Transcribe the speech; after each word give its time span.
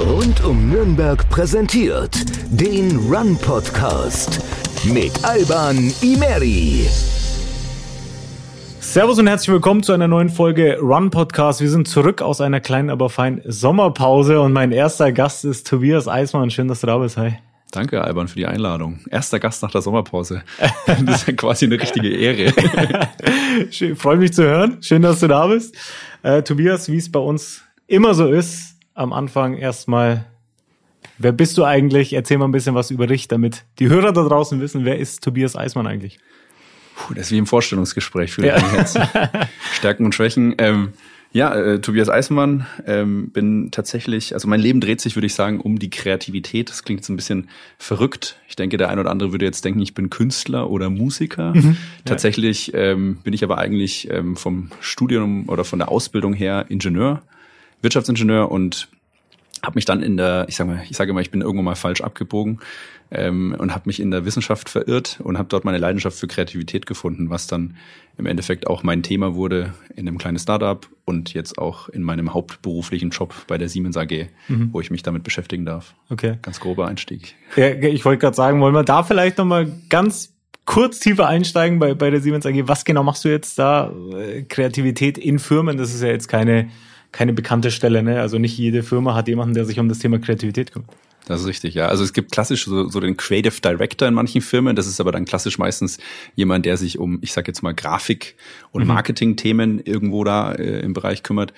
Rund 0.00 0.42
um 0.44 0.70
Nürnberg 0.70 1.28
präsentiert 1.28 2.16
den 2.50 2.96
Run 2.96 3.36
Podcast 3.36 4.40
mit 4.84 5.12
Alban 5.22 5.92
Imeri. 6.00 6.88
Servus 8.80 9.18
und 9.18 9.26
herzlich 9.26 9.52
willkommen 9.52 9.82
zu 9.82 9.92
einer 9.92 10.08
neuen 10.08 10.30
Folge 10.30 10.78
Run 10.80 11.10
Podcast. 11.10 11.60
Wir 11.60 11.68
sind 11.68 11.86
zurück 11.86 12.22
aus 12.22 12.40
einer 12.40 12.60
kleinen, 12.60 12.88
aber 12.88 13.10
feinen 13.10 13.42
Sommerpause 13.44 14.40
und 14.40 14.54
mein 14.54 14.72
erster 14.72 15.12
Gast 15.12 15.44
ist 15.44 15.66
Tobias 15.66 16.08
Eismann. 16.08 16.50
Schön, 16.50 16.66
dass 16.66 16.80
du 16.80 16.86
da 16.86 16.96
bist. 16.96 17.18
Hi. 17.18 17.34
Danke, 17.70 18.02
Alban, 18.02 18.26
für 18.26 18.36
die 18.36 18.46
Einladung. 18.46 19.00
Erster 19.10 19.38
Gast 19.38 19.62
nach 19.62 19.70
der 19.70 19.82
Sommerpause. 19.82 20.42
Das 20.86 21.20
ist 21.20 21.28
ja 21.28 21.34
quasi 21.34 21.66
eine 21.66 21.78
richtige 21.78 22.08
Ehre. 22.08 22.52
Freue 23.96 24.16
mich 24.16 24.32
zu 24.32 24.44
hören. 24.44 24.78
Schön, 24.80 25.02
dass 25.02 25.20
du 25.20 25.28
da 25.28 25.46
bist. 25.46 25.76
Äh, 26.22 26.42
Tobias, 26.42 26.88
wie 26.88 26.96
es 26.96 27.12
bei 27.12 27.20
uns 27.20 27.62
immer 27.86 28.14
so 28.14 28.28
ist, 28.28 28.69
am 29.00 29.14
Anfang 29.14 29.56
erstmal, 29.56 30.26
wer 31.18 31.32
bist 31.32 31.56
du 31.56 31.64
eigentlich? 31.64 32.12
Erzähl 32.12 32.36
mal 32.38 32.44
ein 32.44 32.52
bisschen 32.52 32.74
was 32.74 32.90
über 32.90 33.06
dich, 33.06 33.28
damit 33.28 33.64
die 33.78 33.88
Hörer 33.88 34.12
da 34.12 34.22
draußen 34.22 34.60
wissen, 34.60 34.84
wer 34.84 34.98
ist 34.98 35.24
Tobias 35.24 35.56
Eismann 35.56 35.86
eigentlich? 35.86 36.18
Puh, 36.96 37.14
das 37.14 37.26
ist 37.26 37.32
wie 37.32 37.38
im 37.38 37.46
Vorstellungsgespräch 37.46 38.30
für 38.30 38.46
ja. 38.46 38.58
jetzt. 38.76 38.98
Stärken 39.72 40.04
und 40.04 40.14
Schwächen. 40.14 40.54
Ähm, 40.58 40.92
ja, 41.32 41.54
äh, 41.54 41.80
Tobias 41.80 42.10
Eismann, 42.10 42.66
ähm, 42.86 43.30
bin 43.30 43.70
tatsächlich, 43.70 44.34
also 44.34 44.48
mein 44.48 44.60
Leben 44.60 44.80
dreht 44.80 45.00
sich, 45.00 45.16
würde 45.16 45.26
ich 45.26 45.34
sagen, 45.34 45.60
um 45.60 45.78
die 45.78 45.88
Kreativität. 45.88 46.68
Das 46.68 46.82
klingt 46.82 47.02
so 47.02 47.12
ein 47.12 47.16
bisschen 47.16 47.48
verrückt. 47.78 48.36
Ich 48.48 48.56
denke, 48.56 48.76
der 48.76 48.90
ein 48.90 48.98
oder 48.98 49.10
andere 49.10 49.32
würde 49.32 49.46
jetzt 49.46 49.64
denken, 49.64 49.80
ich 49.80 49.94
bin 49.94 50.10
Künstler 50.10 50.68
oder 50.68 50.90
Musiker. 50.90 51.54
Mhm, 51.54 51.76
tatsächlich 52.04 52.72
ähm, 52.74 53.18
bin 53.22 53.32
ich 53.32 53.44
aber 53.44 53.56
eigentlich 53.56 54.10
ähm, 54.10 54.36
vom 54.36 54.70
Studium 54.80 55.48
oder 55.48 55.64
von 55.64 55.78
der 55.78 55.88
Ausbildung 55.88 56.34
her 56.34 56.66
Ingenieur, 56.68 57.22
Wirtschaftsingenieur 57.82 58.50
und 58.50 58.88
habe 59.62 59.74
mich 59.74 59.84
dann 59.84 60.02
in 60.02 60.16
der, 60.16 60.46
ich 60.48 60.56
sage 60.56 60.70
mal, 60.70 60.82
ich 60.88 60.96
sage 60.96 61.10
immer, 61.10 61.20
ich 61.20 61.30
bin 61.30 61.42
irgendwo 61.42 61.62
mal 61.62 61.74
falsch 61.74 62.00
abgebogen 62.00 62.60
ähm, 63.10 63.54
und 63.58 63.74
habe 63.74 63.82
mich 63.86 64.00
in 64.00 64.10
der 64.10 64.24
Wissenschaft 64.24 64.68
verirrt 64.68 65.20
und 65.22 65.36
habe 65.36 65.48
dort 65.48 65.64
meine 65.64 65.78
Leidenschaft 65.78 66.18
für 66.18 66.26
Kreativität 66.26 66.86
gefunden, 66.86 67.28
was 67.28 67.46
dann 67.46 67.76
im 68.16 68.26
Endeffekt 68.26 68.66
auch 68.66 68.82
mein 68.82 69.02
Thema 69.02 69.34
wurde 69.34 69.74
in 69.96 70.08
einem 70.08 70.18
kleinen 70.18 70.38
Startup 70.38 70.86
und 71.04 71.34
jetzt 71.34 71.58
auch 71.58 71.88
in 71.88 72.02
meinem 72.02 72.32
hauptberuflichen 72.32 73.10
Job 73.10 73.34
bei 73.46 73.58
der 73.58 73.68
Siemens 73.68 73.96
AG, 73.96 74.28
mhm. 74.48 74.70
wo 74.72 74.80
ich 74.80 74.90
mich 74.90 75.02
damit 75.02 75.24
beschäftigen 75.24 75.64
darf. 75.66 75.94
Okay. 76.08 76.38
Ganz 76.42 76.60
grober 76.60 76.86
Einstieg. 76.86 77.34
Ja, 77.56 77.68
ich 77.70 78.04
wollte 78.04 78.20
gerade 78.20 78.36
sagen, 78.36 78.60
wollen 78.60 78.74
wir 78.74 78.84
da 78.84 79.02
vielleicht 79.02 79.38
nochmal 79.38 79.70
ganz 79.88 80.32
kurz 80.64 81.00
tiefer 81.00 81.26
einsteigen 81.26 81.78
bei, 81.78 81.94
bei 81.94 82.10
der 82.10 82.20
Siemens 82.20 82.46
AG. 82.46 82.68
Was 82.68 82.84
genau 82.84 83.02
machst 83.02 83.24
du 83.24 83.28
jetzt 83.28 83.58
da? 83.58 83.92
Äh, 84.14 84.42
Kreativität 84.42 85.18
in 85.18 85.38
Firmen, 85.38 85.76
das 85.76 85.92
ist 85.94 86.02
ja 86.02 86.08
jetzt 86.08 86.28
keine 86.28 86.70
keine 87.12 87.32
bekannte 87.32 87.70
Stelle. 87.70 88.02
Ne? 88.02 88.20
Also 88.20 88.38
nicht 88.38 88.56
jede 88.56 88.82
Firma 88.82 89.14
hat 89.14 89.28
jemanden, 89.28 89.54
der 89.54 89.64
sich 89.64 89.78
um 89.78 89.88
das 89.88 89.98
Thema 89.98 90.18
Kreativität 90.18 90.72
kümmert. 90.72 90.90
Das 91.26 91.42
ist 91.42 91.46
richtig, 91.46 91.74
ja. 91.74 91.86
Also 91.86 92.02
es 92.02 92.12
gibt 92.12 92.32
klassisch 92.32 92.64
so, 92.64 92.88
so 92.88 92.98
den 92.98 93.16
Creative 93.16 93.60
Director 93.60 94.08
in 94.08 94.14
manchen 94.14 94.40
Firmen. 94.40 94.74
Das 94.74 94.86
ist 94.86 95.00
aber 95.00 95.12
dann 95.12 95.26
klassisch 95.26 95.58
meistens 95.58 95.98
jemand, 96.34 96.66
der 96.66 96.76
sich 96.76 96.98
um, 96.98 97.18
ich 97.22 97.32
sag 97.32 97.46
jetzt 97.46 97.62
mal, 97.62 97.72
Grafik- 97.72 98.34
und 98.72 98.82
mhm. 98.82 98.88
Marketing-Themen 98.88 99.80
irgendwo 99.80 100.24
da 100.24 100.52
äh, 100.52 100.80
im 100.80 100.92
Bereich 100.92 101.22
kümmert. 101.22 101.52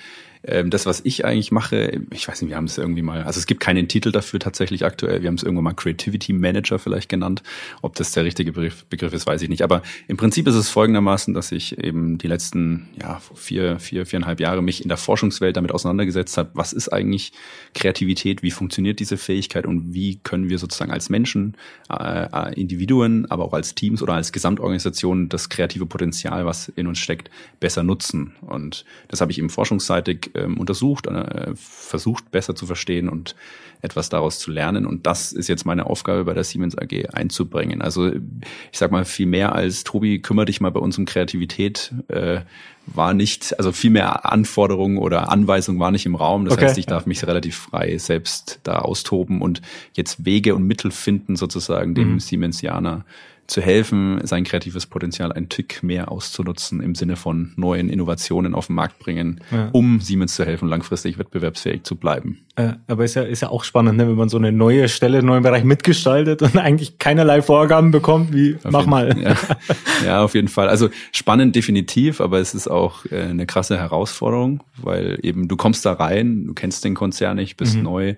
Ähm, 0.45 0.71
das, 0.71 0.87
was 0.87 1.01
ich 1.05 1.25
eigentlich 1.25 1.53
mache, 1.53 2.01
ich 2.11 2.27
weiß 2.27 2.43
nicht, 2.43 2.51
wir 2.51 2.57
haben 2.57 2.65
es 2.65 2.77
irgendwie 2.77 3.03
mal, 3.03 3.23
also 3.23 3.39
es 3.39 3.47
gibt 3.47 3.61
keinen 3.61 3.87
Titel 3.87 4.11
dafür 4.11 4.41
tatsächlich 4.41 4.85
aktuell. 4.85 5.23
Wir 5.23 5.29
haben 5.29 5.37
es 5.37 5.43
irgendwann 5.43 5.65
mal 5.65 5.75
Creativity 5.75 6.33
Manager 6.33 6.79
vielleicht 6.79 7.09
genannt. 7.09 7.43
Ob 7.81 7.95
das 7.95 8.13
der 8.13 8.25
richtige 8.25 8.53
Begriff, 8.53 8.85
Begriff 8.87 9.13
ist, 9.13 9.27
weiß 9.27 9.43
ich 9.43 9.49
nicht. 9.49 9.63
Aber 9.63 9.83
im 10.09 10.17
Prinzip 10.17 10.49
ist 10.49 10.57
es 10.57 10.69
folgendermaßen, 10.69 11.33
dass 11.33 11.53
ich 11.53 11.79
eben 11.79 12.19
die 12.19 12.27
letzten 12.27 12.89
ja, 13.01 13.21
vier, 13.35 13.79
vier, 13.79 14.05
viereinhalb 14.05 14.41
Jahre 14.41 14.63
mich 14.63 14.83
in 14.83 14.89
der 14.89 14.97
Forschungswelt 14.97 15.57
damit 15.57 15.71
auseinandergesetzt 15.71 16.37
habe. 16.37 16.51
Was 16.55 16.73
ist 16.73 16.89
eigentlich 16.89 17.33
Kreativität? 17.75 18.43
Wie 18.43 18.51
funktioniert 18.51 18.99
diese 18.99 19.17
Fähigkeit 19.17 19.65
und 19.65 19.95
wie 19.95 20.17
können 20.25 20.49
wir 20.49 20.59
sozusagen 20.59 20.91
als 20.91 21.09
Menschen, 21.09 21.57
äh, 21.89 22.25
äh 22.25 22.61
Individuen, 22.61 23.31
aber 23.31 23.45
auch 23.45 23.53
als 23.53 23.75
Teams 23.75 24.03
oder 24.03 24.15
als 24.15 24.33
Gesamtorganisation 24.33 25.29
das 25.29 25.49
kreative 25.49 25.87
Potenzial, 25.87 26.47
was 26.47 26.69
in 26.69 26.89
uns 26.89 26.99
steckt, 26.99 27.31
besser 27.61 27.85
nutzen? 27.85 28.35
Und 28.41 28.85
das 29.09 29.21
habe 29.21 29.31
ich 29.31 29.39
eben 29.39 29.49
forschungsseitig 29.49 30.32
ähm, 30.35 30.59
untersucht, 30.59 31.07
äh, 31.07 31.53
versucht 31.55 32.31
besser 32.31 32.55
zu 32.55 32.67
verstehen 32.67 33.09
und 33.09 33.35
etwas 33.83 34.09
daraus 34.09 34.39
zu 34.39 34.51
lernen. 34.51 34.87
Und 34.87 35.07
das 35.07 35.33
ist 35.33 35.49
jetzt 35.49 35.67
meine 35.67 35.87
Aufgabe 35.87 36.25
bei 36.25 36.35
der 36.35 36.45
Siemens 36.45 36.79
AG 36.79 37.09
einzubringen. 37.13 37.83
Also 37.83 38.09
ich 38.09 38.79
sag 38.79 38.93
mal, 38.93 39.05
viel 39.05 39.27
mehr 39.27 39.55
als 39.55 39.85
Tobi, 39.85 40.21
kümmere 40.21 40.47
dich 40.47 40.61
mal 40.61 40.71
bei 40.71 40.81
uns 40.81 40.97
um 40.99 41.05
Kreativität, 41.05 41.93
äh, 42.09 42.41
war 42.87 43.15
nicht, 43.15 43.59
also 43.59 43.73
viel 43.73 43.91
mehr 43.91 44.31
Anforderungen 44.31 44.99
oder 44.99 45.31
Anweisungen 45.31 45.81
war 45.81 45.91
nicht 45.91 46.07
im 46.07 46.15
Raum. 46.15 46.45
Das 46.45 46.55
okay. 46.55 46.67
heißt, 46.67 46.79
ich 46.79 46.87
darf 46.87 47.07
mich 47.07 47.27
relativ 47.27 47.57
frei 47.57 47.99
selbst 47.99 48.61
da 48.63 48.81
austoben 48.81 49.41
und 49.41 49.63
jetzt 49.95 50.25
Wege 50.25 50.55
und 50.55 50.65
Mittel 50.65 50.91
finden, 50.91 51.37
sozusagen 51.37 51.95
dem 51.95 52.15
mhm. 52.15 52.21
Siemensianer 52.21 53.05
zu 53.47 53.61
helfen, 53.61 54.21
sein 54.25 54.45
kreatives 54.45 54.87
Potenzial 54.87 55.33
ein 55.33 55.49
Tick 55.49 55.83
mehr 55.83 56.11
auszunutzen 56.11 56.81
im 56.81 56.95
Sinne 56.95 57.17
von 57.17 57.53
neuen 57.57 57.89
Innovationen 57.89 58.55
auf 58.55 58.69
den 58.69 58.77
Markt 58.77 58.99
bringen, 58.99 59.41
ja. 59.51 59.69
um 59.73 60.01
Siemens 60.01 60.35
zu 60.35 60.45
helfen, 60.45 60.69
langfristig 60.69 61.19
wettbewerbsfähig 61.19 61.83
zu 61.83 61.97
bleiben. 61.97 62.39
Äh, 62.57 62.75
aber 62.87 63.05
ist 63.05 63.15
ja, 63.15 63.23
ist 63.23 63.43
ja 63.43 63.49
auch 63.49 63.65
spannend, 63.65 63.99
ne, 63.99 64.09
wenn 64.09 64.15
man 64.15 64.29
so 64.29 64.39
eine 64.39 64.53
neue 64.53 64.89
Stelle, 64.89 65.19
einen 65.19 65.27
neuen 65.27 65.43
Bereich 65.43 65.65
mitgestaltet 65.65 66.43
und 66.43 66.57
eigentlich 66.57 66.99
keinerlei 66.99 67.43
Vorgaben 67.43 67.91
bekommt, 67.91 68.33
wie 68.33 68.57
auf 68.63 68.71
mach 68.71 68.87
mal. 68.87 69.17
Ja. 69.19 69.37
ja, 70.07 70.23
auf 70.23 70.35
jeden 70.35 70.49
Fall. 70.49 70.69
Also 70.69 70.89
spannend 71.13 71.57
definitiv, 71.57 72.21
aber 72.21 72.39
es 72.39 72.55
ist 72.55 72.69
auch 72.69 73.05
äh, 73.07 73.23
eine 73.23 73.47
krasse 73.47 73.79
Herausforderung, 73.79 74.63
weil 74.77 75.19
eben 75.23 75.49
du 75.49 75.57
kommst 75.57 75.85
da 75.85 75.93
rein, 75.93 76.47
du 76.47 76.55
kennst 76.55 76.85
den 76.85 76.95
Konzern 76.95 77.37
nicht, 77.37 77.57
bist 77.57 77.77
mhm. 77.77 77.83
neu 77.83 78.15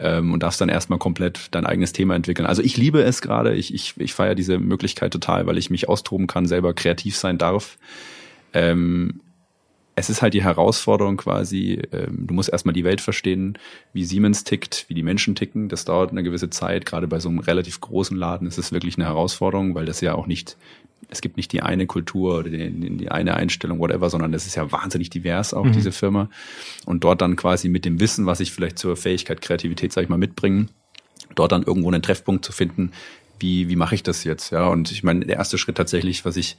ähm, 0.00 0.32
und 0.32 0.42
darfst 0.42 0.60
dann 0.60 0.68
erstmal 0.68 0.98
komplett 0.98 1.48
dein 1.52 1.66
eigenes 1.66 1.92
Thema 1.92 2.14
entwickeln. 2.14 2.46
Also 2.46 2.62
ich 2.62 2.76
liebe 2.76 3.02
es 3.02 3.20
gerade, 3.20 3.54
ich, 3.54 3.72
ich, 3.74 3.94
ich 3.98 4.14
feiere 4.14 4.34
diese 4.34 4.58
Möglichkeit 4.58 5.12
total, 5.12 5.46
weil 5.46 5.58
ich 5.58 5.70
mich 5.70 5.88
austoben 5.88 6.26
kann, 6.26 6.46
selber 6.46 6.74
kreativ 6.74 7.16
sein 7.16 7.38
darf. 7.38 7.78
Ähm, 8.52 9.20
es 9.96 10.08
ist 10.08 10.22
halt 10.22 10.32
die 10.32 10.42
Herausforderung 10.42 11.18
quasi, 11.18 11.82
ähm, 11.92 12.26
du 12.26 12.34
musst 12.34 12.48
erstmal 12.48 12.72
die 12.72 12.84
Welt 12.84 13.02
verstehen, 13.02 13.58
wie 13.92 14.04
Siemens 14.04 14.44
tickt, 14.44 14.86
wie 14.88 14.94
die 14.94 15.02
Menschen 15.02 15.34
ticken. 15.34 15.68
Das 15.68 15.84
dauert 15.84 16.10
eine 16.10 16.22
gewisse 16.22 16.48
Zeit. 16.48 16.86
Gerade 16.86 17.06
bei 17.06 17.20
so 17.20 17.28
einem 17.28 17.40
relativ 17.40 17.80
großen 17.80 18.16
Laden 18.16 18.48
ist 18.48 18.58
es 18.58 18.72
wirklich 18.72 18.96
eine 18.96 19.06
Herausforderung, 19.06 19.74
weil 19.74 19.84
das 19.84 20.00
ja 20.00 20.14
auch 20.14 20.26
nicht 20.26 20.56
es 21.08 21.20
gibt 21.20 21.36
nicht 21.36 21.52
die 21.52 21.62
eine 21.62 21.86
Kultur 21.86 22.38
oder 22.38 22.50
die, 22.50 22.96
die 22.96 23.10
eine 23.10 23.34
Einstellung, 23.34 23.78
whatever, 23.78 24.10
sondern 24.10 24.32
das 24.32 24.46
ist 24.46 24.54
ja 24.54 24.70
wahnsinnig 24.70 25.10
divers 25.10 25.54
auch, 25.54 25.64
mhm. 25.64 25.72
diese 25.72 25.92
Firma. 25.92 26.28
Und 26.86 27.04
dort 27.04 27.20
dann 27.20 27.36
quasi 27.36 27.68
mit 27.68 27.84
dem 27.84 28.00
Wissen, 28.00 28.26
was 28.26 28.40
ich 28.40 28.52
vielleicht 28.52 28.78
zur 28.78 28.96
Fähigkeit, 28.96 29.40
Kreativität, 29.40 29.92
sag 29.92 30.02
ich 30.02 30.08
mal, 30.08 30.18
mitbringen, 30.18 30.70
dort 31.34 31.52
dann 31.52 31.62
irgendwo 31.62 31.88
einen 31.88 32.02
Treffpunkt 32.02 32.44
zu 32.44 32.52
finden, 32.52 32.92
wie, 33.40 33.68
wie 33.68 33.76
mache 33.76 33.94
ich 33.94 34.02
das 34.02 34.24
jetzt? 34.24 34.50
Ja, 34.50 34.68
und 34.68 34.92
ich 34.92 35.02
meine, 35.02 35.24
der 35.24 35.36
erste 35.36 35.58
Schritt 35.58 35.76
tatsächlich, 35.76 36.24
was 36.24 36.36
ich 36.36 36.58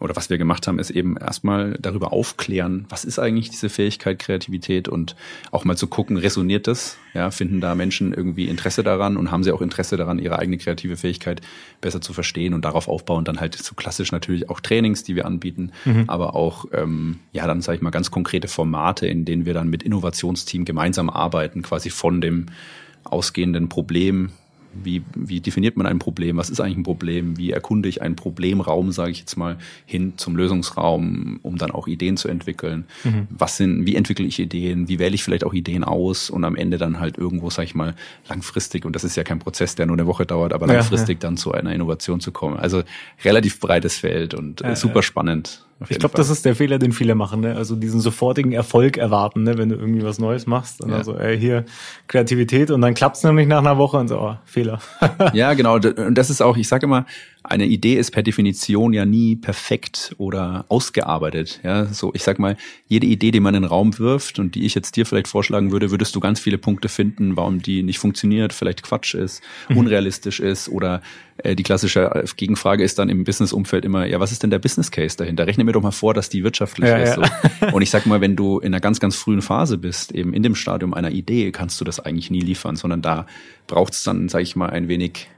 oder 0.00 0.14
was 0.16 0.30
wir 0.30 0.38
gemacht 0.38 0.66
haben, 0.66 0.78
ist 0.78 0.90
eben 0.90 1.16
erstmal 1.16 1.76
darüber 1.80 2.12
aufklären, 2.12 2.86
was 2.88 3.04
ist 3.04 3.18
eigentlich 3.18 3.50
diese 3.50 3.68
Fähigkeit, 3.68 4.18
Kreativität 4.18 4.88
und 4.88 5.16
auch 5.50 5.64
mal 5.64 5.76
zu 5.76 5.88
gucken, 5.88 6.16
resoniert 6.16 6.66
das? 6.66 6.98
Ja, 7.14 7.30
finden 7.30 7.60
da 7.60 7.74
Menschen 7.74 8.12
irgendwie 8.12 8.46
Interesse 8.46 8.82
daran 8.82 9.16
und 9.16 9.30
haben 9.30 9.42
sie 9.42 9.50
auch 9.50 9.60
Interesse 9.60 9.96
daran, 9.96 10.18
ihre 10.18 10.38
eigene 10.38 10.58
kreative 10.58 10.96
Fähigkeit 10.96 11.40
besser 11.80 12.00
zu 12.00 12.12
verstehen 12.12 12.54
und 12.54 12.64
darauf 12.64 12.86
aufbauen, 12.86 13.24
dann 13.24 13.40
halt 13.40 13.56
so 13.56 13.74
klassisch 13.74 14.12
natürlich 14.12 14.48
auch 14.50 14.60
Trainings, 14.60 15.02
die 15.02 15.16
wir 15.16 15.26
anbieten, 15.26 15.72
mhm. 15.84 16.04
aber 16.06 16.36
auch, 16.36 16.66
ähm, 16.72 17.18
ja, 17.32 17.46
dann 17.46 17.60
sage 17.60 17.76
ich 17.76 17.82
mal 17.82 17.90
ganz 17.90 18.10
konkrete 18.10 18.46
Formate, 18.46 19.06
in 19.06 19.24
denen 19.24 19.46
wir 19.46 19.54
dann 19.54 19.68
mit 19.68 19.82
Innovationsteam 19.82 20.64
gemeinsam 20.64 21.10
arbeiten, 21.10 21.62
quasi 21.62 21.90
von 21.90 22.20
dem 22.20 22.46
ausgehenden 23.04 23.68
Problem 23.68 24.30
wie, 24.84 25.02
wie 25.14 25.40
definiert 25.40 25.76
man 25.76 25.86
ein 25.86 25.98
Problem? 25.98 26.36
Was 26.36 26.50
ist 26.50 26.60
eigentlich 26.60 26.78
ein 26.78 26.82
Problem? 26.82 27.36
Wie 27.36 27.50
erkunde 27.50 27.88
ich 27.88 28.02
einen 28.02 28.16
Problemraum, 28.16 28.92
sage 28.92 29.10
ich 29.10 29.20
jetzt 29.20 29.36
mal, 29.36 29.58
hin 29.86 30.14
zum 30.16 30.36
Lösungsraum, 30.36 31.40
um 31.42 31.58
dann 31.58 31.70
auch 31.70 31.86
Ideen 31.86 32.16
zu 32.16 32.28
entwickeln? 32.28 32.84
Mhm. 33.04 33.28
Was 33.30 33.56
sind, 33.56 33.86
wie 33.86 33.96
entwickle 33.96 34.26
ich 34.26 34.38
Ideen? 34.38 34.88
Wie 34.88 34.98
wähle 34.98 35.14
ich 35.14 35.24
vielleicht 35.24 35.44
auch 35.44 35.54
Ideen 35.54 35.84
aus? 35.84 36.30
Und 36.30 36.44
am 36.44 36.56
Ende 36.56 36.78
dann 36.78 37.00
halt 37.00 37.18
irgendwo, 37.18 37.50
sage 37.50 37.66
ich 37.66 37.74
mal, 37.74 37.94
langfristig, 38.28 38.84
und 38.84 38.94
das 38.94 39.04
ist 39.04 39.16
ja 39.16 39.24
kein 39.24 39.38
Prozess, 39.38 39.74
der 39.74 39.86
nur 39.86 39.96
eine 39.96 40.06
Woche 40.06 40.26
dauert, 40.26 40.52
aber 40.52 40.66
langfristig 40.66 41.16
ja, 41.16 41.20
ja. 41.22 41.28
dann 41.28 41.36
zu 41.36 41.52
einer 41.52 41.72
Innovation 41.74 42.20
zu 42.20 42.32
kommen. 42.32 42.56
Also 42.56 42.82
relativ 43.24 43.60
breites 43.60 43.98
Feld 43.98 44.34
und 44.34 44.60
ja, 44.60 44.76
super 44.76 45.02
spannend. 45.02 45.64
Ich 45.88 45.98
glaube, 45.98 46.16
das 46.16 46.28
ist 46.28 46.44
der 46.44 46.56
Fehler, 46.56 46.78
den 46.78 46.92
viele 46.92 47.14
machen, 47.14 47.40
ne? 47.40 47.54
Also 47.54 47.76
diesen 47.76 48.00
sofortigen 48.00 48.50
Erfolg 48.50 48.96
erwarten, 48.96 49.44
ne? 49.44 49.58
wenn 49.58 49.68
du 49.68 49.76
irgendwie 49.76 50.02
was 50.02 50.18
Neues 50.18 50.46
machst. 50.46 50.80
Und 50.80 50.90
ja. 50.90 50.96
also, 50.96 51.16
ey, 51.16 51.38
hier 51.38 51.64
Kreativität 52.08 52.72
und 52.72 52.80
dann 52.80 52.94
klappt's 52.94 53.22
nämlich 53.22 53.46
nach 53.46 53.58
einer 53.58 53.78
Woche 53.78 53.96
und 53.96 54.08
so, 54.08 54.18
oh, 54.18 54.36
Fehler. 54.44 54.80
ja, 55.34 55.54
genau. 55.54 55.74
Und 55.76 56.14
das 56.14 56.30
ist 56.30 56.40
auch, 56.40 56.56
ich 56.56 56.66
sage 56.66 56.86
immer, 56.86 57.06
eine 57.48 57.66
Idee 57.66 57.94
ist 57.94 58.10
per 58.10 58.22
Definition 58.22 58.92
ja 58.92 59.04
nie 59.04 59.36
perfekt 59.36 60.14
oder 60.18 60.66
ausgearbeitet. 60.68 61.60
Ja, 61.64 61.86
so 61.86 62.12
ich 62.14 62.22
sag 62.22 62.38
mal, 62.38 62.56
jede 62.86 63.06
Idee, 63.06 63.30
die 63.30 63.40
man 63.40 63.54
in 63.54 63.62
den 63.62 63.68
Raum 63.68 63.98
wirft 63.98 64.38
und 64.38 64.54
die 64.54 64.66
ich 64.66 64.74
jetzt 64.74 64.96
dir 64.96 65.06
vielleicht 65.06 65.28
vorschlagen 65.28 65.72
würde, 65.72 65.90
würdest 65.90 66.14
du 66.14 66.20
ganz 66.20 66.40
viele 66.40 66.58
Punkte 66.58 66.88
finden, 66.88 67.36
warum 67.36 67.62
die 67.62 67.82
nicht 67.82 67.98
funktioniert, 67.98 68.52
vielleicht 68.52 68.82
Quatsch 68.82 69.14
ist, 69.14 69.42
mhm. 69.68 69.78
unrealistisch 69.78 70.40
ist 70.40 70.68
oder 70.68 71.00
äh, 71.38 71.56
die 71.56 71.62
klassische 71.62 72.02
äh, 72.14 72.24
Gegenfrage 72.36 72.84
ist 72.84 72.98
dann 72.98 73.08
im 73.08 73.24
Business-Umfeld 73.24 73.84
immer, 73.84 74.06
ja, 74.06 74.20
was 74.20 74.32
ist 74.32 74.42
denn 74.42 74.50
der 74.50 74.58
Business 74.58 74.90
Case 74.90 75.16
dahinter? 75.16 75.46
Rechne 75.46 75.64
mir 75.64 75.72
doch 75.72 75.82
mal 75.82 75.90
vor, 75.90 76.14
dass 76.14 76.28
die 76.28 76.44
wirtschaftlich 76.44 76.88
ja, 76.88 76.96
ist. 76.98 77.16
Ja. 77.16 77.30
So. 77.60 77.76
Und 77.76 77.82
ich 77.82 77.90
sag 77.90 78.06
mal, 78.06 78.20
wenn 78.20 78.36
du 78.36 78.58
in 78.58 78.66
einer 78.74 78.80
ganz, 78.80 79.00
ganz 79.00 79.16
frühen 79.16 79.42
Phase 79.42 79.78
bist, 79.78 80.12
eben 80.12 80.34
in 80.34 80.42
dem 80.42 80.54
Stadium 80.54 80.92
einer 80.92 81.10
Idee, 81.10 81.50
kannst 81.52 81.80
du 81.80 81.84
das 81.84 82.00
eigentlich 82.00 82.30
nie 82.30 82.40
liefern, 82.40 82.76
sondern 82.76 83.02
da 83.02 83.26
braucht 83.66 83.94
es 83.94 84.02
dann, 84.02 84.28
sage 84.28 84.42
ich 84.42 84.56
mal, 84.56 84.70
ein 84.70 84.88
wenig 84.88 85.28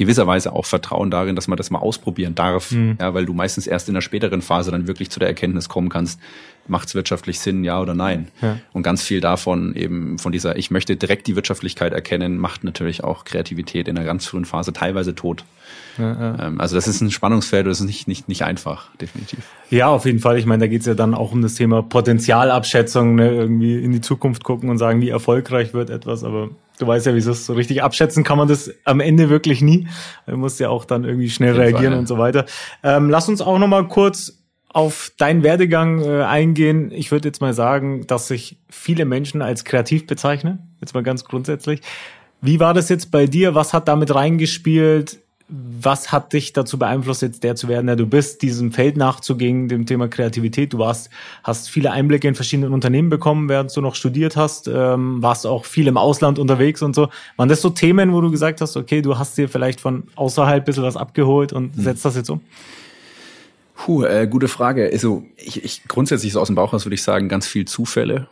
gewisserweise 0.00 0.54
auch 0.54 0.64
Vertrauen 0.64 1.10
darin, 1.10 1.36
dass 1.36 1.46
man 1.46 1.58
das 1.58 1.70
mal 1.70 1.78
ausprobieren 1.78 2.34
darf, 2.34 2.70
mhm. 2.70 2.96
ja, 2.98 3.12
weil 3.12 3.26
du 3.26 3.34
meistens 3.34 3.66
erst 3.66 3.86
in 3.88 3.94
der 3.94 4.00
späteren 4.00 4.40
Phase 4.40 4.70
dann 4.70 4.86
wirklich 4.86 5.10
zu 5.10 5.20
der 5.20 5.28
Erkenntnis 5.28 5.68
kommen 5.68 5.90
kannst, 5.90 6.18
macht 6.66 6.88
es 6.88 6.94
wirtschaftlich 6.94 7.38
Sinn, 7.38 7.64
ja 7.64 7.78
oder 7.78 7.94
nein. 7.94 8.28
Ja. 8.40 8.58
Und 8.72 8.82
ganz 8.82 9.02
viel 9.02 9.20
davon 9.20 9.76
eben 9.76 10.18
von 10.18 10.32
dieser, 10.32 10.56
ich 10.56 10.70
möchte 10.70 10.96
direkt 10.96 11.26
die 11.26 11.36
Wirtschaftlichkeit 11.36 11.92
erkennen, 11.92 12.38
macht 12.38 12.64
natürlich 12.64 13.04
auch 13.04 13.24
Kreativität 13.24 13.88
in 13.88 13.94
der 13.94 14.04
ganz 14.04 14.24
frühen 14.24 14.46
Phase 14.46 14.72
teilweise 14.72 15.14
tot. 15.14 15.44
Ja, 15.98 16.12
ja. 16.12 16.46
Ähm, 16.46 16.60
also 16.62 16.76
das 16.76 16.88
ist 16.88 17.02
ein 17.02 17.10
Spannungsfeld, 17.10 17.66
das 17.66 17.80
ist 17.80 17.86
nicht, 17.86 18.08
nicht, 18.08 18.26
nicht 18.26 18.44
einfach, 18.44 18.88
definitiv. 18.96 19.40
Ja, 19.68 19.88
auf 19.88 20.06
jeden 20.06 20.20
Fall. 20.20 20.38
Ich 20.38 20.46
meine, 20.46 20.60
da 20.60 20.66
geht 20.66 20.80
es 20.80 20.86
ja 20.86 20.94
dann 20.94 21.14
auch 21.14 21.32
um 21.32 21.42
das 21.42 21.56
Thema 21.56 21.82
Potenzialabschätzung, 21.82 23.16
ne? 23.16 23.30
irgendwie 23.30 23.78
in 23.78 23.92
die 23.92 24.00
Zukunft 24.00 24.44
gucken 24.44 24.70
und 24.70 24.78
sagen, 24.78 25.02
wie 25.02 25.10
erfolgreich 25.10 25.74
wird 25.74 25.90
etwas, 25.90 26.24
aber 26.24 26.48
du 26.80 26.86
weißt 26.86 27.06
ja, 27.06 27.14
wie 27.14 27.18
es 27.18 27.46
so 27.46 27.52
richtig 27.52 27.82
abschätzen 27.82 28.24
kann 28.24 28.38
man 28.38 28.48
das 28.48 28.72
am 28.84 29.00
Ende 29.00 29.30
wirklich 29.30 29.62
nie. 29.62 29.88
Man 30.26 30.40
muss 30.40 30.58
ja 30.58 30.68
auch 30.68 30.84
dann 30.84 31.04
irgendwie 31.04 31.30
schnell 31.30 31.54
reagieren 31.54 31.84
Fall, 31.84 31.92
ja. 31.92 31.98
und 31.98 32.06
so 32.08 32.18
weiter. 32.18 32.46
Ähm, 32.82 33.10
lass 33.10 33.28
uns 33.28 33.40
auch 33.40 33.58
noch 33.58 33.68
mal 33.68 33.86
kurz 33.88 34.38
auf 34.68 35.12
deinen 35.18 35.42
Werdegang 35.42 36.00
äh, 36.02 36.22
eingehen. 36.22 36.92
Ich 36.92 37.10
würde 37.10 37.28
jetzt 37.28 37.40
mal 37.40 37.52
sagen, 37.52 38.06
dass 38.06 38.28
sich 38.28 38.58
viele 38.68 39.04
Menschen 39.04 39.42
als 39.42 39.64
kreativ 39.64 40.06
bezeichnen. 40.06 40.76
Jetzt 40.80 40.94
mal 40.94 41.02
ganz 41.02 41.24
grundsätzlich. 41.24 41.80
Wie 42.40 42.60
war 42.60 42.72
das 42.72 42.88
jetzt 42.88 43.10
bei 43.10 43.26
dir? 43.26 43.54
Was 43.54 43.74
hat 43.74 43.88
damit 43.88 44.14
reingespielt? 44.14 45.18
Was 45.50 46.12
hat 46.12 46.32
dich 46.32 46.52
dazu 46.52 46.78
beeinflusst, 46.78 47.22
jetzt 47.22 47.42
der 47.42 47.56
zu 47.56 47.66
werden, 47.66 47.86
der 47.86 47.96
du 47.96 48.06
bist, 48.06 48.42
diesem 48.42 48.70
Feld 48.70 48.96
nachzugehen, 48.96 49.68
dem 49.68 49.84
Thema 49.84 50.06
Kreativität? 50.06 50.72
Du 50.72 50.78
warst, 50.78 51.10
hast 51.42 51.68
viele 51.68 51.90
Einblicke 51.90 52.28
in 52.28 52.34
verschiedenen 52.34 52.72
Unternehmen 52.72 53.08
bekommen, 53.08 53.48
während 53.48 53.74
du 53.76 53.80
noch 53.80 53.96
studiert 53.96 54.36
hast, 54.36 54.68
ähm, 54.68 55.22
warst 55.22 55.46
auch 55.46 55.64
viel 55.64 55.88
im 55.88 55.96
Ausland 55.96 56.38
unterwegs 56.38 56.82
und 56.82 56.94
so. 56.94 57.08
Waren 57.36 57.48
das 57.48 57.60
so 57.60 57.70
Themen, 57.70 58.12
wo 58.12 58.20
du 58.20 58.30
gesagt 58.30 58.60
hast, 58.60 58.76
okay, 58.76 59.02
du 59.02 59.18
hast 59.18 59.36
dir 59.36 59.48
vielleicht 59.48 59.80
von 59.80 60.04
außerhalb 60.14 60.62
ein 60.62 60.64
bisschen 60.64 60.84
was 60.84 60.96
abgeholt 60.96 61.52
und 61.52 61.74
hm. 61.74 61.82
setzt 61.82 62.04
das 62.04 62.16
jetzt 62.16 62.30
um? 62.30 62.40
Puh, 63.74 64.04
äh, 64.04 64.28
gute 64.28 64.48
Frage. 64.48 64.90
Also 64.92 65.24
ich, 65.36 65.64
ich 65.64 65.82
grundsätzlich 65.88 66.32
so 66.32 66.40
aus 66.40 66.48
dem 66.48 66.56
Bauch 66.56 66.72
aus 66.72 66.84
würde 66.84 66.94
ich 66.94 67.02
sagen, 67.02 67.28
ganz 67.28 67.46
viel 67.46 67.64
Zufälle. 67.64 68.28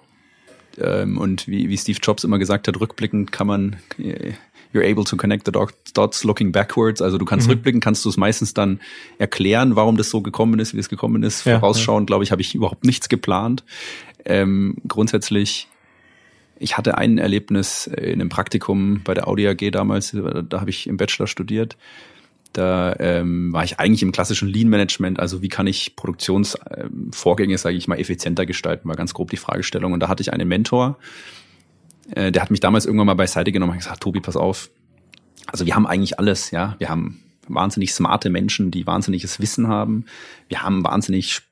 Ähm, 0.79 1.19
und 1.19 1.49
wie, 1.49 1.69
wie 1.69 1.76
Steve 1.79 1.99
Jobs 2.03 2.23
immer 2.23 2.38
gesagt 2.38 2.69
hat, 2.69 2.79
rückblickend 2.79 3.32
kann 3.32 3.47
man 3.47 3.76
äh, 3.99 4.32
you're 4.73 4.85
able 4.85 5.05
to 5.05 5.17
connect 5.17 5.47
the 5.47 5.53
dots 5.94 6.25
looking 6.25 6.53
backwards. 6.53 7.00
Also 7.00 7.19
du 7.19 7.25
kannst 7.25 7.47
mhm. 7.47 7.55
rückblicken, 7.55 7.81
kannst 7.81 8.05
du 8.05 8.09
es 8.09 8.17
meistens 8.17 8.55
dann 8.55 8.81
erklären, 9.19 9.76
warum 9.76 9.97
das 9.97 10.11
so 10.11 10.20
gekommen 10.20 10.59
ist, 10.59 10.75
wie 10.75 10.79
es 10.79 10.88
gekommen 10.88 11.23
ist. 11.23 11.44
Ja, 11.44 11.61
Vorausschauend, 11.61 12.09
ja. 12.09 12.12
glaube 12.12 12.25
ich, 12.25 12.32
habe 12.32 12.43
ich 12.43 12.55
überhaupt 12.55 12.85
nichts 12.85 13.09
geplant. 13.09 13.65
Ähm, 14.25 14.76
grundsätzlich 14.87 15.69
ich 16.61 16.76
hatte 16.76 16.99
ein 16.99 17.19
Erlebnis 17.19 17.87
in 17.87 18.15
einem 18.15 18.29
Praktikum 18.29 19.00
bei 19.05 19.15
der 19.15 19.29
Audi 19.29 19.47
AG 19.47 19.70
damals, 19.70 20.17
da 20.49 20.61
habe 20.61 20.71
ich 20.71 20.87
im 20.87 20.97
Bachelor 20.97 21.26
studiert. 21.26 21.76
Da 22.53 22.97
ähm, 22.99 23.53
war 23.53 23.62
ich 23.62 23.79
eigentlich 23.79 24.03
im 24.03 24.11
klassischen 24.11 24.49
Lean-Management, 24.49 25.21
also 25.21 25.43
wie 25.43 25.49
kann 25.49 25.67
ich 25.67 25.94
Produktionsvorgänge, 25.97 27.59
sage 27.59 27.76
ich 27.76 27.87
mal, 27.88 27.99
effizienter 27.99 28.47
gestalten, 28.47 28.88
war 28.88 28.97
ganz 28.97 29.14
grob 29.14 29.31
die 29.31 29.37
Fragestellung. 29.37 29.93
Und 29.93 30.00
da 30.00 30.09
hatte 30.09 30.23
ich 30.23 30.32
einen 30.32 30.49
Mentor, 30.49 30.99
äh, 32.14 32.32
der 32.32 32.43
hat 32.43 32.50
mich 32.50 32.60
damals 32.60 32.87
irgendwann 32.87 33.06
mal 33.06 33.14
beiseite 33.14 33.52
genommen 33.52 33.72
und 33.72 33.78
gesagt, 33.78 34.02
Tobi, 34.02 34.20
pass 34.20 34.37
auf. 34.37 34.70
Also 35.46 35.66
wir 35.66 35.75
haben 35.75 35.87
eigentlich 35.87 36.19
alles, 36.19 36.50
ja. 36.50 36.76
Wir 36.78 36.88
haben 36.88 37.22
wahnsinnig 37.49 37.94
smarte 37.94 38.31
Menschen, 38.31 38.70
die 38.70 38.87
wahnsinniges 38.87 39.40
Wissen 39.40 39.69
haben. 39.69 40.05
Wir 40.49 40.62
haben 40.62 40.84
wahnsinnig 40.84 41.43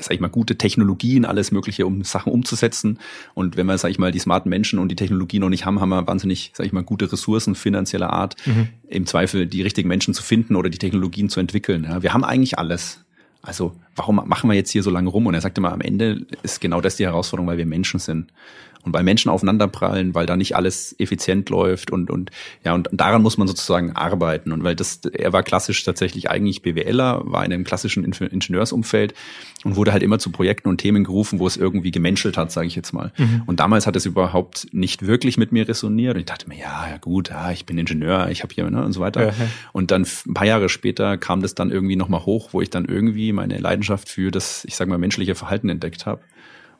sag 0.00 0.14
ich 0.14 0.20
mal, 0.20 0.28
gute 0.28 0.56
Technologien, 0.56 1.24
alles 1.24 1.50
Mögliche, 1.50 1.86
um 1.86 2.04
Sachen 2.04 2.32
umzusetzen. 2.32 2.98
Und 3.34 3.56
wenn 3.56 3.66
wir, 3.66 3.78
sag 3.78 3.90
ich 3.90 3.98
mal, 3.98 4.12
die 4.12 4.18
smarten 4.18 4.48
Menschen 4.48 4.78
und 4.78 4.90
die 4.90 4.96
Technologie 4.96 5.38
noch 5.38 5.48
nicht 5.48 5.66
haben, 5.66 5.80
haben 5.80 5.88
wir 5.88 6.06
wahnsinnig, 6.06 6.52
sag 6.54 6.66
ich 6.66 6.72
mal, 6.72 6.84
gute 6.84 7.10
Ressourcen 7.10 7.54
finanzieller 7.54 8.10
Art, 8.12 8.36
mhm. 8.46 8.68
im 8.88 9.06
Zweifel 9.06 9.46
die 9.46 9.62
richtigen 9.62 9.88
Menschen 9.88 10.14
zu 10.14 10.22
finden 10.22 10.56
oder 10.56 10.70
die 10.70 10.78
Technologien 10.78 11.28
zu 11.28 11.40
entwickeln. 11.40 11.84
Ja, 11.84 12.02
wir 12.02 12.12
haben 12.14 12.24
eigentlich 12.24 12.58
alles. 12.58 13.04
Also 13.42 13.74
warum 13.94 14.16
machen 14.26 14.48
wir 14.50 14.54
jetzt 14.54 14.70
hier 14.70 14.82
so 14.82 14.90
lange 14.90 15.08
rum? 15.08 15.26
Und 15.26 15.34
er 15.34 15.40
sagte 15.40 15.60
mal, 15.60 15.72
am 15.72 15.80
Ende 15.80 16.26
ist 16.42 16.60
genau 16.60 16.80
das 16.80 16.96
die 16.96 17.04
Herausforderung, 17.04 17.48
weil 17.48 17.58
wir 17.58 17.66
Menschen 17.66 17.98
sind 17.98 18.32
und 18.88 18.94
weil 18.94 19.04
Menschen 19.04 19.30
aufeinanderprallen, 19.30 20.14
weil 20.14 20.26
da 20.26 20.36
nicht 20.36 20.56
alles 20.56 20.94
effizient 20.98 21.50
läuft 21.50 21.90
und 21.90 22.10
und 22.10 22.30
ja 22.64 22.74
und 22.74 22.88
daran 22.92 23.22
muss 23.22 23.38
man 23.38 23.46
sozusagen 23.46 23.92
arbeiten 23.92 24.52
und 24.52 24.64
weil 24.64 24.74
das 24.74 25.00
er 25.12 25.32
war 25.32 25.42
klassisch 25.42 25.84
tatsächlich 25.84 26.30
eigentlich 26.30 26.62
BWLer, 26.62 27.22
war 27.24 27.44
in 27.44 27.52
einem 27.52 27.64
klassischen 27.64 28.04
Ingenieursumfeld 28.04 29.14
und 29.64 29.76
wurde 29.76 29.92
halt 29.92 30.02
immer 30.02 30.18
zu 30.18 30.30
Projekten 30.30 30.68
und 30.68 30.78
Themen 30.78 31.04
gerufen, 31.04 31.38
wo 31.38 31.46
es 31.46 31.56
irgendwie 31.56 31.90
gemenschelt 31.90 32.36
hat, 32.36 32.50
sage 32.50 32.66
ich 32.66 32.76
jetzt 32.76 32.92
mal. 32.92 33.12
Mhm. 33.18 33.42
Und 33.46 33.60
damals 33.60 33.86
hat 33.86 33.96
es 33.96 34.06
überhaupt 34.06 34.68
nicht 34.72 35.06
wirklich 35.06 35.36
mit 35.36 35.52
mir 35.52 35.68
resoniert 35.68 36.14
und 36.14 36.20
ich 36.20 36.26
dachte 36.26 36.48
mir, 36.48 36.58
ja, 36.58 36.88
ja 36.88 36.96
gut, 36.96 37.30
ja, 37.30 37.50
ich 37.50 37.66
bin 37.66 37.76
Ingenieur, 37.76 38.28
ich 38.30 38.42
habe 38.42 38.54
hier 38.54 38.70
ne, 38.70 38.84
und 38.84 38.92
so 38.92 39.00
weiter. 39.00 39.26
Ja, 39.26 39.34
Und 39.72 39.90
dann 39.90 40.06
ein 40.26 40.34
paar 40.34 40.46
Jahre 40.46 40.68
später 40.68 41.18
kam 41.18 41.42
das 41.42 41.54
dann 41.54 41.70
irgendwie 41.70 41.96
nochmal 41.96 42.24
hoch, 42.24 42.50
wo 42.52 42.60
ich 42.60 42.70
dann 42.70 42.84
irgendwie 42.84 43.32
meine 43.32 43.58
Leidenschaft 43.58 44.08
für 44.08 44.30
das, 44.30 44.64
ich 44.64 44.76
sage 44.76 44.90
mal, 44.90 44.98
menschliche 44.98 45.34
Verhalten 45.34 45.68
entdeckt 45.68 46.06
habe 46.06 46.20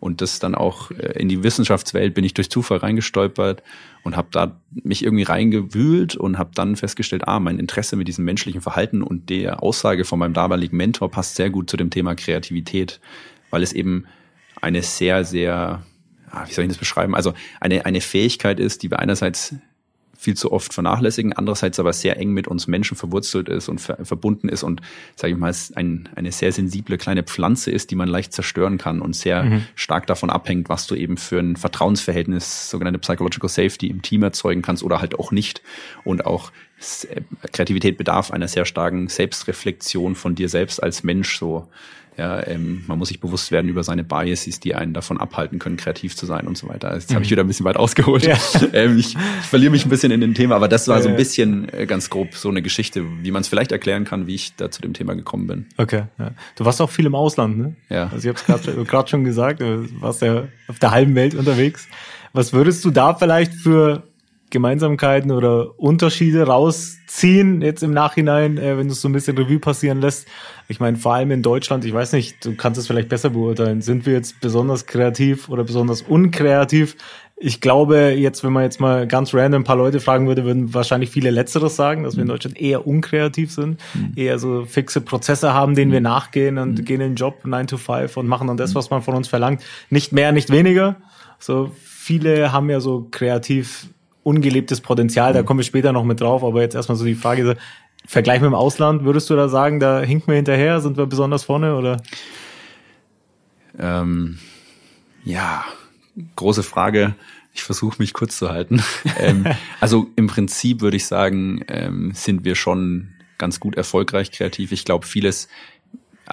und 0.00 0.20
das 0.20 0.38
dann 0.38 0.54
auch 0.54 0.90
äh, 0.90 1.18
in 1.18 1.28
die 1.28 1.42
Wissenschaftswelt 1.42 2.14
bin 2.14 2.24
ich 2.24 2.34
durch 2.34 2.50
Zufall 2.50 2.78
reingestolpert 2.78 3.62
und 4.02 4.16
habe 4.16 4.28
da 4.30 4.60
mich 4.70 5.04
irgendwie 5.04 5.24
reingewühlt 5.24 6.16
und 6.16 6.38
habe 6.38 6.50
dann 6.54 6.76
festgestellt, 6.76 7.26
ah, 7.26 7.40
mein 7.40 7.58
Interesse 7.58 7.96
mit 7.96 8.08
diesem 8.08 8.24
menschlichen 8.24 8.60
Verhalten 8.60 9.02
und 9.02 9.30
der 9.30 9.62
Aussage 9.62 10.04
von 10.04 10.18
meinem 10.18 10.34
damaligen 10.34 10.76
Mentor 10.76 11.10
passt 11.10 11.36
sehr 11.36 11.50
gut 11.50 11.68
zu 11.68 11.76
dem 11.76 11.90
Thema 11.90 12.14
Kreativität, 12.14 13.00
weil 13.50 13.62
es 13.62 13.72
eben 13.72 14.04
eine 14.60 14.82
sehr, 14.82 15.24
sehr, 15.24 15.82
wie 16.46 16.52
soll 16.52 16.64
ich 16.64 16.70
das 16.70 16.78
beschreiben? 16.78 17.14
Also 17.14 17.34
eine, 17.60 17.86
eine 17.86 18.00
Fähigkeit 18.00 18.60
ist, 18.60 18.82
die 18.82 18.90
wir 18.90 18.98
einerseits 18.98 19.54
viel 20.20 20.34
zu 20.34 20.50
oft 20.50 20.74
vernachlässigen, 20.74 21.32
andererseits 21.32 21.78
aber 21.78 21.92
sehr 21.92 22.16
eng 22.16 22.32
mit 22.32 22.48
uns 22.48 22.66
Menschen 22.66 22.96
verwurzelt 22.96 23.48
ist 23.48 23.68
und 23.68 23.80
ver 23.80 24.04
verbunden 24.04 24.48
ist 24.48 24.64
und, 24.64 24.80
sage 25.14 25.32
ich 25.32 25.38
mal, 25.38 25.54
ein, 25.76 26.08
eine 26.16 26.32
sehr 26.32 26.50
sensible 26.50 26.98
kleine 26.98 27.22
Pflanze 27.22 27.70
ist, 27.70 27.92
die 27.92 27.94
man 27.94 28.08
leicht 28.08 28.32
zerstören 28.32 28.78
kann 28.78 29.00
und 29.00 29.14
sehr 29.14 29.44
mhm. 29.44 29.64
stark 29.76 30.08
davon 30.08 30.28
abhängt, 30.28 30.68
was 30.68 30.88
du 30.88 30.96
eben 30.96 31.18
für 31.18 31.38
ein 31.38 31.54
Vertrauensverhältnis, 31.54 32.68
sogenannte 32.68 32.98
Psychological 32.98 33.48
Safety 33.48 33.86
im 33.86 34.02
Team 34.02 34.24
erzeugen 34.24 34.60
kannst 34.60 34.82
oder 34.82 35.00
halt 35.00 35.16
auch 35.16 35.30
nicht. 35.30 35.62
Und 36.02 36.26
auch 36.26 36.50
Kreativität 37.52 37.96
bedarf 37.96 38.32
einer 38.32 38.48
sehr 38.48 38.64
starken 38.64 39.06
Selbstreflexion 39.06 40.16
von 40.16 40.34
dir 40.34 40.48
selbst 40.48 40.82
als 40.82 41.04
Mensch, 41.04 41.38
so 41.38 41.68
ja, 42.18 42.44
ähm, 42.48 42.82
man 42.88 42.98
muss 42.98 43.08
sich 43.08 43.20
bewusst 43.20 43.52
werden 43.52 43.68
über 43.68 43.84
seine 43.84 44.02
Biases, 44.02 44.58
die 44.58 44.74
einen 44.74 44.92
davon 44.92 45.18
abhalten 45.18 45.60
können, 45.60 45.76
kreativ 45.76 46.16
zu 46.16 46.26
sein 46.26 46.48
und 46.48 46.58
so 46.58 46.68
weiter. 46.68 46.92
Jetzt 46.92 47.10
mhm. 47.10 47.14
habe 47.14 47.24
ich 47.24 47.30
wieder 47.30 47.44
ein 47.44 47.46
bisschen 47.46 47.64
weit 47.64 47.76
ausgeholt. 47.76 48.26
Ja. 48.26 48.36
Ähm, 48.72 48.98
ich, 48.98 49.14
ich 49.14 49.46
verliere 49.46 49.70
mich 49.70 49.86
ein 49.86 49.88
bisschen 49.88 50.10
in 50.10 50.20
dem 50.20 50.34
Thema, 50.34 50.56
aber 50.56 50.68
das 50.68 50.88
war 50.88 51.00
so 51.00 51.08
ein 51.08 51.16
bisschen 51.16 51.72
äh, 51.72 51.86
ganz 51.86 52.10
grob 52.10 52.34
so 52.34 52.48
eine 52.48 52.60
Geschichte, 52.60 53.04
wie 53.22 53.30
man 53.30 53.40
es 53.40 53.48
vielleicht 53.48 53.72
erklären 53.72 54.04
kann, 54.04 54.26
wie 54.26 54.34
ich 54.34 54.54
da 54.56 54.70
zu 54.70 54.82
dem 54.82 54.92
Thema 54.92 55.14
gekommen 55.14 55.46
bin. 55.46 55.66
Okay. 55.76 56.04
Ja. 56.18 56.32
Du 56.56 56.64
warst 56.64 56.80
auch 56.80 56.90
viel 56.90 57.06
im 57.06 57.14
Ausland, 57.14 57.56
ne? 57.56 57.76
Ja. 57.88 58.08
Also 58.12 58.28
ich 58.28 58.48
habe 58.48 58.60
es 58.60 58.88
gerade 58.88 59.08
schon 59.08 59.24
gesagt, 59.24 59.60
du 59.60 59.88
warst 60.00 60.22
ja 60.22 60.48
auf 60.66 60.78
der 60.78 60.90
halben 60.90 61.14
Welt 61.14 61.34
unterwegs. 61.34 61.88
Was 62.32 62.52
würdest 62.52 62.84
du 62.84 62.90
da 62.90 63.14
vielleicht 63.14 63.54
für 63.54 64.07
Gemeinsamkeiten 64.50 65.30
oder 65.30 65.78
Unterschiede 65.78 66.46
rausziehen 66.46 67.62
jetzt 67.62 67.82
im 67.82 67.92
Nachhinein, 67.92 68.58
äh, 68.58 68.78
wenn 68.78 68.86
du 68.86 68.92
es 68.92 69.00
so 69.00 69.08
ein 69.08 69.12
bisschen 69.12 69.36
Revue 69.36 69.58
passieren 69.58 70.00
lässt? 70.00 70.26
Ich 70.68 70.80
meine, 70.80 70.96
vor 70.96 71.14
allem 71.14 71.30
in 71.30 71.42
Deutschland, 71.42 71.84
ich 71.84 71.92
weiß 71.92 72.12
nicht, 72.12 72.44
du 72.44 72.54
kannst 72.54 72.78
es 72.78 72.86
vielleicht 72.86 73.08
besser 73.08 73.30
beurteilen. 73.30 73.82
Sind 73.82 74.06
wir 74.06 74.14
jetzt 74.14 74.40
besonders 74.40 74.86
kreativ 74.86 75.48
oder 75.48 75.64
besonders 75.64 76.02
unkreativ? 76.02 76.96
Ich 77.40 77.60
glaube, 77.60 78.14
jetzt, 78.16 78.42
wenn 78.42 78.52
man 78.52 78.64
jetzt 78.64 78.80
mal 78.80 79.06
ganz 79.06 79.32
random 79.32 79.62
ein 79.62 79.64
paar 79.64 79.76
Leute 79.76 80.00
fragen 80.00 80.26
würde, 80.26 80.44
würden 80.44 80.74
wahrscheinlich 80.74 81.10
viele 81.10 81.30
Letzteres 81.30 81.76
sagen, 81.76 82.02
dass 82.02 82.16
wir 82.16 82.22
in 82.22 82.26
mhm. 82.26 82.32
Deutschland 82.32 82.60
eher 82.60 82.86
unkreativ 82.86 83.52
sind, 83.52 83.80
mhm. 83.94 84.12
eher 84.16 84.40
so 84.40 84.64
fixe 84.64 85.00
Prozesse 85.00 85.54
haben, 85.54 85.76
denen 85.76 85.92
wir 85.92 86.00
mhm. 86.00 86.04
nachgehen 86.04 86.58
und 86.58 86.80
mhm. 86.80 86.84
gehen 86.84 87.00
in 87.00 87.10
den 87.10 87.16
Job 87.16 87.44
9 87.44 87.68
to 87.68 87.76
5 87.76 88.16
und 88.16 88.26
machen 88.26 88.48
dann 88.48 88.56
das, 88.56 88.74
was 88.74 88.90
man 88.90 89.02
von 89.02 89.14
uns 89.14 89.28
verlangt. 89.28 89.62
Nicht 89.88 90.12
mehr, 90.12 90.32
nicht 90.32 90.50
weniger. 90.50 90.96
So 91.38 91.70
viele 91.74 92.52
haben 92.52 92.70
ja 92.70 92.80
so 92.80 93.06
kreativ 93.10 93.88
ungelebtes 94.28 94.80
Potenzial, 94.80 95.32
da 95.32 95.42
kommen 95.42 95.58
wir 95.58 95.64
später 95.64 95.92
noch 95.92 96.04
mit 96.04 96.20
drauf, 96.20 96.44
aber 96.44 96.60
jetzt 96.60 96.74
erstmal 96.74 96.96
so 96.96 97.04
die 97.04 97.14
Frage, 97.14 97.56
Vergleich 98.06 98.40
mit 98.40 98.46
dem 98.46 98.54
Ausland, 98.54 99.04
würdest 99.04 99.28
du 99.28 99.36
da 99.36 99.48
sagen, 99.48 99.80
da 99.80 100.00
hinken 100.00 100.28
wir 100.28 100.36
hinterher, 100.36 100.80
sind 100.80 100.96
wir 100.96 101.04
besonders 101.04 101.44
vorne 101.44 101.76
oder? 101.76 102.00
Ähm, 103.78 104.38
ja, 105.24 105.64
große 106.36 106.62
Frage. 106.62 107.14
Ich 107.52 107.62
versuche 107.62 107.96
mich 107.98 108.14
kurz 108.14 108.38
zu 108.38 108.48
halten. 108.48 108.82
ähm, 109.18 109.44
also 109.80 110.06
im 110.16 110.26
Prinzip 110.26 110.80
würde 110.80 110.96
ich 110.96 111.06
sagen, 111.06 111.64
ähm, 111.68 112.12
sind 112.14 112.44
wir 112.44 112.54
schon 112.54 113.08
ganz 113.36 113.60
gut 113.60 113.76
erfolgreich 113.76 114.30
kreativ. 114.30 114.72
Ich 114.72 114.86
glaube, 114.86 115.06
vieles, 115.06 115.48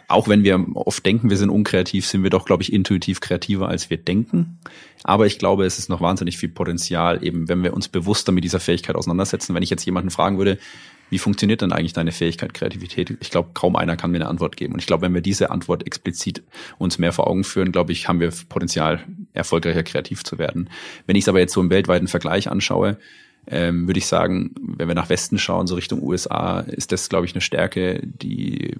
auch 0.08 0.28
wenn 0.28 0.44
wir 0.44 0.64
oft 0.76 1.06
denken, 1.06 1.30
wir 1.30 1.38
sind 1.38 1.50
unkreativ, 1.50 2.06
sind 2.06 2.24
wir 2.24 2.30
doch, 2.30 2.46
glaube 2.46 2.64
ich, 2.64 2.74
intuitiv 2.74 3.20
kreativer, 3.22 3.70
als 3.70 3.90
wir 3.90 3.98
denken. 3.98 4.60
Aber 5.04 5.26
ich 5.26 5.40
glaube, 5.40 5.66
es 5.66 5.78
ist 5.78 5.90
noch 5.90 6.02
wahnsinnig 6.02 6.38
viel 6.38 6.50
Potenzial, 6.50 7.24
eben 7.24 7.48
wenn 7.48 7.64
wir 7.64 7.74
uns 7.74 7.88
bewusster 7.88 8.32
mit 8.32 8.44
dieser 8.44 8.60
Fähigkeit 8.60 8.96
auseinandersetzen. 8.96 9.54
Wenn 9.54 9.64
ich 9.64 9.70
jetzt 9.70 9.86
jemanden 9.86 10.10
fragen 10.10 10.38
würde, 10.38 10.58
wie 11.10 11.20
funktioniert 11.20 11.62
denn 11.62 11.72
eigentlich 11.72 11.94
deine 11.94 12.12
Fähigkeit 12.12 12.54
Kreativität? 12.54 13.16
Ich 13.20 13.30
glaube, 13.30 13.50
kaum 13.54 13.76
einer 13.76 13.96
kann 13.96 14.12
mir 14.12 14.18
eine 14.18 14.28
Antwort 14.28 14.58
geben. 14.58 14.74
Und 14.74 14.80
ich 14.80 14.88
glaube, 14.88 15.04
wenn 15.04 15.14
wir 15.14 15.22
diese 15.22 15.52
Antwort 15.52 15.86
explizit 15.86 16.44
uns 16.80 16.98
mehr 16.98 17.14
vor 17.14 17.28
Augen 17.28 17.44
führen, 17.44 17.72
glaube 17.72 17.92
ich, 17.92 18.08
haben 18.08 18.20
wir 18.20 18.32
Potenzial, 18.50 19.04
erfolgreicher 19.34 19.84
kreativ 19.84 20.24
zu 20.24 20.40
werden. 20.40 20.70
Wenn 21.06 21.16
ich 21.16 21.26
es 21.26 21.30
aber 21.30 21.40
jetzt 21.40 21.54
so 21.54 21.62
im 21.62 21.70
weltweiten 21.70 22.08
Vergleich 22.08 22.50
anschaue, 22.50 22.98
ähm, 23.48 23.88
würde 23.88 24.00
ich 24.00 24.08
sagen, 24.08 24.52
wenn 24.60 24.88
wir 24.88 24.96
nach 24.96 25.10
Westen 25.10 25.38
schauen, 25.38 25.68
so 25.68 25.76
Richtung 25.76 26.02
USA, 26.02 26.62
ist 26.62 26.92
das, 26.92 27.10
glaube 27.10 27.26
ich, 27.26 27.34
eine 27.34 27.42
Stärke, 27.42 28.02
die, 28.04 28.76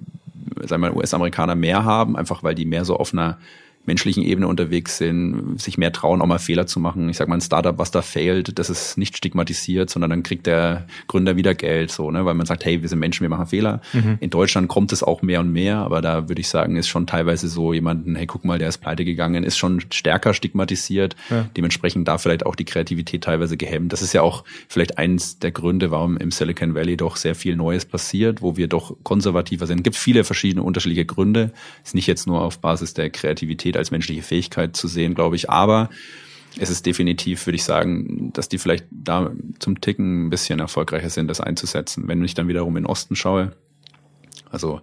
sagen 0.64 0.82
wir, 0.82 0.96
US-Amerikaner 0.96 1.54
mehr 1.54 1.84
haben, 1.84 2.16
einfach 2.16 2.42
weil 2.42 2.54
die 2.54 2.64
mehr 2.64 2.84
so 2.84 2.96
auf 2.96 3.12
einer 3.12 3.38
menschlichen 3.86 4.22
Ebene 4.22 4.48
unterwegs 4.48 4.98
sind, 4.98 5.60
sich 5.60 5.78
mehr 5.78 5.92
trauen, 5.92 6.20
auch 6.20 6.26
mal 6.26 6.38
Fehler 6.38 6.66
zu 6.66 6.80
machen. 6.80 7.08
Ich 7.08 7.16
sag 7.16 7.28
mal, 7.28 7.36
ein 7.36 7.40
Startup, 7.40 7.78
was 7.78 7.90
da 7.90 8.02
failt, 8.02 8.58
das 8.58 8.70
ist 8.70 8.98
nicht 8.98 9.16
stigmatisiert, 9.16 9.90
sondern 9.90 10.10
dann 10.10 10.22
kriegt 10.22 10.46
der 10.46 10.86
Gründer 11.06 11.36
wieder 11.36 11.54
Geld, 11.54 11.90
so, 11.90 12.10
ne, 12.10 12.24
weil 12.24 12.34
man 12.34 12.46
sagt, 12.46 12.64
hey, 12.64 12.82
wir 12.82 12.88
sind 12.88 12.98
Menschen, 12.98 13.22
wir 13.22 13.28
machen 13.28 13.46
Fehler. 13.46 13.80
Mhm. 13.92 14.18
In 14.20 14.30
Deutschland 14.30 14.68
kommt 14.68 14.92
es 14.92 15.02
auch 15.02 15.22
mehr 15.22 15.40
und 15.40 15.52
mehr, 15.52 15.78
aber 15.78 16.02
da 16.02 16.28
würde 16.28 16.40
ich 16.40 16.48
sagen, 16.48 16.76
ist 16.76 16.88
schon 16.88 17.06
teilweise 17.06 17.48
so 17.48 17.72
jemanden, 17.72 18.16
hey, 18.16 18.26
guck 18.26 18.44
mal, 18.44 18.58
der 18.58 18.68
ist 18.68 18.78
pleite 18.78 19.04
gegangen, 19.04 19.44
ist 19.44 19.56
schon 19.56 19.80
stärker 19.90 20.34
stigmatisiert. 20.34 21.16
Ja. 21.30 21.48
Dementsprechend 21.56 22.08
da 22.08 22.18
vielleicht 22.18 22.44
auch 22.46 22.54
die 22.54 22.64
Kreativität 22.64 23.24
teilweise 23.24 23.56
gehemmt. 23.56 23.92
Das 23.92 24.02
ist 24.02 24.12
ja 24.12 24.22
auch 24.22 24.44
vielleicht 24.68 24.98
eins 24.98 25.38
der 25.38 25.52
Gründe, 25.52 25.90
warum 25.90 26.16
im 26.16 26.30
Silicon 26.30 26.74
Valley 26.74 26.96
doch 26.96 27.16
sehr 27.16 27.34
viel 27.34 27.56
Neues 27.56 27.84
passiert, 27.84 28.42
wo 28.42 28.56
wir 28.56 28.68
doch 28.68 28.96
konservativer 29.02 29.66
sind. 29.66 29.78
Es 29.78 29.84
gibt 29.84 29.96
viele 29.96 30.24
verschiedene 30.24 30.62
unterschiedliche 30.62 31.04
Gründe. 31.04 31.52
Ist 31.84 31.94
nicht 31.94 32.06
jetzt 32.06 32.26
nur 32.26 32.42
auf 32.42 32.58
Basis 32.58 32.94
der 32.94 33.10
Kreativität 33.10 33.75
als 33.78 33.90
menschliche 33.90 34.22
Fähigkeit 34.22 34.76
zu 34.76 34.88
sehen, 34.88 35.14
glaube 35.14 35.36
ich. 35.36 35.50
Aber 35.50 35.90
es 36.58 36.70
ist 36.70 36.86
definitiv, 36.86 37.46
würde 37.46 37.56
ich 37.56 37.64
sagen, 37.64 38.32
dass 38.32 38.48
die 38.48 38.58
vielleicht 38.58 38.86
da 38.90 39.30
zum 39.58 39.80
Ticken 39.80 40.26
ein 40.26 40.30
bisschen 40.30 40.60
erfolgreicher 40.60 41.10
sind, 41.10 41.28
das 41.28 41.40
einzusetzen. 41.40 42.08
Wenn 42.08 42.24
ich 42.24 42.34
dann 42.34 42.48
wiederum 42.48 42.76
in 42.76 42.84
den 42.84 42.90
Osten 42.90 43.16
schaue, 43.16 43.52
also 44.50 44.80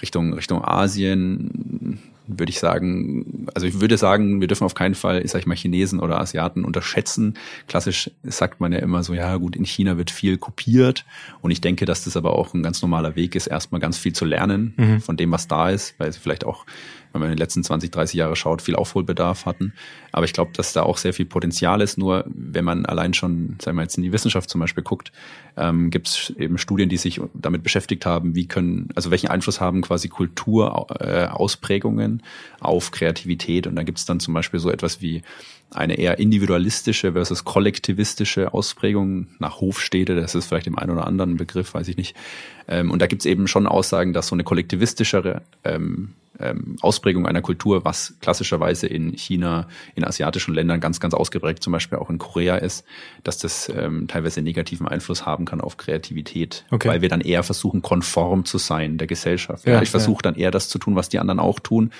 Richtung, 0.00 0.32
Richtung 0.32 0.64
Asien, 0.64 2.00
würde 2.38 2.50
ich 2.50 2.60
sagen, 2.60 3.46
also 3.54 3.66
ich 3.66 3.80
würde 3.80 3.96
sagen, 3.96 4.40
wir 4.40 4.46
dürfen 4.46 4.64
auf 4.64 4.74
keinen 4.74 4.94
Fall, 4.94 5.26
sag 5.26 5.40
ich 5.40 5.46
mal, 5.46 5.56
Chinesen 5.56 6.00
oder 6.00 6.20
Asiaten 6.20 6.64
unterschätzen. 6.64 7.34
Klassisch 7.66 8.10
sagt 8.22 8.60
man 8.60 8.72
ja 8.72 8.78
immer 8.78 9.02
so, 9.02 9.14
ja 9.14 9.36
gut, 9.36 9.56
in 9.56 9.64
China 9.64 9.98
wird 9.98 10.10
viel 10.10 10.38
kopiert 10.38 11.04
und 11.40 11.50
ich 11.50 11.60
denke, 11.60 11.86
dass 11.86 12.04
das 12.04 12.16
aber 12.16 12.32
auch 12.32 12.54
ein 12.54 12.62
ganz 12.62 12.82
normaler 12.82 13.16
Weg 13.16 13.34
ist, 13.34 13.46
erstmal 13.46 13.80
ganz 13.80 13.98
viel 13.98 14.12
zu 14.12 14.24
lernen 14.24 14.74
mhm. 14.76 15.00
von 15.00 15.16
dem, 15.16 15.32
was 15.32 15.48
da 15.48 15.70
ist, 15.70 15.94
weil 15.98 16.12
sie 16.12 16.20
vielleicht 16.20 16.44
auch 16.44 16.66
wenn 17.12 17.20
man 17.20 17.30
in 17.30 17.36
den 17.36 17.40
letzten 17.40 17.64
20, 17.64 17.90
30 17.90 18.16
Jahre 18.16 18.36
schaut, 18.36 18.62
viel 18.62 18.76
Aufholbedarf 18.76 19.46
hatten. 19.46 19.72
Aber 20.12 20.24
ich 20.24 20.32
glaube, 20.32 20.52
dass 20.54 20.72
da 20.72 20.82
auch 20.82 20.96
sehr 20.96 21.12
viel 21.12 21.26
Potenzial 21.26 21.80
ist. 21.80 21.98
Nur 21.98 22.24
wenn 22.26 22.64
man 22.64 22.86
allein 22.86 23.14
schon, 23.14 23.56
sagen 23.60 23.76
wir 23.76 23.82
jetzt 23.82 23.96
in 23.96 24.02
die 24.02 24.12
Wissenschaft 24.12 24.50
zum 24.50 24.60
Beispiel 24.60 24.82
guckt, 24.82 25.12
ähm, 25.56 25.90
gibt 25.90 26.08
es 26.08 26.32
eben 26.38 26.58
Studien, 26.58 26.88
die 26.88 26.96
sich 26.96 27.20
damit 27.34 27.62
beschäftigt 27.62 28.06
haben, 28.06 28.34
wie 28.34 28.46
können, 28.46 28.88
also 28.94 29.10
welchen 29.10 29.28
Einfluss 29.28 29.60
haben 29.60 29.82
quasi 29.82 30.08
Kulturausprägungen 30.08 32.20
äh, 32.20 32.62
auf 32.62 32.90
Kreativität. 32.90 33.66
Und 33.66 33.76
da 33.76 33.82
gibt 33.82 33.98
es 33.98 34.06
dann 34.06 34.20
zum 34.20 34.34
Beispiel 34.34 34.60
so 34.60 34.70
etwas 34.70 35.02
wie 35.02 35.22
eine 35.70 35.98
eher 35.98 36.18
individualistische 36.18 37.12
versus 37.12 37.44
kollektivistische 37.44 38.52
Ausprägung 38.52 39.28
nach 39.38 39.60
Hofstädte. 39.60 40.16
Das 40.16 40.34
ist 40.34 40.46
vielleicht 40.46 40.66
im 40.66 40.78
einen 40.78 40.90
oder 40.90 41.06
anderen 41.06 41.36
Begriff, 41.36 41.74
weiß 41.74 41.88
ich 41.88 41.96
nicht. 41.96 42.16
Ähm, 42.68 42.90
und 42.90 43.00
da 43.00 43.06
gibt 43.06 43.22
es 43.22 43.26
eben 43.26 43.46
schon 43.46 43.66
Aussagen, 43.66 44.12
dass 44.12 44.28
so 44.28 44.34
eine 44.34 44.44
kollektivistischere 44.44 45.42
ähm, 45.64 46.14
ähm, 46.40 46.76
Ausprägung 46.80 47.26
einer 47.26 47.42
Kultur, 47.42 47.84
was 47.84 48.14
klassischerweise 48.20 48.86
in 48.86 49.12
China, 49.12 49.68
in 49.94 50.04
asiatischen 50.04 50.54
Ländern 50.54 50.80
ganz, 50.80 51.00
ganz 51.00 51.14
ausgeprägt, 51.14 51.62
zum 51.62 51.72
Beispiel 51.72 51.98
auch 51.98 52.10
in 52.10 52.18
Korea 52.18 52.56
ist, 52.56 52.84
dass 53.24 53.38
das 53.38 53.68
ähm, 53.68 54.08
teilweise 54.08 54.42
negativen 54.42 54.88
Einfluss 54.88 55.26
haben 55.26 55.44
kann 55.44 55.60
auf 55.60 55.76
Kreativität, 55.76 56.64
okay. 56.70 56.88
weil 56.88 57.02
wir 57.02 57.08
dann 57.08 57.20
eher 57.20 57.42
versuchen, 57.42 57.82
konform 57.82 58.44
zu 58.44 58.58
sein 58.58 58.98
der 58.98 59.06
Gesellschaft. 59.06 59.66
Ja, 59.66 59.82
ich 59.82 59.90
versuche 59.90 60.20
ja. 60.24 60.30
dann 60.30 60.34
eher 60.40 60.50
das 60.50 60.68
zu 60.68 60.78
tun, 60.78 60.96
was 60.96 61.08
die 61.08 61.18
anderen 61.18 61.40
auch 61.40 61.60
tun 61.60 61.90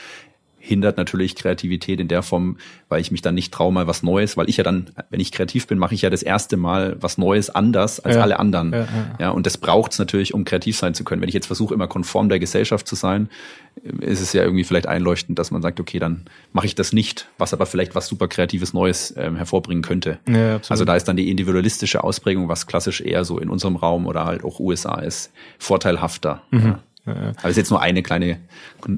hindert 0.60 0.98
natürlich 0.98 1.34
Kreativität 1.34 2.00
in 2.00 2.08
der 2.08 2.22
Form, 2.22 2.58
weil 2.88 3.00
ich 3.00 3.10
mich 3.10 3.22
dann 3.22 3.34
nicht 3.34 3.52
traue, 3.52 3.72
mal 3.72 3.86
was 3.86 4.02
Neues, 4.02 4.36
weil 4.36 4.48
ich 4.48 4.58
ja 4.58 4.64
dann, 4.64 4.90
wenn 5.08 5.18
ich 5.18 5.32
kreativ 5.32 5.66
bin, 5.66 5.78
mache 5.78 5.94
ich 5.94 6.02
ja 6.02 6.10
das 6.10 6.22
erste 6.22 6.58
Mal 6.58 6.96
was 7.00 7.18
Neues 7.18 7.48
anders 7.50 7.98
als 7.98 8.16
ja. 8.16 8.22
alle 8.22 8.38
anderen. 8.38 8.72
Ja, 8.72 8.78
ja. 8.78 8.86
ja 9.18 9.30
und 9.30 9.46
das 9.46 9.56
braucht 9.56 9.92
es 9.92 9.98
natürlich, 9.98 10.34
um 10.34 10.44
kreativ 10.44 10.76
sein 10.76 10.92
zu 10.94 11.02
können. 11.02 11.22
Wenn 11.22 11.28
ich 11.28 11.34
jetzt 11.34 11.46
versuche, 11.46 11.72
immer 11.72 11.88
konform 11.88 12.28
der 12.28 12.38
Gesellschaft 12.38 12.86
zu 12.86 12.94
sein, 12.94 13.30
ist 14.00 14.20
es 14.20 14.34
ja 14.34 14.42
irgendwie 14.42 14.64
vielleicht 14.64 14.86
einleuchtend, 14.86 15.38
dass 15.38 15.50
man 15.50 15.62
sagt, 15.62 15.80
okay, 15.80 15.98
dann 15.98 16.26
mache 16.52 16.66
ich 16.66 16.74
das 16.74 16.92
nicht, 16.92 17.28
was 17.38 17.54
aber 17.54 17.64
vielleicht 17.64 17.94
was 17.94 18.06
super 18.06 18.28
Kreatives 18.28 18.74
Neues 18.74 19.14
ähm, 19.16 19.36
hervorbringen 19.36 19.82
könnte. 19.82 20.18
Ja. 20.28 20.60
Also 20.68 20.84
da 20.84 20.94
ist 20.94 21.08
dann 21.08 21.16
die 21.16 21.30
individualistische 21.30 22.04
Ausprägung, 22.04 22.48
was 22.48 22.66
klassisch 22.66 23.00
eher 23.00 23.24
so 23.24 23.38
in 23.38 23.48
unserem 23.48 23.76
Raum 23.76 24.06
oder 24.06 24.26
halt 24.26 24.44
auch 24.44 24.60
USA 24.60 25.00
ist, 25.00 25.32
vorteilhafter. 25.58 26.42
Mhm. 26.50 26.76
Aber 27.04 27.34
es 27.42 27.50
ist 27.50 27.56
jetzt 27.56 27.70
nur 27.70 27.80
eine 27.80 28.02
kleine, 28.02 28.38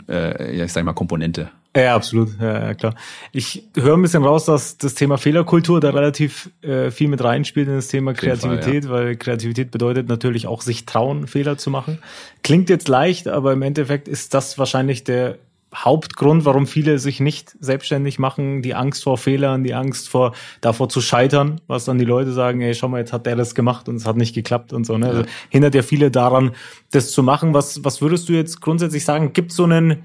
äh, 0.08 0.64
ich 0.64 0.72
sag 0.72 0.84
mal, 0.84 0.92
Komponente. 0.92 1.50
Ja, 1.74 1.94
absolut, 1.94 2.38
ja, 2.38 2.66
ja, 2.66 2.74
klar. 2.74 2.94
Ich 3.32 3.64
höre 3.74 3.96
ein 3.96 4.02
bisschen 4.02 4.24
raus, 4.24 4.44
dass 4.44 4.76
das 4.76 4.94
Thema 4.94 5.16
Fehlerkultur 5.16 5.80
da 5.80 5.90
relativ 5.90 6.50
äh, 6.60 6.90
viel 6.90 7.08
mit 7.08 7.24
reinspielt 7.24 7.66
in 7.66 7.76
das 7.76 7.88
Thema 7.88 8.12
Kreativität, 8.12 8.84
Fall, 8.84 8.98
ja. 9.00 9.06
weil 9.06 9.16
Kreativität 9.16 9.70
bedeutet 9.70 10.06
natürlich 10.06 10.46
auch 10.46 10.60
sich 10.60 10.84
trauen, 10.84 11.26
Fehler 11.26 11.56
zu 11.56 11.70
machen. 11.70 11.98
Klingt 12.42 12.68
jetzt 12.68 12.88
leicht, 12.88 13.26
aber 13.26 13.54
im 13.54 13.62
Endeffekt 13.62 14.06
ist 14.06 14.34
das 14.34 14.58
wahrscheinlich 14.58 15.04
der 15.04 15.38
Hauptgrund, 15.74 16.44
warum 16.44 16.66
viele 16.66 16.98
sich 16.98 17.20
nicht 17.20 17.56
selbstständig 17.60 18.18
machen, 18.18 18.62
die 18.62 18.74
Angst 18.74 19.04
vor 19.04 19.16
Fehlern, 19.16 19.64
die 19.64 19.74
Angst 19.74 20.08
vor 20.08 20.32
davor 20.60 20.88
zu 20.88 21.00
scheitern, 21.00 21.60
was 21.66 21.86
dann 21.86 21.98
die 21.98 22.04
Leute 22.04 22.32
sagen, 22.32 22.60
ey, 22.60 22.74
schau 22.74 22.88
mal, 22.88 22.98
jetzt 22.98 23.12
hat 23.12 23.26
der 23.26 23.36
das 23.36 23.54
gemacht 23.54 23.88
und 23.88 23.96
es 23.96 24.06
hat 24.06 24.16
nicht 24.16 24.34
geklappt 24.34 24.72
und 24.72 24.84
so. 24.84 24.98
Ne? 24.98 25.08
Also 25.08 25.22
hindert 25.48 25.74
ja 25.74 25.82
viele 25.82 26.10
daran, 26.10 26.52
das 26.90 27.12
zu 27.12 27.22
machen. 27.22 27.54
Was, 27.54 27.84
was 27.84 28.02
würdest 28.02 28.28
du 28.28 28.34
jetzt 28.34 28.60
grundsätzlich 28.60 29.04
sagen? 29.04 29.32
Gibt 29.32 29.52
so 29.52 29.64
einen, 29.64 30.02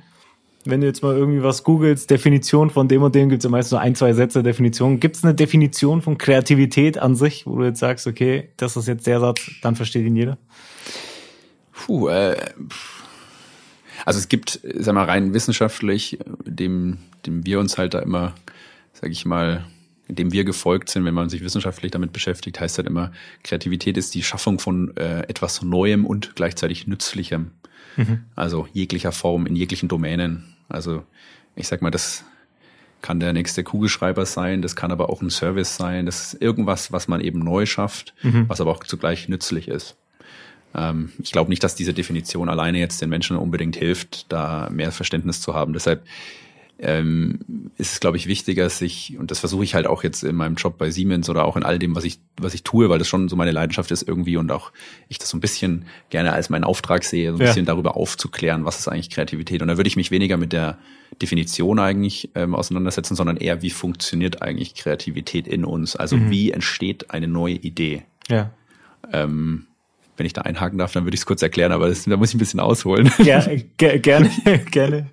wenn 0.63 0.79
du 0.79 0.87
jetzt 0.87 1.03
mal 1.03 1.15
irgendwie 1.15 1.43
was 1.43 1.63
googelst, 1.63 2.09
Definition 2.09 2.69
von 2.69 2.87
dem 2.87 3.03
und 3.03 3.13
dem, 3.13 3.27
gibt 3.27 3.41
es 3.41 3.43
ja 3.43 3.49
meistens 3.49 3.71
so 3.71 3.77
ein, 3.77 3.95
zwei 3.95 4.13
Sätze 4.13 4.43
Definition. 4.43 5.01
Gibt 5.01 5.17
es 5.17 5.23
eine 5.23 5.35
Definition 5.35 6.01
von 6.01 6.17
Kreativität 6.17 6.97
an 6.97 7.15
sich, 7.15 7.45
wo 7.45 7.57
du 7.57 7.65
jetzt 7.65 7.79
sagst, 7.79 8.07
okay, 8.07 8.49
das 8.55 8.77
ist 8.77 8.87
jetzt 8.87 9.05
der 9.05 9.19
Satz, 9.19 9.51
dann 9.61 9.75
versteht 9.75 10.05
ihn 10.05 10.15
jeder? 10.15 10.37
Puh, 11.73 12.07
äh, 12.07 12.37
also 14.07 14.19
es 14.19 14.29
gibt, 14.29 14.61
sag 14.63 14.95
mal, 14.95 15.03
rein 15.03 15.33
wissenschaftlich, 15.33 16.17
dem, 16.45 16.97
dem 17.25 17.45
wir 17.45 17.59
uns 17.59 17.77
halt 17.77 17.93
da 17.93 17.99
immer, 17.99 18.33
sag 18.93 19.11
ich 19.11 19.25
mal, 19.25 19.65
dem 20.07 20.31
wir 20.31 20.45
gefolgt 20.45 20.87
sind, 20.87 21.03
wenn 21.03 21.13
man 21.13 21.27
sich 21.27 21.43
wissenschaftlich 21.43 21.91
damit 21.91 22.13
beschäftigt, 22.13 22.57
heißt 22.57 22.77
halt 22.77 22.87
immer, 22.87 23.11
Kreativität 23.43 23.97
ist 23.97 24.15
die 24.15 24.23
Schaffung 24.23 24.59
von 24.59 24.95
äh, 24.95 25.23
etwas 25.23 25.61
Neuem 25.61 26.05
und 26.05 26.37
gleichzeitig 26.37 26.87
Nützlichem. 26.87 27.51
Mhm. 27.97 28.23
Also 28.33 28.69
jeglicher 28.71 29.11
Form, 29.11 29.45
in 29.45 29.57
jeglichen 29.57 29.89
Domänen. 29.89 30.55
Also 30.69 31.03
ich 31.57 31.67
sag 31.67 31.81
mal, 31.81 31.91
das 31.91 32.23
kann 33.01 33.19
der 33.19 33.33
nächste 33.33 33.65
Kugelschreiber 33.65 34.25
sein, 34.25 34.61
das 34.61 34.77
kann 34.77 34.93
aber 34.93 35.09
auch 35.09 35.21
ein 35.21 35.29
Service 35.29 35.75
sein, 35.75 36.05
das 36.05 36.33
ist 36.33 36.41
irgendwas, 36.41 36.93
was 36.93 37.09
man 37.09 37.19
eben 37.19 37.39
neu 37.39 37.65
schafft, 37.65 38.13
mhm. 38.21 38.47
was 38.47 38.61
aber 38.61 38.71
auch 38.71 38.85
zugleich 38.85 39.27
nützlich 39.27 39.67
ist. 39.67 39.97
Ähm, 40.75 41.11
ich 41.21 41.31
glaube 41.31 41.49
nicht, 41.49 41.63
dass 41.63 41.75
diese 41.75 41.93
Definition 41.93 42.49
alleine 42.49 42.79
jetzt 42.79 43.01
den 43.01 43.09
Menschen 43.09 43.37
unbedingt 43.37 43.75
hilft, 43.75 44.31
da 44.31 44.69
mehr 44.71 44.91
Verständnis 44.91 45.41
zu 45.41 45.53
haben. 45.53 45.73
Deshalb 45.73 46.03
ähm, 46.79 47.39
ist 47.77 47.93
es, 47.93 47.99
glaube 47.99 48.17
ich, 48.17 48.27
wichtiger, 48.27 48.69
sich, 48.69 49.17
und 49.17 49.31
das 49.31 49.39
versuche 49.39 49.63
ich 49.63 49.73
halt 49.73 49.87
auch 49.87 50.03
jetzt 50.03 50.23
in 50.23 50.35
meinem 50.35 50.55
Job 50.55 50.77
bei 50.77 50.91
Siemens 50.91 51.29
oder 51.29 51.45
auch 51.45 51.57
in 51.57 51.63
all 51.63 51.79
dem, 51.79 51.95
was 51.95 52.03
ich, 52.03 52.19
was 52.39 52.53
ich 52.53 52.63
tue, 52.63 52.89
weil 52.89 52.99
das 52.99 53.07
schon 53.07 53.29
so 53.29 53.35
meine 53.35 53.51
Leidenschaft 53.51 53.89
ist 53.89 54.07
irgendwie 54.07 54.37
und 54.37 54.51
auch 54.51 54.71
ich 55.09 55.17
das 55.17 55.29
so 55.29 55.37
ein 55.37 55.41
bisschen 55.41 55.85
gerne 56.09 56.33
als 56.33 56.49
meinen 56.49 56.63
Auftrag 56.63 57.03
sehe, 57.03 57.31
so 57.31 57.37
ein 57.37 57.41
ja. 57.41 57.47
bisschen 57.47 57.65
darüber 57.65 57.97
aufzuklären, 57.97 58.65
was 58.65 58.79
ist 58.79 58.87
eigentlich 58.87 59.09
Kreativität. 59.09 59.61
Und 59.61 59.69
da 59.69 59.77
würde 59.77 59.87
ich 59.87 59.95
mich 59.95 60.11
weniger 60.11 60.37
mit 60.37 60.53
der 60.53 60.77
Definition 61.19 61.79
eigentlich 61.79 62.29
ähm, 62.35 62.53
auseinandersetzen, 62.53 63.15
sondern 63.15 63.37
eher, 63.37 63.63
wie 63.63 63.71
funktioniert 63.71 64.43
eigentlich 64.43 64.75
Kreativität 64.75 65.47
in 65.47 65.65
uns? 65.65 65.95
Also 65.95 66.15
mhm. 66.15 66.29
wie 66.29 66.51
entsteht 66.51 67.09
eine 67.09 67.27
neue 67.27 67.55
Idee? 67.55 68.03
Ja. 68.29 68.51
Ähm, 69.11 69.65
wenn 70.17 70.25
ich 70.25 70.33
da 70.33 70.41
einhaken 70.41 70.77
darf, 70.77 70.91
dann 70.91 71.05
würde 71.05 71.15
ich 71.15 71.21
es 71.21 71.25
kurz 71.25 71.41
erklären, 71.41 71.71
aber 71.71 71.87
das, 71.87 72.05
da 72.05 72.17
muss 72.17 72.29
ich 72.29 72.35
ein 72.35 72.39
bisschen 72.39 72.59
ausholen. 72.59 73.11
Ja, 73.23 73.45
ge 73.77 73.99
gerne, 73.99 74.29
gerne. 74.71 75.07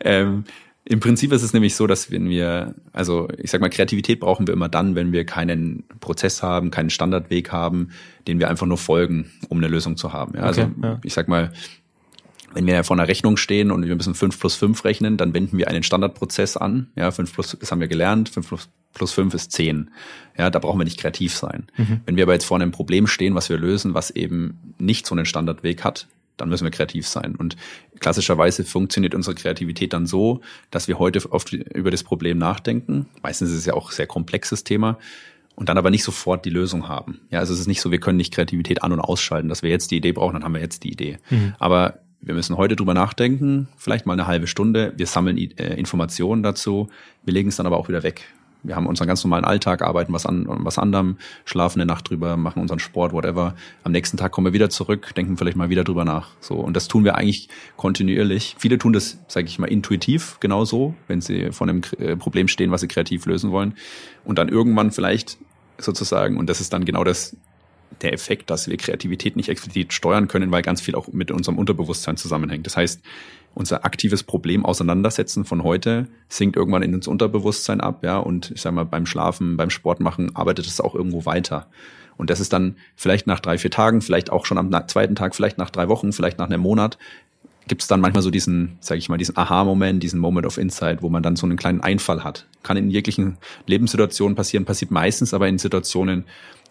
ähm, 0.00 0.44
Im 0.84 1.00
Prinzip 1.00 1.32
ist 1.32 1.42
es 1.42 1.52
nämlich 1.52 1.74
so, 1.74 1.86
dass 1.86 2.10
wenn 2.10 2.28
wir, 2.28 2.74
also 2.92 3.28
ich 3.38 3.50
sag 3.50 3.60
mal, 3.60 3.70
Kreativität 3.70 4.20
brauchen 4.20 4.46
wir 4.46 4.54
immer 4.54 4.68
dann, 4.68 4.94
wenn 4.94 5.12
wir 5.12 5.24
keinen 5.24 5.84
Prozess 6.00 6.42
haben, 6.42 6.70
keinen 6.70 6.90
Standardweg 6.90 7.52
haben, 7.52 7.90
den 8.28 8.38
wir 8.38 8.50
einfach 8.50 8.66
nur 8.66 8.78
folgen, 8.78 9.30
um 9.48 9.58
eine 9.58 9.68
Lösung 9.68 9.96
zu 9.96 10.12
haben. 10.12 10.34
Ja, 10.36 10.42
also 10.42 10.62
okay, 10.62 10.72
ja. 10.82 11.00
ich 11.02 11.14
sag 11.14 11.28
mal, 11.28 11.52
wenn 12.54 12.66
wir 12.66 12.84
vor 12.84 12.96
einer 12.96 13.08
Rechnung 13.08 13.36
stehen 13.36 13.70
und 13.70 13.86
wir 13.86 13.96
müssen 13.96 14.14
fünf 14.14 14.38
plus 14.38 14.54
fünf 14.54 14.84
rechnen, 14.84 15.16
dann 15.16 15.34
wenden 15.34 15.58
wir 15.58 15.68
einen 15.68 15.82
Standardprozess 15.82 16.56
an. 16.56 16.88
Ja, 16.96 17.10
fünf 17.10 17.32
plus, 17.32 17.56
das 17.58 17.70
haben 17.72 17.80
wir 17.80 17.88
gelernt, 17.88 18.28
fünf 18.28 18.48
plus 18.48 18.68
plus 18.94 19.12
fünf 19.12 19.34
ist 19.34 19.52
zehn. 19.52 19.90
Ja, 20.38 20.50
da 20.50 20.58
brauchen 20.58 20.80
wir 20.80 20.84
nicht 20.84 20.98
kreativ 20.98 21.34
sein. 21.34 21.66
Mhm. 21.76 22.00
Wenn 22.06 22.16
wir 22.16 22.24
aber 22.24 22.32
jetzt 22.32 22.46
vor 22.46 22.56
einem 22.56 22.72
Problem 22.72 23.06
stehen, 23.06 23.34
was 23.34 23.48
wir 23.48 23.58
lösen, 23.58 23.94
was 23.94 24.10
eben 24.10 24.74
nicht 24.78 25.06
so 25.06 25.14
einen 25.14 25.26
Standardweg 25.26 25.84
hat, 25.84 26.06
dann 26.36 26.48
müssen 26.48 26.64
wir 26.64 26.70
kreativ 26.70 27.06
sein. 27.06 27.36
Und 27.36 27.56
klassischerweise 28.00 28.64
funktioniert 28.64 29.14
unsere 29.14 29.36
Kreativität 29.36 29.92
dann 29.92 30.06
so, 30.06 30.40
dass 30.70 30.88
wir 30.88 30.98
heute 30.98 31.30
oft 31.30 31.52
über 31.52 31.90
das 31.90 32.02
Problem 32.02 32.38
nachdenken. 32.38 33.06
Meistens 33.22 33.50
ist 33.50 33.58
es 33.58 33.66
ja 33.66 33.74
auch 33.74 33.90
ein 33.90 33.94
sehr 33.94 34.06
komplexes 34.06 34.64
Thema 34.64 34.98
und 35.54 35.68
dann 35.68 35.78
aber 35.78 35.90
nicht 35.90 36.02
sofort 36.02 36.44
die 36.44 36.50
Lösung 36.50 36.88
haben. 36.88 37.20
Ja, 37.30 37.38
also 37.38 37.54
es 37.54 37.60
ist 37.60 37.68
nicht 37.68 37.80
so, 37.80 37.92
wir 37.92 38.00
können 38.00 38.16
nicht 38.16 38.34
Kreativität 38.34 38.82
an- 38.82 38.92
und 38.92 39.00
ausschalten, 39.00 39.48
dass 39.48 39.62
wir 39.62 39.70
jetzt 39.70 39.90
die 39.90 39.96
Idee 39.96 40.12
brauchen, 40.12 40.34
dann 40.34 40.44
haben 40.44 40.54
wir 40.54 40.60
jetzt 40.60 40.82
die 40.82 40.92
Idee. 40.92 41.18
Mhm. 41.30 41.54
Aber 41.58 42.00
wir 42.20 42.34
müssen 42.34 42.56
heute 42.56 42.74
drüber 42.74 42.94
nachdenken, 42.94 43.68
vielleicht 43.76 44.06
mal 44.06 44.14
eine 44.14 44.26
halbe 44.26 44.46
Stunde. 44.46 44.94
Wir 44.96 45.06
sammeln 45.06 45.36
äh, 45.36 45.74
Informationen 45.74 46.42
dazu, 46.42 46.88
wir 47.24 47.34
legen 47.34 47.50
es 47.50 47.56
dann 47.56 47.66
aber 47.66 47.76
auch 47.76 47.88
wieder 47.88 48.02
weg 48.02 48.26
wir 48.64 48.74
haben 48.74 48.86
unseren 48.86 49.06
ganz 49.06 49.22
normalen 49.22 49.44
Alltag, 49.44 49.82
arbeiten 49.82 50.12
was 50.12 50.26
an 50.26 50.46
was 50.48 50.78
anderem, 50.78 51.18
schlafen 51.44 51.80
eine 51.80 51.86
Nacht 51.86 52.10
drüber, 52.10 52.36
machen 52.36 52.60
unseren 52.60 52.78
Sport, 52.80 53.12
whatever. 53.12 53.54
Am 53.84 53.92
nächsten 53.92 54.16
Tag 54.16 54.32
kommen 54.32 54.46
wir 54.46 54.52
wieder 54.52 54.70
zurück, 54.70 55.14
denken 55.14 55.36
vielleicht 55.36 55.56
mal 55.56 55.70
wieder 55.70 55.84
drüber 55.84 56.04
nach. 56.04 56.30
So 56.40 56.56
und 56.56 56.74
das 56.74 56.88
tun 56.88 57.04
wir 57.04 57.14
eigentlich 57.14 57.48
kontinuierlich. 57.76 58.56
Viele 58.58 58.78
tun 58.78 58.92
das, 58.92 59.18
sage 59.28 59.46
ich 59.46 59.58
mal, 59.58 59.66
intuitiv 59.66 60.38
genauso, 60.40 60.94
wenn 61.06 61.20
sie 61.20 61.52
vor 61.52 61.68
einem 61.68 61.82
äh, 61.98 62.16
Problem 62.16 62.48
stehen, 62.48 62.70
was 62.70 62.80
sie 62.80 62.88
kreativ 62.88 63.26
lösen 63.26 63.52
wollen. 63.52 63.74
Und 64.24 64.38
dann 64.38 64.48
irgendwann 64.48 64.90
vielleicht 64.90 65.38
sozusagen, 65.78 66.36
und 66.36 66.48
das 66.48 66.60
ist 66.60 66.72
dann 66.72 66.84
genau 66.84 67.04
das 67.04 67.36
der 68.02 68.12
Effekt, 68.12 68.50
dass 68.50 68.68
wir 68.68 68.76
Kreativität 68.76 69.36
nicht 69.36 69.48
explizit 69.48 69.92
steuern 69.92 70.28
können, 70.28 70.50
weil 70.50 70.62
ganz 70.62 70.80
viel 70.80 70.94
auch 70.94 71.08
mit 71.08 71.30
unserem 71.30 71.58
Unterbewusstsein 71.58 72.16
zusammenhängt. 72.16 72.66
Das 72.66 72.76
heißt, 72.76 73.02
unser 73.54 73.84
aktives 73.84 74.22
Problem 74.22 74.64
auseinandersetzen 74.64 75.44
von 75.44 75.62
heute 75.62 76.08
sinkt 76.28 76.56
irgendwann 76.56 76.82
in 76.82 76.92
ins 76.92 77.06
Unterbewusstsein 77.06 77.80
ab, 77.80 78.02
ja, 78.02 78.18
und 78.18 78.50
ich 78.50 78.62
sag 78.62 78.72
mal, 78.74 78.84
beim 78.84 79.06
Schlafen, 79.06 79.56
beim 79.56 79.70
Sport 79.70 80.00
machen 80.00 80.34
arbeitet 80.34 80.66
es 80.66 80.80
auch 80.80 80.94
irgendwo 80.94 81.24
weiter. 81.24 81.68
Und 82.16 82.30
das 82.30 82.40
ist 82.40 82.52
dann 82.52 82.76
vielleicht 82.96 83.26
nach 83.26 83.40
drei, 83.40 83.58
vier 83.58 83.70
Tagen, 83.70 84.00
vielleicht 84.00 84.30
auch 84.30 84.46
schon 84.46 84.58
am 84.58 84.70
zweiten 84.88 85.14
Tag, 85.14 85.34
vielleicht 85.34 85.58
nach 85.58 85.70
drei 85.70 85.88
Wochen, 85.88 86.12
vielleicht 86.12 86.38
nach 86.38 86.46
einem 86.46 86.60
Monat, 86.60 86.98
gibt 87.66 87.82
es 87.82 87.88
dann 87.88 88.00
manchmal 88.00 88.22
so 88.22 88.30
diesen, 88.30 88.76
sage 88.80 88.98
ich 88.98 89.08
mal, 89.08 89.16
diesen 89.16 89.36
Aha-Moment, 89.36 90.02
diesen 90.02 90.20
Moment 90.20 90.46
of 90.46 90.58
Insight, 90.58 91.02
wo 91.02 91.08
man 91.08 91.22
dann 91.22 91.36
so 91.36 91.46
einen 91.46 91.56
kleinen 91.56 91.80
Einfall 91.80 92.22
hat. 92.22 92.46
Kann 92.62 92.76
in 92.76 92.90
jeglichen 92.90 93.38
Lebenssituationen 93.66 94.36
passieren, 94.36 94.64
passiert 94.64 94.90
meistens 94.90 95.32
aber 95.32 95.48
in 95.48 95.58
Situationen, 95.58 96.24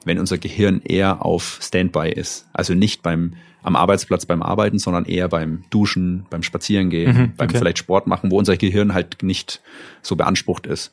wenn 0.05 0.19
unser 0.19 0.38
Gehirn 0.38 0.81
eher 0.83 1.25
auf 1.25 1.60
Standby 1.62 2.12
ist. 2.12 2.48
Also 2.53 2.74
nicht 2.74 3.03
beim 3.03 3.33
am 3.63 3.77
Arbeitsplatz 3.77 4.25
beim 4.25 4.43
Arbeiten, 4.43 4.77
sondern 4.77 5.05
eher 5.05 5.29
beim 5.29 5.63
Duschen, 5.69 6.25
beim 6.29 6.43
Spazierengehen, 6.43 7.17
mhm, 7.17 7.33
beim 7.38 7.50
vielleicht 7.50 7.77
Sport 7.77 8.07
machen, 8.07 8.29
wo 8.29 8.38
unser 8.38 8.57
Gehirn 8.57 8.93
halt 8.93 9.24
nicht 9.24 9.62
so 10.01 10.17
beansprucht 10.17 10.67
ist. 10.67 10.91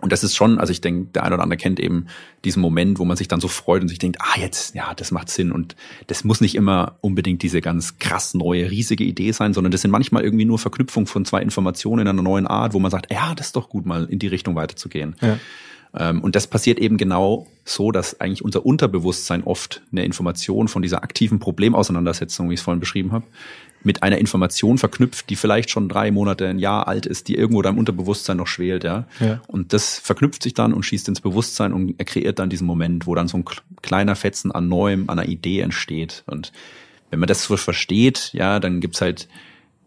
Und 0.00 0.12
das 0.12 0.22
ist 0.22 0.36
schon, 0.36 0.60
also 0.60 0.70
ich 0.70 0.80
denke, 0.80 1.10
der 1.12 1.24
eine 1.24 1.34
oder 1.34 1.42
andere 1.42 1.56
kennt 1.56 1.80
eben 1.80 2.06
diesen 2.44 2.60
Moment, 2.60 3.00
wo 3.00 3.04
man 3.04 3.16
sich 3.16 3.26
dann 3.26 3.40
so 3.40 3.48
freut 3.48 3.82
und 3.82 3.88
sich 3.88 3.98
denkt, 3.98 4.18
ah, 4.20 4.38
jetzt, 4.38 4.74
ja, 4.74 4.94
das 4.94 5.10
macht 5.10 5.28
Sinn. 5.28 5.50
Und 5.50 5.74
das 6.06 6.22
muss 6.22 6.40
nicht 6.40 6.54
immer 6.54 6.98
unbedingt 7.00 7.42
diese 7.42 7.60
ganz 7.60 7.98
krass 7.98 8.34
neue, 8.34 8.70
riesige 8.70 9.02
Idee 9.02 9.32
sein, 9.32 9.54
sondern 9.54 9.72
das 9.72 9.82
sind 9.82 9.90
manchmal 9.90 10.22
irgendwie 10.22 10.44
nur 10.44 10.58
Verknüpfung 10.58 11.06
von 11.06 11.24
zwei 11.24 11.42
Informationen 11.42 12.02
in 12.02 12.08
einer 12.08 12.22
neuen 12.22 12.46
Art, 12.46 12.74
wo 12.74 12.78
man 12.78 12.92
sagt, 12.92 13.12
ja, 13.12 13.34
das 13.34 13.46
ist 13.46 13.56
doch 13.56 13.68
gut, 13.68 13.86
mal 13.86 14.04
in 14.04 14.20
die 14.20 14.28
Richtung 14.28 14.54
weiterzugehen. 14.54 15.16
Ja. 15.20 15.38
Ähm, 15.96 16.22
und 16.22 16.36
das 16.36 16.46
passiert 16.46 16.78
eben 16.78 16.96
genau 16.96 17.46
so, 17.64 17.90
dass 17.92 18.20
eigentlich 18.20 18.44
unser 18.44 18.64
Unterbewusstsein 18.64 19.44
oft 19.44 19.82
eine 19.92 20.04
Information 20.04 20.68
von 20.68 20.82
dieser 20.82 21.02
aktiven 21.02 21.38
Problemauseinandersetzung, 21.38 22.50
wie 22.50 22.54
ich 22.54 22.60
es 22.60 22.64
vorhin 22.64 22.80
beschrieben 22.80 23.12
habe, 23.12 23.24
mit 23.82 24.02
einer 24.02 24.18
Information 24.18 24.78
verknüpft, 24.78 25.30
die 25.30 25.36
vielleicht 25.36 25.70
schon 25.70 25.88
drei 25.88 26.10
Monate, 26.10 26.48
ein 26.48 26.58
Jahr 26.58 26.88
alt 26.88 27.06
ist, 27.06 27.28
die 27.28 27.36
irgendwo 27.36 27.62
da 27.62 27.70
im 27.70 27.78
Unterbewusstsein 27.78 28.36
noch 28.36 28.46
schwelt, 28.46 28.84
ja? 28.84 29.06
ja. 29.20 29.40
Und 29.46 29.72
das 29.72 29.98
verknüpft 29.98 30.42
sich 30.42 30.54
dann 30.54 30.72
und 30.72 30.84
schießt 30.84 31.08
ins 31.08 31.20
Bewusstsein 31.20 31.72
und 31.72 31.94
er 31.96 32.04
kreiert 32.04 32.38
dann 32.38 32.50
diesen 32.50 32.66
Moment, 32.66 33.06
wo 33.06 33.14
dann 33.14 33.28
so 33.28 33.38
ein 33.38 33.44
kleiner 33.82 34.16
Fetzen 34.16 34.50
an 34.50 34.68
Neuem, 34.68 35.08
an 35.08 35.18
einer 35.18 35.28
Idee 35.28 35.60
entsteht. 35.60 36.24
Und 36.26 36.52
wenn 37.10 37.20
man 37.20 37.28
das 37.28 37.44
so 37.44 37.56
versteht, 37.56 38.30
ja, 38.32 38.58
dann 38.58 38.80
gibt's 38.80 39.00
halt 39.00 39.28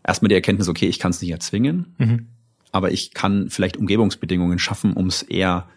erstmal 0.03 0.29
die 0.29 0.36
Erkenntnis, 0.36 0.70
okay, 0.70 0.88
ich 0.88 1.00
kann 1.00 1.12
es 1.12 1.22
nicht 1.22 1.31
erzwingen, 1.31 1.93
mhm. 1.98 2.27
aber 2.72 2.91
ich 2.91 3.13
kann 3.13 3.50
vielleicht 3.50 3.77
Umgebungsbedingungen 3.77 4.58
schaffen, 4.58 4.93
um 4.93 5.08
es 5.08 5.22
eher 5.22 5.67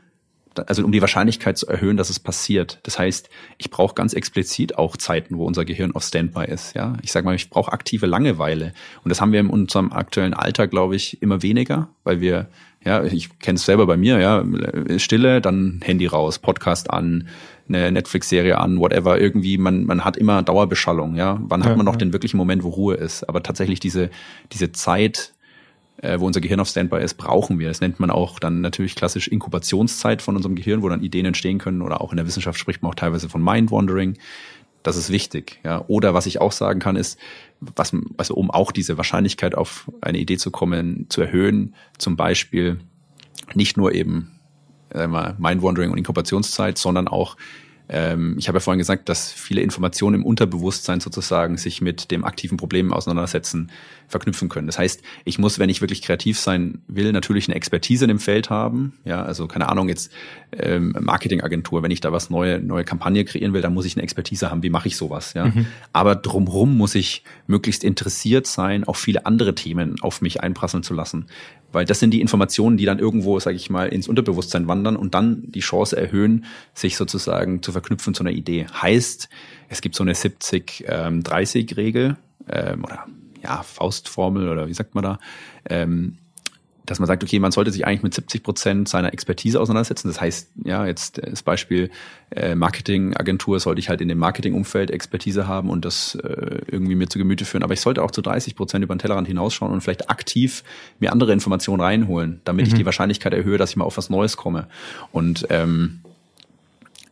also 0.66 0.84
um 0.84 0.92
die 0.92 1.00
Wahrscheinlichkeit 1.00 1.58
zu 1.58 1.66
erhöhen, 1.66 1.96
dass 1.96 2.10
es 2.10 2.18
passiert. 2.20 2.78
Das 2.82 2.98
heißt, 2.98 3.28
ich 3.58 3.70
brauche 3.70 3.94
ganz 3.94 4.12
explizit 4.12 4.78
auch 4.78 4.96
Zeiten, 4.96 5.36
wo 5.38 5.46
unser 5.46 5.64
Gehirn 5.64 5.94
auf 5.94 6.04
Standby 6.04 6.44
ist. 6.46 6.74
Ja, 6.74 6.94
ich 7.02 7.12
sage 7.12 7.26
mal, 7.26 7.34
ich 7.34 7.50
brauche 7.50 7.72
aktive 7.72 8.06
Langeweile 8.06 8.72
und 9.02 9.08
das 9.10 9.20
haben 9.20 9.32
wir 9.32 9.40
in 9.40 9.50
unserem 9.50 9.92
aktuellen 9.92 10.34
Alter, 10.34 10.66
glaube 10.66 10.96
ich, 10.96 11.22
immer 11.22 11.42
weniger, 11.42 11.88
weil 12.04 12.20
wir 12.20 12.48
ja, 12.84 13.02
ich 13.02 13.38
kenne 13.38 13.56
es 13.56 13.64
selber 13.64 13.86
bei 13.86 13.96
mir, 13.96 14.18
ja, 14.18 14.44
Stille, 14.98 15.40
dann 15.40 15.80
Handy 15.82 16.06
raus, 16.06 16.38
Podcast 16.38 16.90
an, 16.90 17.28
eine 17.68 17.90
Netflix-Serie 17.90 18.58
an, 18.58 18.78
whatever, 18.78 19.18
irgendwie, 19.18 19.56
man, 19.56 19.84
man 19.84 20.04
hat 20.04 20.16
immer 20.16 20.42
Dauerbeschallung, 20.42 21.16
ja. 21.16 21.40
Wann 21.42 21.62
ja, 21.62 21.68
hat 21.68 21.76
man 21.76 21.86
noch 21.86 21.94
ja. 21.94 21.98
den 21.98 22.12
wirklichen 22.12 22.36
Moment, 22.36 22.62
wo 22.62 22.68
Ruhe 22.68 22.94
ist? 22.94 23.24
Aber 23.24 23.42
tatsächlich 23.42 23.80
diese, 23.80 24.10
diese 24.52 24.72
Zeit, 24.72 25.32
äh, 25.98 26.18
wo 26.18 26.26
unser 26.26 26.40
Gehirn 26.40 26.60
auf 26.60 26.68
Standby 26.68 27.02
ist, 27.02 27.14
brauchen 27.14 27.58
wir. 27.58 27.68
Das 27.68 27.80
nennt 27.80 28.00
man 28.00 28.10
auch 28.10 28.38
dann 28.38 28.60
natürlich 28.60 28.94
klassisch 28.94 29.28
Inkubationszeit 29.28 30.22
von 30.22 30.36
unserem 30.36 30.54
Gehirn, 30.54 30.82
wo 30.82 30.88
dann 30.88 31.02
Ideen 31.02 31.26
entstehen 31.26 31.58
können 31.58 31.82
oder 31.82 32.00
auch 32.00 32.12
in 32.12 32.16
der 32.16 32.26
Wissenschaft 32.26 32.58
spricht 32.58 32.82
man 32.82 32.90
auch 32.90 32.96
teilweise 32.96 33.28
von 33.28 33.42
Mind-Wandering. 33.42 34.18
Das 34.82 34.96
ist 34.96 35.10
wichtig, 35.10 35.60
ja. 35.64 35.84
Oder 35.86 36.12
was 36.12 36.26
ich 36.26 36.40
auch 36.40 36.52
sagen 36.52 36.80
kann, 36.80 36.96
ist, 36.96 37.18
was, 37.60 37.92
also 38.18 38.34
um 38.34 38.50
auch 38.50 38.70
diese 38.70 38.98
Wahrscheinlichkeit 38.98 39.54
auf 39.54 39.90
eine 40.00 40.18
Idee 40.18 40.36
zu 40.36 40.50
kommen, 40.50 41.06
zu 41.08 41.22
erhöhen, 41.22 41.74
zum 41.96 42.16
Beispiel 42.16 42.80
nicht 43.54 43.76
nur 43.76 43.94
eben 43.94 44.32
Mind-Wandering 44.92 45.90
und 45.90 45.98
Inkubationszeit, 45.98 46.78
sondern 46.78 47.08
auch 47.08 47.36
ähm, 47.88 48.36
ich 48.38 48.48
habe 48.48 48.56
ja 48.56 48.60
vorhin 48.60 48.78
gesagt, 48.78 49.08
dass 49.08 49.30
viele 49.30 49.60
Informationen 49.60 50.16
im 50.16 50.26
Unterbewusstsein 50.26 51.00
sozusagen 51.00 51.56
sich 51.58 51.80
mit 51.80 52.10
dem 52.10 52.24
aktiven 52.24 52.56
Problem 52.56 52.92
auseinandersetzen, 52.92 53.70
verknüpfen 54.08 54.48
können. 54.48 54.66
Das 54.66 54.78
heißt, 54.78 55.02
ich 55.24 55.38
muss, 55.38 55.58
wenn 55.58 55.68
ich 55.68 55.80
wirklich 55.80 56.02
kreativ 56.02 56.38
sein 56.38 56.82
will, 56.88 57.12
natürlich 57.12 57.48
eine 57.48 57.56
Expertise 57.56 58.04
in 58.04 58.08
dem 58.08 58.18
Feld 58.18 58.50
haben. 58.50 58.94
Ja, 59.04 59.22
also 59.22 59.46
keine 59.46 59.68
Ahnung, 59.68 59.88
jetzt 59.88 60.12
ähm, 60.52 60.94
Marketingagentur, 60.98 61.82
wenn 61.82 61.90
ich 61.90 62.00
da 62.00 62.12
was 62.12 62.30
neue, 62.30 62.60
neue 62.60 62.84
Kampagne 62.84 63.24
kreieren 63.24 63.52
will, 63.52 63.62
dann 63.62 63.74
muss 63.74 63.86
ich 63.86 63.96
eine 63.96 64.02
Expertise 64.02 64.50
haben, 64.50 64.62
wie 64.62 64.70
mache 64.70 64.88
ich 64.88 64.96
sowas. 64.96 65.34
Ja? 65.34 65.46
Mhm. 65.46 65.66
Aber 65.92 66.16
drumherum 66.16 66.76
muss 66.76 66.94
ich 66.94 67.24
möglichst 67.46 67.84
interessiert 67.84 68.46
sein, 68.46 68.84
auch 68.84 68.96
viele 68.96 69.26
andere 69.26 69.54
Themen 69.54 69.96
auf 70.00 70.20
mich 70.20 70.42
einprasseln 70.42 70.82
zu 70.82 70.94
lassen. 70.94 71.26
Weil 71.74 71.84
das 71.84 72.00
sind 72.00 72.10
die 72.12 72.20
Informationen, 72.20 72.76
die 72.76 72.84
dann 72.84 72.98
irgendwo, 72.98 73.38
sage 73.40 73.56
ich 73.56 73.68
mal, 73.70 73.88
ins 73.88 74.08
Unterbewusstsein 74.08 74.68
wandern 74.68 74.96
und 74.96 75.14
dann 75.14 75.42
die 75.46 75.60
Chance 75.60 75.96
erhöhen, 75.96 76.44
sich 76.72 76.96
sozusagen 76.96 77.62
zu 77.62 77.72
verknüpfen 77.72 78.14
zu 78.14 78.22
einer 78.22 78.32
Idee. 78.32 78.66
Heißt, 78.80 79.28
es 79.68 79.80
gibt 79.80 79.94
so 79.94 80.04
eine 80.04 80.14
70-30-Regel 80.14 82.04
ähm, 82.04 82.16
ähm, 82.48 82.84
oder 82.84 83.06
ja, 83.42 83.62
Faustformel 83.62 84.48
oder 84.48 84.68
wie 84.68 84.74
sagt 84.74 84.94
man 84.94 85.04
da? 85.04 85.18
Ähm, 85.68 86.18
dass 86.86 86.98
man 86.98 87.06
sagt, 87.06 87.22
okay, 87.22 87.38
man 87.38 87.52
sollte 87.52 87.70
sich 87.70 87.86
eigentlich 87.86 88.02
mit 88.02 88.14
70 88.14 88.42
Prozent 88.42 88.88
seiner 88.88 89.12
Expertise 89.12 89.60
auseinandersetzen. 89.60 90.08
Das 90.08 90.20
heißt, 90.20 90.50
ja, 90.64 90.86
jetzt 90.86 91.18
das 91.18 91.42
Beispiel 91.42 91.90
äh, 92.30 92.54
Marketingagentur 92.54 93.58
sollte 93.58 93.78
ich 93.78 93.88
halt 93.88 94.00
in 94.00 94.08
dem 94.08 94.18
Marketingumfeld 94.18 94.90
Expertise 94.90 95.48
haben 95.48 95.70
und 95.70 95.84
das 95.84 96.14
äh, 96.16 96.60
irgendwie 96.70 96.94
mir 96.94 97.08
zu 97.08 97.18
Gemüte 97.18 97.44
führen. 97.44 97.62
Aber 97.62 97.72
ich 97.72 97.80
sollte 97.80 98.02
auch 98.02 98.10
zu 98.10 98.20
30 98.20 98.54
Prozent 98.54 98.84
über 98.84 98.94
den 98.94 98.98
Tellerrand 98.98 99.26
hinausschauen 99.26 99.72
und 99.72 99.80
vielleicht 99.80 100.10
aktiv 100.10 100.62
mir 100.98 101.12
andere 101.12 101.32
Informationen 101.32 101.80
reinholen, 101.80 102.40
damit 102.44 102.66
mhm. 102.66 102.72
ich 102.72 102.74
die 102.74 102.84
Wahrscheinlichkeit 102.84 103.32
erhöhe, 103.32 103.56
dass 103.56 103.70
ich 103.70 103.76
mal 103.76 103.84
auf 103.84 103.96
was 103.96 104.10
Neues 104.10 104.36
komme. 104.36 104.68
Und 105.10 105.46
ähm, 105.50 106.00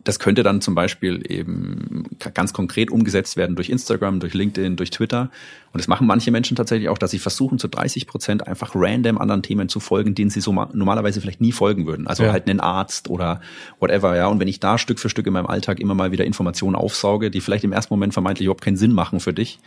das 0.04 0.18
könnte 0.18 0.42
dann 0.42 0.60
zum 0.60 0.74
Beispiel 0.74 1.22
eben 1.30 2.04
ganz 2.34 2.52
konkret 2.52 2.90
umgesetzt 2.90 3.36
werden 3.36 3.54
durch 3.56 3.70
Instagram, 3.70 4.18
durch 4.20 4.34
LinkedIn, 4.34 4.76
durch 4.76 4.90
Twitter. 4.90 5.30
Und 5.72 5.80
das 5.80 5.88
machen 5.88 6.06
manche 6.06 6.30
Menschen 6.30 6.56
tatsächlich 6.56 6.88
auch, 6.88 6.98
dass 6.98 7.12
sie 7.12 7.18
versuchen, 7.18 7.58
zu 7.58 7.68
30 7.68 8.06
Prozent 8.06 8.46
einfach 8.46 8.72
random 8.74 9.16
anderen 9.16 9.42
Themen 9.42 9.68
zu 9.68 9.80
folgen, 9.80 10.14
denen 10.14 10.28
sie 10.28 10.40
so 10.40 10.52
normalerweise 10.52 11.20
vielleicht 11.20 11.40
nie 11.40 11.52
folgen 11.52 11.86
würden. 11.86 12.06
Also 12.06 12.24
ja. 12.24 12.32
halt 12.32 12.48
einen 12.48 12.60
Arzt 12.60 13.08
oder 13.08 13.40
whatever, 13.80 14.16
ja. 14.16 14.26
Und 14.26 14.38
wenn 14.40 14.48
ich 14.48 14.60
da 14.60 14.76
Stück 14.76 14.98
für 14.98 15.08
Stück 15.08 15.26
in 15.26 15.32
meinem 15.32 15.46
Alltag 15.46 15.80
immer 15.80 15.94
mal 15.94 16.12
wieder 16.12 16.24
Informationen 16.24 16.76
aufsauge, 16.76 17.30
die 17.30 17.40
vielleicht 17.40 17.64
im 17.64 17.72
ersten 17.72 17.94
Moment 17.94 18.12
vermeintlich 18.12 18.46
überhaupt 18.46 18.62
keinen 18.62 18.76
Sinn 18.76 18.92
machen 18.92 19.20
für 19.20 19.32
dich, 19.32 19.60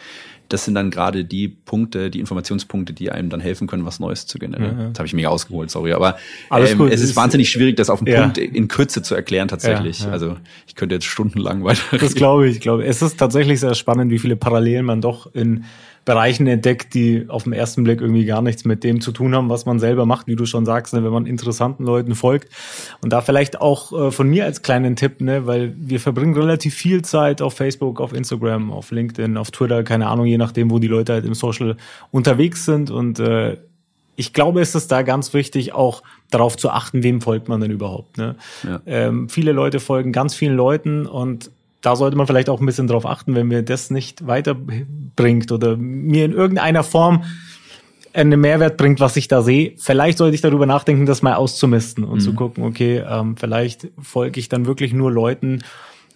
das 0.50 0.66
sind 0.66 0.76
dann 0.76 0.92
gerade 0.92 1.26
die 1.26 1.48
Punkte, 1.48 2.12
die 2.12 2.20
Informationspunkte, 2.20 2.94
die 2.94 3.12
einem 3.12 3.30
dann 3.30 3.40
helfen 3.40 3.68
können, 3.68 3.86
was 3.86 4.00
Neues 4.00 4.28
zu 4.28 4.38
generieren. 4.38 4.80
Ja, 4.80 4.88
Das 4.90 5.00
habe 5.00 5.08
ich 5.08 5.14
mega 5.14 5.30
ausgeholt, 5.30 5.72
sorry. 5.72 5.94
Aber 5.94 6.18
ähm, 6.52 6.82
es 6.82 7.02
ist 7.02 7.16
wahnsinnig 7.16 7.50
schwierig, 7.50 7.78
das 7.78 7.90
auf 7.90 8.00
den 8.00 8.08
ja. 8.14 8.22
Punkt 8.22 8.38
in 8.38 8.68
Kürze 8.68 9.02
zu 9.02 9.16
erklären 9.16 9.48
tatsächlich. 9.48 10.02
Ja, 10.02 10.12
also 10.26 10.38
ich 10.68 10.76
könnte 10.76 10.96
jetzt 10.96 11.06
stundenlang 11.06 11.64
weiter. 11.64 11.98
Das 11.98 12.16
glaube 12.16 12.48
ich, 12.48 12.60
glaube. 12.60 12.86
Es 12.86 13.02
ist 13.02 13.18
tatsächlich 13.18 13.60
sehr 13.60 13.76
spannend, 13.76 14.12
wie 14.12 14.20
viele 14.20 14.36
Parallelen 14.36 14.86
man 14.86 15.02
doch 15.02 15.34
in 15.34 15.66
Bereichen 16.06 16.46
entdeckt, 16.46 16.94
die 16.94 17.26
auf 17.30 17.46
den 17.46 17.54
ersten 17.54 17.84
Blick 17.84 18.00
irgendwie 18.00 18.26
gar 18.26 18.44
nichts 18.44 18.64
mit 18.64 18.84
dem 18.84 19.02
zu 19.02 19.12
tun 19.12 19.34
haben, 19.34 19.50
was 19.50 19.66
man 19.66 19.80
selber 19.80 20.06
macht, 20.06 20.28
wie 20.28 20.36
du 20.36 20.46
schon 20.46 20.64
sagst, 20.64 20.94
ne, 20.94 21.04
wenn 21.04 21.12
man 21.12 21.26
interessanten 21.26 21.84
Leuten 21.84 22.14
folgt. 22.14 22.50
Und 23.02 23.12
da 23.12 23.22
vielleicht 23.22 23.60
auch 23.60 23.92
äh, 23.92 24.12
von 24.12 24.30
mir 24.30 24.46
als 24.46 24.62
kleinen 24.62 24.96
Tipp, 24.96 25.20
ne, 25.20 25.48
weil 25.48 25.74
wir 25.76 26.00
verbringen 26.00 26.36
relativ 26.36 26.76
viel 26.76 27.02
Zeit 27.02 27.42
auf 27.42 27.56
Facebook, 27.56 28.00
auf 28.00 28.14
Instagram, 28.14 28.72
auf 28.72 28.92
LinkedIn, 28.92 29.36
auf 29.36 29.50
Twitter, 29.50 29.84
keine 29.84 30.08
Ahnung, 30.08 30.28
je 30.28 30.38
nachdem, 30.38 30.70
wo 30.70 30.78
die 30.78 30.88
Leute 30.88 31.14
halt 31.14 31.26
im 31.26 31.34
Social 31.34 31.76
unterwegs 32.12 32.66
sind. 32.66 32.92
Und 32.92 33.20
äh, 33.20 33.58
ich 34.16 34.32
glaube, 34.32 34.62
es 34.62 34.76
ist 34.76 34.92
da 34.92 35.02
ganz 35.02 35.34
wichtig, 35.34 35.74
auch 35.74 36.04
darauf 36.32 36.58
zu 36.58 36.70
achten, 36.70 37.04
wem 37.04 37.22
folgt 37.22 37.50
man 37.50 37.62
denn 37.62 37.72
überhaupt. 37.72 38.18
Ne? 38.18 38.36
Ja. 38.64 38.82
Ähm, 38.86 39.30
viele 39.30 39.52
Leute 39.52 39.80
folgen 39.80 40.12
ganz 40.12 40.36
vielen 40.36 40.56
Leuten 40.56 41.06
und 41.06 41.52
da 41.82 41.96
sollte 41.96 42.18
man 42.18 42.26
vielleicht 42.26 42.50
auch 42.50 42.60
ein 42.60 42.66
bisschen 42.66 42.88
drauf 42.88 43.06
achten, 43.06 43.36
wenn 43.36 43.48
mir 43.48 43.62
das 43.62 43.92
nicht 43.92 44.26
weiterbringt 44.26 45.52
oder 45.52 45.78
mir 45.78 46.26
in 46.26 46.34
irgendeiner 46.34 46.84
Form 46.84 47.24
einen 48.12 48.40
Mehrwert 48.40 48.78
bringt, 48.78 49.00
was 49.00 49.16
ich 49.18 49.28
da 49.28 49.42
sehe. 49.42 49.74
Vielleicht 49.78 50.18
sollte 50.18 50.36
ich 50.36 50.42
darüber 50.42 50.66
nachdenken, 50.66 51.06
das 51.06 51.22
mal 51.22 51.36
auszumisten 51.36 52.04
und 52.04 52.20
mhm. 52.20 52.22
zu 52.22 52.34
gucken, 52.34 52.64
okay, 52.64 53.04
ähm, 53.08 53.36
vielleicht 53.38 53.90
folge 54.02 54.40
ich 54.40 54.50
dann 54.50 54.66
wirklich 54.66 54.94
nur 54.94 55.12
Leuten, 55.12 55.64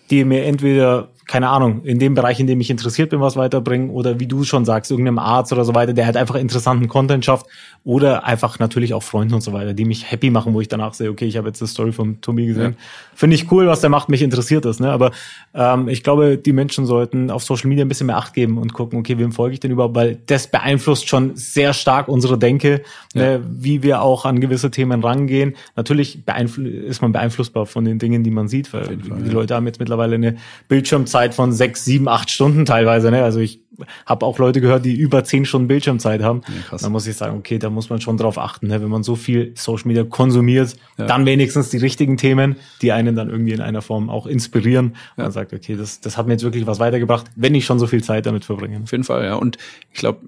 die 0.10 0.24
mir 0.24 0.45
entweder 0.45 1.10
keine 1.29 1.49
Ahnung, 1.49 1.83
in 1.83 1.99
dem 1.99 2.15
Bereich, 2.15 2.39
in 2.39 2.47
dem 2.47 2.59
ich 2.59 2.71
interessiert 2.71 3.11
bin, 3.11 3.21
was 3.21 3.35
weiterbringen 3.35 3.91
oder 3.91 4.19
wie 4.19 4.25
du 4.25 4.43
schon 4.43 4.65
sagst, 4.65 4.89
irgendeinem 4.89 5.19
Arzt 5.19 5.53
oder 5.53 5.63
so 5.63 5.75
weiter, 5.75 5.93
der 5.93 6.07
halt 6.07 6.17
einfach 6.17 6.33
interessanten 6.33 6.87
Content 6.87 7.23
schafft 7.23 7.45
oder 7.83 8.23
einfach 8.23 8.57
natürlich 8.57 8.95
auch 8.95 9.03
Freunde 9.03 9.35
und 9.35 9.41
so 9.41 9.53
weiter, 9.53 9.75
die 9.75 9.85
mich 9.85 10.09
happy 10.09 10.31
machen, 10.31 10.55
wo 10.55 10.61
ich 10.61 10.69
danach 10.69 10.95
sehe, 10.95 11.07
okay, 11.11 11.25
ich 11.25 11.37
habe 11.37 11.47
jetzt 11.47 11.61
die 11.61 11.67
Story 11.67 11.91
von 11.91 12.19
Tommy 12.21 12.47
gesehen. 12.47 12.71
Ja. 12.71 12.77
Finde 13.13 13.35
ich 13.35 13.51
cool, 13.51 13.67
was 13.67 13.79
der 13.79 13.91
macht, 13.91 14.09
mich 14.09 14.23
interessiert 14.23 14.65
das, 14.65 14.79
ne? 14.79 14.89
Aber 14.89 15.11
ähm, 15.53 15.87
ich 15.87 16.03
glaube, 16.03 16.39
die 16.39 16.51
Menschen 16.51 16.87
sollten 16.87 17.29
auf 17.29 17.43
Social 17.43 17.69
Media 17.69 17.85
ein 17.85 17.89
bisschen 17.89 18.07
mehr 18.07 18.17
Acht 18.17 18.33
geben 18.33 18.57
und 18.57 18.73
gucken, 18.73 18.97
okay, 18.97 19.19
wem 19.19 19.31
folge 19.31 19.53
ich 19.53 19.59
denn 19.59 19.69
überhaupt, 19.69 19.93
weil 19.93 20.17
das 20.25 20.47
beeinflusst 20.47 21.09
schon 21.09 21.35
sehr 21.35 21.73
stark 21.73 22.07
unsere 22.07 22.39
Denke, 22.39 22.81
ne? 23.13 23.23
ja. 23.23 23.37
ne? 23.37 23.43
wie 23.47 23.83
wir 23.83 24.01
auch 24.01 24.25
an 24.25 24.39
gewisse 24.39 24.71
Themen 24.71 25.03
rangehen. 25.03 25.55
Natürlich 25.75 26.23
ist 26.27 27.03
man 27.03 27.11
beeinflussbar 27.11 27.67
von 27.67 27.85
den 27.85 27.99
Dingen, 27.99 28.23
die 28.23 28.31
man 28.31 28.47
sieht, 28.47 28.73
weil 28.73 28.97
die 28.97 29.09
Fall, 29.09 29.31
Leute 29.31 29.53
haben 29.53 29.67
jetzt 29.67 29.79
mittlerweile 29.79 30.15
eine 30.15 30.37
Bildschirmzeit 30.67 31.18
Bildschirmzeit 31.19 31.34
von 31.34 31.51
sechs, 31.51 31.86
sieben, 31.86 32.08
acht 32.08 32.29
Stunden 32.29 32.65
teilweise. 32.65 33.12
Ne? 33.12 33.23
Also 33.23 33.39
ich 33.39 33.62
habe 34.05 34.25
auch 34.25 34.38
Leute 34.39 34.60
gehört, 34.60 34.84
die 34.84 34.93
über 34.93 35.23
zehn 35.23 35.45
Stunden 35.45 35.67
Bildschirmzeit 35.67 36.21
haben. 36.21 36.41
Ja, 36.71 36.77
da 36.77 36.89
muss 36.89 37.08
ich 37.08 37.15
sagen, 37.15 37.38
okay, 37.38 37.60
da 37.60 37.69
muss 37.69 37.89
man 37.89 38.01
schon 38.01 38.17
drauf 38.17 38.38
achten, 38.38 38.67
ne? 38.67 38.82
wenn 38.82 38.89
man 38.89 39.03
so 39.03 39.15
viel 39.15 39.53
Social 39.55 39.88
Media 39.88 40.03
konsumiert, 40.03 40.75
ja. 40.97 41.05
dann 41.05 41.25
wenigstens 41.25 41.69
die 41.69 41.77
richtigen 41.77 42.17
Themen, 42.17 42.58
die 42.82 42.91
einen 42.91 43.15
dann 43.15 43.29
irgendwie 43.29 43.53
in 43.53 43.62
einer 43.62 43.82
Form 43.82 44.10
auch 44.10 44.25
inspirieren. 44.25 44.95
Ja. 45.15 45.23
Und 45.23 45.23
man 45.23 45.32
sagt, 45.32 45.53
okay, 45.53 45.75
das, 45.75 46.01
das 46.01 46.17
hat 46.17 46.27
mir 46.27 46.34
jetzt 46.34 46.43
wirklich 46.43 46.67
was 46.67 46.79
weitergebracht, 46.79 47.27
wenn 47.36 47.55
ich 47.55 47.65
schon 47.65 47.79
so 47.79 47.88
viel 47.88 48.03
Zeit 48.03 48.25
damit 48.25 48.45
verbringe. 48.45 48.82
Auf 48.84 48.91
jeden 48.91 49.05
Fall, 49.05 49.23
ja. 49.23 49.36
Und 49.36 49.58
ich 49.93 49.99
glaube, 49.99 50.19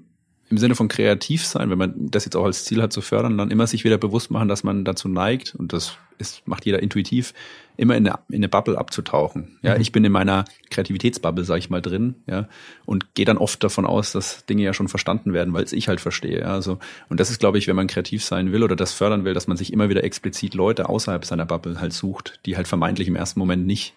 im 0.52 0.58
Sinne 0.58 0.74
von 0.74 0.88
kreativ 0.88 1.46
sein, 1.46 1.70
wenn 1.70 1.78
man 1.78 1.94
das 1.96 2.26
jetzt 2.26 2.36
auch 2.36 2.44
als 2.44 2.66
Ziel 2.66 2.82
hat 2.82 2.92
zu 2.92 3.00
fördern, 3.00 3.38
dann 3.38 3.50
immer 3.50 3.66
sich 3.66 3.84
wieder 3.84 3.96
bewusst 3.96 4.30
machen, 4.30 4.48
dass 4.48 4.64
man 4.64 4.84
dazu 4.84 5.08
neigt, 5.08 5.54
und 5.54 5.72
das 5.72 5.96
ist, 6.18 6.46
macht 6.46 6.66
jeder 6.66 6.82
intuitiv, 6.82 7.32
immer 7.78 7.96
in 7.96 8.06
eine, 8.06 8.18
in 8.28 8.36
eine 8.36 8.50
Bubble 8.50 8.76
abzutauchen. 8.76 9.58
Ja, 9.62 9.74
mhm. 9.74 9.80
ich 9.80 9.92
bin 9.92 10.04
in 10.04 10.12
meiner 10.12 10.44
Kreativitätsbubble, 10.68 11.44
sag 11.44 11.56
ich 11.56 11.70
mal, 11.70 11.80
drin, 11.80 12.16
ja, 12.26 12.48
und 12.84 13.14
gehe 13.14 13.24
dann 13.24 13.38
oft 13.38 13.64
davon 13.64 13.86
aus, 13.86 14.12
dass 14.12 14.44
Dinge 14.44 14.62
ja 14.62 14.74
schon 14.74 14.88
verstanden 14.88 15.32
werden, 15.32 15.54
weil 15.54 15.64
es 15.64 15.72
ich 15.72 15.88
halt 15.88 16.02
verstehe. 16.02 16.40
Ja, 16.40 16.52
also, 16.52 16.78
und 17.08 17.18
das 17.18 17.30
ist, 17.30 17.40
glaube 17.40 17.56
ich, 17.56 17.66
wenn 17.66 17.76
man 17.76 17.86
kreativ 17.86 18.22
sein 18.22 18.52
will 18.52 18.62
oder 18.62 18.76
das 18.76 18.92
fördern 18.92 19.24
will, 19.24 19.32
dass 19.32 19.46
man 19.46 19.56
sich 19.56 19.72
immer 19.72 19.88
wieder 19.88 20.04
explizit 20.04 20.52
Leute 20.52 20.86
außerhalb 20.86 21.24
seiner 21.24 21.46
Bubble 21.46 21.80
halt 21.80 21.94
sucht, 21.94 22.40
die 22.44 22.58
halt 22.58 22.68
vermeintlich 22.68 23.08
im 23.08 23.16
ersten 23.16 23.40
Moment 23.40 23.66
nicht 23.66 23.94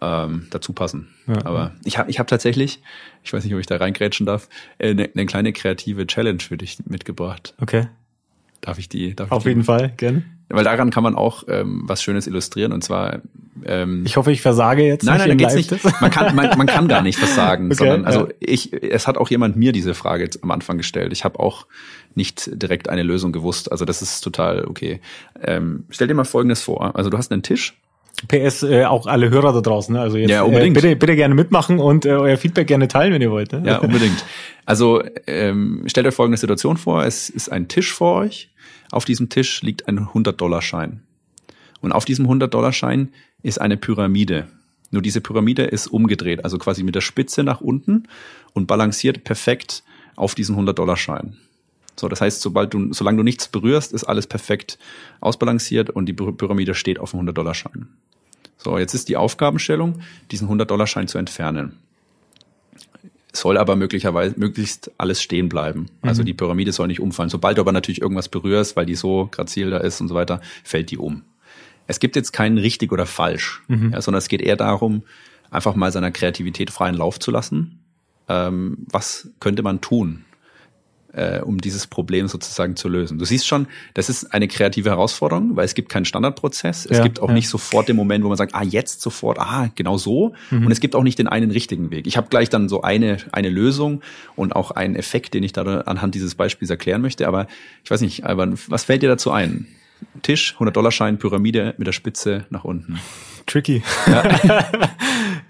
ähm, 0.00 0.46
dazu 0.50 0.72
passen. 0.72 1.08
Ja, 1.26 1.44
Aber 1.44 1.72
ich 1.84 1.98
habe 1.98 2.10
ich 2.10 2.18
hab 2.18 2.26
tatsächlich, 2.26 2.82
ich 3.22 3.32
weiß 3.32 3.44
nicht, 3.44 3.54
ob 3.54 3.60
ich 3.60 3.66
da 3.66 3.76
reingrätschen 3.76 4.26
darf, 4.26 4.48
eine, 4.78 5.06
äh, 5.06 5.10
eine 5.14 5.26
kleine 5.26 5.52
kreative 5.52 6.06
Challenge 6.06 6.40
für 6.40 6.56
dich 6.56 6.78
mitgebracht. 6.86 7.54
Okay. 7.60 7.88
Darf 8.60 8.78
ich 8.78 8.88
die? 8.88 9.14
Darf 9.14 9.32
Auf 9.32 9.40
ich 9.40 9.42
die? 9.44 9.48
jeden 9.50 9.64
Fall, 9.64 9.92
gerne. 9.96 10.22
Weil 10.48 10.64
daran 10.64 10.90
kann 10.90 11.02
man 11.02 11.14
auch 11.14 11.44
ähm, 11.48 11.82
was 11.86 12.02
Schönes 12.02 12.26
illustrieren 12.26 12.72
und 12.72 12.84
zwar. 12.84 13.22
Ähm, 13.64 14.04
ich 14.04 14.16
hoffe, 14.16 14.32
ich 14.32 14.42
versage 14.42 14.82
jetzt. 14.84 15.02
Nein, 15.02 15.18
nein, 15.18 15.38
geht's 15.38 15.54
nicht. 15.54 15.72
Man 16.00 16.10
kann, 16.10 16.34
man, 16.36 16.56
man 16.58 16.66
kann 16.66 16.88
gar 16.88 17.00
nicht 17.00 17.18
versagen, 17.18 17.66
okay, 17.72 17.74
sondern 17.76 18.04
also 18.04 18.28
ja. 18.28 18.34
ich, 18.38 18.72
es 18.72 19.06
hat 19.06 19.16
auch 19.16 19.30
jemand 19.30 19.56
mir 19.56 19.72
diese 19.72 19.94
Frage 19.94 20.28
am 20.42 20.50
Anfang 20.50 20.76
gestellt. 20.76 21.12
Ich 21.12 21.24
habe 21.24 21.40
auch 21.40 21.66
nicht 22.14 22.50
direkt 22.52 22.88
eine 22.90 23.02
Lösung 23.02 23.32
gewusst. 23.32 23.72
Also 23.72 23.84
das 23.84 24.02
ist 24.02 24.20
total 24.20 24.66
okay. 24.66 25.00
Ähm, 25.42 25.86
stell 25.88 26.06
dir 26.06 26.14
mal 26.14 26.24
Folgendes 26.24 26.62
vor: 26.62 26.96
Also 26.96 27.08
du 27.08 27.16
hast 27.16 27.32
einen 27.32 27.42
Tisch 27.42 27.80
PS 28.28 28.62
äh, 28.62 28.84
auch 28.84 29.06
alle 29.06 29.30
Hörer 29.30 29.52
da 29.52 29.60
draußen. 29.60 29.94
Ne? 29.94 30.00
Also 30.00 30.16
jetzt 30.16 30.30
ja, 30.30 30.42
unbedingt. 30.42 30.76
Äh, 30.76 30.80
bitte, 30.80 30.96
bitte 30.96 31.16
gerne 31.16 31.34
mitmachen 31.34 31.78
und 31.78 32.06
äh, 32.06 32.10
euer 32.10 32.36
Feedback 32.36 32.66
gerne 32.66 32.88
teilen, 32.88 33.12
wenn 33.12 33.22
ihr 33.22 33.30
wollt. 33.30 33.52
Ne? 33.52 33.62
Ja, 33.64 33.78
unbedingt. 33.78 34.24
Also 34.64 35.02
ähm, 35.26 35.82
stellt 35.86 36.06
euch 36.06 36.14
folgende 36.14 36.38
Situation 36.38 36.76
vor: 36.76 37.04
Es 37.04 37.28
ist 37.28 37.50
ein 37.50 37.68
Tisch 37.68 37.92
vor 37.92 38.16
euch. 38.16 38.50
Auf 38.90 39.04
diesem 39.04 39.28
Tisch 39.28 39.62
liegt 39.62 39.88
ein 39.88 39.98
100-Dollar-Schein. 39.98 41.00
Und 41.80 41.92
auf 41.92 42.04
diesem 42.04 42.28
100-Dollar-Schein 42.28 43.08
ist 43.42 43.60
eine 43.60 43.76
Pyramide. 43.76 44.48
Nur 44.90 45.00
diese 45.00 45.22
Pyramide 45.22 45.64
ist 45.64 45.86
umgedreht, 45.86 46.44
also 46.44 46.58
quasi 46.58 46.82
mit 46.82 46.94
der 46.94 47.00
Spitze 47.00 47.42
nach 47.42 47.62
unten 47.62 48.04
und 48.52 48.66
balanciert 48.66 49.24
perfekt 49.24 49.82
auf 50.14 50.34
diesen 50.34 50.56
100-Dollar-Schein. 50.56 51.38
So, 52.02 52.08
das 52.08 52.20
heißt, 52.20 52.40
sobald 52.40 52.74
du, 52.74 52.92
solange 52.92 53.18
du 53.18 53.22
nichts 53.22 53.46
berührst, 53.46 53.92
ist 53.92 54.02
alles 54.02 54.26
perfekt 54.26 54.76
ausbalanciert 55.20 55.88
und 55.88 56.06
die 56.06 56.12
Pyramide 56.12 56.74
steht 56.74 56.98
auf 56.98 57.12
dem 57.12 57.20
100-Dollar-Schein. 57.20 57.86
So, 58.58 58.76
jetzt 58.76 58.92
ist 58.92 59.08
die 59.08 59.16
Aufgabenstellung, 59.16 60.00
diesen 60.32 60.48
100-Dollar-Schein 60.48 61.06
zu 61.06 61.18
entfernen. 61.18 61.76
Soll 63.32 63.56
aber 63.56 63.76
möglicherweise 63.76 64.34
möglichst 64.36 64.90
alles 64.98 65.22
stehen 65.22 65.48
bleiben. 65.48 65.82
Also 65.82 65.92
mhm. 66.02 66.08
Also 66.08 66.22
die 66.24 66.34
Pyramide 66.34 66.72
soll 66.72 66.88
nicht 66.88 66.98
umfallen. 66.98 67.30
Sobald 67.30 67.58
du 67.58 67.60
aber 67.60 67.70
natürlich 67.70 68.02
irgendwas 68.02 68.28
berührst, 68.28 68.74
weil 68.74 68.84
die 68.84 68.96
so 68.96 69.28
grazil 69.30 69.70
da 69.70 69.76
ist 69.76 70.00
und 70.00 70.08
so 70.08 70.16
weiter, 70.16 70.40
fällt 70.64 70.90
die 70.90 70.98
um. 70.98 71.22
Es 71.86 72.00
gibt 72.00 72.16
jetzt 72.16 72.32
keinen 72.32 72.58
richtig 72.58 72.90
oder 72.90 73.06
falsch, 73.06 73.62
mhm. 73.68 73.92
ja, 73.92 74.02
sondern 74.02 74.18
es 74.18 74.26
geht 74.26 74.42
eher 74.42 74.56
darum, 74.56 75.04
einfach 75.52 75.76
mal 75.76 75.92
seiner 75.92 76.10
Kreativität 76.10 76.70
freien 76.70 76.96
Lauf 76.96 77.20
zu 77.20 77.30
lassen. 77.30 77.78
Ähm, 78.28 78.78
was 78.90 79.28
könnte 79.38 79.62
man 79.62 79.80
tun? 79.80 80.24
Äh, 81.12 81.40
um 81.40 81.58
dieses 81.58 81.86
Problem 81.86 82.28
sozusagen 82.28 82.76
zu 82.76 82.88
lösen. 82.88 83.18
Du 83.18 83.24
siehst 83.24 83.46
schon, 83.46 83.66
das 83.94 84.08
ist 84.08 84.32
eine 84.32 84.48
kreative 84.48 84.90
Herausforderung, 84.90 85.56
weil 85.56 85.64
es 85.64 85.74
gibt 85.74 85.88
keinen 85.88 86.04
Standardprozess. 86.04 86.86
Es 86.86 86.98
ja, 86.98 87.02
gibt 87.02 87.20
auch 87.20 87.28
ja. 87.28 87.34
nicht 87.34 87.48
sofort 87.48 87.88
den 87.88 87.96
Moment, 87.96 88.24
wo 88.24 88.28
man 88.28 88.36
sagt, 88.36 88.54
ah, 88.54 88.62
jetzt 88.62 89.00
sofort, 89.00 89.38
ah, 89.38 89.70
genau 89.74 89.98
so. 89.98 90.32
Mhm. 90.50 90.66
Und 90.66 90.72
es 90.72 90.80
gibt 90.80 90.94
auch 90.94 91.02
nicht 91.02 91.18
den 91.18 91.28
einen 91.28 91.50
richtigen 91.50 91.90
Weg. 91.90 92.06
Ich 92.06 92.16
habe 92.16 92.28
gleich 92.28 92.48
dann 92.48 92.68
so 92.68 92.82
eine, 92.82 93.18
eine 93.32 93.50
Lösung 93.50 94.02
und 94.36 94.54
auch 94.56 94.70
einen 94.70 94.96
Effekt, 94.96 95.34
den 95.34 95.42
ich 95.42 95.52
da 95.52 95.62
anhand 95.62 96.14
dieses 96.14 96.34
Beispiels 96.34 96.70
erklären 96.70 97.02
möchte. 97.02 97.28
Aber 97.28 97.46
ich 97.84 97.90
weiß 97.90 98.00
nicht, 98.00 98.24
Alban, 98.24 98.58
was 98.68 98.84
fällt 98.84 99.02
dir 99.02 99.08
dazu 99.08 99.30
ein? 99.30 99.66
Tisch, 100.22 100.56
100-Dollar-Schein, 100.58 101.18
Pyramide 101.18 101.74
mit 101.78 101.86
der 101.86 101.92
Spitze 101.92 102.44
nach 102.50 102.64
unten. 102.64 102.98
Tricky. 103.46 103.82
Ja. 104.06 104.22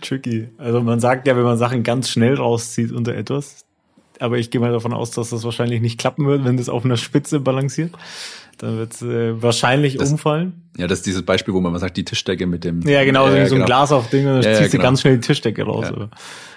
Tricky. 0.03 0.49
Also 0.59 0.83
man 0.83 1.01
sagt 1.01 1.27
ja, 1.27 1.37
wenn 1.37 1.45
man 1.45 1.57
Sachen 1.57 1.83
ganz 1.83 2.11
schnell 2.11 2.35
rauszieht 2.35 2.93
unter 2.93 3.15
etwas, 3.15 3.65
aber 4.21 4.39
ich 4.39 4.51
gehe 4.51 4.61
mal 4.61 4.73
davon 4.73 4.93
aus, 4.93 5.11
dass 5.11 5.31
das 5.31 5.45
wahrscheinlich 5.45 5.81
nicht 5.81 5.99
klappen 5.99 6.27
wird, 6.27 6.45
wenn 6.45 6.57
das 6.57 6.69
auf 6.69 6.85
einer 6.85 6.97
Spitze 6.97 7.41
balanciert. 7.41 7.93
Dann 8.59 8.79
wird 8.79 8.93
es 8.93 9.03
äh, 9.03 9.43
wahrscheinlich 9.43 9.97
das, 9.97 10.11
umfallen. 10.11 10.63
Ja, 10.77 10.87
das 10.87 10.99
ist 10.99 11.07
dieses 11.07 11.23
Beispiel, 11.23 11.53
wo 11.53 11.61
man 11.61 11.73
mal 11.73 11.79
sagt, 11.79 11.97
die 11.97 12.05
Tischdecke 12.05 12.47
mit 12.47 12.65
dem. 12.65 12.83
Ja, 12.83 13.05
genau, 13.05 13.27
äh, 13.27 13.47
so 13.47 13.55
ein 13.55 13.59
genau. 13.61 13.65
Glas 13.67 13.91
auf 13.93 14.09
Ding 14.09 14.27
und 14.27 14.35
dann 14.35 14.43
ja, 14.43 14.59
ziehst 14.59 14.73
du 14.73 14.79
genau. 14.79 14.89
ganz 14.89 15.01
schnell 15.01 15.15
die 15.17 15.27
Tischdecke 15.27 15.65
raus. 15.65 15.87
Ja. 15.91 16.09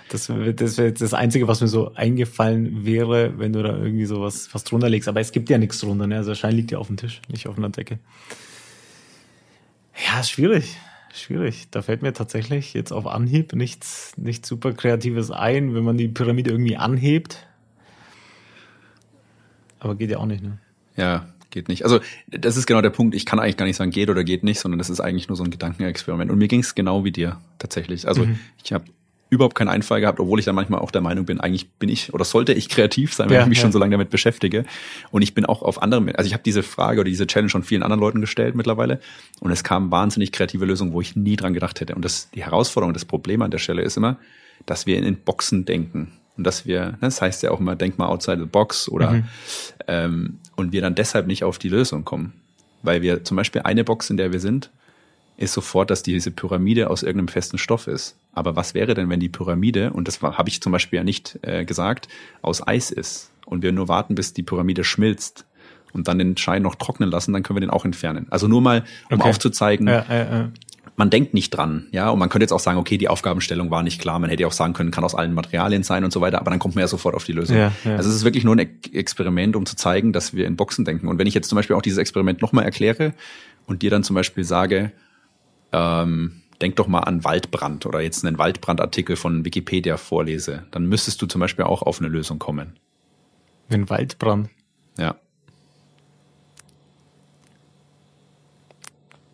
Das 0.10 0.30
wäre 0.30 0.54
das, 0.54 0.78
wär 0.78 0.92
das 0.92 1.14
Einzige, 1.16 1.48
was 1.48 1.62
mir 1.62 1.68
so 1.68 1.94
eingefallen 1.96 2.86
wäre, 2.86 3.34
wenn 3.40 3.54
du 3.54 3.64
da 3.64 3.76
irgendwie 3.76 4.06
so 4.06 4.22
was, 4.22 4.54
was 4.54 4.64
drunter 4.64 4.88
legst. 4.88 5.10
Aber 5.10 5.20
es 5.20 5.32
gibt 5.32 5.50
ja 5.50 5.58
nichts 5.58 5.80
drunter, 5.80 6.06
ne? 6.06 6.18
Also 6.18 6.32
der 6.32 6.36
Schein 6.36 6.56
liegt 6.56 6.72
ja 6.72 6.78
auf 6.78 6.88
dem 6.88 6.98
Tisch, 6.98 7.22
nicht 7.28 7.48
auf 7.48 7.58
einer 7.58 7.70
Decke. 7.70 7.98
Ja, 10.06 10.20
ist 10.20 10.30
schwierig. 10.30 10.78
Schwierig. 11.16 11.68
Da 11.72 11.82
fällt 11.82 12.02
mir 12.02 12.12
tatsächlich 12.12 12.74
jetzt 12.74 12.92
auf 12.92 13.08
Anhieb 13.08 13.54
nichts, 13.54 14.14
nichts 14.18 14.50
super 14.50 14.74
Kreatives 14.74 15.32
ein, 15.32 15.74
wenn 15.74 15.84
man 15.84 15.98
die 15.98 16.10
Pyramide 16.10 16.52
irgendwie 16.52 16.76
anhebt. 16.76 17.48
Aber 19.80 19.96
geht 19.96 20.12
ja 20.12 20.18
auch 20.18 20.26
nicht, 20.26 20.44
ne? 20.44 20.58
Ja, 20.98 21.28
geht 21.52 21.70
nicht. 21.70 21.84
Also 21.84 22.02
das 22.28 22.58
ist 22.58 22.66
genau 22.66 22.82
der 22.82 22.90
Punkt. 22.90 23.16
Ich 23.16 23.26
kann 23.26 23.40
eigentlich 23.40 23.56
gar 23.56 23.66
nicht 23.66 23.78
sagen, 23.78 23.92
geht 23.92 24.10
oder 24.10 24.26
geht 24.26 24.44
nicht, 24.44 24.60
sondern 24.60 24.78
das 24.78 24.90
ist 24.90 25.00
eigentlich 25.00 25.30
nur 25.30 25.38
so 25.38 25.44
ein 25.46 25.52
Gedankenexperiment. 25.52 26.30
Und 26.30 26.38
mir 26.38 26.50
ging 26.50 26.60
es 26.60 26.76
genau 26.76 27.06
wie 27.06 27.12
dir 27.12 27.40
tatsächlich. 27.60 28.08
Also 28.08 28.26
mhm. 28.26 28.40
ich 28.62 28.74
habe 28.74 28.86
überhaupt 29.30 29.56
keinen 29.56 29.70
Einfall 29.70 30.02
gehabt, 30.02 30.20
obwohl 30.20 30.40
ich 30.40 30.46
dann 30.46 30.56
manchmal 30.56 30.80
auch 30.80 30.92
der 30.92 31.02
Meinung 31.02 31.26
bin, 31.26 31.40
eigentlich 31.40 31.70
bin 31.72 31.90
ich 31.90 32.14
oder 32.14 32.24
sollte 32.24 32.54
ich 32.54 32.70
kreativ 32.70 33.14
sein, 33.14 33.30
wenn 33.30 33.36
ja, 33.36 33.42
ich 33.42 33.48
mich 33.48 33.58
ja. 33.58 33.64
schon 33.64 33.72
so 33.72 33.80
lange 33.80 33.92
damit 33.92 34.10
beschäftige. 34.10 34.66
Und 35.12 35.22
ich 35.22 35.34
bin 35.34 35.46
auch 35.46 35.62
auf 35.62 35.82
andere, 35.82 36.16
also 36.18 36.28
ich 36.28 36.34
habe 36.34 36.44
diese 36.44 36.64
Frage 36.64 37.02
oder 37.02 37.10
diese 37.10 37.26
Challenge 37.28 37.50
schon 37.50 37.64
vielen 37.64 37.84
anderen 37.84 38.00
Leuten 38.00 38.22
gestellt 38.22 38.56
mittlerweile 38.56 39.00
und 39.40 39.52
es 39.52 39.64
kamen 39.64 39.92
wahnsinnig 39.92 40.32
kreative 40.32 40.66
Lösungen, 40.66 40.94
wo 40.94 41.02
ich 41.02 41.16
nie 41.16 41.36
dran 41.36 41.54
gedacht 41.54 41.82
hätte. 41.82 41.96
Und 41.96 42.06
das, 42.06 42.30
die 42.32 42.44
Herausforderung, 42.44 42.94
das 42.94 43.06
Problem 43.06 43.42
an 43.42 43.52
der 43.52 43.58
Stelle 43.58 43.82
ist 43.82 43.98
immer, 43.98 44.18
dass 44.66 44.86
wir 44.86 44.98
in 44.98 45.16
Boxen 45.18 45.66
denken 45.66 46.14
und 46.38 46.46
dass 46.46 46.66
wir, 46.66 46.82
ne, 46.82 46.98
das 47.02 47.22
heißt 47.22 47.44
ja 47.44 47.52
auch 47.52 47.60
immer, 47.60 47.76
denk 47.76 47.98
mal 47.98 48.08
outside 48.08 48.40
the 48.40 48.46
box 48.46 48.90
oder 48.90 49.12
mhm. 49.12 49.24
ähm, 49.88 50.40
und 50.56 50.72
wir 50.72 50.82
dann 50.82 50.96
deshalb 50.96 51.28
nicht 51.28 51.44
auf 51.44 51.58
die 51.58 51.70
Lösung 51.70 52.06
kommen. 52.06 52.34
Weil 52.84 53.02
wir 53.02 53.24
zum 53.24 53.36
Beispiel 53.36 53.62
eine 53.64 53.84
Box, 53.84 54.12
in 54.12 54.18
der 54.18 54.32
wir 54.32 54.40
sind, 54.40 54.70
ist 55.38 55.54
sofort, 55.54 55.90
dass 55.90 56.04
diese 56.04 56.32
Pyramide 56.32 56.90
aus 56.90 57.04
irgendeinem 57.04 57.28
festen 57.28 57.58
Stoff 57.58 57.88
ist. 57.88 58.18
Aber 58.34 58.56
was 58.56 58.74
wäre 58.74 58.94
denn, 58.94 59.10
wenn 59.10 59.20
die 59.20 59.30
Pyramide, 59.30 59.92
und 59.92 60.08
das 60.08 60.22
habe 60.22 60.50
ich 60.50 60.62
zum 60.62 60.72
Beispiel 60.72 60.98
ja 60.98 61.04
nicht 61.04 61.40
äh, 61.42 61.66
gesagt, 61.66 62.08
aus 62.42 62.66
Eis 62.66 62.92
ist 62.92 63.32
und 63.46 63.62
wir 63.62 63.72
nur 63.72 63.88
warten, 63.88 64.16
bis 64.16 64.34
die 64.34 64.44
Pyramide 64.44 64.84
schmilzt 64.84 65.46
und 65.94 66.08
dann 66.08 66.20
den 66.20 66.38
Schein 66.38 66.62
noch 66.62 66.76
trocknen 66.76 67.10
lassen, 67.10 67.34
dann 67.34 67.44
können 67.44 67.58
wir 67.58 67.62
den 67.62 67.70
auch 67.70 67.86
entfernen. 67.86 68.28
Also 68.30 68.48
nur 68.48 68.62
mal, 68.62 68.84
um 69.10 69.20
okay. 69.20 69.30
aufzuzeigen, 69.30 69.88
ja, 69.88 70.06
ja, 70.10 70.16
ja. 70.16 70.52
man 70.96 71.10
denkt 71.10 71.34
nicht 71.34 71.52
dran, 71.52 71.88
ja, 71.92 72.10
und 72.10 72.20
man 72.20 72.30
könnte 72.30 72.44
jetzt 72.44 72.52
auch 72.54 72.60
sagen, 72.60 72.78
okay, 72.78 72.98
die 72.98 73.10
Aufgabenstellung 73.10 73.72
war 73.72 73.84
nicht 73.84 74.00
klar, 74.00 74.20
man 74.20 74.30
hätte 74.30 74.48
auch 74.48 74.54
sagen 74.54 74.74
können, 74.74 74.92
kann 74.92 75.04
aus 75.04 75.16
allen 75.16 75.34
Materialien 75.34 75.84
sein 75.84 76.04
und 76.04 76.12
so 76.12 76.22
weiter, 76.22 76.40
aber 76.40 76.50
dann 76.50 76.60
kommt 76.60 76.76
man 76.76 76.82
ja 76.82 76.88
sofort 76.88 77.16
auf 77.16 77.26
die 77.26 77.34
Lösung. 77.34 77.58
Also 77.86 78.10
es 78.10 78.16
ist 78.16 78.24
wirklich 78.24 78.44
nur 78.46 78.56
ein 78.56 78.82
Experiment, 78.94 79.56
um 79.56 79.66
zu 79.66 79.76
zeigen, 79.76 80.14
dass 80.14 80.34
wir 80.34 80.48
in 80.48 80.56
Boxen 80.56 80.86
denken. 80.86 81.08
Und 81.08 81.18
wenn 81.18 81.28
ich 81.28 81.34
jetzt 81.34 81.50
zum 81.50 81.58
Beispiel 81.58 81.76
auch 81.76 81.82
dieses 81.82 81.98
Experiment 81.98 82.42
nochmal 82.42 82.66
erkläre 82.66 83.14
und 83.66 83.82
dir 83.82 83.90
dann 83.90 84.04
zum 84.04 84.16
Beispiel 84.16 84.44
sage, 84.44 84.92
ähm, 85.76 86.42
denk 86.62 86.78
doch 86.78 86.88
mal 86.88 87.02
an 87.02 87.24
Waldbrand 87.24 87.86
oder 87.86 88.00
jetzt 88.00 88.26
einen 88.26 88.38
Waldbrandartikel 88.38 89.16
von 89.16 89.44
Wikipedia 89.44 89.98
vorlese, 89.98 90.64
dann 90.72 90.88
müsstest 90.88 91.22
du 91.22 91.26
zum 91.26 91.42
Beispiel 91.42 91.66
auch 91.66 91.82
auf 91.82 92.00
eine 92.00 92.08
Lösung 92.08 92.40
kommen. 92.40 92.80
Wenn 93.68 93.90
Waldbrand. 93.90 94.50
Ja. 94.98 95.16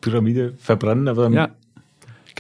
Pyramide 0.02 0.54
verbrennen, 0.58 1.08
aber 1.08 1.30
ja. 1.30 1.50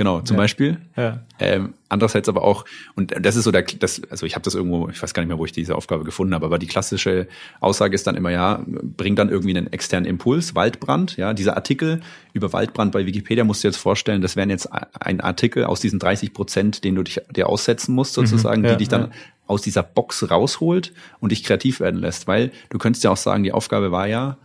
Genau, 0.01 0.19
zum 0.21 0.35
ja. 0.35 0.41
Beispiel. 0.41 0.77
Ja. 0.97 1.19
Ähm, 1.37 1.75
andererseits 1.87 2.27
aber 2.27 2.43
auch, 2.43 2.65
und 2.95 3.13
das 3.23 3.35
ist 3.35 3.43
so 3.43 3.51
der, 3.51 3.61
das, 3.61 4.01
also 4.09 4.25
ich 4.25 4.33
habe 4.33 4.43
das 4.43 4.55
irgendwo, 4.55 4.89
ich 4.89 4.99
weiß 4.99 5.13
gar 5.13 5.21
nicht 5.21 5.27
mehr, 5.27 5.37
wo 5.37 5.45
ich 5.45 5.51
diese 5.51 5.75
Aufgabe 5.75 6.05
gefunden 6.05 6.33
habe, 6.33 6.43
aber 6.43 6.57
die 6.57 6.65
klassische 6.65 7.27
Aussage 7.59 7.93
ist 7.93 8.07
dann 8.07 8.15
immer, 8.15 8.31
ja, 8.31 8.63
bring 8.65 9.15
dann 9.15 9.29
irgendwie 9.29 9.55
einen 9.55 9.71
externen 9.71 10.09
Impuls, 10.09 10.55
Waldbrand, 10.55 11.17
ja, 11.17 11.35
dieser 11.35 11.55
Artikel 11.55 12.01
über 12.33 12.51
Waldbrand 12.51 12.91
bei 12.91 13.05
Wikipedia 13.05 13.43
musst 13.43 13.63
du 13.63 13.67
jetzt 13.67 13.77
vorstellen, 13.77 14.23
das 14.23 14.35
wären 14.35 14.49
jetzt 14.49 14.69
ein 14.99 15.21
Artikel 15.21 15.65
aus 15.65 15.81
diesen 15.81 15.99
30 15.99 16.33
Prozent, 16.33 16.83
den 16.83 16.95
du 16.95 17.03
dich, 17.03 17.21
dir 17.29 17.47
aussetzen 17.47 17.93
musst, 17.93 18.15
sozusagen, 18.15 18.61
mhm, 18.61 18.65
ja, 18.65 18.71
die 18.71 18.77
dich 18.79 18.89
dann 18.89 19.11
aus 19.45 19.61
dieser 19.61 19.83
Box 19.83 20.31
rausholt 20.31 20.93
und 21.19 21.31
dich 21.31 21.43
kreativ 21.43 21.79
werden 21.79 21.99
lässt, 21.99 22.25
weil 22.25 22.49
du 22.71 22.79
könntest 22.79 23.03
ja 23.03 23.11
auch 23.11 23.17
sagen, 23.17 23.43
die 23.43 23.51
Aufgabe 23.51 23.91
war 23.91 24.07
ja, 24.07 24.39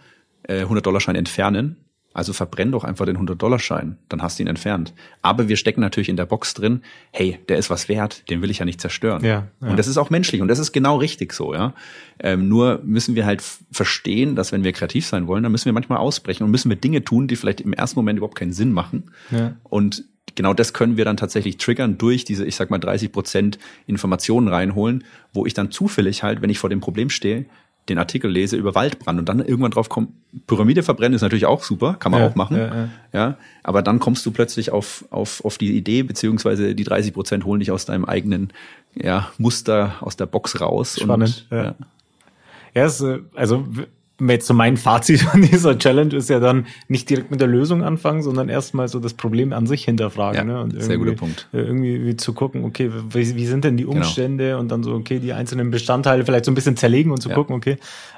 100-Dollar-Schein 0.48 1.14
äh, 1.14 1.18
entfernen 1.20 1.78
also 2.16 2.32
verbrenn 2.32 2.72
doch 2.72 2.82
einfach 2.82 3.04
den 3.04 3.18
100-Dollar-Schein, 3.18 3.98
dann 4.08 4.22
hast 4.22 4.38
du 4.38 4.42
ihn 4.42 4.46
entfernt. 4.46 4.94
Aber 5.20 5.48
wir 5.48 5.56
stecken 5.56 5.82
natürlich 5.82 6.08
in 6.08 6.16
der 6.16 6.24
Box 6.24 6.54
drin, 6.54 6.80
hey, 7.12 7.38
der 7.50 7.58
ist 7.58 7.68
was 7.68 7.90
wert, 7.90 8.28
den 8.30 8.40
will 8.40 8.50
ich 8.50 8.60
ja 8.60 8.64
nicht 8.64 8.80
zerstören. 8.80 9.22
Ja, 9.22 9.48
ja. 9.60 9.68
Und 9.68 9.78
das 9.78 9.86
ist 9.86 9.98
auch 9.98 10.08
menschlich 10.08 10.40
und 10.40 10.48
das 10.48 10.58
ist 10.58 10.72
genau 10.72 10.96
richtig 10.96 11.34
so, 11.34 11.52
ja. 11.52 11.74
Ähm, 12.18 12.48
nur 12.48 12.80
müssen 12.84 13.16
wir 13.16 13.26
halt 13.26 13.42
verstehen, 13.70 14.34
dass 14.34 14.50
wenn 14.50 14.64
wir 14.64 14.72
kreativ 14.72 15.06
sein 15.06 15.26
wollen, 15.26 15.42
dann 15.42 15.52
müssen 15.52 15.66
wir 15.66 15.74
manchmal 15.74 15.98
ausbrechen 15.98 16.42
und 16.44 16.50
müssen 16.50 16.70
wir 16.70 16.76
Dinge 16.76 17.04
tun, 17.04 17.28
die 17.28 17.36
vielleicht 17.36 17.60
im 17.60 17.74
ersten 17.74 17.98
Moment 17.98 18.16
überhaupt 18.16 18.38
keinen 18.38 18.54
Sinn 18.54 18.72
machen. 18.72 19.10
Ja. 19.30 19.54
Und 19.64 20.04
genau 20.36 20.54
das 20.54 20.72
können 20.72 20.96
wir 20.96 21.04
dann 21.04 21.18
tatsächlich 21.18 21.58
triggern 21.58 21.98
durch 21.98 22.24
diese, 22.24 22.46
ich 22.46 22.56
sag 22.56 22.70
mal, 22.70 22.78
30 22.78 23.12
Prozent 23.12 23.58
Informationen 23.86 24.48
reinholen, 24.48 25.04
wo 25.34 25.44
ich 25.44 25.52
dann 25.52 25.70
zufällig 25.70 26.22
halt, 26.22 26.40
wenn 26.40 26.48
ich 26.48 26.58
vor 26.58 26.70
dem 26.70 26.80
Problem 26.80 27.10
stehe, 27.10 27.44
den 27.88 27.98
Artikel 27.98 28.30
lese 28.30 28.56
über 28.56 28.74
Waldbrand 28.74 29.18
und 29.18 29.28
dann 29.28 29.40
irgendwann 29.40 29.70
drauf 29.70 29.88
kommt, 29.88 30.10
Pyramide 30.46 30.82
verbrennen 30.82 31.14
ist 31.14 31.22
natürlich 31.22 31.46
auch 31.46 31.62
super, 31.62 31.94
kann 31.94 32.12
man 32.12 32.20
ja, 32.20 32.28
auch 32.28 32.34
machen. 32.34 32.56
Ja, 32.56 32.74
ja. 32.74 32.88
ja, 33.12 33.38
aber 33.62 33.82
dann 33.82 34.00
kommst 34.00 34.26
du 34.26 34.30
plötzlich 34.30 34.72
auf, 34.72 35.04
auf, 35.10 35.44
auf 35.44 35.58
die 35.58 35.76
Idee, 35.76 36.02
beziehungsweise 36.02 36.74
die 36.74 36.84
30 36.84 37.14
Prozent 37.14 37.44
holen 37.44 37.60
dich 37.60 37.70
aus 37.70 37.84
deinem 37.84 38.04
eigenen 38.04 38.52
ja, 38.94 39.30
Muster, 39.38 39.94
aus 40.00 40.16
der 40.16 40.26
Box 40.26 40.60
raus. 40.60 40.98
Spannend. 41.00 41.46
Und, 41.50 41.56
ja. 41.56 41.74
Ja, 42.74 42.84
es, 42.84 43.00
äh, 43.00 43.20
also 43.34 43.66
jetzt 44.20 44.46
so 44.46 44.54
mein 44.54 44.76
Fazit 44.76 45.20
von 45.22 45.42
dieser 45.42 45.78
Challenge 45.78 46.14
ist 46.14 46.30
ja 46.30 46.40
dann 46.40 46.66
nicht 46.88 47.08
direkt 47.10 47.30
mit 47.30 47.40
der 47.40 47.48
Lösung 47.48 47.82
anfangen, 47.82 48.22
sondern 48.22 48.48
erstmal 48.48 48.88
so 48.88 48.98
das 48.98 49.14
Problem 49.14 49.52
an 49.52 49.66
sich 49.66 49.84
hinterfragen. 49.84 50.36
Ja, 50.36 50.44
ne? 50.44 50.60
und 50.62 50.82
sehr 50.82 50.96
guter 50.96 51.12
Punkt. 51.12 51.48
Äh, 51.52 51.58
irgendwie 51.58 52.16
zu 52.16 52.32
gucken, 52.32 52.64
okay, 52.64 52.90
wie, 53.10 53.34
wie 53.34 53.46
sind 53.46 53.64
denn 53.64 53.76
die 53.76 53.84
genau. 53.84 53.96
Umstände 53.96 54.48
genau. 54.48 54.60
und 54.60 54.68
dann 54.70 54.82
so, 54.82 54.94
okay, 54.94 55.18
die 55.18 55.32
einzelnen 55.32 55.70
Bestandteile 55.70 56.24
vielleicht 56.24 56.46
so 56.46 56.50
ein 56.50 56.54
bisschen 56.54 56.76
zerlegen 56.76 57.12
und 57.12 57.20
zu 57.20 57.28
ja. 57.28 57.34
gucken, 57.34 57.54
okay, 57.54 57.76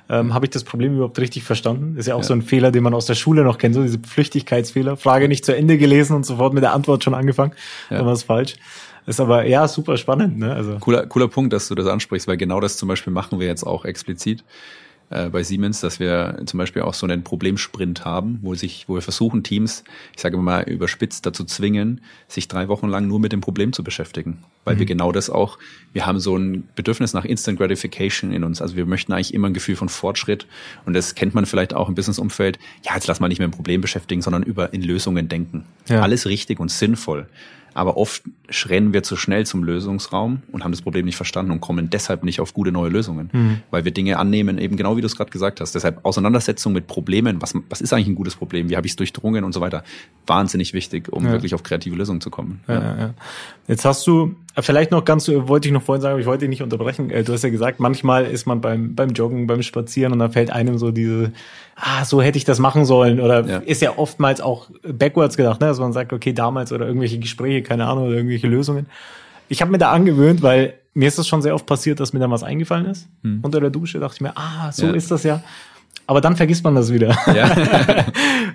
ähm, 0.09 0.35
habe 0.35 0.47
ich 0.47 0.51
das 0.51 0.65
Problem 0.65 0.95
überhaupt 0.95 1.19
richtig 1.19 1.45
verstanden? 1.45 1.97
Ist 1.97 2.07
ja 2.07 2.15
auch 2.15 2.21
ja. 2.21 2.25
so 2.25 2.35
ein 2.35 2.43
Fehler, 2.43 2.71
den 2.71 2.83
man 2.83 2.95
aus 2.95 3.07
der 3.07 3.15
Schule 3.15 3.43
noch 3.43 3.59
kennt, 3.59 3.75
so 3.75 3.83
diese 3.83 3.99
Flüchtigkeitsfehler. 3.99 4.97
Frage 4.97 5.29
nicht 5.29 5.45
zu 5.45 5.55
Ende 5.55 5.79
gelesen 5.79 6.15
und 6.15 6.25
sofort 6.25 6.55
mit 6.55 6.63
der 6.63 6.73
Antwort 6.73 7.05
schon 7.05 7.15
angefangen, 7.15 7.53
ja. 7.91 7.99
dann 7.99 8.07
war 8.07 8.13
es 8.13 8.23
falsch. 8.23 8.55
Ist 9.07 9.21
aber 9.21 9.47
ja 9.47 9.67
super 9.67 9.97
spannend, 9.97 10.39
ne? 10.39 10.53
Also 10.53 10.77
cooler, 10.81 11.07
cooler 11.07 11.29
Punkt, 11.29 11.55
dass 11.55 11.67
du 11.69 11.75
das 11.75 11.87
ansprichst, 11.87 12.29
weil 12.29 12.37
genau 12.37 12.61
das 12.61 12.77
zum 12.77 12.89
Beispiel 12.89 13.11
machen 13.11 13.41
wir 13.41 13.47
jetzt 13.47 13.65
auch 13.65 13.87
explizit 13.87 14.45
äh, 15.11 15.31
bei 15.31 15.43
Siemens, 15.43 15.81
dass 15.81 16.01
wir 16.01 16.43
zum 16.47 16.59
Beispiel 16.59 16.83
auch 16.83 16.95
so 16.95 17.07
einen 17.07 17.25
Problemsprint 17.25 18.05
haben, 18.05 18.39
wo 18.43 18.55
sich, 18.55 18.89
wo 18.89 18.95
wir 18.95 19.03
versuchen, 19.03 19.43
Teams, 19.43 19.85
ich 20.15 20.23
sage 20.23 20.37
mal 20.37 20.63
überspitzt, 20.69 21.25
dazu 21.27 21.45
zwingen, 21.45 22.01
sich 22.27 22.49
drei 22.49 22.69
Wochen 22.69 22.89
lang 22.89 23.07
nur 23.07 23.21
mit 23.21 23.33
dem 23.33 23.41
Problem 23.41 23.73
zu 23.73 23.83
beschäftigen. 23.83 24.45
Weil 24.69 24.75
mhm. 24.75 24.81
wir 24.81 24.87
genau 24.87 25.13
das 25.13 25.31
auch, 25.31 25.59
wir 25.95 26.05
haben 26.05 26.21
so 26.21 26.37
ein 26.37 26.69
Bedürfnis 26.77 27.15
nach 27.15 27.25
Instant 27.25 27.59
Gratification 27.59 28.33
in 28.33 28.45
uns. 28.45 28.61
Also 28.61 28.77
wir 28.77 28.85
möchten 28.85 29.15
eigentlich 29.15 29.33
immer 29.33 29.47
ein 29.47 29.55
Gefühl 29.55 29.77
von 29.77 29.89
Fortschritt. 29.89 30.47
Und 30.85 30.93
das 30.93 31.15
kennt 31.15 31.35
man 31.35 31.47
vielleicht 31.47 31.73
auch 31.73 31.89
im 31.89 31.95
Businessumfeld. 31.95 32.59
Ja, 32.85 32.95
jetzt 32.95 33.07
lass 33.07 33.19
mal 33.19 33.29
nicht 33.29 33.39
mehr 33.39 33.47
im 33.47 33.53
Problem 33.53 33.81
beschäftigen, 33.81 34.21
sondern 34.21 34.43
über 34.43 34.75
in 34.75 34.83
Lösungen 34.83 35.29
denken. 35.29 35.65
Ja. 35.89 36.03
Alles 36.03 36.27
richtig 36.27 36.61
und 36.61 36.71
sinnvoll. 36.71 37.29
Aber 37.79 37.97
oft 37.97 38.23
rennen 38.69 38.93
wir 38.93 39.05
zu 39.05 39.17
schnell 39.17 39.47
zum 39.47 39.63
Lösungsraum 39.63 40.43
und 40.51 40.65
haben 40.65 40.73
das 40.73 40.83
Problem 40.83 41.05
nicht 41.05 41.15
verstanden 41.15 41.53
und 41.53 41.61
kommen 41.61 41.91
deshalb 41.91 42.25
nicht 42.25 42.41
auf 42.41 42.53
gute 42.53 42.73
neue 42.73 42.91
Lösungen, 42.91 43.31
mhm. 43.33 43.61
weil 43.71 43.85
wir 43.85 43.93
Dinge 43.93 44.19
annehmen, 44.19 44.59
eben 44.59 44.77
genau 44.77 44.97
wie 44.97 45.01
du 45.01 45.07
es 45.07 45.17
gerade 45.17 45.31
gesagt 45.31 45.61
hast. 45.61 45.77
Deshalb 45.77 46.05
Auseinandersetzung 46.05 46.73
mit 46.73 46.89
Problemen, 46.89 47.41
was, 47.41 47.55
was 47.69 47.81
ist 47.81 47.93
eigentlich 47.93 48.09
ein 48.09 48.15
gutes 48.17 48.35
Problem, 48.35 48.69
wie 48.69 48.77
habe 48.77 48.87
ich 48.89 48.95
es 48.95 48.97
durchdrungen 48.97 49.45
und 49.45 49.53
so 49.53 49.61
weiter, 49.61 49.85
wahnsinnig 50.27 50.73
wichtig, 50.73 51.09
um 51.13 51.25
ja. 51.25 51.31
wirklich 51.31 51.55
auf 51.55 51.63
kreative 51.63 51.95
Lösungen 51.95 52.21
zu 52.21 52.31
kommen. 52.31 52.61
Ja. 52.67 52.75
Ja, 52.75 53.15
Jetzt 53.69 53.85
hast 53.85 54.07
du 54.07 54.35
vielleicht 54.63 54.91
noch 54.91 55.05
ganz, 55.05 55.29
wollte 55.29 55.69
ich 55.69 55.75
noch 55.75 55.83
vorhin 55.83 56.03
sagen, 56.03 56.13
aber 56.13 56.21
ich 56.21 56.27
wollte 56.27 56.41
dich 56.41 56.51
nicht 56.51 56.63
unterbrechen. 56.63 57.11
Äh, 57.11 57.25
du 57.25 57.33
hast 57.33 57.45
ja 57.45 57.51
gesagt, 57.51 57.81
manchmal 57.81 58.25
ist 58.25 58.47
man 58.47 58.61
beim, 58.61 58.95
beim 58.95 59.11
Joggen, 59.11 59.47
beim 59.47 59.63
Spazieren 59.63 60.13
und 60.13 60.19
da 60.19 60.29
fällt 60.29 60.51
einem 60.51 60.79
so 60.79 60.91
diese, 60.91 61.33
ah, 61.77 62.05
so 62.05 62.23
hätte 62.23 62.39
ich 62.39 62.45
das 62.45 62.59
machen 62.59 62.85
sollen 62.85 63.21
oder 63.21 63.63
ist 63.67 63.83
ja 63.83 63.97
oftmals 63.97 64.41
auch 64.41 64.69
backwards 64.83 65.37
gedacht, 65.37 65.61
ne? 65.61 65.67
dass 65.67 65.79
man 65.79 65.93
sagt, 65.93 66.13
okay, 66.13 66.33
damals 66.33 66.73
oder 66.73 66.87
irgendwelche 66.87 67.19
Gespräche, 67.19 67.63
keine 67.63 67.87
Ahnung, 67.87 68.07
oder 68.07 68.17
irgendwelche 68.17 68.47
Lösungen. 68.47 68.87
Ich 69.49 69.63
habe 69.63 69.71
mir 69.71 69.79
da 69.79 69.93
angewöhnt, 69.93 70.43
weil 70.43 70.75
mir 70.95 71.09
ist 71.09 71.19
das 71.19 71.29
schon 71.29 71.43
sehr 71.43 71.55
oft 71.55 71.67
passiert, 71.67 72.01
dass 72.01 72.13
mir 72.13 72.19
dann 72.19 72.31
was 72.31 72.43
eingefallen 72.43 72.87
ist. 72.87 73.09
Hm. 73.23 73.41
Unter 73.43 73.61
der 73.61 73.71
Dusche 73.71 74.01
dachte 74.01 74.17
ich 74.17 74.21
mir, 74.21 74.37
ah, 74.37 74.73
so 74.73 74.87
ja. 74.87 74.93
ist 74.93 75.11
das 75.11 75.23
ja. 75.23 75.43
Aber 76.07 76.21
dann 76.21 76.37
vergisst 76.37 76.65
man 76.65 76.75
das 76.75 76.93
wieder. 76.93 77.17
Ja. 77.35 77.55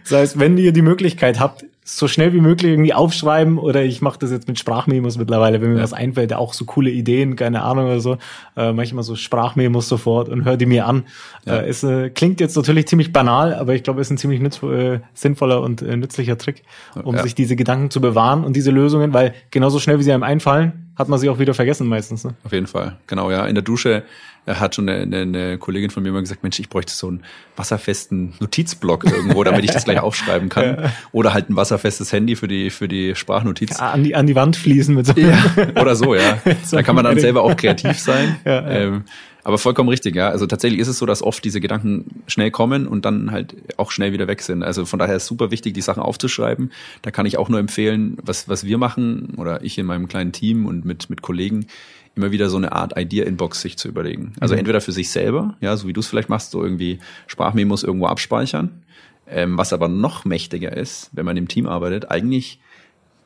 das 0.04 0.12
heißt, 0.12 0.39
wenn 0.39 0.58
ihr 0.58 0.74
die 0.74 0.82
Möglichkeit 0.82 1.39
habt, 1.39 1.66
so 1.86 2.08
schnell 2.08 2.34
wie 2.34 2.39
möglich 2.39 2.72
irgendwie 2.72 2.93
aufschreiben 2.93 3.58
oder 3.58 3.84
ich 3.84 4.02
mache 4.02 4.19
das 4.19 4.32
jetzt 4.32 4.48
mit 4.48 4.58
Sprachmemos 4.58 5.17
mittlerweile, 5.17 5.62
wenn 5.62 5.72
mir 5.72 5.78
ja. 5.78 5.84
was 5.84 5.93
einfällt, 5.93 6.34
auch 6.34 6.54
so 6.54 6.65
coole 6.65 6.89
Ideen, 6.89 7.36
keine 7.36 7.62
Ahnung 7.63 7.86
oder 7.86 8.00
so, 8.00 8.17
äh, 8.56 8.72
manchmal 8.72 9.04
so 9.04 9.15
Sprachmemos 9.15 9.89
sofort 9.89 10.30
und 10.30 10.46
hör 10.46 10.56
die 10.56 10.65
mir 10.65 10.88
an. 10.88 11.04
Ja. 11.46 11.58
Äh, 11.58 11.67
es 11.67 11.84
äh, 11.84 12.10
klingt 12.10 12.39
jetzt 12.39 12.56
natürlich 12.56 12.88
ziemlich 12.88 13.12
banal, 13.12 13.54
aber 13.54 13.76
ich 13.76 13.84
glaube, 13.84 14.00
es 14.00 14.08
ist 14.08 14.12
ein 14.12 14.17
ziemlich 14.17 14.39
nütz, 14.39 14.63
äh, 14.63 15.00
sinnvoller 15.13 15.62
und 15.62 15.82
äh, 15.82 15.98
nützlicher 15.98 16.38
Trick, 16.38 16.63
um 17.04 17.15
ja. 17.15 17.24
sich 17.24 17.36
diese 17.36 17.56
Gedanken 17.56 17.89
zu 17.89 18.00
bewahren 18.00 18.46
und 18.46 18.56
diese 18.56 18.72
Lösungen, 18.72 19.13
weil 19.13 19.34
genauso 19.52 19.80
schnell 19.80 20.00
wie 20.00 20.04
sie 20.04 20.13
einem 20.13 20.24
einfallen, 20.24 20.93
hat 20.96 21.10
man 21.10 21.19
sie 21.19 21.30
auch 21.30 21.39
wieder 21.39 21.54
vergessen 21.54 21.88
meistens. 21.88 22.24
Ne? 22.24 22.36
Auf 22.43 22.52
jeden 22.54 22.67
Fall, 22.67 22.98
genau, 23.08 23.32
ja. 23.32 23.46
In 23.46 23.56
der 23.56 23.63
Dusche 23.63 24.04
hat 24.45 24.75
schon 24.75 24.89
eine, 24.89 25.21
eine 25.21 25.58
Kollegin 25.58 25.89
von 25.89 26.03
mir 26.03 26.12
mal 26.12 26.21
gesagt, 26.21 26.43
Mensch, 26.43 26.60
ich 26.60 26.69
bräuchte 26.69 26.93
so 26.93 27.08
einen 27.08 27.23
wasserfesten 27.56 28.34
Notizblock 28.39 29.06
irgendwo, 29.06 29.43
damit 29.43 29.63
ich 29.63 29.71
das 29.71 29.86
gleich 29.86 29.99
aufschreiben 30.01 30.49
kann. 30.49 30.84
Ja. 30.84 30.93
Oder 31.12 31.34
halt 31.34 31.49
ein 31.49 31.56
wasserfestes 31.56 32.12
Handy 32.12 32.36
für 32.36 32.47
die, 32.47 32.69
für 32.69 32.88
die 32.88 33.15
Sprachnotiz. 33.15 33.79
Ja, 33.79 33.91
an, 33.91 34.03
die, 34.03 34.15
an 34.15 34.27
die 34.27 34.36
Wand 34.36 34.56
fließen 34.56 34.93
mit 34.95 35.06
so. 35.06 35.13
Ja, 35.13 35.43
oder 35.82 35.95
so, 35.95 36.15
ja. 36.15 36.39
so 36.63 36.75
da 36.75 36.84
kann 36.84 36.95
man 36.95 37.06
dann 37.06 37.19
selber 37.19 37.43
auch 37.43 37.56
kreativ 37.56 37.99
sein. 37.99 38.38
Ja. 38.45 38.67
Ähm, 38.67 39.03
aber 39.45 39.58
vollkommen 39.58 39.89
richtig, 39.89 40.15
ja. 40.15 40.29
Also 40.29 40.47
tatsächlich 40.47 40.79
ist 40.79 40.88
es 40.88 40.97
so, 40.97 41.06
dass 41.06 41.21
oft 41.21 41.43
diese 41.43 41.60
Gedanken 41.60 42.23
schnell 42.27 42.49
kommen 42.49 42.88
und 42.88 43.03
dann 43.03 43.32
halt 43.32 43.56
auch 43.77 43.91
schnell 43.91 44.13
wieder 44.13 44.27
weg 44.27 44.41
sind. 44.41 44.63
Also 44.63 44.86
von 44.86 44.99
daher 44.99 45.17
ist 45.17 45.25
super 45.25 45.51
wichtig, 45.51 45.73
die 45.73 45.82
Sachen 45.82 46.01
aufzuschreiben. 46.01 46.71
Da 47.01 47.12
kann 47.12 47.25
ich 47.25 47.38
auch 47.38 47.49
nur 47.49 47.60
empfehlen, 47.60 48.17
was, 48.23 48.47
was 48.47 48.63
wir 48.63 48.77
machen 48.77 49.34
oder 49.38 49.63
ich 49.63 49.77
in 49.77 49.86
meinem 49.86 50.08
kleinen 50.08 50.32
Team 50.32 50.65
und 50.65 50.86
mit, 50.86 51.10
mit 51.10 51.21
Kollegen, 51.21 51.67
immer 52.15 52.32
wieder 52.32 52.49
so 52.49 52.58
eine 52.58 52.71
Art 52.71 52.97
Idea-Inbox 52.97 53.62
sich 53.62 53.78
zu 53.78 53.88
überlegen. 53.88 54.34
Also 54.39 54.54
mhm. 54.54 54.60
entweder 54.60 54.82
für 54.82 54.91
sich 54.91 55.10
selber, 55.10 55.56
ja, 55.62 55.76
so 55.76 55.88
wie 55.88 55.93
du 55.93 55.99
es 55.99 56.08
vielleicht 56.08 56.30
machst, 56.30 56.52
so 56.52 56.63
irgendwie 56.63 56.99
Sprachmemos 57.28 57.84
irgendwo 57.84 58.08
abspeichern. 58.08 58.84
Ähm, 59.26 59.58
was 59.58 59.71
aber 59.71 59.88
noch 59.88 60.26
mächtiger 60.26 60.76
ist, 60.76 61.10
wenn 61.13 61.26
man 61.26 61.38
im 61.38 61.47
Team 61.47 61.65
arbeitet, 61.65 62.12
eigentlich 62.12 62.60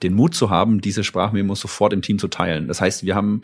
den 0.03 0.13
Mut 0.13 0.35
zu 0.35 0.49
haben, 0.49 0.79
diese 0.79 1.03
Sprachmemos 1.03 1.59
sofort 1.59 1.91
im 1.91 2.03
Team 2.03 2.19
zu 2.19 2.27
teilen. 2.27 2.67
Das 2.67 2.81
heißt, 2.81 3.03
wir 3.03 3.15
haben 3.15 3.41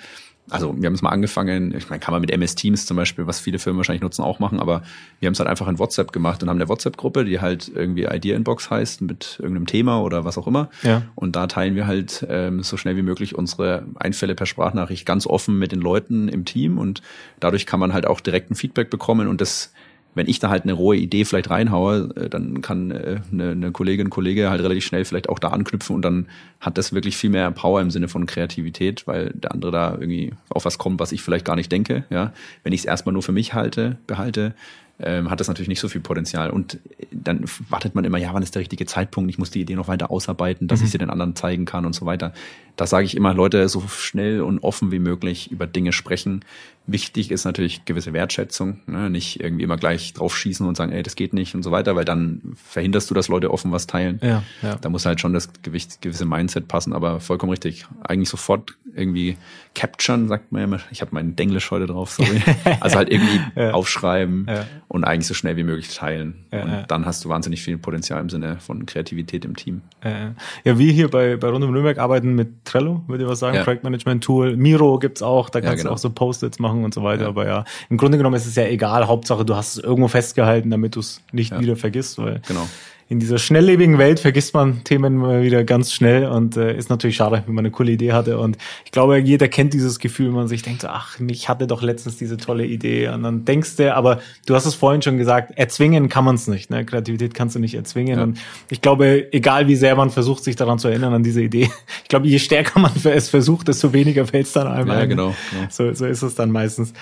also 0.50 0.76
wir 0.78 0.88
haben 0.88 0.94
es 0.94 1.02
mal 1.02 1.10
angefangen, 1.10 1.74
ich 1.76 1.90
meine, 1.90 2.00
kann 2.00 2.12
man 2.12 2.22
mit 2.22 2.32
MS 2.32 2.56
Teams 2.56 2.86
zum 2.86 2.98
Beispiel, 2.98 3.28
was 3.28 3.40
viele 3.40 3.60
Firmen 3.60 3.78
wahrscheinlich 3.78 4.02
nutzen, 4.02 4.24
auch 4.24 4.40
machen, 4.40 4.60
aber 4.60 4.84
wir 5.20 5.28
haben 5.28 5.34
es 5.34 5.40
halt 5.40 5.50
einfach 5.50 5.68
in 5.68 5.80
WhatsApp 5.80 6.12
gemacht 6.12 6.44
und 6.44 6.50
haben 6.50 6.58
eine 6.58 6.68
WhatsApp-Gruppe, 6.68 7.24
die 7.24 7.40
halt 7.40 7.72
irgendwie 7.74 8.04
Idea 8.04 8.36
Inbox 8.36 8.70
heißt, 8.70 9.02
mit 9.02 9.38
irgendeinem 9.40 9.68
Thema 9.68 10.02
oder 10.02 10.26
was 10.26 10.38
auch 10.38 10.48
immer. 10.48 10.70
Ja. 10.82 11.04
Und 11.16 11.36
da 11.36 11.48
teilen 11.48 11.76
wir 11.76 11.88
halt 11.88 12.26
ähm, 12.30 12.62
so 12.62 12.76
schnell 12.76 12.98
wie 12.98 13.02
möglich 13.02 13.36
unsere 13.36 13.86
Einfälle 13.96 14.36
per 14.36 14.46
Sprachnachricht 14.46 15.06
ganz 15.06 15.26
offen 15.26 15.58
mit 15.58 15.72
den 15.72 15.82
Leuten 15.82 16.28
im 16.28 16.44
Team 16.46 16.78
und 16.78 17.02
dadurch 17.40 17.66
kann 17.66 17.80
man 17.80 17.94
halt 17.94 18.06
auch 18.06 18.20
direkt 18.20 18.52
ein 18.52 18.56
Feedback 18.56 18.90
bekommen 18.90 19.28
und 19.28 19.40
das 19.40 19.72
wenn 20.16 20.28
ich 20.28 20.40
da 20.40 20.50
halt 20.50 20.64
eine 20.64 20.74
rohe 20.74 20.96
Idee 20.96 21.26
vielleicht 21.26 21.50
reinhaue, 21.50 22.10
äh, 22.16 22.30
dann 22.30 22.62
kann 22.62 22.92
äh, 22.92 23.22
eine, 23.32 23.52
eine 23.52 23.72
Kollegin, 23.72 24.10
Kollege 24.10 24.50
halt 24.50 24.62
relativ 24.62 24.86
schnell 24.86 25.06
vielleicht 25.06 25.30
auch 25.30 25.40
da 25.40 25.50
anknüpfen 25.50 25.96
und 25.96 26.04
dann 26.04 26.28
hat 26.60 26.78
das 26.78 26.94
wirklich 26.94 27.18
viel 27.18 27.30
mehr 27.30 27.50
Power 27.52 27.82
im 27.82 27.92
Sinne 27.92 28.08
von 28.08 28.26
Kreativität, 28.26 29.08
weil 29.08 29.32
der 29.34 29.52
andere 29.52 29.72
da 29.72 29.92
irgendwie 29.92 30.34
auf 30.50 30.66
was 30.66 30.78
kommt, 30.78 31.00
was 31.00 31.12
ich 31.12 31.22
vielleicht 31.22 31.46
gar 31.46 31.56
nicht 31.56 31.72
denke. 31.72 32.06
Ja, 32.10 32.34
wenn 32.64 32.74
ich 32.74 32.82
es 32.82 32.86
erstmal 32.86 33.14
nur 33.14 33.24
für 33.24 33.32
mich 33.32 33.54
halte, 33.54 33.98
behalte, 34.08 34.54
ähm, 35.00 35.30
hat 35.30 35.40
das 35.40 35.48
natürlich 35.48 35.70
nicht 35.70 35.80
so 35.80 35.90
viel 35.90 36.02
Potenzial. 36.02 36.50
Und 36.52 36.80
dann 37.12 37.44
wartet 37.70 37.96
man 37.96 38.06
immer, 38.06 38.18
ja, 38.18 38.34
wann 38.34 38.44
ist 38.44 38.56
der 38.56 38.62
richtige 38.62 38.86
Zeitpunkt? 38.86 39.30
Ich 39.30 39.38
muss 39.38 39.50
die 39.50 39.62
Idee 39.62 39.76
noch 39.76 39.88
weiter 39.88 40.12
ausarbeiten, 40.12 40.68
dass 40.68 40.80
mhm. 40.80 40.86
ich 40.86 40.92
sie 40.92 40.98
den 40.98 41.10
anderen 41.10 41.36
zeigen 41.36 41.66
kann 41.66 41.86
und 41.86 41.94
so 41.94 42.06
weiter. 42.06 42.34
Da 42.76 42.86
sage 42.86 43.06
ich 43.06 43.16
immer, 43.16 43.34
Leute, 43.34 43.68
so 43.70 43.82
schnell 43.88 44.42
und 44.42 44.60
offen 44.60 44.92
wie 44.92 45.00
möglich 45.00 45.52
über 45.52 45.68
Dinge 45.68 45.94
sprechen. 45.94 46.46
Wichtig 46.86 47.32
ist 47.32 47.46
natürlich 47.46 47.86
gewisse 47.86 48.12
Wertschätzung, 48.12 48.82
ne? 48.88 49.10
nicht 49.10 49.40
irgendwie 49.40 49.64
immer 49.64 49.78
gleich 49.78 50.14
drauf 50.14 50.36
schießen 50.36 50.68
und 50.68 50.76
sagen, 50.76 50.92
ey, 50.92 51.02
das 51.02 51.16
geht 51.16 51.34
nicht 51.34 51.56
und 51.56 51.64
so 51.64 51.72
weiter, 51.72 51.96
weil 51.96 52.04
dann 52.04 52.42
verhinderst 52.56 53.10
du, 53.10 53.14
dass 53.14 53.30
Leute 53.30 53.52
offen 53.52 53.72
was 53.72 53.88
teilen. 53.88 54.20
Ja, 54.22 54.44
ja. 54.62 54.76
Da 54.76 54.90
muss 54.90 55.06
halt 55.06 55.22
schon 55.22 55.34
das 55.34 55.50
Gewicht, 55.62 56.02
gewisse 56.02 56.26
Mindset 56.26 56.68
passen, 56.68 56.92
aber 56.92 57.22
vollkommen 57.22 57.52
richtig. 57.52 57.86
Eigentlich 58.04 58.28
sofort 58.28 58.76
irgendwie 58.96 59.38
capturen, 59.76 60.28
sagt 60.28 60.52
man 60.52 60.64
immer. 60.64 60.80
Ich 60.92 61.02
habe 61.02 61.12
meinen 61.14 61.36
Denglisch 61.36 61.72
heute 61.72 61.88
drauf, 61.88 62.12
sorry. 62.12 62.42
Also 62.80 62.98
halt 62.98 63.10
irgendwie 63.10 63.40
ja. 63.56 63.72
aufschreiben 63.72 64.46
ja. 64.48 64.66
und 64.88 65.04
eigentlich 65.04 65.28
so 65.28 65.34
schnell 65.34 65.58
wie 65.58 65.64
möglich 65.64 65.96
teilen. 65.96 66.46
Ja, 66.52 66.64
und 66.64 66.86
dann 66.90 67.06
hast 67.06 67.24
du 67.24 67.30
wahnsinnig 67.30 67.62
viel 67.62 67.78
Potenzial 67.78 68.20
im 68.20 68.30
Sinne 68.30 68.58
von 68.60 68.86
Kreativität 68.86 69.46
im 69.46 69.56
Team. 69.56 69.82
Ja, 70.04 70.78
wir 70.78 70.92
hier 70.92 71.10
bei, 71.10 71.38
bei 71.38 71.50
Rund 71.50 71.64
um 71.64 71.72
Nürnberg 71.72 71.98
arbeiten 71.98 72.36
mit 72.36 72.66
Trello, 72.66 73.04
würde 73.08 73.24
ich 73.24 73.30
was 73.30 73.40
sagen, 73.40 73.64
Projektmanagement-Tool. 73.64 74.58
Miro 74.58 75.00
gibt's 75.00 75.22
auch, 75.22 75.50
da 75.50 75.62
kannst 75.62 75.78
genau. 75.78 75.92
du 75.92 75.94
auch 75.94 76.00
so 76.00 76.10
Post-its 76.10 76.60
machen 76.60 76.73
und 76.82 76.94
so 76.94 77.04
weiter. 77.04 77.28
Aber 77.28 77.46
ja, 77.46 77.66
im 77.90 77.98
Grunde 77.98 78.18
genommen 78.18 78.36
ist 78.36 78.46
es 78.46 78.56
ja 78.56 78.66
egal. 78.66 79.08
Hauptsache, 79.08 79.46
du 79.46 79.56
hast 79.56 79.78
es 79.78 79.84
irgendwo 79.84 80.08
festgehalten, 80.08 80.70
damit 80.72 80.96
du 80.96 81.02
es 81.02 81.22
nicht 81.32 81.58
wieder 81.60 81.76
vergisst, 81.76 82.18
weil 82.18 82.42
genau 82.48 82.68
in 83.10 83.20
dieser 83.20 83.38
schnelllebigen 83.38 83.98
Welt 83.98 84.20
vergisst 84.20 84.54
man 84.54 84.84
Themen 84.84 85.18
mal 85.18 85.44
wieder 85.44 85.64
ganz 85.64 85.92
schnell 85.92 86.26
und 86.26 86.58
äh, 86.58 86.76
ist 86.76 86.90
natürlich 86.90 87.18
schade, 87.18 87.44
wenn 87.46 87.54
man 87.54 87.66
eine 87.66 87.72
coole 87.72 87.92
Idee 87.92 88.14
hatte. 88.14 88.40
Und 88.40 88.58
ich 88.86 88.92
glaube, 88.92 89.18
jeder 89.20 89.48
kennt 89.48 89.74
dieses 89.74 90.00
Gefühl, 90.00 90.28
wenn 90.28 90.36
man 90.36 90.48
sich 90.48 90.62
denkt, 90.62 90.86
ach, 90.86 91.20
ich 91.20 91.50
hatte 91.50 91.68
doch 91.68 91.82
letztens 91.82 92.18
diese 92.18 92.38
tolle 92.38 92.66
Idee. 92.66 93.10
Und 93.10 93.24
dann 93.24 93.46
denkst 93.46 93.76
du, 93.76 93.94
aber 93.94 94.20
du 94.46 94.56
hast 94.56 94.66
es 94.66 94.76
vorhin 94.76 95.02
schon 95.02 95.18
gesagt, 95.18 95.58
erzwingen 95.58 96.08
kann 96.10 96.24
man 96.24 96.36
es 96.36 96.48
nicht. 96.48 96.70
Ne? 96.70 96.86
Kreativität 96.86 97.34
kannst 97.34 97.56
du 97.56 97.60
nicht 97.60 97.76
erzwingen. 97.76 98.18
Ja. 98.18 98.24
Und 98.24 98.40
ich 98.70 98.82
glaube, 98.82 99.32
egal 99.34 99.68
wie 99.68 99.76
sehr 99.76 99.96
man 99.96 100.10
versucht, 100.10 100.44
sich 100.44 100.56
daran 100.56 100.80
zu 100.80 100.88
erinnern, 100.88 101.14
an 101.14 101.24
diese 101.24 101.42
Idee, 101.42 101.70
ich 102.04 102.10
glaube, 102.10 102.28
je 102.28 102.40
stärker 102.40 102.80
man 102.80 102.92
es 103.04 103.30
versucht, 103.30 103.68
desto 103.68 103.94
weniger 103.94 104.26
fällt 104.26 104.48
es 104.48 104.54
dann 104.54 104.68
einmal. 104.68 105.00
Ja, 105.00 105.06
genau. 105.06 105.36
genau. 105.52 105.68
So, 105.70 105.94
so 105.94 106.06
ist 106.06 106.22
es 106.22 106.36
dann 106.36 106.52
meistens. 106.52 106.94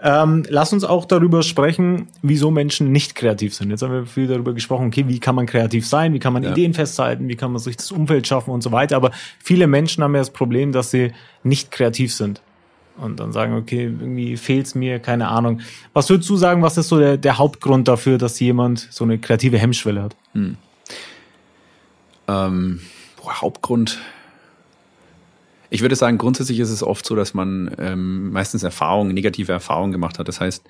Ähm, 0.00 0.44
lass 0.48 0.72
uns 0.72 0.84
auch 0.84 1.04
darüber 1.04 1.42
sprechen, 1.42 2.08
wieso 2.22 2.50
Menschen 2.50 2.92
nicht 2.92 3.16
kreativ 3.16 3.54
sind. 3.54 3.70
Jetzt 3.70 3.82
haben 3.82 3.92
wir 3.92 4.06
viel 4.06 4.28
darüber 4.28 4.54
gesprochen, 4.54 4.86
okay, 4.86 5.04
wie 5.08 5.18
kann 5.18 5.34
man 5.34 5.46
kreativ 5.48 5.86
sein, 5.86 6.14
wie 6.14 6.20
kann 6.20 6.32
man 6.32 6.44
ja. 6.44 6.52
Ideen 6.52 6.74
festhalten, 6.74 7.28
wie 7.28 7.36
kann 7.36 7.50
man 7.50 7.60
sich 7.60 7.76
das 7.76 7.90
Umfeld 7.90 8.26
schaffen 8.26 8.50
und 8.50 8.62
so 8.62 8.70
weiter. 8.70 8.96
Aber 8.96 9.10
viele 9.42 9.66
Menschen 9.66 10.04
haben 10.04 10.14
ja 10.14 10.20
das 10.20 10.30
Problem, 10.30 10.72
dass 10.72 10.90
sie 10.90 11.12
nicht 11.42 11.70
kreativ 11.70 12.14
sind. 12.14 12.40
Und 12.96 13.20
dann 13.20 13.32
sagen, 13.32 13.54
okay, 13.54 13.84
irgendwie 13.84 14.36
fehlt's 14.36 14.74
mir, 14.74 14.98
keine 14.98 15.28
Ahnung. 15.28 15.60
Was 15.92 16.10
würdest 16.10 16.28
du 16.28 16.36
sagen, 16.36 16.62
was 16.62 16.76
ist 16.76 16.88
so 16.88 16.98
der, 16.98 17.16
der 17.16 17.38
Hauptgrund 17.38 17.86
dafür, 17.86 18.18
dass 18.18 18.40
jemand 18.40 18.88
so 18.90 19.04
eine 19.04 19.18
kreative 19.18 19.58
Hemmschwelle 19.58 20.02
hat? 20.02 20.16
Hm. 20.32 20.56
Ähm, 22.26 22.80
boah, 23.16 23.40
Hauptgrund. 23.40 23.98
Ich 25.70 25.82
würde 25.82 25.96
sagen, 25.96 26.18
grundsätzlich 26.18 26.58
ist 26.58 26.70
es 26.70 26.82
oft 26.82 27.06
so, 27.06 27.14
dass 27.14 27.34
man 27.34 27.70
ähm, 27.78 28.32
meistens 28.32 28.62
Erfahrungen, 28.62 29.14
negative 29.14 29.52
Erfahrungen 29.52 29.92
gemacht 29.92 30.18
hat. 30.18 30.26
Das 30.26 30.40
heißt, 30.40 30.64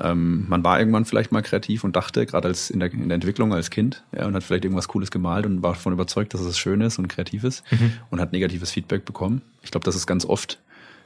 ähm, 0.00 0.46
man 0.48 0.64
war 0.64 0.78
irgendwann 0.78 1.04
vielleicht 1.04 1.32
mal 1.32 1.42
kreativ 1.42 1.84
und 1.84 1.96
dachte, 1.96 2.24
gerade 2.24 2.48
als 2.48 2.70
in 2.70 2.80
der, 2.80 2.92
in 2.92 3.08
der 3.08 3.16
Entwicklung 3.16 3.52
als 3.52 3.70
Kind, 3.70 4.04
ja, 4.16 4.26
und 4.26 4.34
hat 4.34 4.42
vielleicht 4.42 4.64
irgendwas 4.64 4.88
Cooles 4.88 5.10
gemalt 5.10 5.44
und 5.46 5.62
war 5.62 5.72
davon 5.72 5.92
überzeugt, 5.92 6.34
dass 6.34 6.40
es 6.40 6.58
schön 6.58 6.80
ist 6.80 6.98
und 6.98 7.08
kreativ 7.08 7.44
ist 7.44 7.62
mhm. 7.70 7.92
und 8.10 8.20
hat 8.20 8.32
negatives 8.32 8.70
Feedback 8.70 9.04
bekommen. 9.04 9.42
Ich 9.62 9.70
glaube, 9.70 9.84
das 9.84 9.96
ist 9.96 10.06
ganz 10.06 10.24
oft 10.24 10.58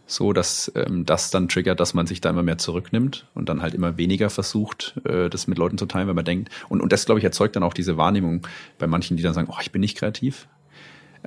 so, 0.07 0.33
dass 0.33 0.71
ähm, 0.77 1.05
das 1.05 1.31
dann 1.31 1.49
triggert, 1.49 1.81
dass 1.81 1.93
man 1.93 2.07
sich 2.07 2.21
da 2.21 2.31
immer 2.31 2.45
mehr 2.45 2.59
zurücknimmt 2.59 3.27
und 3.35 3.49
dann 3.49 3.61
halt 3.61 3.75
immer 3.75 3.97
weniger 3.97 4.31
versucht, 4.31 5.01
äh, 5.05 5.29
das 5.29 5.49
mit 5.49 5.59
Leuten 5.59 5.79
zu 5.79 5.87
teilen, 5.87 6.07
weil 6.07 6.15
man 6.15 6.25
denkt, 6.25 6.51
und, 6.69 6.81
und 6.81 6.93
das, 6.93 7.07
glaube 7.07 7.19
ich, 7.19 7.25
erzeugt 7.25 7.57
dann 7.57 7.65
auch 7.65 7.75
diese 7.75 7.97
Wahrnehmung 7.97 8.47
bei 8.79 8.87
manchen, 8.87 9.17
die 9.17 9.23
dann 9.25 9.35
sagen, 9.35 9.49
oh, 9.51 9.59
ich 9.61 9.73
bin 9.73 9.81
nicht 9.81 9.99
kreativ. 9.99 10.47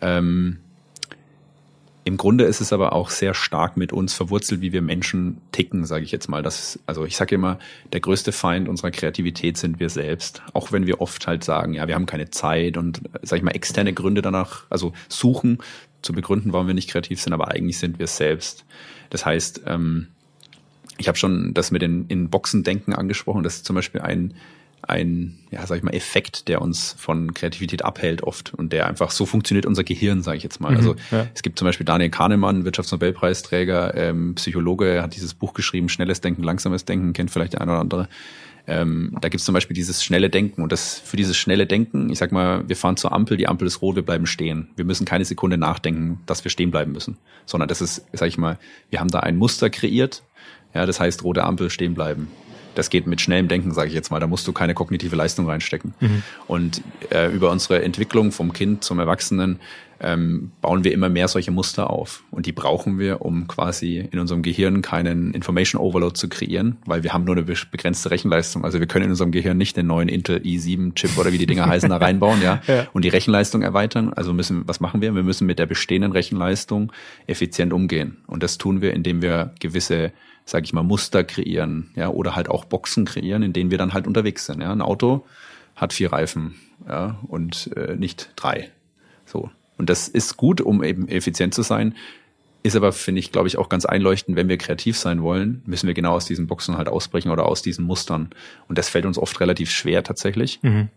Ähm, 0.01 0.59
im 2.09 2.17
Grunde 2.17 2.45
ist 2.45 2.59
es 2.59 2.73
aber 2.73 2.93
auch 2.93 3.11
sehr 3.11 3.35
stark 3.35 3.77
mit 3.77 3.93
uns 3.93 4.15
verwurzelt, 4.15 4.61
wie 4.61 4.73
wir 4.73 4.81
Menschen 4.81 5.37
ticken, 5.51 5.85
sage 5.85 6.03
ich 6.03 6.11
jetzt 6.11 6.27
mal. 6.27 6.41
Das, 6.41 6.79
also 6.87 7.05
ich 7.05 7.15
sage 7.15 7.35
immer, 7.35 7.59
der 7.93 7.99
größte 7.99 8.31
Feind 8.31 8.67
unserer 8.67 8.89
Kreativität 8.89 9.57
sind 9.57 9.79
wir 9.79 9.89
selbst. 9.89 10.41
Auch 10.53 10.71
wenn 10.71 10.87
wir 10.87 11.01
oft 11.01 11.27
halt 11.27 11.43
sagen, 11.43 11.75
ja, 11.75 11.87
wir 11.87 11.93
haben 11.93 12.07
keine 12.07 12.31
Zeit 12.31 12.77
und, 12.77 13.01
sage 13.21 13.37
ich 13.37 13.43
mal, 13.43 13.51
externe 13.51 13.93
Gründe 13.93 14.23
danach, 14.23 14.63
also 14.71 14.91
suchen 15.07 15.59
zu 16.01 16.11
begründen, 16.11 16.51
warum 16.51 16.65
wir 16.65 16.73
nicht 16.73 16.89
kreativ 16.89 17.21
sind, 17.21 17.31
aber 17.31 17.49
eigentlich 17.49 17.77
sind 17.77 17.99
wir 17.99 18.05
es 18.05 18.17
selbst. 18.17 18.65
Das 19.11 19.27
heißt, 19.27 19.61
ähm, 19.67 20.07
ich 20.97 21.07
habe 21.07 21.17
schon 21.17 21.53
das 21.53 21.69
mit 21.69 21.83
den 21.83 22.07
in 22.07 22.31
Boxen 22.31 22.63
denken 22.63 22.93
angesprochen. 22.93 23.43
Das 23.43 23.57
ist 23.57 23.65
zum 23.65 23.75
Beispiel 23.75 24.01
ein 24.01 24.33
ein, 24.89 25.37
ja, 25.51 25.65
sag 25.65 25.77
ich 25.77 25.83
mal, 25.83 25.93
Effekt, 25.93 26.47
der 26.47 26.61
uns 26.61 26.95
von 26.97 27.33
Kreativität 27.33 27.83
abhält 27.83 28.23
oft 28.23 28.53
und 28.53 28.73
der 28.73 28.87
einfach 28.87 29.11
so 29.11 29.25
funktioniert 29.25 29.65
unser 29.65 29.83
Gehirn, 29.83 30.23
sage 30.23 30.37
ich 30.37 30.43
jetzt 30.43 30.59
mal. 30.59 30.71
Mhm, 30.71 30.77
also 30.77 30.95
ja. 31.11 31.27
es 31.33 31.41
gibt 31.41 31.59
zum 31.59 31.65
Beispiel 31.65 31.85
Daniel 31.85 32.09
Kahnemann, 32.09 32.65
Wirtschaftsnobelpreisträger, 32.65 33.95
ähm, 33.95 34.35
Psychologe, 34.35 34.87
er 34.87 35.03
hat 35.03 35.15
dieses 35.15 35.33
Buch 35.33 35.53
geschrieben, 35.53 35.89
Schnelles 35.89 36.21
Denken, 36.21 36.43
Langsames 36.43 36.85
Denken, 36.85 37.13
kennt 37.13 37.31
vielleicht 37.31 37.53
der 37.53 37.61
eine 37.61 37.71
oder 37.71 37.81
andere. 37.81 38.09
Ähm, 38.67 39.17
da 39.19 39.29
gibt 39.29 39.39
es 39.39 39.45
zum 39.45 39.53
Beispiel 39.53 39.73
dieses 39.73 40.03
schnelle 40.03 40.29
Denken 40.29 40.61
und 40.61 40.71
das 40.71 40.99
für 40.99 41.17
dieses 41.17 41.37
schnelle 41.37 41.65
Denken, 41.65 42.09
ich 42.11 42.19
sag 42.19 42.31
mal, 42.31 42.67
wir 42.67 42.75
fahren 42.75 42.97
zur 42.97 43.13
Ampel, 43.13 43.37
die 43.37 43.47
Ampel 43.47 43.67
ist 43.67 43.81
rot, 43.81 43.95
wir 43.95 44.03
bleiben 44.03 44.27
stehen. 44.27 44.69
Wir 44.75 44.85
müssen 44.85 45.05
keine 45.05 45.25
Sekunde 45.25 45.57
nachdenken, 45.57 46.19
dass 46.25 46.43
wir 46.43 46.51
stehen 46.51 46.69
bleiben 46.69 46.91
müssen, 46.91 47.17
sondern 47.45 47.67
das 47.67 47.81
ist, 47.81 48.05
sag 48.13 48.27
ich 48.27 48.37
mal, 48.37 48.59
wir 48.89 48.99
haben 48.99 49.09
da 49.09 49.21
ein 49.21 49.37
Muster 49.37 49.69
kreiert, 49.69 50.23
ja, 50.73 50.85
das 50.85 50.99
heißt 50.99 51.23
rote 51.23 51.43
Ampel 51.45 51.71
stehen 51.71 51.95
bleiben 51.95 52.27
das 52.79 52.89
geht 52.89 53.05
mit 53.05 53.21
schnellem 53.21 53.47
Denken, 53.47 53.71
sage 53.71 53.89
ich 53.89 53.93
jetzt 53.93 54.09
mal. 54.09 54.19
Da 54.19 54.27
musst 54.27 54.47
du 54.47 54.53
keine 54.53 54.73
kognitive 54.73 55.15
Leistung 55.15 55.47
reinstecken. 55.47 55.93
Mhm. 55.99 56.23
Und 56.47 56.81
äh, 57.11 57.31
über 57.31 57.51
unsere 57.51 57.83
Entwicklung 57.83 58.31
vom 58.31 58.53
Kind 58.53 58.83
zum 58.83 58.99
Erwachsenen 58.99 59.59
ähm, 60.01 60.51
bauen 60.61 60.83
wir 60.83 60.93
immer 60.93 61.09
mehr 61.09 61.27
solche 61.27 61.51
Muster 61.51 61.89
auf. 61.89 62.23
Und 62.31 62.45
die 62.45 62.51
brauchen 62.51 62.99
wir, 62.99 63.21
um 63.21 63.47
quasi 63.47 64.07
in 64.11 64.19
unserem 64.19 64.41
Gehirn 64.41 64.81
keinen 64.81 65.33
Information 65.33 65.81
Overload 65.81 66.15
zu 66.15 66.29
kreieren, 66.29 66.77
weil 66.85 67.03
wir 67.03 67.13
haben 67.13 67.25
nur 67.25 67.35
eine 67.35 67.43
begrenzte 67.43 68.09
Rechenleistung. 68.09 68.63
Also 68.63 68.79
wir 68.79 68.87
können 68.87 69.05
in 69.05 69.11
unserem 69.11 69.31
Gehirn 69.31 69.57
nicht 69.57 69.75
den 69.75 69.87
neuen 69.87 70.07
Intel 70.07 70.37
i7-Chip 70.37 71.17
oder 71.17 71.33
wie 71.33 71.37
die 71.37 71.45
Dinger 71.45 71.67
heißen 71.67 71.89
da 71.89 71.97
reinbauen, 71.97 72.41
ja, 72.41 72.61
ja, 72.67 72.87
und 72.93 73.03
die 73.03 73.09
Rechenleistung 73.09 73.61
erweitern. 73.61 74.13
Also 74.13 74.33
müssen, 74.33 74.67
was 74.67 74.79
machen 74.79 75.01
wir? 75.01 75.13
Wir 75.13 75.23
müssen 75.23 75.45
mit 75.45 75.59
der 75.59 75.65
bestehenden 75.65 76.13
Rechenleistung 76.13 76.93
effizient 77.27 77.73
umgehen. 77.73 78.17
Und 78.27 78.41
das 78.41 78.57
tun 78.57 78.81
wir, 78.81 78.93
indem 78.93 79.21
wir 79.21 79.53
gewisse 79.59 80.13
sage 80.49 80.65
ich 80.65 80.73
mal, 80.73 80.83
Muster 80.83 81.23
kreieren, 81.23 81.91
ja, 81.95 82.09
oder 82.09 82.35
halt 82.35 82.49
auch 82.49 82.65
Boxen 82.65 83.05
kreieren, 83.05 83.43
in 83.43 83.53
denen 83.53 83.71
wir 83.71 83.77
dann 83.77 83.93
halt 83.93 84.07
unterwegs 84.07 84.45
sind. 84.45 84.61
Ja. 84.61 84.71
Ein 84.71 84.81
Auto 84.81 85.25
hat 85.75 85.93
vier 85.93 86.11
Reifen, 86.11 86.55
ja, 86.87 87.19
und 87.27 87.71
äh, 87.75 87.95
nicht 87.95 88.31
drei. 88.35 88.71
So. 89.25 89.49
Und 89.77 89.89
das 89.89 90.07
ist 90.07 90.37
gut, 90.37 90.59
um 90.59 90.83
eben 90.83 91.07
effizient 91.07 91.53
zu 91.53 91.61
sein. 91.61 91.95
Ist 92.63 92.75
aber, 92.75 92.91
finde 92.91 93.19
ich, 93.19 93.31
glaube 93.31 93.47
ich, 93.47 93.57
auch 93.57 93.69
ganz 93.69 93.85
einleuchtend, 93.85 94.35
wenn 94.35 94.49
wir 94.49 94.57
kreativ 94.57 94.97
sein 94.97 95.21
wollen, 95.21 95.61
müssen 95.65 95.87
wir 95.87 95.93
genau 95.93 96.13
aus 96.13 96.25
diesen 96.25 96.47
Boxen 96.47 96.77
halt 96.77 96.89
ausbrechen 96.89 97.31
oder 97.31 97.45
aus 97.45 97.61
diesen 97.61 97.85
Mustern. 97.85 98.31
Und 98.67 98.77
das 98.77 98.89
fällt 98.89 99.05
uns 99.05 99.17
oft 99.17 99.39
relativ 99.39 99.71
schwer 99.71 100.03
tatsächlich. 100.03 100.59
Mhm. 100.61 100.89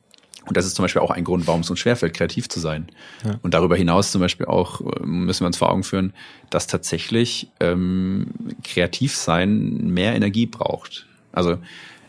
Und 0.46 0.56
das 0.56 0.66
ist 0.66 0.74
zum 0.74 0.84
Beispiel 0.84 1.02
auch 1.02 1.10
ein 1.10 1.24
Grund, 1.24 1.46
warum 1.46 1.60
es 1.60 1.70
uns 1.70 1.78
schwerfällt, 1.78 2.14
kreativ 2.14 2.48
zu 2.48 2.60
sein. 2.60 2.88
Ja. 3.24 3.38
Und 3.42 3.54
darüber 3.54 3.76
hinaus 3.76 4.10
zum 4.12 4.20
Beispiel 4.20 4.46
auch 4.46 4.80
äh, 4.80 5.04
müssen 5.04 5.40
wir 5.40 5.46
uns 5.46 5.56
vor 5.56 5.70
Augen 5.70 5.84
führen, 5.84 6.12
dass 6.50 6.66
tatsächlich 6.66 7.48
ähm, 7.60 8.28
kreativ 8.64 9.14
sein 9.14 9.92
mehr 9.92 10.14
Energie 10.14 10.46
braucht. 10.46 11.06
Also 11.32 11.58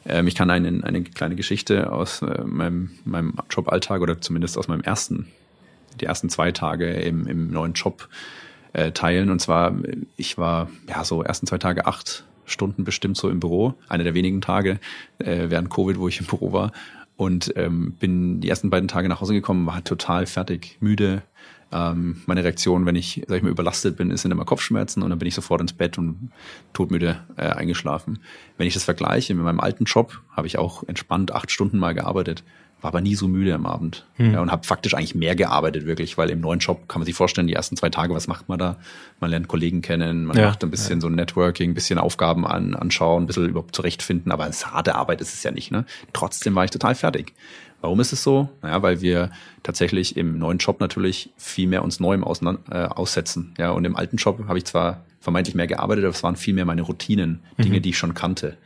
ähm, 0.06 0.28
ich 0.28 0.36
kann 0.36 0.50
eine, 0.50 0.84
eine 0.84 1.04
kleine 1.04 1.36
Geschichte 1.36 1.92
aus 1.92 2.22
äh, 2.22 2.44
meinem, 2.44 2.92
meinem 3.06 3.34
Joballtag 3.50 4.02
oder 4.02 4.20
zumindest 4.20 4.58
aus 4.58 4.68
meinem 4.68 4.82
ersten, 4.82 5.28
die 6.02 6.06
ersten 6.06 6.30
zwei 6.30 6.52
Tage 6.52 6.92
im, 6.92 7.28
im 7.28 7.52
neuen 7.52 7.74
Job 7.74 8.10
äh, 8.74 8.92
teilen. 8.92 9.30
Und 9.30 9.40
zwar, 9.40 9.76
ich 10.18 10.38
war 10.40 10.70
ja 10.90 11.04
so 11.04 11.24
ersten 11.24 11.46
zwei 11.46 11.60
Tage 11.60 11.86
acht 11.86 12.26
Stunden 12.46 12.84
bestimmt 12.84 13.16
so 13.16 13.30
im 13.30 13.40
Büro, 13.40 13.76
einer 13.88 14.04
der 14.04 14.16
wenigen 14.16 14.42
Tage 14.42 14.80
äh, 15.20 15.46
während 15.50 15.70
Covid, 15.70 15.98
wo 15.98 16.08
ich 16.08 16.20
im 16.20 16.26
Büro 16.26 16.52
war 16.52 16.72
und 17.16 17.54
ähm, 17.56 17.94
bin 17.94 18.42
die 18.42 18.50
ersten 18.50 18.70
beiden 18.70 18.88
Tage 18.88 19.10
nach 19.10 19.22
Hause 19.22 19.34
gekommen, 19.34 19.66
war 19.66 19.84
total 19.84 20.26
fertig, 20.26 20.78
müde. 20.80 21.24
Ähm, 21.72 22.22
meine 22.26 22.44
Reaktion, 22.44 22.86
wenn 22.86 22.96
ich, 22.96 23.24
sag 23.28 23.38
ich 23.38 23.44
mal, 23.44 23.50
überlastet 23.50 23.98
bin, 23.98 24.12
ist 24.12 24.22
sind 24.22 24.32
immer 24.32 24.46
Kopfschmerzen 24.46 25.02
und 25.02 25.10
dann 25.10 25.20
bin 25.20 25.28
ich 25.28 25.36
sofort 25.36 25.62
ins 25.62 25.74
Bett 25.74 25.98
und 25.98 26.32
todmüde 26.74 27.20
äh, 27.36 27.48
eingeschlafen. 27.48 28.20
Wenn 28.58 28.68
ich 28.68 28.74
das 28.74 28.84
vergleiche 28.84 29.34
mit 29.34 29.44
meinem 29.44 29.60
alten 29.60 29.86
Job, 29.86 30.22
habe 30.32 30.48
ich 30.48 30.58
auch 30.58 30.84
entspannt 30.88 31.32
acht 31.32 31.52
Stunden 31.52 31.80
mal 31.80 31.94
gearbeitet 31.94 32.44
war 32.84 32.90
aber 32.90 33.02
nie 33.02 33.16
so 33.16 33.30
müde 33.30 33.56
am 33.56 33.66
Abend 33.66 34.06
hm. 34.16 34.34
ja, 34.34 34.42
und 34.42 34.52
habe 34.52 34.68
faktisch 34.68 34.94
eigentlich 34.94 35.16
mehr 35.16 35.36
gearbeitet 35.36 35.86
wirklich, 35.86 36.18
weil 36.18 36.30
im 36.30 36.42
neuen 36.42 36.60
Job 36.60 36.90
kann 36.90 37.00
man 37.00 37.06
sich 37.06 37.16
vorstellen, 37.16 37.48
die 37.48 37.54
ersten 37.54 37.78
zwei 37.78 37.90
Tage, 37.90 38.14
was 38.14 38.28
macht 38.28 38.50
man 38.50 38.60
da? 38.60 38.78
Man 39.22 39.30
lernt 39.30 39.48
Kollegen 39.48 39.82
kennen, 39.82 40.26
man 40.26 40.38
ja, 40.38 40.48
macht 40.48 40.64
ein 40.64 40.70
bisschen 40.70 40.98
ja. 40.98 41.02
so 41.02 41.10
Networking, 41.10 41.72
ein 41.72 41.74
bisschen 41.74 41.98
Aufgaben 41.98 42.46
an, 42.46 42.76
anschauen, 42.76 43.24
ein 43.24 43.28
bisschen 43.28 43.48
überhaupt 43.48 43.74
zurechtfinden, 43.74 44.34
aber 44.34 44.48
es 44.50 44.68
harte 44.68 44.96
Arbeit 44.96 45.22
ist 45.22 45.34
es 45.34 45.44
ja 45.44 45.52
nicht. 45.52 45.72
Ne? 45.72 45.86
Trotzdem 46.12 46.54
war 46.56 46.66
ich 46.66 46.72
total 46.72 46.94
fertig. 46.94 47.34
Warum 47.80 48.00
ist 48.02 48.12
es 48.12 48.22
so? 48.22 48.50
Naja, 48.62 48.82
weil 48.82 49.02
wir 49.02 49.32
tatsächlich 49.62 50.18
im 50.18 50.38
neuen 50.38 50.58
Job 50.58 50.80
natürlich 50.80 51.32
viel 51.38 51.68
mehr 51.68 51.84
uns 51.84 52.02
Neuem 52.02 52.24
äh, 52.24 52.76
aussetzen. 52.76 53.54
Ja, 53.58 53.72
und 53.72 53.86
im 53.86 53.96
alten 53.96 54.18
Job 54.18 54.46
habe 54.48 54.58
ich 54.58 54.66
zwar 54.66 55.04
vermeintlich 55.22 55.56
mehr 55.56 55.68
gearbeitet, 55.68 56.04
aber 56.04 56.14
es 56.14 56.24
waren 56.24 56.36
viel 56.36 56.54
mehr 56.54 56.66
meine 56.66 56.82
Routinen, 56.82 57.40
Dinge, 57.58 57.78
mhm. 57.78 57.82
die 57.82 57.90
ich 57.90 57.98
schon 57.98 58.14
kannte. 58.14 58.58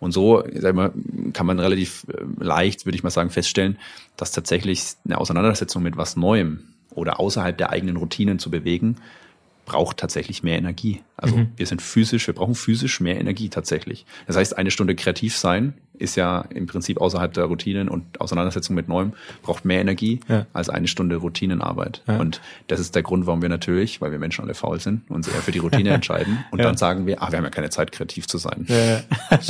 Und 0.00 0.12
so 0.12 0.42
sag 0.54 0.74
mal, 0.74 0.92
kann 1.32 1.46
man 1.46 1.60
relativ 1.60 2.06
äh, 2.08 2.24
leicht, 2.42 2.86
würde 2.86 2.96
ich 2.96 3.02
mal 3.02 3.10
sagen, 3.10 3.30
feststellen, 3.30 3.78
dass 4.16 4.32
tatsächlich 4.32 4.82
eine 5.04 5.18
Auseinandersetzung 5.18 5.82
mit 5.82 5.96
was 5.96 6.16
Neuem 6.16 6.64
oder 6.94 7.20
außerhalb 7.20 7.56
der 7.56 7.70
eigenen 7.70 7.96
Routinen 7.96 8.38
zu 8.38 8.50
bewegen, 8.50 8.96
braucht 9.66 9.98
tatsächlich 9.98 10.42
mehr 10.42 10.58
Energie. 10.58 11.00
Also 11.16 11.36
mhm. 11.36 11.52
wir 11.56 11.66
sind 11.66 11.80
physisch, 11.80 12.26
wir 12.26 12.34
brauchen 12.34 12.56
physisch 12.56 13.00
mehr 13.00 13.20
Energie 13.20 13.50
tatsächlich. 13.50 14.04
Das 14.26 14.36
heißt, 14.36 14.58
eine 14.58 14.72
Stunde 14.72 14.96
kreativ 14.96 15.36
sein 15.36 15.74
ist 16.00 16.16
ja 16.16 16.44
im 16.54 16.66
Prinzip 16.66 17.00
außerhalb 17.00 17.32
der 17.32 17.44
Routinen 17.44 17.88
und 17.88 18.20
Auseinandersetzung 18.20 18.74
mit 18.74 18.88
Neuem 18.88 19.12
braucht 19.42 19.64
mehr 19.64 19.80
Energie 19.80 20.20
ja. 20.28 20.46
als 20.52 20.68
eine 20.68 20.88
Stunde 20.88 21.16
Routinenarbeit. 21.16 22.02
Ja. 22.08 22.18
Und 22.18 22.40
das 22.68 22.80
ist 22.80 22.94
der 22.94 23.02
Grund, 23.02 23.26
warum 23.26 23.42
wir 23.42 23.48
natürlich, 23.48 24.00
weil 24.00 24.10
wir 24.10 24.18
Menschen 24.18 24.44
alle 24.44 24.54
faul 24.54 24.80
sind, 24.80 25.08
uns 25.10 25.28
eher 25.28 25.40
für 25.40 25.52
die 25.52 25.58
Routine 25.58 25.90
entscheiden. 25.94 26.44
Und 26.50 26.58
ja. 26.58 26.64
dann 26.64 26.76
sagen 26.76 27.06
wir, 27.06 27.22
ah, 27.22 27.30
wir 27.30 27.38
haben 27.38 27.44
ja 27.44 27.50
keine 27.50 27.70
Zeit, 27.70 27.92
kreativ 27.92 28.26
zu 28.26 28.38
sein. 28.38 28.66
Das 29.28 29.48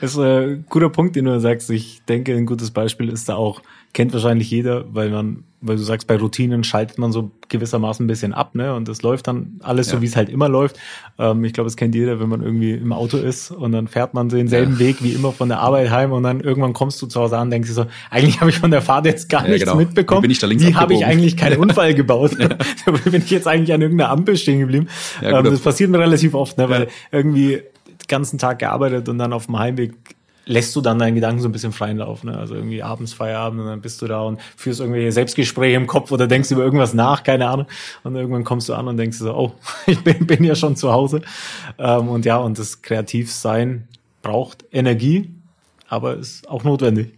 ist 0.00 0.18
ein 0.18 0.64
guter 0.68 0.88
Punkt, 0.88 1.16
den 1.16 1.26
du 1.26 1.38
sagst. 1.40 1.70
Ich 1.70 2.02
denke, 2.08 2.34
ein 2.34 2.46
gutes 2.46 2.70
Beispiel 2.70 3.08
ist 3.08 3.28
da 3.28 3.34
auch, 3.34 3.60
kennt 3.92 4.12
wahrscheinlich 4.12 4.50
jeder, 4.50 4.84
weil 4.94 5.10
man 5.10 5.44
weil 5.66 5.76
du 5.76 5.82
sagst, 5.82 6.06
bei 6.06 6.16
Routinen 6.16 6.64
schaltet 6.64 6.98
man 6.98 7.12
so 7.12 7.30
gewissermaßen 7.48 8.04
ein 8.04 8.06
bisschen 8.06 8.32
ab, 8.32 8.54
ne? 8.54 8.74
Und 8.74 8.88
es 8.88 9.02
läuft 9.02 9.26
dann 9.26 9.58
alles 9.62 9.88
so, 9.88 10.02
wie 10.02 10.06
es 10.06 10.16
halt 10.16 10.28
immer 10.28 10.48
läuft. 10.48 10.78
Ähm, 11.18 11.44
ich 11.44 11.52
glaube, 11.52 11.68
es 11.68 11.76
kennt 11.76 11.94
jeder, 11.94 12.20
wenn 12.20 12.28
man 12.28 12.42
irgendwie 12.42 12.72
im 12.72 12.92
Auto 12.92 13.16
ist 13.16 13.50
und 13.50 13.72
dann 13.72 13.88
fährt 13.88 14.14
man 14.14 14.28
denselben. 14.28 14.78
Weg 14.78 15.02
wie 15.02 15.12
immer 15.12 15.32
von 15.32 15.48
der 15.48 15.60
Arbeit 15.66 15.90
heim 15.90 16.12
und 16.12 16.22
dann 16.22 16.40
irgendwann 16.40 16.72
kommst 16.72 17.00
du 17.02 17.06
zu 17.06 17.20
Hause 17.20 17.36
an 17.36 17.48
und 17.48 17.50
denkst 17.50 17.68
dir 17.68 17.74
so, 17.74 17.86
eigentlich 18.10 18.40
habe 18.40 18.50
ich 18.50 18.58
von 18.58 18.70
der 18.70 18.82
Fahrt 18.82 19.06
jetzt 19.06 19.28
gar 19.28 19.42
ja, 19.42 19.50
nichts 19.50 19.64
genau. 19.64 19.76
mitbekommen. 19.76 20.22
Wie, 20.22 20.28
bin 20.28 20.30
ich 20.30 20.38
da 20.38 20.46
links 20.46 20.64
wie 20.64 20.74
habe 20.74 20.94
ich 20.94 21.04
eigentlich 21.04 21.36
keinen 21.36 21.56
Unfall 21.58 21.94
gebaut? 21.94 22.32
da 22.38 22.90
bin 22.92 23.22
ich 23.22 23.30
jetzt 23.30 23.46
eigentlich 23.46 23.72
an 23.72 23.82
irgendeiner 23.82 24.10
Ampel 24.10 24.36
stehen 24.36 24.60
geblieben. 24.60 24.88
Ähm, 25.22 25.44
das 25.44 25.60
passiert 25.60 25.90
mir 25.90 25.98
relativ 25.98 26.34
oft, 26.34 26.58
ne? 26.58 26.68
Weil 26.68 26.88
irgendwie 27.10 27.62
den 27.86 28.08
ganzen 28.08 28.38
Tag 28.38 28.58
gearbeitet 28.60 29.08
und 29.08 29.18
dann 29.18 29.32
auf 29.32 29.46
dem 29.46 29.58
Heimweg 29.58 29.94
lässt 30.46 30.74
du 30.76 30.80
dann 30.80 30.98
deinen 30.98 31.16
Gedanken 31.16 31.40
so 31.40 31.48
ein 31.48 31.52
bisschen 31.52 31.72
freien 31.72 31.98
Lauf. 31.98 32.22
Ne? 32.22 32.38
Also 32.38 32.54
irgendwie 32.54 32.82
abends 32.82 33.12
Feierabend 33.12 33.60
und 33.60 33.66
dann 33.66 33.80
bist 33.80 34.00
du 34.00 34.06
da 34.06 34.22
und 34.22 34.40
führst 34.56 34.80
irgendwelche 34.80 35.12
Selbstgespräche 35.12 35.76
im 35.76 35.88
Kopf 35.88 36.12
oder 36.12 36.28
denkst 36.28 36.50
über 36.52 36.62
irgendwas 36.62 36.94
nach, 36.94 37.24
keine 37.24 37.48
Ahnung. 37.48 37.66
Und 38.04 38.14
irgendwann 38.14 38.44
kommst 38.44 38.68
du 38.68 38.74
an 38.74 38.86
und 38.86 38.96
denkst 38.96 39.18
so, 39.18 39.34
oh, 39.34 39.52
ich 39.86 40.02
bin, 40.02 40.26
bin 40.26 40.44
ja 40.44 40.54
schon 40.54 40.76
zu 40.76 40.92
Hause. 40.92 41.22
Ähm, 41.78 42.08
und 42.08 42.24
ja, 42.24 42.38
und 42.38 42.58
das 42.58 42.80
Kreativsein 42.80 43.88
braucht 44.22 44.64
Energie, 44.72 45.30
aber 45.88 46.16
ist 46.16 46.48
auch 46.48 46.64
notwendig. 46.64 47.12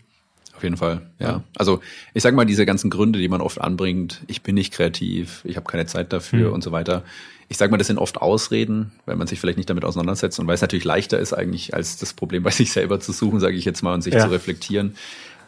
Auf 0.57 0.65
jeden 0.65 0.77
Fall, 0.77 1.03
ja. 1.21 1.45
Also 1.57 1.81
ich 2.15 2.23
sag 2.25 2.35
mal, 2.35 2.45
diese 2.45 2.67
ganzen 2.67 2.91
Gründe, 2.91 3.21
die 3.21 3.29
man 3.29 3.41
oft 3.41 3.61
anbringt, 3.61 4.23
ich 4.27 4.43
bin 4.43 4.57
nicht 4.57 4.73
kreativ, 4.73 5.43
ich 5.45 5.55
habe 5.55 5.71
keine 5.71 5.87
Zeit 5.87 6.13
dafür 6.13 6.49
mhm. 6.49 6.55
und 6.55 6.65
so 6.65 6.73
weiter, 6.73 7.05
ich 7.49 7.57
sage 7.57 7.71
mal, 7.71 7.79
das 7.79 7.87
sind 7.87 7.99
oft 7.99 8.21
Ausreden, 8.21 8.91
weil 9.07 9.17
man 9.17 9.27
sich 9.27 9.41
vielleicht 9.41 9.57
nicht 9.57 9.71
damit 9.71 9.85
auseinandersetzt 9.85 10.41
und 10.41 10.47
weil 10.49 10.57
es 10.57 10.61
natürlich 10.61 10.85
leichter 10.85 11.19
ist 11.19 11.33
eigentlich, 11.33 11.75
als 11.75 11.97
das 11.97 12.13
Problem 12.13 12.43
bei 12.43 12.51
sich 12.51 12.73
selber 12.73 12.99
zu 12.99 13.13
suchen, 13.13 13.41
sage 13.41 13.57
ich 13.57 13.65
jetzt 13.65 13.83
mal, 13.83 13.95
und 13.95 14.03
sich 14.03 14.15
ja. 14.15 14.21
zu 14.21 14.31
reflektieren, 14.31 14.97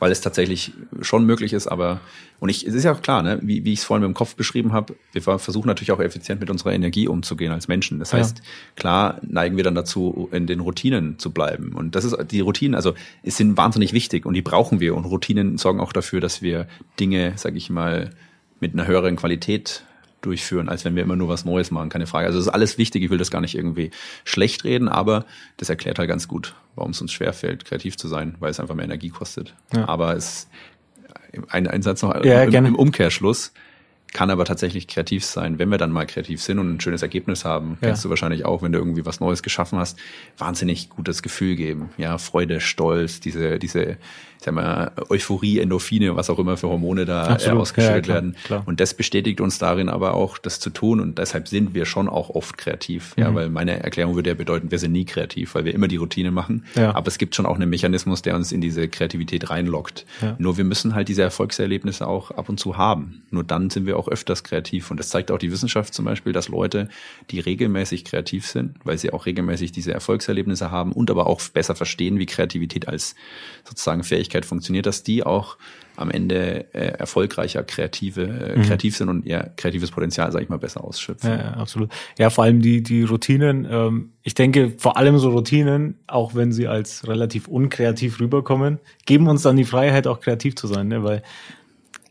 weil 0.01 0.11
es 0.11 0.21
tatsächlich 0.21 0.73
schon 1.01 1.25
möglich 1.25 1.53
ist, 1.53 1.69
aber 1.69 2.01
und 2.41 2.49
ich, 2.49 2.67
es 2.67 2.75
ist 2.75 2.85
ja 2.85 2.93
auch 2.93 3.03
klar, 3.03 3.23
ne, 3.23 3.39
wie, 3.43 3.65
wie 3.65 3.75
ich 3.75 3.81
es 3.81 3.85
vorhin 3.85 4.03
mit 4.03 4.15
dem 4.15 4.15
Kopf 4.15 4.35
beschrieben 4.35 4.73
habe, 4.73 4.97
wir 5.13 5.23
versuchen 5.23 5.69
natürlich 5.69 5.93
auch 5.93 6.01
effizient 6.01 6.41
mit 6.41 6.49
unserer 6.51 6.73
Energie 6.73 7.07
umzugehen 7.07 7.53
als 7.53 7.69
Menschen. 7.69 7.99
Das 7.99 8.15
heißt, 8.15 8.39
ja. 8.39 8.45
klar 8.77 9.21
neigen 9.23 9.57
wir 9.59 9.65
dann 9.65 9.75
dazu, 9.75 10.29
in 10.33 10.47
den 10.47 10.61
Routinen 10.61 11.19
zu 11.19 11.31
bleiben. 11.31 11.75
Und 11.75 11.95
das 11.95 12.05
ist 12.05 12.17
die 12.31 12.41
Routinen, 12.41 12.75
also 12.75 12.95
es 13.23 13.37
sind 13.37 13.59
wahnsinnig 13.59 13.93
wichtig 13.93 14.25
und 14.25 14.33
die 14.33 14.43
brauchen 14.43 14.81
wir. 14.81 14.97
Und 14.97 15.05
Routinen 15.05 15.59
sorgen 15.59 15.81
auch 15.81 15.93
dafür, 15.93 16.21
dass 16.21 16.41
wir 16.41 16.67
Dinge, 16.99 17.35
sage 17.37 17.59
ich 17.59 17.69
mal, 17.69 18.11
mit 18.59 18.73
einer 18.73 18.87
höheren 18.87 19.17
Qualität 19.17 19.85
durchführen, 20.21 20.69
als 20.69 20.85
wenn 20.85 20.95
wir 20.97 21.03
immer 21.03 21.17
nur 21.17 21.29
was 21.29 21.45
Neues 21.45 21.71
machen, 21.71 21.89
keine 21.89 22.07
Frage. 22.07 22.27
Also 22.27 22.39
es 22.39 22.47
ist 22.47 22.53
alles 22.53 22.79
wichtig, 22.79 23.03
ich 23.03 23.11
will 23.11 23.19
das 23.19 23.31
gar 23.31 23.41
nicht 23.41 23.55
irgendwie 23.55 23.91
schlecht 24.25 24.65
reden, 24.65 24.89
aber 24.89 25.25
das 25.57 25.69
erklärt 25.71 25.99
halt 25.99 26.09
ganz 26.09 26.29
gut, 26.29 26.55
warum 26.77 26.91
es 26.93 27.01
uns 27.01 27.13
schwerfällt, 27.13 27.65
kreativ 27.65 27.97
zu 27.97 28.09
sein, 28.09 28.37
weil 28.41 28.51
es 28.51 28.61
einfach 28.61 28.75
mehr 28.75 28.85
Energie 28.85 29.11
kostet. 29.11 29.55
Ja. 29.75 29.89
Aber 29.89 30.17
es 30.17 30.49
ein, 31.49 31.67
ein 31.67 31.83
Satz 31.83 32.03
noch 32.03 32.25
ja, 32.25 32.43
im, 32.43 32.67
im 32.67 32.75
Umkehrschluss 32.75 33.53
kann 34.13 34.31
aber 34.31 34.45
tatsächlich 34.45 34.89
kreativ 34.89 35.25
sein, 35.25 35.59
wenn 35.59 35.69
wir 35.69 35.79
dann 35.79 35.93
mal 35.93 36.07
kreativ 36.07 36.43
sind 36.43 36.59
und 36.59 36.75
ein 36.75 36.81
schönes 36.81 37.03
Ergebnis 37.03 37.45
haben. 37.45 37.79
Ja. 37.81 37.89
Kennst 37.89 38.05
du 38.05 38.11
wahrscheinlich 38.11 38.45
auch, 38.45 38.63
wenn 38.63 38.73
du 38.73 38.79
irgendwie 38.79 39.07
was 39.07 39.21
Neues 39.21 39.43
geschaffen 39.43 39.79
hast, 39.79 39.99
wahnsinnig 40.37 40.91
gutes 40.91 41.23
Gefühl 41.23 41.55
geben. 41.55 41.91
Ja, 41.97 42.19
Freude, 42.19 42.61
Stolz, 42.61 43.21
diese, 43.21 43.59
diese 43.59 43.99
sag 44.45 44.55
mal, 44.55 44.93
Euphorie, 45.09 45.59
Endorphine, 45.59 46.17
was 46.17 46.31
auch 46.31 46.39
immer 46.39 46.57
für 46.57 46.69
Hormone 46.69 47.05
da 47.05 47.27
äh, 47.27 47.33
Absolut. 47.33 47.61
ausgeschüttet 47.61 47.97
ja, 47.97 48.01
klar, 48.01 48.15
werden. 48.15 48.37
Klar. 48.45 48.63
Und 48.67 48.81
das 48.81 48.95
bestätigt 48.95 49.41
uns 49.41 49.59
darin 49.59 49.89
aber 49.89 50.15
auch, 50.15 50.39
das 50.39 50.61
zu 50.61 50.71
tun. 50.71 51.01
Und 51.01 51.19
deshalb 51.19 51.49
sind 51.49 51.75
wir 51.75 51.85
schon 51.85 52.09
auch 52.09 52.31
oft 52.31 52.57
kreativ. 52.57 53.17
Mhm. 53.17 53.23
Ja, 53.23 53.35
weil 53.35 53.51
meine 53.51 53.83
Erklärung 53.83 54.15
würde 54.15 54.31
ja 54.31 54.35
bedeuten, 54.35 54.71
wir 54.71 54.79
sind 54.79 54.93
nie 54.93 55.05
kreativ, 55.05 55.55
weil 55.55 55.65
wir 55.65 55.75
immer 55.75 55.89
die 55.89 55.97
Routine 55.97 56.31
machen. 56.31 56.65
Ja. 56.75 56.95
Aber 56.95 57.09
es 57.09 57.19
gibt 57.19 57.35
schon 57.35 57.47
auch 57.47 57.57
einen 57.57 57.69
Mechanismus, 57.69 58.23
der 58.23 58.35
uns 58.35 58.51
in 58.51 58.61
diese 58.61 58.89
Kreativität 58.89 59.51
reinlockt. 59.51 60.07
Ja. 60.23 60.37
Nur 60.39 60.57
wir 60.57 60.65
müssen 60.65 60.95
halt 60.95 61.09
diese 61.09 61.23
Erfolgserlebnisse 61.23 62.07
auch 62.07 62.31
ab 62.31 62.49
und 62.49 62.59
zu 62.59 62.77
haben. 62.77 63.23
Nur 63.31 63.45
dann 63.45 63.71
sind 63.71 63.87
wir 63.87 63.99
auch 63.99 64.09
öfters 64.09 64.43
kreativ. 64.43 64.91
Und 64.91 64.99
das 64.99 65.11
zeigt 65.11 65.31
auch 65.31 65.39
die 65.39 65.53
Wissenschaft 65.53 65.93
zum 65.93 66.07
Beispiel, 66.07 66.33
dass 66.33 66.49
Leute, 66.49 66.89
die 67.31 67.41
regelmäßig 67.41 68.05
kreativ 68.05 68.47
sind, 68.47 68.77
weil 68.85 68.97
sie 68.97 69.13
auch 69.13 69.27
regelmäßig 69.27 69.73
diese 69.73 69.93
Erfolgserlebnisse 69.93 70.71
haben 70.71 70.93
und 70.93 71.11
aber 71.11 71.27
auch 71.27 71.41
besser 71.53 71.75
verstehen, 71.75 72.19
wie 72.19 72.27
Kreativität 72.27 72.89
als 72.89 73.15
sozusagen 73.65 74.03
Fähigkeit 74.03 74.30
Fähigkeit 74.31 74.45
funktioniert, 74.45 74.87
dass 74.87 75.03
die 75.03 75.25
auch 75.25 75.57
am 75.97 76.11
Ende 76.11 76.73
äh, 76.73 76.99
erfolgreicher 76.99 77.63
kreative 77.63 78.23
äh, 78.23 78.59
mhm. 78.59 78.63
kreativ 78.63 78.97
sind 78.97 79.09
und 79.09 79.27
ihr 79.27 79.53
kreatives 79.57 79.91
Potenzial, 79.91 80.33
sage 80.33 80.45
ich 80.45 80.49
mal, 80.49 80.59
besser 80.59 80.83
ausschöpfen. 80.83 81.31
Ja, 81.31 81.37
ja, 81.37 81.51
absolut. 81.55 81.91
Ja, 82.17 82.31
vor 82.31 82.45
allem 82.45 82.63
die 82.63 82.83
die 82.83 83.03
Routinen. 83.03 83.67
Ähm, 83.71 84.13
ich 84.23 84.35
denke, 84.35 84.73
vor 84.79 84.97
allem 84.97 85.19
so 85.19 85.31
Routinen, 85.31 85.99
auch 86.07 86.35
wenn 86.35 86.53
sie 86.53 86.69
als 86.69 87.07
relativ 87.07 87.49
unkreativ 87.49 88.21
rüberkommen, 88.21 88.79
geben 89.05 89.29
uns 89.29 89.43
dann 89.43 89.57
die 89.57 89.65
Freiheit, 89.65 90.07
auch 90.07 90.21
kreativ 90.21 90.55
zu 90.57 90.67
sein, 90.67 90.89
ne? 90.89 91.03
weil 91.05 91.23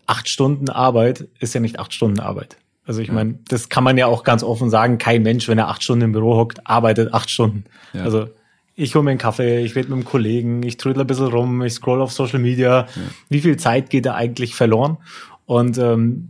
acht 0.05 0.27
Stunden 0.27 0.69
Arbeit 0.69 1.27
ist 1.39 1.55
ja 1.55 1.61
nicht 1.61 1.79
acht 1.79 1.93
Stunden 1.93 2.19
Arbeit. 2.19 2.57
Also 2.85 3.01
ich 3.01 3.07
ja. 3.07 3.13
meine, 3.13 3.39
das 3.47 3.69
kann 3.69 3.83
man 3.83 3.97
ja 3.97 4.07
auch 4.07 4.23
ganz 4.23 4.43
offen 4.43 4.69
sagen. 4.69 4.97
Kein 4.97 5.23
Mensch, 5.23 5.47
wenn 5.47 5.57
er 5.57 5.67
acht 5.67 5.83
Stunden 5.83 6.05
im 6.05 6.11
Büro 6.11 6.35
hockt, 6.35 6.67
arbeitet 6.67 7.13
acht 7.13 7.29
Stunden. 7.29 7.63
Ja. 7.93 8.03
Also 8.03 8.27
ich 8.79 8.95
hole 8.95 9.03
mir 9.03 9.11
einen 9.11 9.19
Kaffee, 9.19 9.59
ich 9.59 9.75
rede 9.75 9.89
mit 9.89 9.97
einem 9.97 10.05
Kollegen, 10.05 10.63
ich 10.63 10.77
trödel 10.77 11.01
ein 11.01 11.07
bisschen 11.07 11.27
rum, 11.27 11.61
ich 11.63 11.73
scroll 11.73 12.01
auf 12.01 12.13
Social 12.13 12.39
Media. 12.39 12.81
Ja. 12.81 12.87
Wie 13.27 13.41
viel 13.41 13.57
Zeit 13.57 13.89
geht 13.89 14.05
da 14.05 14.15
eigentlich 14.15 14.55
verloren? 14.55 14.97
Und 15.45 15.77
ähm, 15.77 16.29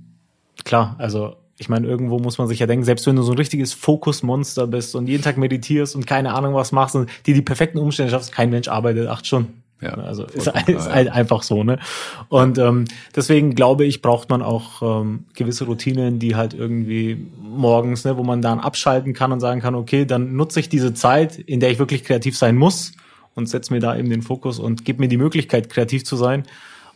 klar, 0.65 0.95
also 0.97 1.35
ich 1.57 1.69
meine, 1.69 1.87
irgendwo 1.87 2.19
muss 2.19 2.37
man 2.37 2.47
sich 2.47 2.59
ja 2.59 2.67
denken, 2.67 2.85
selbst 2.85 3.05
wenn 3.05 3.17
du 3.17 3.21
so 3.21 3.33
ein 3.33 3.37
richtiges 3.37 3.73
Fokusmonster 3.73 4.65
bist 4.65 4.95
und 4.95 5.07
jeden 5.07 5.23
Tag 5.23 5.37
meditierst 5.37 5.95
und 5.95 6.07
keine 6.07 6.33
Ahnung 6.33 6.55
was 6.55 6.71
machst 6.71 6.95
und 6.95 7.09
dir 7.27 7.33
die 7.33 7.41
perfekten 7.41 7.77
Umstände 7.77 8.11
schaffst, 8.11 8.31
kein 8.31 8.49
Mensch 8.49 8.67
arbeitet 8.67 9.07
acht 9.07 9.27
Stunden. 9.27 9.61
Ja, 9.81 9.93
also 9.93 10.25
ist, 10.25 10.47
ist 10.67 10.91
halt 10.91 11.09
einfach 11.09 11.43
so, 11.43 11.63
ne? 11.63 11.79
Und 12.27 12.57
ähm, 12.57 12.85
deswegen 13.15 13.55
glaube 13.55 13.85
ich, 13.85 14.01
braucht 14.01 14.29
man 14.29 14.41
auch 14.41 14.81
ähm, 15.01 15.25
gewisse 15.33 15.65
Routinen, 15.65 16.19
die 16.19 16.35
halt 16.35 16.53
irgendwie 16.53 17.27
morgens, 17.41 18.03
ne, 18.03 18.17
wo 18.17 18.23
man 18.23 18.41
dann 18.41 18.59
abschalten 18.59 19.13
kann 19.13 19.31
und 19.31 19.39
sagen 19.39 19.61
kann, 19.61 19.75
okay, 19.75 20.05
dann 20.05 20.35
nutze 20.35 20.59
ich 20.59 20.69
diese 20.69 20.93
Zeit, 20.93 21.37
in 21.37 21.59
der 21.59 21.71
ich 21.71 21.79
wirklich 21.79 22.03
kreativ 22.03 22.37
sein 22.37 22.57
muss 22.57 22.91
und 23.35 23.47
setze 23.47 23.73
mir 23.73 23.79
da 23.79 23.95
eben 23.95 24.09
den 24.09 24.21
Fokus 24.21 24.59
und 24.59 24.83
gebe 24.83 24.99
mir 24.99 25.07
die 25.07 25.17
Möglichkeit, 25.17 25.69
kreativ 25.69 26.03
zu 26.03 26.15
sein 26.17 26.43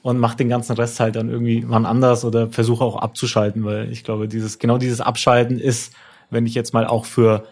und 0.01 0.19
mache 0.19 0.37
den 0.37 0.49
ganzen 0.49 0.73
Rest 0.73 0.99
halt 0.99 1.15
dann 1.15 1.29
irgendwie 1.29 1.63
wann 1.67 1.85
anders 1.85 2.25
oder 2.25 2.49
versuche 2.49 2.83
auch 2.83 2.97
abzuschalten, 2.97 3.63
weil 3.63 3.91
ich 3.91 4.03
glaube, 4.03 4.27
dieses 4.27 4.59
genau 4.59 4.77
dieses 4.77 4.99
Abschalten 4.99 5.57
ist, 5.57 5.93
wenn 6.29 6.45
ich 6.45 6.53
jetzt 6.53 6.73
mal 6.73 6.85
auch 6.85 7.05
für 7.05 7.45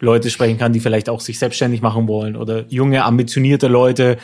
Leute 0.00 0.30
sprechen 0.30 0.58
kann, 0.58 0.72
die 0.72 0.80
vielleicht 0.80 1.08
auch 1.08 1.20
sich 1.20 1.38
selbstständig 1.38 1.82
machen 1.82 2.08
wollen 2.08 2.36
oder 2.36 2.64
junge, 2.68 3.04
ambitionierte 3.04 3.68
Leute. 3.68 4.18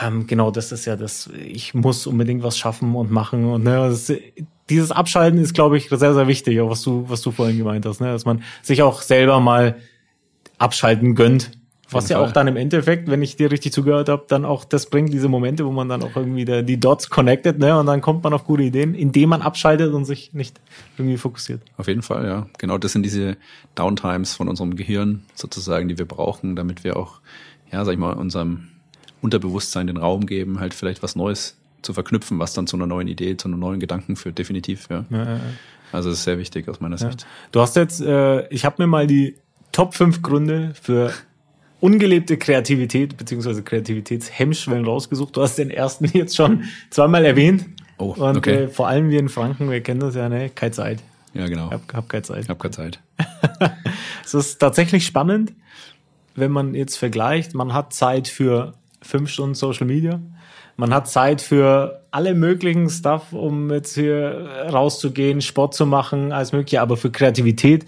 Ähm, 0.00 0.26
genau, 0.26 0.50
das 0.50 0.70
ist 0.70 0.84
ja 0.84 0.96
das, 0.96 1.30
ich 1.44 1.74
muss 1.74 2.06
unbedingt 2.06 2.42
was 2.42 2.58
schaffen 2.58 2.94
und 2.94 3.10
machen 3.10 3.44
und 3.44 3.64
ne, 3.64 3.88
das, 3.88 4.12
dieses 4.68 4.90
Abschalten 4.90 5.40
ist, 5.40 5.54
glaube 5.54 5.78
ich, 5.78 5.88
sehr, 5.88 6.14
sehr 6.14 6.28
wichtig, 6.28 6.60
auch 6.60 6.70
was 6.70 6.82
du, 6.82 7.06
was 7.08 7.22
du 7.22 7.30
vorhin 7.30 7.56
gemeint 7.58 7.86
hast, 7.86 8.00
ne, 8.00 8.12
dass 8.12 8.24
man 8.24 8.42
sich 8.62 8.82
auch 8.82 9.00
selber 9.00 9.40
mal 9.40 9.76
abschalten 10.58 11.14
gönnt 11.14 11.52
was 11.90 12.08
ja 12.08 12.18
Fall. 12.18 12.28
auch 12.28 12.32
dann 12.32 12.48
im 12.48 12.56
Endeffekt, 12.56 13.10
wenn 13.10 13.22
ich 13.22 13.36
dir 13.36 13.50
richtig 13.50 13.72
zugehört 13.72 14.08
habe, 14.08 14.24
dann 14.28 14.44
auch 14.44 14.64
das 14.64 14.86
bringt, 14.86 15.12
diese 15.12 15.28
Momente, 15.28 15.64
wo 15.64 15.70
man 15.70 15.88
dann 15.88 16.02
auch 16.02 16.14
irgendwie 16.16 16.44
der, 16.44 16.62
die 16.62 16.78
Dots 16.78 17.08
connected, 17.08 17.58
ne? 17.58 17.78
Und 17.78 17.86
dann 17.86 18.00
kommt 18.00 18.24
man 18.24 18.32
auf 18.34 18.44
gute 18.44 18.62
Ideen, 18.62 18.94
indem 18.94 19.30
man 19.30 19.42
abschaltet 19.42 19.92
und 19.92 20.04
sich 20.04 20.34
nicht 20.34 20.60
irgendwie 20.98 21.16
fokussiert. 21.16 21.62
Auf 21.76 21.88
jeden 21.88 22.02
Fall, 22.02 22.26
ja. 22.26 22.46
Genau, 22.58 22.78
das 22.78 22.92
sind 22.92 23.04
diese 23.04 23.36
Downtimes 23.74 24.34
von 24.34 24.48
unserem 24.48 24.76
Gehirn 24.76 25.22
sozusagen, 25.34 25.88
die 25.88 25.98
wir 25.98 26.06
brauchen, 26.06 26.56
damit 26.56 26.84
wir 26.84 26.96
auch, 26.96 27.20
ja, 27.72 27.84
sag 27.84 27.92
ich 27.92 27.98
mal, 27.98 28.12
unserem 28.12 28.68
Unterbewusstsein 29.22 29.86
den 29.86 29.96
Raum 29.96 30.26
geben, 30.26 30.60
halt 30.60 30.74
vielleicht 30.74 31.02
was 31.02 31.16
Neues 31.16 31.56
zu 31.82 31.94
verknüpfen, 31.94 32.38
was 32.38 32.52
dann 32.52 32.66
zu 32.66 32.76
einer 32.76 32.86
neuen 32.86 33.08
Idee, 33.08 33.36
zu 33.36 33.48
einem 33.48 33.60
neuen 33.60 33.80
Gedanken 33.80 34.16
führt, 34.16 34.38
definitiv, 34.38 34.88
ja. 34.90 35.04
ja, 35.10 35.24
ja, 35.24 35.34
ja. 35.36 35.40
Also 35.90 36.10
das 36.10 36.18
ist 36.18 36.24
sehr 36.24 36.38
wichtig 36.38 36.68
aus 36.68 36.80
meiner 36.80 36.98
Sicht. 36.98 37.26
Du 37.50 37.60
hast 37.60 37.76
jetzt, 37.76 38.02
äh, 38.02 38.46
ich 38.48 38.66
habe 38.66 38.82
mir 38.82 38.86
mal 38.86 39.06
die 39.06 39.36
Top 39.72 39.94
5 39.94 40.20
Gründe 40.22 40.72
für 40.80 41.12
ungelebte 41.80 42.36
Kreativität 42.36 43.16
beziehungsweise 43.16 43.62
Kreativitätshemmschwellen 43.62 44.84
rausgesucht. 44.84 45.36
Du 45.36 45.42
hast 45.42 45.56
den 45.56 45.70
ersten 45.70 46.04
jetzt 46.12 46.36
schon 46.36 46.64
zweimal 46.90 47.24
erwähnt. 47.24 47.66
Oh, 47.98 48.14
und 48.16 48.36
okay. 48.36 48.64
äh, 48.64 48.68
vor 48.68 48.88
allem 48.88 49.10
wir 49.10 49.18
in 49.18 49.28
Franken, 49.28 49.70
wir 49.70 49.80
kennen 49.82 50.00
das 50.00 50.14
ja, 50.14 50.28
ne? 50.28 50.50
Keine 50.50 50.72
Zeit. 50.72 51.02
Ja, 51.34 51.46
genau. 51.46 51.70
Hab, 51.70 51.92
hab 51.92 52.08
keine 52.08 52.22
Zeit. 52.22 52.48
Hab 52.48 52.58
keine 52.58 52.72
Zeit. 52.72 53.00
Es 54.24 54.34
ist 54.34 54.58
tatsächlich 54.58 55.06
spannend, 55.06 55.54
wenn 56.34 56.50
man 56.50 56.74
jetzt 56.74 56.98
vergleicht, 56.98 57.54
man 57.54 57.72
hat 57.72 57.94
Zeit 57.94 58.28
für 58.28 58.74
fünf 59.00 59.30
Stunden 59.30 59.54
Social 59.54 59.86
Media, 59.86 60.20
man 60.76 60.92
hat 60.92 61.08
Zeit 61.08 61.40
für 61.40 62.04
alle 62.10 62.34
möglichen 62.34 62.90
Stuff, 62.90 63.32
um 63.32 63.70
jetzt 63.70 63.94
hier 63.94 64.48
rauszugehen, 64.70 65.40
Sport 65.40 65.74
zu 65.74 65.86
machen, 65.86 66.30
alles 66.30 66.52
mögliche, 66.52 66.82
aber 66.82 66.98
für 66.98 67.10
Kreativität, 67.10 67.86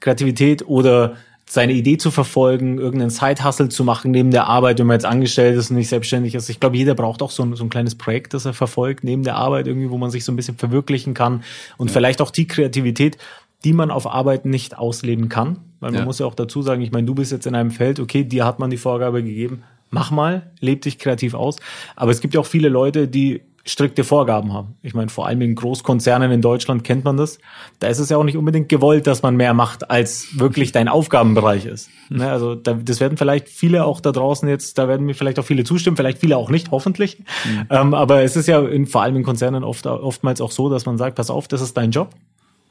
Kreativität 0.00 0.66
oder 0.66 1.16
seine 1.52 1.74
Idee 1.74 1.98
zu 1.98 2.10
verfolgen, 2.10 2.78
irgendeinen 2.78 3.10
Side-Hustle 3.10 3.68
zu 3.68 3.84
machen 3.84 4.10
neben 4.10 4.30
der 4.30 4.46
Arbeit, 4.46 4.78
wenn 4.78 4.86
man 4.86 4.94
jetzt 4.94 5.04
angestellt 5.04 5.54
ist 5.54 5.70
und 5.70 5.76
nicht 5.76 5.90
selbstständig 5.90 6.34
ist. 6.34 6.48
Ich 6.48 6.60
glaube, 6.60 6.78
jeder 6.78 6.94
braucht 6.94 7.20
auch 7.20 7.30
so 7.30 7.42
ein, 7.42 7.54
so 7.56 7.64
ein 7.64 7.68
kleines 7.68 7.94
Projekt, 7.94 8.32
das 8.32 8.46
er 8.46 8.54
verfolgt, 8.54 9.04
neben 9.04 9.22
der 9.22 9.36
Arbeit 9.36 9.66
irgendwie, 9.66 9.90
wo 9.90 9.98
man 9.98 10.10
sich 10.10 10.24
so 10.24 10.32
ein 10.32 10.36
bisschen 10.36 10.56
verwirklichen 10.56 11.12
kann 11.12 11.44
und 11.76 11.88
ja. 11.88 11.92
vielleicht 11.92 12.22
auch 12.22 12.30
die 12.30 12.46
Kreativität, 12.46 13.18
die 13.64 13.74
man 13.74 13.90
auf 13.90 14.06
Arbeit 14.06 14.46
nicht 14.46 14.78
ausleben 14.78 15.28
kann. 15.28 15.58
Weil 15.80 15.90
man 15.90 16.00
ja. 16.00 16.04
muss 16.06 16.20
ja 16.20 16.26
auch 16.26 16.34
dazu 16.34 16.62
sagen, 16.62 16.80
ich 16.80 16.90
meine, 16.90 17.06
du 17.06 17.14
bist 17.14 17.32
jetzt 17.32 17.46
in 17.46 17.54
einem 17.54 17.70
Feld, 17.70 18.00
okay, 18.00 18.24
dir 18.24 18.46
hat 18.46 18.58
man 18.58 18.70
die 18.70 18.78
Vorgabe 18.78 19.22
gegeben, 19.22 19.62
mach 19.90 20.10
mal, 20.10 20.50
leb 20.60 20.80
dich 20.80 20.98
kreativ 20.98 21.34
aus. 21.34 21.56
Aber 21.96 22.10
es 22.10 22.22
gibt 22.22 22.32
ja 22.32 22.40
auch 22.40 22.46
viele 22.46 22.70
Leute, 22.70 23.08
die 23.08 23.42
strikte 23.64 24.02
Vorgaben 24.02 24.52
haben. 24.52 24.74
Ich 24.82 24.92
meine, 24.94 25.08
vor 25.08 25.26
allem 25.26 25.40
in 25.40 25.54
Großkonzernen 25.54 26.32
in 26.32 26.42
Deutschland 26.42 26.82
kennt 26.82 27.04
man 27.04 27.16
das. 27.16 27.38
Da 27.78 27.86
ist 27.88 28.00
es 28.00 28.08
ja 28.08 28.16
auch 28.16 28.24
nicht 28.24 28.36
unbedingt 28.36 28.68
gewollt, 28.68 29.06
dass 29.06 29.22
man 29.22 29.36
mehr 29.36 29.54
macht, 29.54 29.88
als 29.90 30.38
wirklich 30.38 30.72
dein 30.72 30.88
Aufgabenbereich 30.88 31.66
ist. 31.66 31.88
Ne? 32.10 32.28
Also 32.28 32.56
da, 32.56 32.74
das 32.74 32.98
werden 32.98 33.16
vielleicht 33.16 33.48
viele 33.48 33.84
auch 33.84 34.00
da 34.00 34.10
draußen 34.10 34.48
jetzt, 34.48 34.78
da 34.78 34.88
werden 34.88 35.06
mir 35.06 35.14
vielleicht 35.14 35.38
auch 35.38 35.44
viele 35.44 35.62
zustimmen, 35.62 35.96
vielleicht 35.96 36.18
viele 36.18 36.36
auch 36.36 36.50
nicht, 36.50 36.72
hoffentlich. 36.72 37.18
Mhm. 37.18 37.66
Ähm, 37.70 37.94
aber 37.94 38.22
es 38.22 38.34
ist 38.34 38.48
ja 38.48 38.60
in, 38.60 38.86
vor 38.86 39.02
allem 39.02 39.16
in 39.16 39.22
Konzernen 39.22 39.62
oft, 39.62 39.86
oftmals 39.86 40.40
auch 40.40 40.50
so, 40.50 40.68
dass 40.68 40.84
man 40.84 40.98
sagt, 40.98 41.14
pass 41.14 41.30
auf, 41.30 41.46
das 41.46 41.60
ist 41.60 41.76
dein 41.76 41.92
Job. 41.92 42.10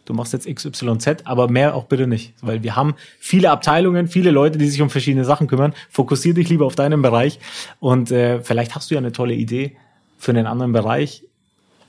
Du 0.05 0.13
machst 0.13 0.33
jetzt 0.33 0.47
XYZ, 0.47 1.21
aber 1.23 1.47
mehr 1.47 1.75
auch 1.75 1.85
bitte 1.85 2.05
nicht. 2.07 2.33
Weil 2.41 2.63
wir 2.63 2.75
haben 2.75 2.95
viele 3.19 3.51
Abteilungen, 3.51 4.07
viele 4.07 4.31
Leute, 4.31 4.57
die 4.57 4.67
sich 4.67 4.81
um 4.81 4.89
verschiedene 4.89 5.23
Sachen 5.23 5.47
kümmern. 5.47 5.73
Fokussier 5.89 6.33
dich 6.33 6.49
lieber 6.49 6.65
auf 6.65 6.75
deinen 6.75 7.01
Bereich. 7.01 7.39
Und 7.79 8.11
äh, 8.11 8.41
vielleicht 8.41 8.75
hast 8.75 8.89
du 8.89 8.95
ja 8.95 8.99
eine 8.99 9.11
tolle 9.11 9.35
Idee 9.35 9.77
für 10.21 10.31
einen 10.31 10.45
anderen 10.45 10.71
Bereich. 10.71 11.23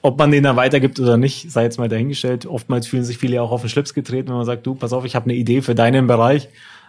Ob 0.01 0.19
man 0.19 0.33
den 0.33 0.43
dann 0.43 0.57
weitergibt 0.57 0.99
oder 0.99 1.17
nicht, 1.17 1.53
sei 1.53 1.63
jetzt 1.63 1.79
mal 1.79 1.89
dahingestellt. 1.89 2.47
Oftmals 2.47 2.89
fühlen 2.89 3.05
sich 3.05 3.19
viele 3.19 3.41
auch 3.41 3.53
auf 3.53 3.61
den 3.61 3.71
Schlips 3.71 3.95
getreten, 3.95 4.31
wenn 4.31 4.37
man 4.37 4.47
sagt, 4.47 4.67
du, 4.67 4.75
pass 4.75 4.93
auf, 4.93 5.05
ich 5.05 5.15
habe 5.15 5.27
eine 5.27 5.35
Idee 5.35 5.63
für 5.63 5.77
deinen 5.77 6.07
Bereich. 6.07 6.49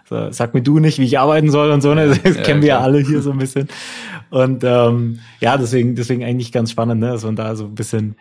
So, 0.09 0.31
sag 0.31 0.53
mir 0.53 0.61
du 0.61 0.79
nicht, 0.79 0.99
wie 0.99 1.05
ich 1.05 1.19
arbeiten 1.19 1.51
soll 1.51 1.69
und 1.71 1.81
so. 1.81 1.93
Ne? 1.93 2.07
Das 2.07 2.35
ja, 2.35 2.41
kennen 2.43 2.61
wir 2.61 2.69
ja 2.69 2.79
alle 2.79 2.99
hier 2.99 3.21
so 3.21 3.31
ein 3.31 3.37
bisschen. 3.37 3.67
Und 4.29 4.63
ähm, 4.63 5.19
ja, 5.41 5.57
deswegen, 5.57 5.95
deswegen 5.95 6.23
eigentlich 6.23 6.51
ganz 6.51 6.71
spannend, 6.71 7.01
ne? 7.01 7.09
dass 7.09 7.23
man 7.23 7.35
da 7.35 7.55
so 7.55 7.65
ein 7.65 7.75
bisschen 7.75 8.15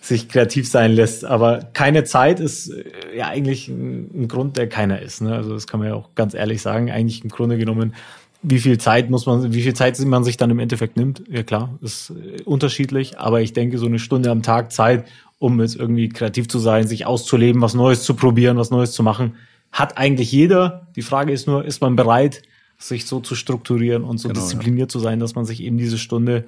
sich 0.00 0.28
kreativ 0.28 0.68
sein 0.70 0.92
lässt. 0.92 1.24
Aber 1.24 1.58
keine 1.74 2.04
Zeit 2.04 2.40
ist 2.40 2.70
äh, 2.70 3.18
ja 3.18 3.26
eigentlich 3.26 3.68
ein, 3.68 4.22
ein 4.22 4.28
Grund, 4.28 4.56
der 4.56 4.68
keiner 4.68 5.02
ist. 5.02 5.20
Ne? 5.20 5.34
Also 5.34 5.52
das 5.52 5.66
kann 5.66 5.80
man 5.80 5.88
ja 5.88 5.94
auch 5.94 6.14
ganz 6.14 6.32
ehrlich 6.32 6.62
sagen. 6.62 6.90
Eigentlich 6.90 7.22
im 7.22 7.30
Grunde 7.30 7.58
genommen 7.58 7.94
wie 8.42 8.58
viel 8.58 8.78
Zeit 8.78 9.10
muss 9.10 9.26
man, 9.26 9.52
wie 9.52 9.62
viel 9.62 9.74
Zeit 9.74 9.98
man 10.00 10.24
sich 10.24 10.36
dann 10.36 10.50
im 10.50 10.58
Endeffekt 10.58 10.96
nimmt, 10.96 11.22
ja 11.28 11.42
klar, 11.42 11.76
ist 11.82 12.10
äh, 12.10 12.42
unterschiedlich, 12.42 13.18
aber 13.18 13.40
ich 13.40 13.52
denke, 13.52 13.78
so 13.78 13.86
eine 13.86 13.98
Stunde 13.98 14.30
am 14.30 14.42
Tag 14.42 14.72
Zeit, 14.72 15.06
um 15.38 15.60
jetzt 15.60 15.76
irgendwie 15.76 16.08
kreativ 16.08 16.48
zu 16.48 16.58
sein, 16.58 16.86
sich 16.86 17.06
auszuleben, 17.06 17.62
was 17.62 17.74
Neues 17.74 18.02
zu 18.02 18.14
probieren, 18.14 18.56
was 18.56 18.70
Neues 18.70 18.92
zu 18.92 19.02
machen, 19.02 19.34
hat 19.72 19.98
eigentlich 19.98 20.32
jeder. 20.32 20.86
Die 20.96 21.02
Frage 21.02 21.32
ist 21.32 21.46
nur, 21.46 21.64
ist 21.64 21.80
man 21.80 21.96
bereit, 21.96 22.42
sich 22.78 23.06
so 23.06 23.20
zu 23.20 23.34
strukturieren 23.34 24.04
und 24.04 24.18
so 24.18 24.28
genau, 24.28 24.40
diszipliniert 24.40 24.90
ja. 24.90 24.92
zu 24.92 25.00
sein, 25.00 25.18
dass 25.18 25.34
man 25.34 25.44
sich 25.44 25.62
eben 25.62 25.78
diese 25.78 25.98
Stunde 25.98 26.44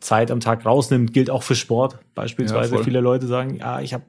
Zeit 0.00 0.30
am 0.30 0.40
Tag 0.40 0.64
rausnimmt, 0.64 1.12
gilt 1.12 1.30
auch 1.30 1.42
für 1.42 1.54
Sport. 1.54 1.98
Beispielsweise 2.14 2.76
ja, 2.76 2.82
viele 2.82 3.00
Leute 3.00 3.26
sagen, 3.26 3.56
ja, 3.56 3.80
ich 3.80 3.92
habe 3.94 4.04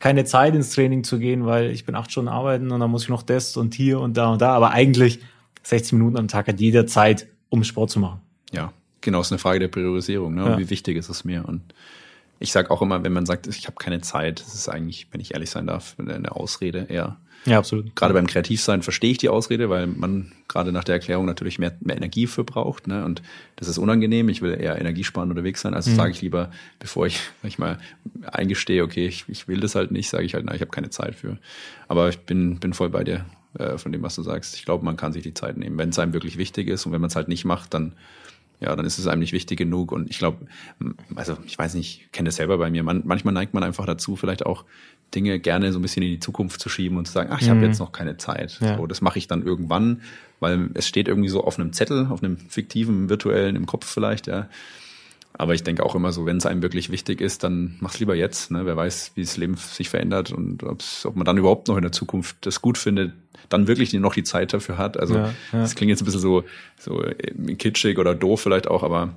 keine 0.00 0.24
Zeit 0.24 0.54
ins 0.54 0.70
Training 0.70 1.04
zu 1.04 1.18
gehen, 1.18 1.46
weil 1.46 1.70
ich 1.70 1.86
bin 1.86 1.94
acht 1.94 2.10
Stunden 2.10 2.28
arbeiten 2.28 2.70
und 2.70 2.80
dann 2.80 2.90
muss 2.90 3.04
ich 3.04 3.08
noch 3.08 3.22
das 3.22 3.56
und 3.56 3.74
hier 3.74 4.00
und 4.00 4.16
da 4.16 4.32
und 4.32 4.42
da. 4.42 4.54
Aber 4.54 4.72
eigentlich 4.72 5.20
60 5.66 5.94
Minuten 5.94 6.16
am 6.16 6.28
Tag 6.28 6.46
hat 6.46 6.60
jeder 6.60 6.86
Zeit, 6.86 7.26
um 7.48 7.64
Sport 7.64 7.90
zu 7.90 7.98
machen. 7.98 8.20
Ja, 8.52 8.72
genau, 9.00 9.20
ist 9.20 9.32
eine 9.32 9.38
Frage 9.38 9.58
der 9.58 9.68
Priorisierung. 9.68 10.34
Ne? 10.34 10.42
Ja. 10.42 10.58
Wie 10.58 10.70
wichtig 10.70 10.96
ist 10.96 11.08
es 11.08 11.24
mir? 11.24 11.44
Und 11.44 11.74
ich 12.38 12.52
sage 12.52 12.70
auch 12.70 12.82
immer, 12.82 13.02
wenn 13.02 13.12
man 13.12 13.26
sagt, 13.26 13.48
ich 13.48 13.66
habe 13.66 13.76
keine 13.76 14.00
Zeit, 14.00 14.40
das 14.40 14.54
ist 14.54 14.68
eigentlich, 14.68 15.08
wenn 15.10 15.20
ich 15.20 15.34
ehrlich 15.34 15.50
sein 15.50 15.66
darf, 15.66 15.96
eine 15.98 16.30
Ausrede 16.32 16.86
eher. 16.88 17.16
Ja, 17.46 17.58
absolut. 17.58 17.94
Gerade 17.96 18.14
beim 18.14 18.26
Kreativsein 18.26 18.82
verstehe 18.82 19.10
ich 19.10 19.18
die 19.18 19.28
Ausrede, 19.28 19.68
weil 19.68 19.86
man 19.88 20.32
gerade 20.48 20.70
nach 20.72 20.84
der 20.84 20.96
Erklärung 20.96 21.26
natürlich 21.26 21.58
mehr, 21.58 21.76
mehr 21.80 21.96
Energie 21.96 22.26
für 22.26 22.44
braucht. 22.44 22.86
Ne? 22.86 23.04
Und 23.04 23.22
das 23.56 23.68
ist 23.68 23.78
unangenehm. 23.78 24.28
Ich 24.28 24.42
will 24.42 24.60
eher 24.60 24.80
energiesparend 24.80 25.30
unterwegs 25.30 25.62
sein. 25.62 25.74
Also 25.74 25.90
mhm. 25.90 25.96
sage 25.96 26.10
ich 26.12 26.22
lieber, 26.22 26.50
bevor 26.78 27.06
ich, 27.06 27.20
ich 27.42 27.58
mal 27.58 27.78
eingestehe, 28.24 28.84
okay, 28.84 29.06
ich, 29.06 29.24
ich 29.28 29.48
will 29.48 29.60
das 29.60 29.74
halt 29.74 29.90
nicht, 29.90 30.08
sage 30.08 30.24
ich 30.24 30.34
halt, 30.34 30.44
na, 30.44 30.54
ich 30.54 30.60
habe 30.60 30.70
keine 30.70 30.90
Zeit 30.90 31.16
für. 31.16 31.38
Aber 31.88 32.08
ich 32.08 32.18
bin, 32.20 32.58
bin 32.60 32.72
voll 32.72 32.90
bei 32.90 33.02
dir 33.02 33.24
äh, 33.58 33.78
von 33.78 33.92
dem, 33.92 34.02
was 34.02 34.14
du 34.14 34.22
sagst. 34.22 34.54
Ich 34.56 34.64
glaube, 34.64 34.84
man 34.84 34.96
kann 34.96 35.12
sich 35.12 35.22
die 35.22 35.34
Zeit 35.34 35.56
nehmen, 35.56 35.78
wenn 35.78 35.90
es 35.90 35.98
einem 35.98 36.12
wirklich 36.12 36.38
wichtig 36.38 36.68
ist. 36.68 36.86
Und 36.86 36.92
wenn 36.92 37.00
man 37.00 37.08
es 37.08 37.16
halt 37.16 37.28
nicht 37.28 37.44
macht, 37.44 37.74
dann 37.74 37.94
ja, 38.60 38.74
dann 38.74 38.86
ist 38.86 38.98
es 38.98 39.06
einem 39.06 39.20
nicht 39.20 39.32
wichtig 39.32 39.58
genug. 39.58 39.92
Und 39.92 40.08
ich 40.08 40.18
glaube, 40.18 40.46
also 41.14 41.36
ich 41.46 41.58
weiß 41.58 41.74
nicht, 41.74 42.00
ich 42.00 42.12
kenne 42.12 42.28
das 42.28 42.36
selber 42.36 42.58
bei 42.58 42.70
mir. 42.70 42.82
Man, 42.82 43.02
manchmal 43.04 43.34
neigt 43.34 43.54
man 43.54 43.62
einfach 43.62 43.84
dazu, 43.84 44.16
vielleicht 44.16 44.46
auch 44.46 44.64
Dinge 45.14 45.38
gerne 45.38 45.72
so 45.72 45.78
ein 45.78 45.82
bisschen 45.82 46.02
in 46.02 46.10
die 46.10 46.20
Zukunft 46.20 46.60
zu 46.60 46.68
schieben 46.68 46.96
und 46.96 47.06
zu 47.06 47.12
sagen, 47.12 47.30
ach, 47.32 47.40
ich 47.40 47.48
mhm. 47.48 47.50
habe 47.50 47.66
jetzt 47.66 47.78
noch 47.78 47.92
keine 47.92 48.16
Zeit. 48.16 48.58
Ja. 48.60 48.78
So, 48.78 48.86
das 48.86 49.00
mache 49.00 49.18
ich 49.18 49.28
dann 49.28 49.44
irgendwann, 49.44 50.00
weil 50.40 50.70
es 50.74 50.88
steht 50.88 51.06
irgendwie 51.06 51.28
so 51.28 51.44
auf 51.44 51.58
einem 51.58 51.72
Zettel, 51.72 52.06
auf 52.10 52.22
einem 52.22 52.38
fiktiven, 52.38 53.08
virtuellen 53.08 53.56
im 53.56 53.66
Kopf 53.66 53.86
vielleicht, 53.86 54.26
ja. 54.26 54.48
Aber 55.38 55.54
ich 55.54 55.62
denke 55.62 55.84
auch 55.84 55.94
immer 55.94 56.12
so, 56.12 56.24
wenn 56.24 56.38
es 56.38 56.46
einem 56.46 56.62
wirklich 56.62 56.90
wichtig 56.90 57.20
ist, 57.20 57.44
dann 57.44 57.76
mach's 57.80 57.98
lieber 58.00 58.14
jetzt. 58.14 58.50
Ne? 58.50 58.64
Wer 58.64 58.76
weiß, 58.76 59.12
wie 59.16 59.22
das 59.22 59.36
Leben 59.36 59.56
sich 59.56 59.90
verändert 59.90 60.32
und 60.32 60.62
ob's, 60.62 61.04
ob 61.04 61.16
man 61.16 61.26
dann 61.26 61.36
überhaupt 61.36 61.68
noch 61.68 61.76
in 61.76 61.82
der 61.82 61.92
Zukunft 61.92 62.36
das 62.40 62.62
gut 62.62 62.78
findet, 62.78 63.12
dann 63.48 63.68
wirklich 63.68 63.92
noch 63.92 64.14
die 64.14 64.24
Zeit 64.24 64.54
dafür 64.54 64.78
hat. 64.78 64.98
Also 64.98 65.14
ja, 65.14 65.34
ja. 65.52 65.60
das 65.60 65.74
klingt 65.74 65.90
jetzt 65.90 66.02
ein 66.02 66.06
bisschen 66.06 66.20
so, 66.20 66.44
so 66.78 67.04
kitschig 67.58 67.98
oder 67.98 68.14
doof 68.14 68.40
vielleicht 68.40 68.68
auch, 68.68 68.82
aber 68.82 69.14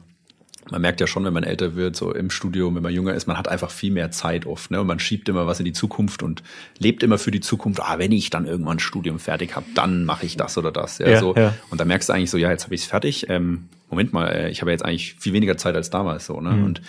man 0.71 0.81
merkt 0.81 1.01
ja 1.01 1.07
schon, 1.07 1.25
wenn 1.25 1.33
man 1.33 1.43
älter 1.43 1.75
wird, 1.75 1.95
so 1.95 2.13
im 2.13 2.29
Studium, 2.29 2.75
wenn 2.75 2.83
man 2.83 2.93
jünger 2.93 3.13
ist, 3.13 3.27
man 3.27 3.37
hat 3.37 3.47
einfach 3.47 3.71
viel 3.71 3.91
mehr 3.91 4.11
Zeit 4.11 4.45
oft, 4.45 4.71
ne? 4.71 4.81
Und 4.81 4.87
man 4.87 4.99
schiebt 4.99 5.29
immer 5.29 5.47
was 5.47 5.59
in 5.59 5.65
die 5.65 5.73
Zukunft 5.73 6.23
und 6.23 6.43
lebt 6.77 7.03
immer 7.03 7.17
für 7.17 7.31
die 7.31 7.39
Zukunft. 7.39 7.81
Ah, 7.81 7.97
wenn 7.97 8.11
ich 8.11 8.29
dann 8.29 8.45
irgendwann 8.45 8.77
ein 8.77 8.79
Studium 8.79 9.19
fertig 9.19 9.55
habe, 9.55 9.65
dann 9.75 10.05
mache 10.05 10.25
ich 10.25 10.37
das 10.37 10.57
oder 10.57 10.71
das. 10.71 10.99
Ja, 10.99 11.09
ja 11.09 11.19
so. 11.19 11.35
Ja. 11.35 11.53
Und 11.69 11.79
da 11.79 11.85
merkst 11.85 12.09
du 12.09 12.13
eigentlich 12.13 12.29
so, 12.29 12.37
ja, 12.37 12.49
jetzt 12.49 12.65
habe 12.65 12.75
ich 12.75 12.81
es 12.81 12.87
fertig. 12.87 13.29
Ähm, 13.29 13.69
Moment 13.89 14.13
mal, 14.13 14.27
äh, 14.27 14.49
ich 14.49 14.61
habe 14.61 14.71
jetzt 14.71 14.85
eigentlich 14.85 15.15
viel 15.15 15.33
weniger 15.33 15.57
Zeit 15.57 15.75
als 15.75 15.89
damals 15.89 16.25
so, 16.25 16.39
ne? 16.41 16.51
Mhm. 16.51 16.63
Und 16.63 16.81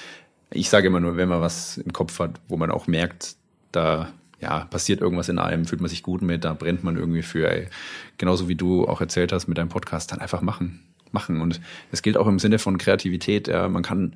ich 0.50 0.68
sage 0.68 0.88
immer 0.88 1.00
nur, 1.00 1.16
wenn 1.16 1.28
man 1.28 1.40
was 1.40 1.78
im 1.78 1.92
Kopf 1.92 2.18
hat, 2.18 2.40
wo 2.48 2.56
man 2.56 2.70
auch 2.70 2.86
merkt, 2.86 3.36
da 3.72 4.08
ja, 4.40 4.64
passiert 4.64 5.00
irgendwas 5.00 5.28
in 5.28 5.38
einem, 5.38 5.66
fühlt 5.66 5.80
man 5.80 5.90
sich 5.90 6.02
gut 6.02 6.22
mit, 6.22 6.44
da 6.44 6.54
brennt 6.54 6.82
man 6.82 6.96
irgendwie 6.96 7.22
für, 7.22 7.50
ey, 7.50 7.68
genauso 8.16 8.48
wie 8.48 8.56
du 8.56 8.88
auch 8.88 9.00
erzählt 9.00 9.32
hast 9.32 9.48
mit 9.48 9.58
deinem 9.58 9.68
Podcast, 9.68 10.12
dann 10.12 10.18
einfach 10.18 10.40
machen 10.40 10.80
machen. 11.12 11.40
Und 11.40 11.61
es 11.92 12.02
gilt 12.02 12.16
auch 12.16 12.26
im 12.26 12.38
Sinne 12.38 12.58
von 12.58 12.78
Kreativität. 12.78 13.48
Ja, 13.48 13.68
man 13.68 13.82
kann 13.82 14.14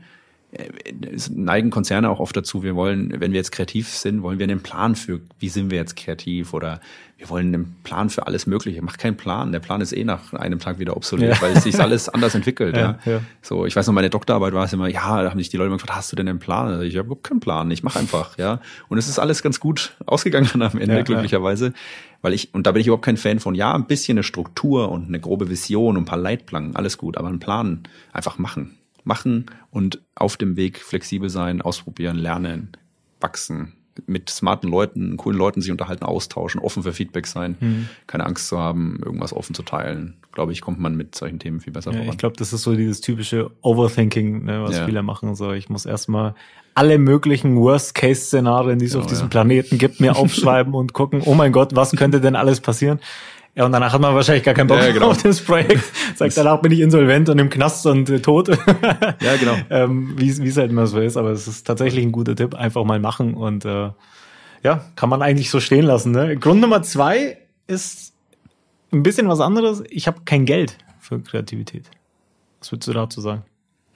neigen 1.31 1.71
Konzerne 1.71 2.09
auch 2.11 2.21
oft 2.21 2.37
dazu, 2.37 2.63
wir 2.63 2.75
wollen, 2.75 3.21
wenn 3.21 3.33
wir 3.33 3.39
jetzt 3.39 3.53
kreativ 3.53 3.89
sind, 3.89 4.23
wollen 4.23 4.39
wir 4.39 4.45
einen 4.45 4.63
Plan 4.63 4.95
für, 4.95 5.21
wie 5.39 5.49
sind 5.49 5.71
wir 5.71 5.79
jetzt 5.79 5.97
kreativ 5.97 6.53
oder 6.53 6.81
wir 7.17 7.31
wollen 7.31 7.55
einen 7.55 7.77
Plan 7.85 8.11
für 8.11 8.27
alles 8.27 8.47
Mögliche. 8.47 8.83
Mach 8.83 8.99
keinen 8.99 9.17
Plan. 9.17 9.53
Der 9.53 9.61
Plan 9.61 9.81
ist 9.81 9.93
eh 9.93 10.05
nach 10.05 10.33
einem 10.35 10.59
Tag 10.59 10.79
wieder 10.79 10.97
obsolet, 10.97 11.37
ja. 11.37 11.43
weil 11.43 11.53
es 11.53 11.63
sich 11.63 11.79
alles 11.81 12.09
anders 12.09 12.35
entwickelt. 12.35 12.77
ja, 12.77 12.99
ja. 13.05 13.21
So, 13.41 13.67
ich 13.67 13.75
weiß 13.77 13.87
noch, 13.87 13.95
meine 13.95 14.11
Doktorarbeit 14.11 14.53
war 14.53 14.65
es 14.65 14.73
immer, 14.73 14.89
ja, 14.89 15.23
da 15.23 15.31
haben 15.31 15.39
sich 15.39 15.49
die 15.49 15.57
Leute 15.57 15.69
immer 15.69 15.77
gefragt, 15.77 15.97
hast 15.97 16.13
du 16.13 16.17
denn 16.17 16.29
einen 16.29 16.41
Plan? 16.41 16.69
Also 16.69 16.83
ich 16.83 16.97
habe 16.97 17.07
überhaupt 17.07 17.25
keinen 17.25 17.41
Plan, 17.41 17.71
ich 17.71 17.83
mache 17.83 17.99
einfach, 17.99 18.37
ja. 18.37 18.61
Und 18.89 18.99
es 18.99 19.09
ist 19.09 19.19
alles 19.19 19.43
ganz 19.43 19.61
gut 19.61 19.97
ausgegangen 20.07 20.61
am 20.61 20.79
Ende, 20.79 21.05
glücklicherweise. 21.05 21.73
Weil 22.21 22.33
ich, 22.33 22.53
und 22.53 22.67
da 22.67 22.73
bin 22.73 22.81
ich 22.81 22.89
überhaupt 22.89 23.05
kein 23.05 23.17
Fan 23.17 23.39
von, 23.39 23.55
ja, 23.55 23.75
ein 23.75 23.87
bisschen 23.87 24.19
eine 24.19 24.23
Struktur 24.23 24.91
und 24.91 25.07
eine 25.07 25.21
grobe 25.21 25.49
Vision 25.49 25.97
und 25.97 26.03
ein 26.03 26.07
paar 26.07 26.19
Leitplanken, 26.19 26.77
alles 26.77 26.99
gut, 26.99 27.17
aber 27.17 27.29
einen 27.29 27.39
Plan 27.39 27.85
einfach 28.13 28.39
machen 28.39 28.77
machen 29.05 29.47
und 29.71 30.03
auf 30.15 30.37
dem 30.37 30.57
Weg 30.57 30.79
flexibel 30.79 31.29
sein, 31.29 31.63
ausprobieren, 31.63 32.17
lernen, 32.17 32.73
wachsen, 33.21 33.75
mit 34.07 34.29
smarten 34.29 34.69
Leuten, 34.69 35.17
coolen 35.17 35.39
Leuten 35.39 35.61
sich 35.61 35.71
unterhalten, 35.71 36.05
austauschen, 36.05 36.61
offen 36.61 36.83
für 36.83 36.93
Feedback 36.93 37.27
sein, 37.27 37.57
mhm. 37.61 37.89
keine 38.07 38.27
Angst 38.27 38.49
zu 38.49 38.59
haben, 38.59 38.99
irgendwas 39.05 39.33
offen 39.33 39.55
zu 39.55 39.63
teilen. 39.63 40.17
Glaube 40.33 40.53
ich, 40.53 40.61
kommt 40.61 40.81
man 40.81 40.97
mit 40.97 41.15
solchen 41.15 41.39
Themen 41.39 41.61
viel 41.61 41.73
besser 41.73 41.93
ja, 41.93 41.99
voran. 41.99 42.13
Ich 42.13 42.19
glaube, 42.19 42.37
das 42.37 42.53
ist 42.53 42.63
so 42.63 42.75
dieses 42.75 43.01
typische 43.01 43.51
Overthinking, 43.63 44.45
ne, 44.45 44.63
was 44.63 44.77
ja. 44.77 44.87
viele 44.87 45.03
machen. 45.03 45.35
So, 45.37 45.53
ich 45.53 45.69
muss 45.69 45.87
erstmal 45.87 46.35
alle 46.75 46.99
möglichen 46.99 47.57
Worst-Case-Szenarien, 47.57 48.81
die 48.81 48.87
es 48.87 48.93
genau, 48.93 49.05
auf 49.05 49.11
diesem 49.11 49.27
ja. 49.27 49.31
Planeten 49.31 49.79
gibt, 49.79 50.01
mir 50.01 50.17
aufschreiben 50.17 50.75
und 50.75 50.93
gucken, 50.93 51.23
oh 51.25 51.35
mein 51.35 51.53
Gott, 51.53 51.77
was 51.77 51.93
könnte 51.93 52.21
denn 52.21 52.35
alles 52.35 52.61
passieren? 52.61 52.99
Ja, 53.57 53.65
und 53.67 53.73
danach 53.73 53.93
hat 53.93 54.01
man 54.01 54.15
wahrscheinlich 54.15 54.43
gar 54.43 54.55
keinen 54.55 54.67
Bock 54.67 54.79
ja, 54.79 54.91
genau. 54.91 55.11
auf 55.11 55.23
das 55.23 55.41
Projekt. 55.41 55.85
Sagt, 56.17 56.37
danach 56.37 56.61
bin 56.61 56.73
ich 56.73 56.81
insolvent 56.81 57.29
und 57.29 57.39
im 57.39 57.51
Knast 57.51 57.87
und 57.87 58.11
äh, 58.11 58.21
tot. 58.21 58.49
ja, 58.49 59.37
genau. 59.39 59.55
ähm, 59.71 60.15
wie 60.19 60.29
es 60.29 60.57
halt 60.57 60.73
immer 60.73 60.89
so 60.89 60.99
ist. 60.99 61.17
Aber 61.17 61.31
es 61.31 61.47
ist 61.47 61.65
tatsächlich 61.65 62.05
ein 62.05 62.11
guter 62.11 62.35
Tipp. 62.35 62.55
Einfach 62.55 62.83
mal 62.85 62.99
machen 62.99 63.35
und 63.35 63.65
äh, 63.65 63.91
ja, 64.65 64.85
kann 64.97 65.09
man 65.09 65.23
eigentlich 65.23 65.51
so 65.51 65.61
stehen 65.61 65.85
lassen. 65.85 66.11
Ne? 66.11 66.37
Grund 66.37 66.61
Nummer 66.61 66.83
zwei 66.83 67.39
ist 67.69 68.13
ein 68.93 69.05
bisschen 69.05 69.29
was 69.29 69.41
anderes. 69.41 69.85
Ich 69.89 70.09
habe 70.09 70.23
kein 70.25 70.47
Geld 70.47 70.77
für 70.99 71.21
Kreativität. 71.21 71.91
Was 72.59 72.73
würdest 72.73 72.89
du 72.89 72.93
dazu 72.93 73.21
sagen? 73.21 73.45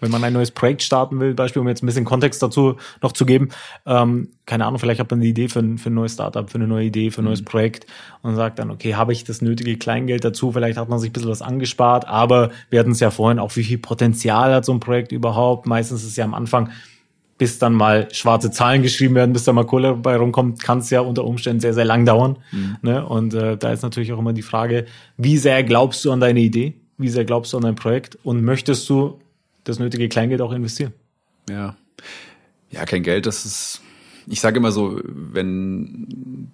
Wenn 0.00 0.10
man 0.10 0.22
ein 0.24 0.32
neues 0.32 0.50
Projekt 0.50 0.82
starten 0.82 1.20
will, 1.20 1.34
Beispiel, 1.34 1.60
um 1.60 1.68
jetzt 1.68 1.82
ein 1.82 1.86
bisschen 1.86 2.04
Kontext 2.04 2.42
dazu 2.42 2.76
noch 3.02 3.12
zu 3.12 3.26
geben, 3.26 3.48
ähm, 3.86 4.28
keine 4.46 4.66
Ahnung, 4.66 4.78
vielleicht 4.78 5.00
hat 5.00 5.10
man 5.10 5.20
eine 5.20 5.28
Idee 5.28 5.48
für 5.48 5.60
ein, 5.60 5.78
für 5.78 5.90
ein 5.90 5.94
neues 5.94 6.14
Startup, 6.14 6.48
für 6.48 6.58
eine 6.58 6.66
neue 6.66 6.86
Idee, 6.86 7.10
für 7.10 7.22
ein 7.22 7.24
neues 7.24 7.40
mhm. 7.40 7.46
Projekt 7.46 7.86
und 8.22 8.36
sagt 8.36 8.58
dann, 8.58 8.70
okay, 8.70 8.94
habe 8.94 9.12
ich 9.12 9.24
das 9.24 9.42
nötige 9.42 9.76
Kleingeld 9.76 10.24
dazu, 10.24 10.52
vielleicht 10.52 10.78
hat 10.78 10.88
man 10.88 10.98
sich 10.98 11.10
ein 11.10 11.12
bisschen 11.12 11.30
was 11.30 11.42
angespart, 11.42 12.06
aber 12.06 12.50
wir 12.70 12.80
hatten 12.80 12.92
es 12.92 13.00
ja 13.00 13.10
vorhin 13.10 13.38
auch, 13.38 13.54
wie 13.56 13.64
viel 13.64 13.78
Potenzial 13.78 14.54
hat 14.54 14.64
so 14.64 14.72
ein 14.72 14.80
Projekt 14.80 15.12
überhaupt? 15.12 15.66
Meistens 15.66 16.02
ist 16.02 16.10
es 16.10 16.16
ja 16.16 16.24
am 16.24 16.34
Anfang 16.34 16.70
bis 17.38 17.60
dann 17.60 17.72
mal 17.72 18.08
schwarze 18.12 18.50
Zahlen 18.50 18.82
geschrieben 18.82 19.14
werden, 19.14 19.32
bis 19.32 19.44
da 19.44 19.52
mal 19.52 19.64
Kohle 19.64 19.94
bei 19.94 20.16
rumkommt, 20.16 20.62
kann 20.62 20.78
es 20.78 20.90
ja 20.90 21.00
unter 21.00 21.24
Umständen 21.24 21.60
sehr, 21.60 21.72
sehr 21.72 21.84
lang 21.84 22.04
dauern. 22.04 22.36
Mhm. 22.50 22.76
Ne? 22.82 23.06
Und 23.06 23.32
äh, 23.32 23.56
da 23.56 23.72
ist 23.72 23.82
natürlich 23.82 24.12
auch 24.12 24.18
immer 24.18 24.32
die 24.32 24.42
Frage, 24.42 24.86
wie 25.16 25.38
sehr 25.38 25.62
glaubst 25.62 26.04
du 26.04 26.10
an 26.10 26.20
deine 26.20 26.40
Idee? 26.40 26.74
Wie 26.98 27.08
sehr 27.08 27.24
glaubst 27.24 27.52
du 27.52 27.56
an 27.58 27.62
dein 27.62 27.76
Projekt? 27.76 28.18
Und 28.24 28.42
möchtest 28.42 28.90
du 28.90 29.20
das 29.68 29.78
nötige 29.78 30.08
Kleingeld 30.08 30.40
auch 30.40 30.52
investieren? 30.52 30.92
Ja. 31.48 31.76
Ja, 32.70 32.84
kein 32.84 33.02
Geld, 33.02 33.26
das 33.26 33.46
ist, 33.46 33.80
ich 34.26 34.40
sage 34.40 34.58
immer 34.58 34.72
so, 34.72 35.00
wenn 35.04 36.50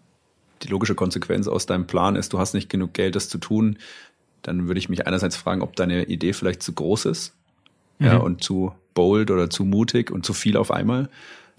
die 0.63 0.69
logische 0.69 0.95
Konsequenz 0.95 1.49
aus 1.49 1.67
deinem 1.67 1.87
Plan 1.87 2.17
ist, 2.17 2.33
du 2.33 2.39
hast 2.39 2.55
nicht 2.55 2.71
genug 2.71 2.95
Geld, 2.95 3.17
das 3.17 3.29
zu 3.29 3.39
tun, 3.39 3.79
dann 4.43 4.69
würde 4.69 4.79
ich 4.79 4.89
mich 4.89 5.07
einerseits 5.07 5.37
fragen, 5.37 5.63
ob 5.63 5.75
deine 5.75 6.05
Idee 6.05 6.33
vielleicht 6.33 6.63
zu 6.63 6.73
groß 6.73 7.07
ist 7.07 7.35
mhm. 7.99 8.07
ja, 8.07 8.17
und 8.17 8.43
zu 8.43 8.73
bold 8.95 9.31
oder 9.31 9.51
zu 9.51 9.65
mutig 9.65 10.11
und 10.11 10.25
zu 10.25 10.33
viel 10.33 10.57
auf 10.57 10.71
einmal, 10.71 11.09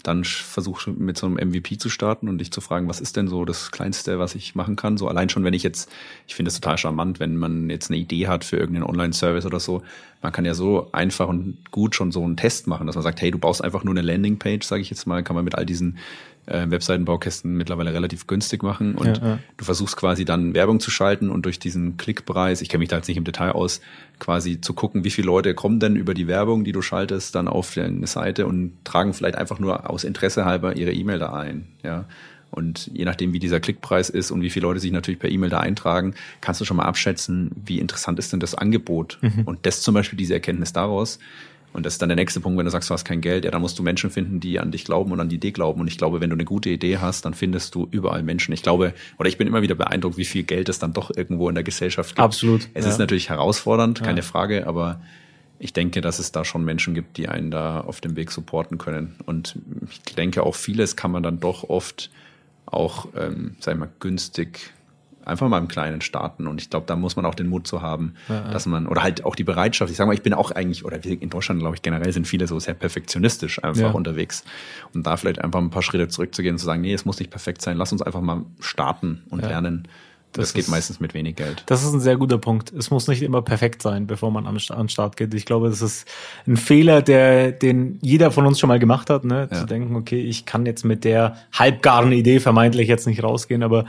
dann 0.06 0.24
versuch 0.24 0.86
mit 0.86 1.18
so 1.18 1.26
einem 1.26 1.36
MVP 1.36 1.78
zu 1.78 1.88
starten 1.88 2.28
und 2.28 2.38
dich 2.38 2.52
zu 2.52 2.60
fragen, 2.60 2.88
was 2.88 3.00
ist 3.00 3.16
denn 3.16 3.28
so 3.28 3.44
das 3.44 3.70
Kleinste, 3.70 4.18
was 4.18 4.34
ich 4.34 4.54
machen 4.54 4.76
kann? 4.76 4.96
So 4.96 5.08
allein 5.08 5.28
schon, 5.28 5.44
wenn 5.44 5.54
ich 5.54 5.62
jetzt, 5.62 5.90
ich 6.26 6.34
finde 6.34 6.50
es 6.50 6.60
total 6.60 6.78
charmant, 6.78 7.20
wenn 7.20 7.36
man 7.36 7.70
jetzt 7.70 7.90
eine 7.90 7.98
Idee 7.98 8.28
hat 8.28 8.44
für 8.44 8.56
irgendeinen 8.56 8.88
Online-Service 8.88 9.46
oder 9.46 9.60
so, 9.60 9.82
man 10.22 10.32
kann 10.32 10.44
ja 10.44 10.54
so 10.54 10.88
einfach 10.92 11.28
und 11.28 11.58
gut 11.70 11.94
schon 11.94 12.12
so 12.12 12.24
einen 12.24 12.36
Test 12.36 12.66
machen, 12.66 12.86
dass 12.86 12.96
man 12.96 13.02
sagt, 13.02 13.20
hey, 13.20 13.30
du 13.30 13.38
baust 13.38 13.62
einfach 13.62 13.84
nur 13.84 13.94
eine 13.94 14.02
Landingpage, 14.02 14.66
sage 14.66 14.82
ich 14.82 14.90
jetzt 14.90 15.06
mal, 15.06 15.22
kann 15.22 15.36
man 15.36 15.44
mit 15.44 15.54
all 15.54 15.66
diesen 15.66 15.98
äh, 16.46 16.70
Webseitenbaukästen 16.70 17.56
mittlerweile 17.56 17.92
relativ 17.92 18.26
günstig 18.26 18.62
machen 18.62 18.94
und 18.94 19.18
ja, 19.18 19.28
ja. 19.28 19.38
du 19.56 19.64
versuchst 19.64 19.96
quasi 19.96 20.24
dann 20.24 20.54
Werbung 20.54 20.80
zu 20.80 20.90
schalten 20.90 21.30
und 21.30 21.44
durch 21.44 21.58
diesen 21.58 21.96
Klickpreis, 21.96 22.62
ich 22.62 22.68
kenne 22.68 22.80
mich 22.80 22.88
da 22.88 22.96
jetzt 22.96 23.08
nicht 23.08 23.16
im 23.16 23.24
Detail 23.24 23.50
aus, 23.50 23.80
quasi 24.18 24.60
zu 24.60 24.72
gucken, 24.72 25.04
wie 25.04 25.10
viele 25.10 25.26
Leute 25.26 25.54
kommen 25.54 25.80
denn 25.80 25.96
über 25.96 26.14
die 26.14 26.26
Werbung, 26.26 26.64
die 26.64 26.72
du 26.72 26.82
schaltest, 26.82 27.34
dann 27.34 27.48
auf 27.48 27.74
deine 27.74 28.06
Seite 28.06 28.46
und 28.46 28.72
tragen 28.84 29.12
vielleicht 29.12 29.36
einfach 29.36 29.58
nur 29.58 29.90
aus 29.90 30.04
Interesse 30.04 30.44
halber 30.44 30.76
ihre 30.76 30.92
E-Mail 30.92 31.18
da 31.18 31.32
ein, 31.34 31.66
ja. 31.82 32.06
Und 32.50 32.90
je 32.94 33.04
nachdem, 33.04 33.32
wie 33.32 33.38
dieser 33.38 33.60
Klickpreis 33.60 34.08
ist 34.08 34.30
und 34.30 34.40
wie 34.40 34.50
viele 34.50 34.66
Leute 34.66 34.80
sich 34.80 34.92
natürlich 34.92 35.18
per 35.18 35.28
E-Mail 35.28 35.50
da 35.50 35.60
eintragen, 35.60 36.14
kannst 36.40 36.60
du 36.60 36.64
schon 36.64 36.76
mal 36.76 36.84
abschätzen, 36.84 37.50
wie 37.66 37.80
interessant 37.80 38.18
ist 38.18 38.32
denn 38.32 38.40
das 38.40 38.54
Angebot. 38.54 39.18
Mhm. 39.20 39.42
Und 39.44 39.66
das 39.66 39.82
zum 39.82 39.94
Beispiel 39.94 40.16
diese 40.16 40.34
Erkenntnis 40.34 40.72
daraus, 40.72 41.18
und 41.76 41.84
das 41.84 41.92
ist 41.92 42.02
dann 42.02 42.08
der 42.08 42.16
nächste 42.16 42.40
Punkt, 42.40 42.56
wenn 42.56 42.64
du 42.64 42.70
sagst, 42.70 42.88
du 42.88 42.94
hast 42.94 43.04
kein 43.04 43.20
Geld, 43.20 43.44
ja, 43.44 43.50
dann 43.50 43.60
musst 43.60 43.78
du 43.78 43.82
Menschen 43.82 44.08
finden, 44.08 44.40
die 44.40 44.58
an 44.58 44.70
dich 44.70 44.86
glauben 44.86 45.12
und 45.12 45.20
an 45.20 45.28
die 45.28 45.36
Idee 45.36 45.50
glauben. 45.50 45.82
Und 45.82 45.88
ich 45.88 45.98
glaube, 45.98 46.22
wenn 46.22 46.30
du 46.30 46.34
eine 46.34 46.46
gute 46.46 46.70
Idee 46.70 46.96
hast, 46.96 47.26
dann 47.26 47.34
findest 47.34 47.74
du 47.74 47.86
überall 47.90 48.22
Menschen. 48.22 48.54
Ich 48.54 48.62
glaube, 48.62 48.94
oder 49.18 49.28
ich 49.28 49.36
bin 49.36 49.46
immer 49.46 49.60
wieder 49.60 49.74
beeindruckt, 49.74 50.16
wie 50.16 50.24
viel 50.24 50.44
Geld 50.44 50.70
es 50.70 50.78
dann 50.78 50.94
doch 50.94 51.14
irgendwo 51.14 51.50
in 51.50 51.54
der 51.54 51.64
Gesellschaft 51.64 52.16
gibt. 52.16 52.20
Absolut. 52.20 52.70
Es 52.72 52.86
ja. 52.86 52.90
ist 52.92 52.98
natürlich 52.98 53.28
herausfordernd, 53.28 54.02
keine 54.02 54.20
ja. 54.20 54.24
Frage, 54.24 54.66
aber 54.66 55.02
ich 55.58 55.74
denke, 55.74 56.00
dass 56.00 56.18
es 56.18 56.32
da 56.32 56.46
schon 56.46 56.64
Menschen 56.64 56.94
gibt, 56.94 57.18
die 57.18 57.28
einen 57.28 57.50
da 57.50 57.80
auf 57.80 58.00
dem 58.00 58.16
Weg 58.16 58.30
supporten 58.30 58.78
können. 58.78 59.16
Und 59.26 59.58
ich 59.90 60.14
denke, 60.14 60.44
auch 60.44 60.54
vieles 60.54 60.96
kann 60.96 61.10
man 61.10 61.22
dann 61.22 61.40
doch 61.40 61.68
oft 61.68 62.10
auch, 62.64 63.08
ähm, 63.14 63.56
sag 63.60 63.74
ich 63.74 63.80
mal, 63.80 63.90
günstig 64.00 64.72
einfach 65.26 65.48
mal 65.48 65.58
im 65.58 65.68
Kleinen 65.68 66.00
starten. 66.00 66.46
Und 66.46 66.60
ich 66.60 66.70
glaube, 66.70 66.86
da 66.86 66.96
muss 66.96 67.16
man 67.16 67.26
auch 67.26 67.34
den 67.34 67.48
Mut 67.48 67.66
zu 67.66 67.82
haben, 67.82 68.14
ja, 68.28 68.48
dass 68.50 68.66
man, 68.66 68.86
oder 68.86 69.02
halt 69.02 69.24
auch 69.24 69.34
die 69.34 69.44
Bereitschaft. 69.44 69.90
Ich 69.90 69.96
sage 69.96 70.08
mal, 70.08 70.14
ich 70.14 70.22
bin 70.22 70.32
auch 70.34 70.50
eigentlich, 70.52 70.84
oder 70.84 71.04
in 71.04 71.30
Deutschland, 71.30 71.60
glaube 71.60 71.76
ich, 71.76 71.82
generell 71.82 72.12
sind 72.12 72.26
viele 72.26 72.46
so 72.46 72.58
sehr 72.58 72.74
perfektionistisch 72.74 73.62
einfach 73.62 73.80
ja. 73.80 73.90
unterwegs. 73.90 74.44
Und 74.94 75.06
da 75.06 75.16
vielleicht 75.16 75.42
einfach 75.42 75.60
ein 75.60 75.70
paar 75.70 75.82
Schritte 75.82 76.08
zurückzugehen 76.08 76.54
und 76.54 76.58
zu 76.58 76.66
sagen, 76.66 76.80
nee, 76.80 76.94
es 76.94 77.04
muss 77.04 77.18
nicht 77.18 77.30
perfekt 77.30 77.62
sein, 77.62 77.76
lass 77.76 77.92
uns 77.92 78.02
einfach 78.02 78.20
mal 78.20 78.42
starten 78.60 79.22
und 79.30 79.42
ja. 79.42 79.48
lernen. 79.48 79.88
Das, 80.32 80.48
das 80.48 80.54
geht 80.54 80.64
ist, 80.64 80.68
meistens 80.68 81.00
mit 81.00 81.14
wenig 81.14 81.36
Geld. 81.36 81.62
Das 81.66 81.82
ist 81.82 81.92
ein 81.92 82.00
sehr 82.00 82.16
guter 82.16 82.36
Punkt. 82.36 82.70
Es 82.72 82.90
muss 82.90 83.08
nicht 83.08 83.22
immer 83.22 83.40
perfekt 83.40 83.80
sein, 83.80 84.06
bevor 84.06 84.30
man 84.30 84.46
an, 84.46 84.58
an 84.68 84.88
Start 84.88 85.16
geht. 85.16 85.32
Ich 85.32 85.46
glaube, 85.46 85.70
das 85.70 85.80
ist 85.80 86.06
ein 86.46 86.58
Fehler, 86.58 87.00
der, 87.00 87.52
den 87.52 87.98
jeder 88.02 88.30
von 88.30 88.44
uns 88.46 88.60
schon 88.60 88.68
mal 88.68 88.78
gemacht 88.78 89.08
hat, 89.08 89.24
ne? 89.24 89.48
Ja. 89.50 89.60
zu 89.60 89.66
denken, 89.66 89.96
okay, 89.96 90.20
ich 90.20 90.44
kann 90.44 90.66
jetzt 90.66 90.84
mit 90.84 91.04
der 91.04 91.36
halbgaren 91.52 92.12
Idee 92.12 92.38
vermeintlich 92.38 92.86
jetzt 92.86 93.06
nicht 93.06 93.22
rausgehen, 93.22 93.62
aber 93.62 93.86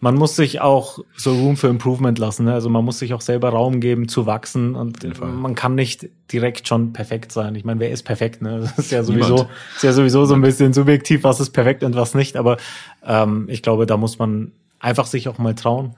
man 0.00 0.14
muss 0.14 0.36
sich 0.36 0.60
auch 0.60 1.00
so 1.16 1.32
Room 1.32 1.56
for 1.56 1.68
Improvement 1.70 2.18
lassen. 2.18 2.44
Ne? 2.44 2.52
Also 2.52 2.68
man 2.68 2.84
muss 2.84 3.00
sich 3.00 3.14
auch 3.14 3.20
selber 3.20 3.50
Raum 3.50 3.80
geben 3.80 4.08
zu 4.08 4.26
wachsen 4.26 4.74
und 4.74 4.98
man 5.20 5.54
kann 5.54 5.74
nicht 5.74 6.08
direkt 6.32 6.68
schon 6.68 6.92
perfekt 6.92 7.32
sein. 7.32 7.54
Ich 7.56 7.64
meine, 7.64 7.80
wer 7.80 7.90
ist 7.90 8.04
perfekt? 8.04 8.42
Ne? 8.42 8.60
Das 8.76 8.78
ist 8.78 8.92
ja 8.92 9.02
sowieso, 9.02 9.48
ist 9.74 9.82
ja 9.82 9.92
sowieso 9.92 10.24
so 10.24 10.34
ein 10.34 10.40
bisschen 10.40 10.72
subjektiv, 10.72 11.24
was 11.24 11.40
ist 11.40 11.50
perfekt 11.50 11.82
und 11.82 11.96
was 11.96 12.14
nicht. 12.14 12.36
Aber 12.36 12.58
ähm, 13.04 13.46
ich 13.48 13.62
glaube, 13.62 13.86
da 13.86 13.96
muss 13.96 14.18
man 14.18 14.52
einfach 14.78 15.06
sich 15.06 15.28
auch 15.28 15.38
mal 15.38 15.54
trauen. 15.54 15.96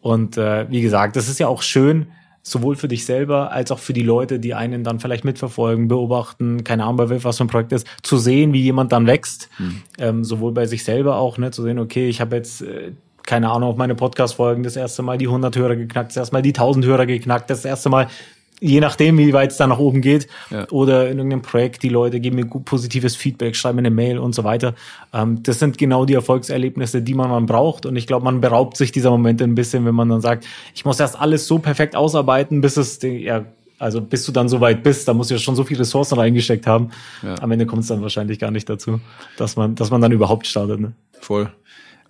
Und 0.00 0.36
äh, 0.36 0.70
wie 0.70 0.82
gesagt, 0.82 1.16
das 1.16 1.28
ist 1.28 1.40
ja 1.40 1.48
auch 1.48 1.62
schön, 1.62 2.06
sowohl 2.42 2.74
für 2.74 2.88
dich 2.88 3.04
selber 3.06 3.52
als 3.52 3.70
auch 3.70 3.78
für 3.78 3.92
die 3.92 4.02
Leute, 4.02 4.40
die 4.40 4.54
einen 4.54 4.82
dann 4.82 4.98
vielleicht 4.98 5.24
mitverfolgen, 5.24 5.88
beobachten, 5.88 6.64
keine 6.64 6.84
Ahnung, 6.84 7.08
was 7.22 7.38
für 7.38 7.44
ein 7.44 7.48
Projekt 7.48 7.72
ist, 7.72 7.86
zu 8.02 8.18
sehen, 8.18 8.52
wie 8.52 8.62
jemand 8.62 8.92
dann 8.92 9.06
wächst, 9.06 9.48
mhm. 9.58 9.82
ähm, 9.98 10.24
sowohl 10.24 10.52
bei 10.52 10.66
sich 10.66 10.82
selber 10.82 11.16
auch, 11.16 11.38
ne, 11.38 11.52
zu 11.52 11.62
sehen, 11.62 11.78
okay, 11.78 12.08
ich 12.08 12.20
habe 12.20 12.36
jetzt 12.36 12.62
äh, 12.62 12.92
keine 13.26 13.50
Ahnung, 13.50 13.70
auf 13.70 13.76
meine 13.76 13.94
Podcast-Folgen 13.94 14.62
das 14.62 14.76
erste 14.76 15.02
Mal 15.02 15.18
die 15.18 15.26
100 15.26 15.56
Hörer 15.56 15.76
geknackt, 15.76 16.10
das 16.10 16.16
erste 16.16 16.34
Mal 16.34 16.42
die 16.42 16.50
1000 16.50 16.84
Hörer 16.84 17.06
geknackt, 17.06 17.50
das 17.50 17.64
erste 17.64 17.88
Mal, 17.88 18.08
je 18.60 18.80
nachdem, 18.80 19.18
wie 19.18 19.32
weit 19.32 19.50
es 19.50 19.56
da 19.56 19.66
nach 19.66 19.78
oben 19.78 20.00
geht, 20.00 20.28
ja. 20.50 20.68
oder 20.70 21.10
in 21.10 21.18
irgendeinem 21.18 21.42
Projekt, 21.42 21.82
die 21.82 21.88
Leute 21.88 22.20
geben 22.20 22.36
mir 22.36 22.46
gut 22.46 22.64
positives 22.64 23.16
Feedback, 23.16 23.56
schreiben 23.56 23.76
mir 23.76 23.80
eine 23.80 23.90
Mail 23.90 24.18
und 24.18 24.34
so 24.34 24.44
weiter. 24.44 24.74
Ähm, 25.12 25.42
das 25.42 25.58
sind 25.58 25.78
genau 25.78 26.04
die 26.04 26.14
Erfolgserlebnisse, 26.14 27.02
die 27.02 27.14
man, 27.14 27.30
man 27.30 27.46
braucht. 27.46 27.86
Und 27.86 27.96
ich 27.96 28.06
glaube, 28.06 28.24
man 28.24 28.40
beraubt 28.40 28.76
sich 28.76 28.92
dieser 28.92 29.10
Momente 29.10 29.44
ein 29.44 29.54
bisschen, 29.54 29.84
wenn 29.84 29.94
man 29.94 30.08
dann 30.08 30.20
sagt, 30.20 30.46
ich 30.74 30.84
muss 30.84 31.00
erst 31.00 31.18
alles 31.18 31.46
so 31.46 31.58
perfekt 31.58 31.96
ausarbeiten, 31.96 32.60
bis 32.60 32.76
es, 32.76 33.00
ja, 33.02 33.44
also 33.82 34.00
bis 34.00 34.24
du 34.24 34.30
dann 34.30 34.48
so 34.48 34.60
weit 34.60 34.84
bist, 34.84 35.08
da 35.08 35.14
musst 35.14 35.30
du 35.30 35.34
ja 35.34 35.40
schon 35.40 35.56
so 35.56 35.64
viel 35.64 35.76
Ressourcen 35.76 36.16
reingesteckt 36.16 36.68
haben. 36.68 36.90
Ja. 37.22 37.34
Am 37.42 37.50
Ende 37.50 37.66
kommt 37.66 37.82
es 37.82 37.88
dann 37.88 38.00
wahrscheinlich 38.00 38.38
gar 38.38 38.52
nicht 38.52 38.68
dazu, 38.68 39.00
dass 39.36 39.56
man, 39.56 39.74
dass 39.74 39.90
man 39.90 40.00
dann 40.00 40.12
überhaupt 40.12 40.46
startet. 40.46 40.78
Ne? 40.78 40.92
Voll. 41.20 41.50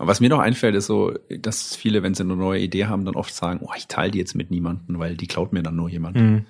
Aber 0.02 0.10
was 0.10 0.18
mir 0.18 0.30
noch 0.30 0.40
einfällt, 0.40 0.74
ist 0.74 0.88
so, 0.88 1.14
dass 1.28 1.76
viele, 1.76 2.02
wenn 2.02 2.12
sie 2.12 2.24
eine 2.24 2.34
neue 2.34 2.60
Idee 2.60 2.86
haben, 2.86 3.04
dann 3.04 3.14
oft 3.14 3.32
sagen, 3.32 3.60
oh, 3.62 3.70
ich 3.76 3.86
teile 3.86 4.10
die 4.10 4.18
jetzt 4.18 4.34
mit 4.34 4.50
niemandem, 4.50 4.98
weil 4.98 5.16
die 5.16 5.28
klaut 5.28 5.52
mir 5.52 5.62
dann 5.62 5.76
nur 5.76 5.88
jemand. 5.88 6.16
Mhm. 6.16 6.44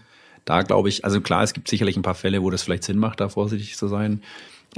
Da 0.46 0.62
glaube 0.62 0.88
ich, 0.88 1.04
also 1.04 1.20
klar, 1.20 1.42
es 1.42 1.52
gibt 1.52 1.68
sicherlich 1.68 1.98
ein 1.98 2.02
paar 2.02 2.14
Fälle, 2.14 2.42
wo 2.42 2.48
das 2.48 2.62
vielleicht 2.62 2.82
Sinn 2.82 2.96
macht, 2.96 3.20
da 3.20 3.28
vorsichtig 3.28 3.76
zu 3.76 3.88
sein. 3.88 4.22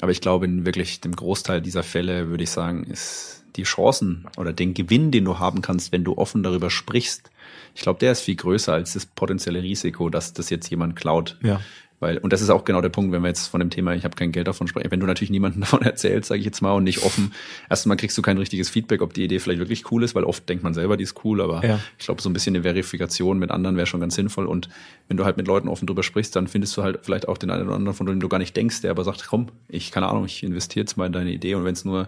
Aber 0.00 0.10
ich 0.10 0.20
glaube, 0.20 0.46
in 0.46 0.66
wirklich 0.66 1.00
dem 1.00 1.14
Großteil 1.14 1.62
dieser 1.62 1.84
Fälle 1.84 2.30
würde 2.30 2.42
ich 2.42 2.50
sagen, 2.50 2.82
ist 2.82 3.44
die 3.54 3.62
Chancen 3.62 4.26
oder 4.38 4.52
den 4.52 4.74
Gewinn, 4.74 5.12
den 5.12 5.24
du 5.24 5.38
haben 5.38 5.62
kannst, 5.62 5.92
wenn 5.92 6.02
du 6.02 6.18
offen 6.18 6.42
darüber 6.42 6.68
sprichst, 6.68 7.30
ich 7.76 7.82
glaube, 7.82 8.00
der 8.00 8.12
ist 8.12 8.22
viel 8.22 8.36
größer 8.36 8.72
als 8.72 8.94
das 8.94 9.06
potenzielle 9.06 9.62
Risiko, 9.62 10.08
dass 10.08 10.32
das 10.32 10.50
jetzt 10.50 10.68
jemand 10.70 10.96
klaut. 10.96 11.38
Ja. 11.42 11.60
Weil, 12.00 12.18
und 12.18 12.32
das 12.32 12.42
ist 12.42 12.50
auch 12.50 12.64
genau 12.64 12.80
der 12.80 12.88
Punkt, 12.88 13.12
wenn 13.12 13.22
wir 13.22 13.28
jetzt 13.28 13.46
von 13.46 13.60
dem 13.60 13.70
Thema, 13.70 13.94
ich 13.94 14.04
habe 14.04 14.16
kein 14.16 14.32
Geld 14.32 14.46
davon 14.46 14.66
sprechen, 14.66 14.90
wenn 14.90 15.00
du 15.00 15.06
natürlich 15.06 15.30
niemanden 15.30 15.60
davon 15.62 15.82
erzählst, 15.82 16.28
sage 16.28 16.40
ich 16.40 16.44
jetzt 16.44 16.60
mal, 16.60 16.72
und 16.72 16.84
nicht 16.84 17.02
offen, 17.04 17.32
erstmal 17.70 17.96
kriegst 17.96 18.18
du 18.18 18.22
kein 18.22 18.36
richtiges 18.36 18.68
Feedback, 18.68 19.00
ob 19.00 19.14
die 19.14 19.24
Idee 19.24 19.38
vielleicht 19.38 19.60
wirklich 19.60 19.90
cool 19.90 20.02
ist, 20.02 20.14
weil 20.14 20.24
oft 20.24 20.48
denkt 20.48 20.64
man 20.64 20.74
selber, 20.74 20.96
die 20.96 21.04
ist 21.04 21.24
cool, 21.24 21.40
aber 21.40 21.64
ja. 21.64 21.80
ich 21.98 22.04
glaube, 22.04 22.20
so 22.20 22.28
ein 22.28 22.32
bisschen 22.32 22.54
eine 22.54 22.62
Verifikation 22.62 23.38
mit 23.38 23.50
anderen 23.50 23.76
wäre 23.76 23.86
schon 23.86 24.00
ganz 24.00 24.14
sinnvoll. 24.16 24.46
Und 24.46 24.68
wenn 25.08 25.16
du 25.16 25.24
halt 25.24 25.36
mit 25.36 25.46
Leuten 25.46 25.68
offen 25.68 25.86
drüber 25.86 26.02
sprichst, 26.02 26.34
dann 26.36 26.48
findest 26.48 26.76
du 26.76 26.82
halt 26.82 27.00
vielleicht 27.02 27.28
auch 27.28 27.38
den 27.38 27.50
einen 27.50 27.66
oder 27.66 27.76
anderen, 27.76 27.96
von 27.96 28.06
dem 28.06 28.20
du 28.20 28.28
gar 28.28 28.38
nicht 28.38 28.56
denkst, 28.56 28.82
der 28.82 28.90
aber 28.90 29.04
sagt, 29.04 29.26
komm, 29.26 29.48
ich, 29.68 29.90
keine 29.90 30.08
Ahnung, 30.08 30.24
ich 30.24 30.42
investiere 30.42 30.82
jetzt 30.82 30.96
mal 30.96 31.06
in 31.06 31.12
deine 31.12 31.32
Idee 31.32 31.54
und 31.54 31.64
wenn 31.64 31.74
es 31.74 31.84
nur 31.84 32.06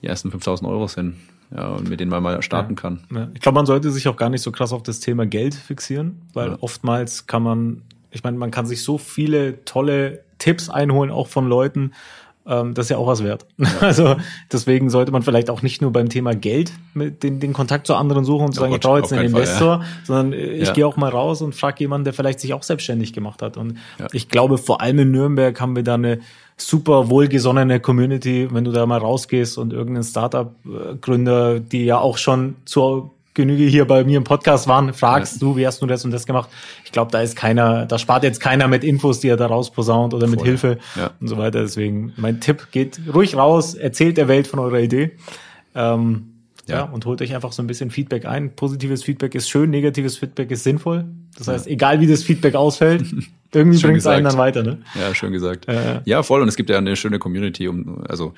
die 0.00 0.06
ersten 0.06 0.30
5000 0.30 0.68
Euro 0.68 0.88
sind, 0.88 1.16
ja, 1.54 1.68
und 1.68 1.88
mit 1.88 2.00
denen 2.00 2.10
man 2.10 2.22
mal 2.22 2.42
starten 2.42 2.74
ja. 2.74 2.80
kann. 2.80 3.00
Ja. 3.14 3.28
Ich 3.34 3.40
glaube, 3.40 3.54
man 3.54 3.66
sollte 3.66 3.90
sich 3.92 4.08
auch 4.08 4.16
gar 4.16 4.30
nicht 4.30 4.42
so 4.42 4.50
krass 4.50 4.72
auf 4.72 4.82
das 4.82 5.00
Thema 5.00 5.26
Geld 5.26 5.54
fixieren, 5.54 6.22
weil 6.32 6.56
oftmals 6.60 7.26
kann 7.26 7.42
man 7.42 7.82
ich 8.16 8.24
meine, 8.24 8.38
man 8.38 8.50
kann 8.50 8.66
sich 8.66 8.82
so 8.82 8.98
viele 8.98 9.64
tolle 9.64 10.24
Tipps 10.38 10.68
einholen, 10.70 11.10
auch 11.10 11.28
von 11.28 11.48
Leuten. 11.48 11.92
Ähm, 12.46 12.74
das 12.74 12.86
ist 12.86 12.90
ja 12.90 12.96
auch 12.96 13.06
was 13.06 13.22
wert. 13.22 13.46
Ja. 13.58 13.66
Also 13.80 14.16
deswegen 14.50 14.88
sollte 14.88 15.12
man 15.12 15.22
vielleicht 15.22 15.50
auch 15.50 15.62
nicht 15.62 15.82
nur 15.82 15.92
beim 15.92 16.08
Thema 16.08 16.34
Geld 16.34 16.72
mit 16.94 17.22
den, 17.22 17.40
den 17.40 17.52
Kontakt 17.52 17.86
zu 17.86 17.94
anderen 17.94 18.24
suchen 18.24 18.46
und 18.46 18.52
zu 18.52 18.60
oh 18.60 18.62
sagen, 18.62 18.72
Gott, 18.72 18.80
ich 18.80 18.88
brauche 18.88 18.98
jetzt 19.00 19.12
einen 19.12 19.26
Investor, 19.26 19.78
Fall, 19.78 19.86
ja. 19.86 20.04
sondern 20.04 20.32
ich 20.32 20.68
ja. 20.68 20.72
gehe 20.72 20.86
auch 20.86 20.96
mal 20.96 21.10
raus 21.10 21.42
und 21.42 21.54
frage 21.54 21.80
jemanden, 21.80 22.04
der 22.04 22.14
vielleicht 22.14 22.40
sich 22.40 22.54
auch 22.54 22.62
selbstständig 22.62 23.12
gemacht 23.12 23.42
hat. 23.42 23.56
Und 23.56 23.76
ich 24.12 24.28
glaube, 24.28 24.56
vor 24.56 24.80
allem 24.80 24.98
in 25.00 25.10
Nürnberg 25.10 25.60
haben 25.60 25.76
wir 25.76 25.82
da 25.82 25.94
eine 25.94 26.20
super 26.56 27.10
wohlgesonnene 27.10 27.80
Community, 27.80 28.48
wenn 28.50 28.64
du 28.64 28.72
da 28.72 28.86
mal 28.86 28.98
rausgehst 28.98 29.58
und 29.58 29.74
irgendeinen 29.74 30.04
Startup-Gründer, 30.04 31.60
die 31.60 31.84
ja 31.84 31.98
auch 31.98 32.16
schon 32.16 32.56
zur 32.64 33.15
Genüge 33.36 33.62
hier 33.64 33.84
bei 33.84 34.02
mir 34.02 34.16
im 34.16 34.24
Podcast 34.24 34.66
waren, 34.66 34.92
fragst 34.92 35.34
ja. 35.34 35.38
du, 35.40 35.56
wie 35.56 35.64
hast 35.64 35.80
du 35.80 35.86
das 35.86 36.04
und 36.04 36.10
das 36.10 36.26
gemacht? 36.26 36.48
Ich 36.84 36.90
glaube, 36.90 37.12
da 37.12 37.20
ist 37.20 37.36
keiner, 37.36 37.86
da 37.86 37.98
spart 37.98 38.24
jetzt 38.24 38.40
keiner 38.40 38.66
mit 38.66 38.82
Infos, 38.82 39.20
die 39.20 39.28
er 39.28 39.36
da 39.36 39.46
rausposaunt 39.46 40.12
oder 40.12 40.26
mit 40.26 40.40
Voll. 40.40 40.48
Hilfe 40.48 40.78
ja. 40.96 41.12
und 41.20 41.28
so 41.28 41.38
weiter. 41.38 41.60
Deswegen, 41.60 42.12
mein 42.16 42.40
Tipp, 42.40 42.68
geht 42.72 42.98
ruhig 43.14 43.36
raus, 43.36 43.74
erzählt 43.74 44.16
der 44.16 44.26
Welt 44.26 44.48
von 44.48 44.58
eurer 44.58 44.80
Idee. 44.80 45.12
Ähm, 45.76 46.32
Ja. 46.68 46.76
ja. 46.78 46.82
und 46.84 47.06
holt 47.06 47.22
euch 47.22 47.32
einfach 47.34 47.52
so 47.52 47.62
ein 47.62 47.68
bisschen 47.68 47.90
Feedback 47.92 48.26
ein. 48.26 48.56
Positives 48.56 49.04
Feedback 49.04 49.36
ist 49.36 49.48
schön, 49.48 49.70
negatives 49.70 50.18
Feedback 50.18 50.50
ist 50.50 50.64
sinnvoll. 50.64 51.04
Das 51.38 51.48
heißt, 51.48 51.66
egal 51.66 52.00
wie 52.00 52.06
das 52.06 52.22
Feedback 52.22 52.54
ausfällt, 52.54 53.04
irgendwie 53.54 53.78
bringt 53.80 53.98
es 53.98 54.06
einen 54.06 54.24
dann 54.24 54.38
weiter. 54.38 54.62
Ne? 54.62 54.78
Ja, 54.94 55.14
schön 55.14 55.32
gesagt. 55.32 55.68
Äh, 55.68 56.00
ja, 56.04 56.22
voll. 56.22 56.42
Und 56.42 56.48
es 56.48 56.56
gibt 56.56 56.70
ja 56.70 56.78
eine 56.78 56.96
schöne 56.96 57.18
Community. 57.18 57.68
Um, 57.68 58.04
also 58.08 58.34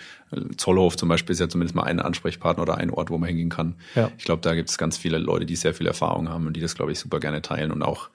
Zollhof 0.57 0.97
zum 0.97 1.09
Beispiel 1.09 1.33
ist 1.33 1.41
ja 1.41 1.49
zumindest 1.49 1.75
mal 1.75 1.85
ein 1.85 2.01
Ansprechpartner 2.01 2.63
oder 2.63 2.77
ein 2.77 2.91
Ort, 2.91 3.11
wo 3.11 3.19
man 3.19 3.29
hingehen 3.29 3.49
kann. 3.49 3.75
Ja. 3.95 4.11
Ich 4.19 4.25
glaube, 4.25 4.43
da 4.43 4.55
gibt 4.55 4.71
es 4.71 4.79
ganz 4.79 4.97
viele 4.97 5.19
Leute, 5.19 5.47
die 5.47 5.57
sehr 5.57 5.75
viel 5.75 5.87
Erfahrung 5.87 6.29
haben 6.29 6.47
und 6.47 6.55
die 6.55 6.61
das, 6.61 6.75
glaube 6.75 6.93
ich, 6.93 6.99
super 6.99 7.21
gerne 7.21 7.43
teilen 7.43 7.71
und 7.73 7.83
auch 7.83 8.11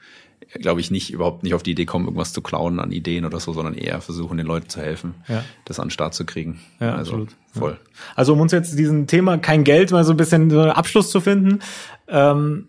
glaube 0.60 0.82
ich, 0.82 0.92
nicht 0.92 1.12
überhaupt 1.12 1.44
nicht 1.44 1.54
auf 1.54 1.64
die 1.64 1.72
Idee 1.72 1.86
kommen, 1.86 2.06
irgendwas 2.06 2.34
zu 2.34 2.42
klauen 2.42 2.80
an 2.80 2.92
Ideen 2.92 3.26
oder 3.26 3.40
so, 3.40 3.54
sondern 3.54 3.76
eher 3.76 4.02
versuchen, 4.02 4.38
den 4.38 4.46
Leuten 4.46 4.70
zu 4.70 4.82
helfen, 4.82 5.16
ja. 5.28 5.44
das 5.66 5.80
an 5.80 5.88
den 5.88 5.92
Start 5.92 6.14
zu 6.14 6.26
kriegen. 6.26 6.60
Ja, 6.80 6.96
also 6.96 7.12
absolut. 7.12 7.36
voll. 7.52 7.80
Also 8.16 8.34
um 8.34 8.42
uns 8.42 8.52
jetzt 8.52 8.78
diesen 8.78 9.08
Thema 9.08 9.38
kein 9.38 9.64
Geld 9.64 9.92
mal 9.92 10.04
so 10.04 10.12
ein 10.12 10.18
bisschen 10.18 10.50
so 10.50 10.62
einen 10.62 10.72
Abschluss 10.72 11.10
zu 11.10 11.22
finden, 11.22 11.60
ähm, 12.08 12.68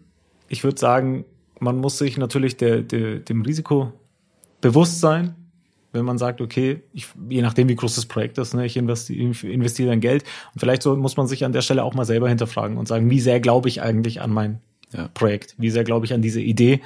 ich 0.48 0.64
würde 0.64 0.78
sagen, 0.78 1.24
man 1.64 1.78
muss 1.78 1.98
sich 1.98 2.16
natürlich 2.16 2.56
der, 2.56 2.82
der, 2.82 3.16
dem 3.16 3.42
Risiko 3.42 3.92
bewusst 4.60 5.00
sein, 5.00 5.34
wenn 5.92 6.04
man 6.04 6.18
sagt, 6.18 6.40
okay, 6.40 6.82
ich, 6.92 7.06
je 7.28 7.42
nachdem, 7.42 7.68
wie 7.68 7.76
groß 7.76 7.94
das 7.94 8.06
Projekt 8.06 8.38
ist, 8.38 8.54
ne, 8.54 8.66
ich 8.66 8.76
investiere, 8.76 9.32
investiere 9.48 9.90
dann 9.90 10.00
Geld. 10.00 10.24
Und 10.52 10.60
vielleicht 10.60 10.82
so 10.82 10.94
muss 10.96 11.16
man 11.16 11.26
sich 11.26 11.44
an 11.44 11.52
der 11.52 11.62
Stelle 11.62 11.84
auch 11.84 11.94
mal 11.94 12.04
selber 12.04 12.28
hinterfragen 12.28 12.76
und 12.76 12.88
sagen, 12.88 13.10
wie 13.10 13.20
sehr 13.20 13.40
glaube 13.40 13.68
ich 13.68 13.80
eigentlich 13.82 14.20
an 14.20 14.30
mein 14.30 14.60
ja. 14.92 15.08
Projekt? 15.14 15.54
Wie 15.58 15.70
sehr 15.70 15.84
glaube 15.84 16.06
ich 16.06 16.12
an 16.12 16.22
diese 16.22 16.40
Idee? 16.40 16.80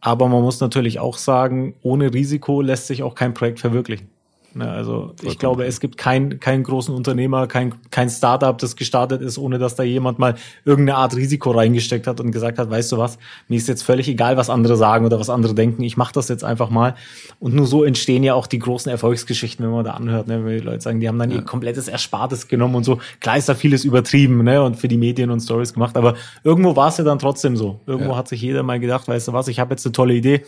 Aber 0.00 0.28
man 0.28 0.42
muss 0.42 0.60
natürlich 0.60 0.98
auch 0.98 1.16
sagen, 1.16 1.74
ohne 1.82 2.12
Risiko 2.12 2.60
lässt 2.60 2.88
sich 2.88 3.02
auch 3.02 3.14
kein 3.14 3.34
Projekt 3.34 3.60
verwirklichen. 3.60 4.08
Ne, 4.54 4.70
also 4.70 5.14
ich 5.22 5.38
glaube, 5.38 5.64
es 5.64 5.80
gibt 5.80 5.96
keinen 5.96 6.38
keinen 6.38 6.62
großen 6.62 6.94
Unternehmer, 6.94 7.46
kein, 7.46 7.74
kein 7.90 8.10
Startup, 8.10 8.56
das 8.58 8.76
gestartet 8.76 9.22
ist, 9.22 9.38
ohne 9.38 9.58
dass 9.58 9.76
da 9.76 9.82
jemand 9.82 10.18
mal 10.18 10.34
irgendeine 10.66 10.98
Art 10.98 11.16
Risiko 11.16 11.52
reingesteckt 11.52 12.06
hat 12.06 12.20
und 12.20 12.32
gesagt 12.32 12.58
hat, 12.58 12.68
weißt 12.68 12.92
du 12.92 12.98
was, 12.98 13.18
mir 13.48 13.56
ist 13.56 13.66
jetzt 13.66 13.82
völlig 13.82 14.08
egal, 14.08 14.36
was 14.36 14.50
andere 14.50 14.76
sagen 14.76 15.06
oder 15.06 15.18
was 15.18 15.30
andere 15.30 15.54
denken, 15.54 15.82
ich 15.82 15.96
mache 15.96 16.12
das 16.12 16.28
jetzt 16.28 16.44
einfach 16.44 16.68
mal. 16.68 16.94
Und 17.40 17.54
nur 17.54 17.66
so 17.66 17.82
entstehen 17.82 18.24
ja 18.24 18.34
auch 18.34 18.46
die 18.46 18.58
großen 18.58 18.92
Erfolgsgeschichten, 18.92 19.64
wenn 19.64 19.72
man 19.72 19.86
da 19.86 19.92
anhört, 19.92 20.28
ne? 20.28 20.44
wenn 20.44 20.58
die 20.58 20.64
Leute 20.64 20.82
sagen, 20.82 21.00
die 21.00 21.08
haben 21.08 21.18
dann 21.18 21.30
ja. 21.30 21.36
ihr 21.36 21.42
komplettes 21.42 21.88
Erspartes 21.88 22.46
genommen 22.46 22.74
und 22.74 22.84
so. 22.84 22.98
Klar 23.20 23.38
ist 23.38 23.48
da 23.48 23.54
vieles 23.54 23.86
übertrieben 23.86 24.44
ne? 24.44 24.62
und 24.62 24.76
für 24.76 24.88
die 24.88 24.98
Medien 24.98 25.30
und 25.30 25.40
Stories 25.40 25.72
gemacht, 25.72 25.96
aber 25.96 26.14
irgendwo 26.44 26.76
war 26.76 26.88
es 26.88 26.98
ja 26.98 27.04
dann 27.04 27.18
trotzdem 27.18 27.56
so. 27.56 27.80
Irgendwo 27.86 28.12
ja. 28.12 28.18
hat 28.18 28.28
sich 28.28 28.42
jeder 28.42 28.62
mal 28.62 28.78
gedacht, 28.78 29.08
weißt 29.08 29.28
du 29.28 29.32
was, 29.32 29.48
ich 29.48 29.60
habe 29.60 29.72
jetzt 29.72 29.86
eine 29.86 29.92
tolle 29.92 30.12
Idee, 30.12 30.44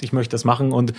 ich 0.00 0.14
möchte 0.14 0.32
das 0.32 0.46
machen 0.46 0.72
und 0.72 0.94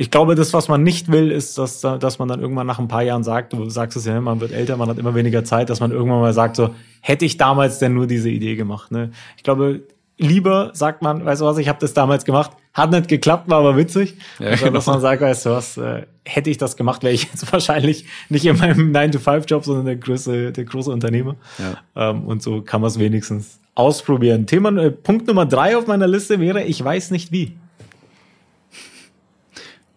ich 0.00 0.12
glaube, 0.12 0.36
das, 0.36 0.54
was 0.54 0.68
man 0.68 0.84
nicht 0.84 1.10
will, 1.10 1.32
ist, 1.32 1.58
dass, 1.58 1.80
dass 1.80 2.20
man 2.20 2.28
dann 2.28 2.40
irgendwann 2.40 2.68
nach 2.68 2.78
ein 2.78 2.86
paar 2.86 3.02
Jahren 3.02 3.24
sagt, 3.24 3.52
du 3.52 3.68
sagst 3.68 3.96
es 3.96 4.04
ja, 4.04 4.20
man 4.20 4.40
wird 4.40 4.52
älter, 4.52 4.76
man 4.76 4.88
hat 4.88 4.96
immer 4.96 5.16
weniger 5.16 5.42
Zeit, 5.42 5.70
dass 5.70 5.80
man 5.80 5.90
irgendwann 5.90 6.20
mal 6.20 6.32
sagt, 6.32 6.54
so, 6.54 6.70
hätte 7.00 7.24
ich 7.24 7.36
damals 7.36 7.80
denn 7.80 7.94
nur 7.94 8.06
diese 8.06 8.30
Idee 8.30 8.54
gemacht. 8.54 8.92
Ne? 8.92 9.10
Ich 9.36 9.42
glaube, 9.42 9.82
lieber 10.16 10.70
sagt 10.72 11.02
man, 11.02 11.24
weißt 11.24 11.40
du 11.40 11.46
was, 11.46 11.58
ich 11.58 11.68
habe 11.68 11.80
das 11.80 11.94
damals 11.94 12.24
gemacht, 12.24 12.52
hat 12.74 12.92
nicht 12.92 13.08
geklappt, 13.08 13.50
war 13.50 13.58
aber 13.58 13.76
witzig. 13.76 14.14
Ja, 14.38 14.50
also, 14.50 14.66
genau. 14.66 14.76
Dass 14.76 14.86
man 14.86 15.00
sagt, 15.00 15.20
weißt 15.20 15.46
du 15.46 15.50
was, 15.50 15.76
äh, 15.76 16.06
hätte 16.24 16.48
ich 16.48 16.58
das 16.58 16.76
gemacht, 16.76 17.02
wäre 17.02 17.12
ich 17.12 17.24
jetzt 17.24 17.52
wahrscheinlich 17.52 18.04
nicht 18.28 18.46
in 18.46 18.56
meinem 18.56 18.92
9-to-5-Job, 18.92 19.64
sondern 19.64 19.86
der 19.86 19.96
große, 19.96 20.52
der 20.52 20.64
große 20.64 20.92
Unternehmer. 20.92 21.34
Ja. 21.58 22.10
Ähm, 22.10 22.22
und 22.22 22.40
so 22.40 22.62
kann 22.62 22.82
man 22.82 22.88
es 22.88 23.00
wenigstens 23.00 23.58
ausprobieren. 23.74 24.46
Thema, 24.46 24.70
äh, 24.80 24.92
Punkt 24.92 25.26
Nummer 25.26 25.44
drei 25.44 25.76
auf 25.76 25.88
meiner 25.88 26.06
Liste 26.06 26.38
wäre, 26.38 26.62
ich 26.62 26.84
weiß 26.84 27.10
nicht 27.10 27.32
wie. 27.32 27.56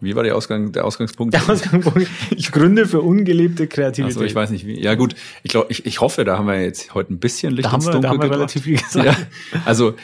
Wie 0.02 0.16
war 0.16 0.24
der, 0.24 0.36
Ausgang, 0.36 0.72
der 0.72 0.84
Ausgangspunkt? 0.84 1.32
Der 1.32 1.48
Ausgangspunkt. 1.48 2.08
Ich 2.36 2.50
gründe 2.50 2.86
für 2.86 3.00
ungelebte 3.00 3.68
Kreativität. 3.68 4.16
Also 4.16 4.24
ich 4.24 4.34
weiß 4.34 4.50
nicht 4.50 4.66
wie. 4.66 4.80
Ja 4.80 4.96
gut, 4.96 5.14
ich 5.44 5.52
glaube, 5.52 5.68
ich, 5.70 5.86
ich 5.86 6.00
hoffe, 6.00 6.24
da 6.24 6.38
haben 6.38 6.48
wir 6.48 6.60
jetzt 6.60 6.92
heute 6.94 7.14
ein 7.14 7.18
bisschen 7.18 7.52
Licht 7.52 7.68
da 7.68 7.74
ins 7.74 7.84
Dunkel 7.84 8.00
da 8.00 8.08
haben 8.08 8.22
wir 8.22 8.30
relativ 8.30 8.64
viel 8.64 8.78
gesagt. 8.78 9.06
Ja, 9.06 9.16
also 9.64 9.94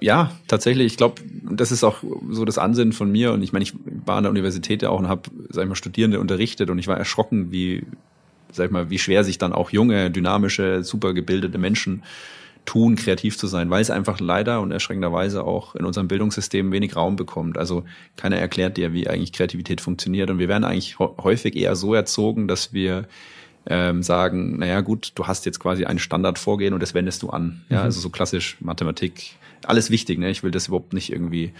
ja, 0.00 0.30
tatsächlich. 0.46 0.86
Ich 0.86 0.96
glaube, 0.96 1.22
das 1.42 1.72
ist 1.72 1.82
auch 1.82 2.04
so 2.30 2.44
das 2.44 2.56
Ansinnen 2.56 2.92
von 2.92 3.10
mir. 3.10 3.32
Und 3.32 3.42
ich 3.42 3.52
meine, 3.52 3.64
ich 3.64 3.74
war 4.06 4.16
an 4.16 4.22
der 4.24 4.30
Universität 4.30 4.82
ja 4.82 4.90
auch 4.90 5.00
und 5.00 5.08
habe, 5.08 5.22
sag 5.50 5.64
ich 5.64 5.68
mal, 5.68 5.74
Studierende 5.74 6.20
unterrichtet 6.20 6.70
und 6.70 6.78
ich 6.78 6.86
war 6.86 6.96
erschrocken, 6.96 7.50
wie, 7.50 7.84
sag 8.52 8.66
ich 8.66 8.70
mal, 8.70 8.90
wie 8.90 8.98
schwer 8.98 9.24
sich 9.24 9.38
dann 9.38 9.52
auch 9.52 9.70
junge, 9.70 10.10
dynamische, 10.12 10.84
super 10.84 11.14
gebildete 11.14 11.58
Menschen 11.58 12.04
tun, 12.68 12.96
kreativ 12.96 13.38
zu 13.38 13.46
sein, 13.46 13.70
weil 13.70 13.80
es 13.80 13.88
einfach 13.88 14.20
leider 14.20 14.60
und 14.60 14.72
erschreckenderweise 14.72 15.42
auch 15.42 15.74
in 15.74 15.86
unserem 15.86 16.06
Bildungssystem 16.06 16.70
wenig 16.70 16.96
Raum 16.96 17.16
bekommt. 17.16 17.56
Also 17.56 17.84
keiner 18.16 18.36
erklärt 18.36 18.76
dir, 18.76 18.92
wie 18.92 19.08
eigentlich 19.08 19.32
Kreativität 19.32 19.80
funktioniert. 19.80 20.28
Und 20.28 20.38
wir 20.38 20.48
werden 20.48 20.64
eigentlich 20.64 20.98
häufig 20.98 21.56
eher 21.56 21.76
so 21.76 21.94
erzogen, 21.94 22.46
dass 22.46 22.74
wir 22.74 23.08
ähm, 23.66 24.02
sagen, 24.02 24.58
naja 24.58 24.82
gut, 24.82 25.12
du 25.14 25.26
hast 25.26 25.46
jetzt 25.46 25.60
quasi 25.60 25.86
ein 25.86 25.98
Standardvorgehen 25.98 26.74
und 26.74 26.82
das 26.82 26.92
wendest 26.92 27.22
du 27.22 27.30
an. 27.30 27.62
Ja, 27.70 27.78
mhm. 27.78 27.84
also 27.84 28.00
so 28.00 28.10
klassisch 28.10 28.58
Mathematik, 28.60 29.36
alles 29.64 29.90
wichtig. 29.90 30.18
Ne? 30.18 30.28
Ich 30.28 30.42
will 30.42 30.50
das 30.50 30.68
überhaupt 30.68 30.92
nicht 30.92 31.10
irgendwie 31.10 31.52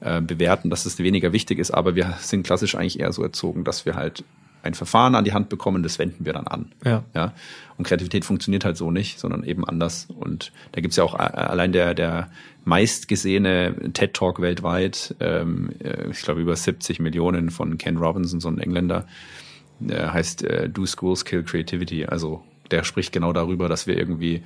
äh, 0.00 0.20
bewerten, 0.20 0.68
dass 0.68 0.84
es 0.84 0.98
weniger 0.98 1.32
wichtig 1.32 1.58
ist, 1.58 1.70
aber 1.70 1.94
wir 1.94 2.18
sind 2.20 2.42
klassisch 2.42 2.74
eigentlich 2.74 3.00
eher 3.00 3.14
so 3.14 3.22
erzogen, 3.22 3.64
dass 3.64 3.86
wir 3.86 3.94
halt 3.94 4.24
ein 4.62 4.74
Verfahren 4.74 5.14
an 5.14 5.24
die 5.24 5.32
Hand 5.32 5.48
bekommen, 5.48 5.82
das 5.82 5.98
wenden 5.98 6.24
wir 6.24 6.32
dann 6.32 6.46
an. 6.46 6.72
Ja. 6.84 7.04
ja. 7.14 7.32
Und 7.76 7.86
Kreativität 7.86 8.24
funktioniert 8.24 8.64
halt 8.64 8.76
so 8.76 8.90
nicht, 8.90 9.18
sondern 9.18 9.42
eben 9.44 9.64
anders. 9.64 10.06
Und 10.14 10.52
da 10.72 10.80
gibt's 10.80 10.96
ja 10.96 11.04
auch 11.04 11.14
äh, 11.14 11.22
allein 11.22 11.72
der, 11.72 11.94
der 11.94 12.30
meistgesehene 12.64 13.92
TED 13.92 14.14
Talk 14.14 14.40
weltweit, 14.40 15.14
ähm, 15.20 15.70
äh, 15.82 16.10
ich 16.10 16.22
glaube 16.22 16.40
über 16.40 16.54
70 16.54 17.00
Millionen 17.00 17.50
von 17.50 17.78
Ken 17.78 17.96
Robinson, 17.96 18.40
so 18.40 18.48
ein 18.48 18.58
Engländer, 18.58 19.06
der 19.78 20.12
heißt 20.12 20.44
äh, 20.44 20.68
Do 20.68 20.84
Schools 20.86 21.24
Kill 21.24 21.42
Creativity. 21.42 22.06
Also 22.06 22.44
der 22.70 22.84
spricht 22.84 23.12
genau 23.12 23.32
darüber, 23.32 23.68
dass 23.68 23.86
wir 23.86 23.96
irgendwie 23.96 24.42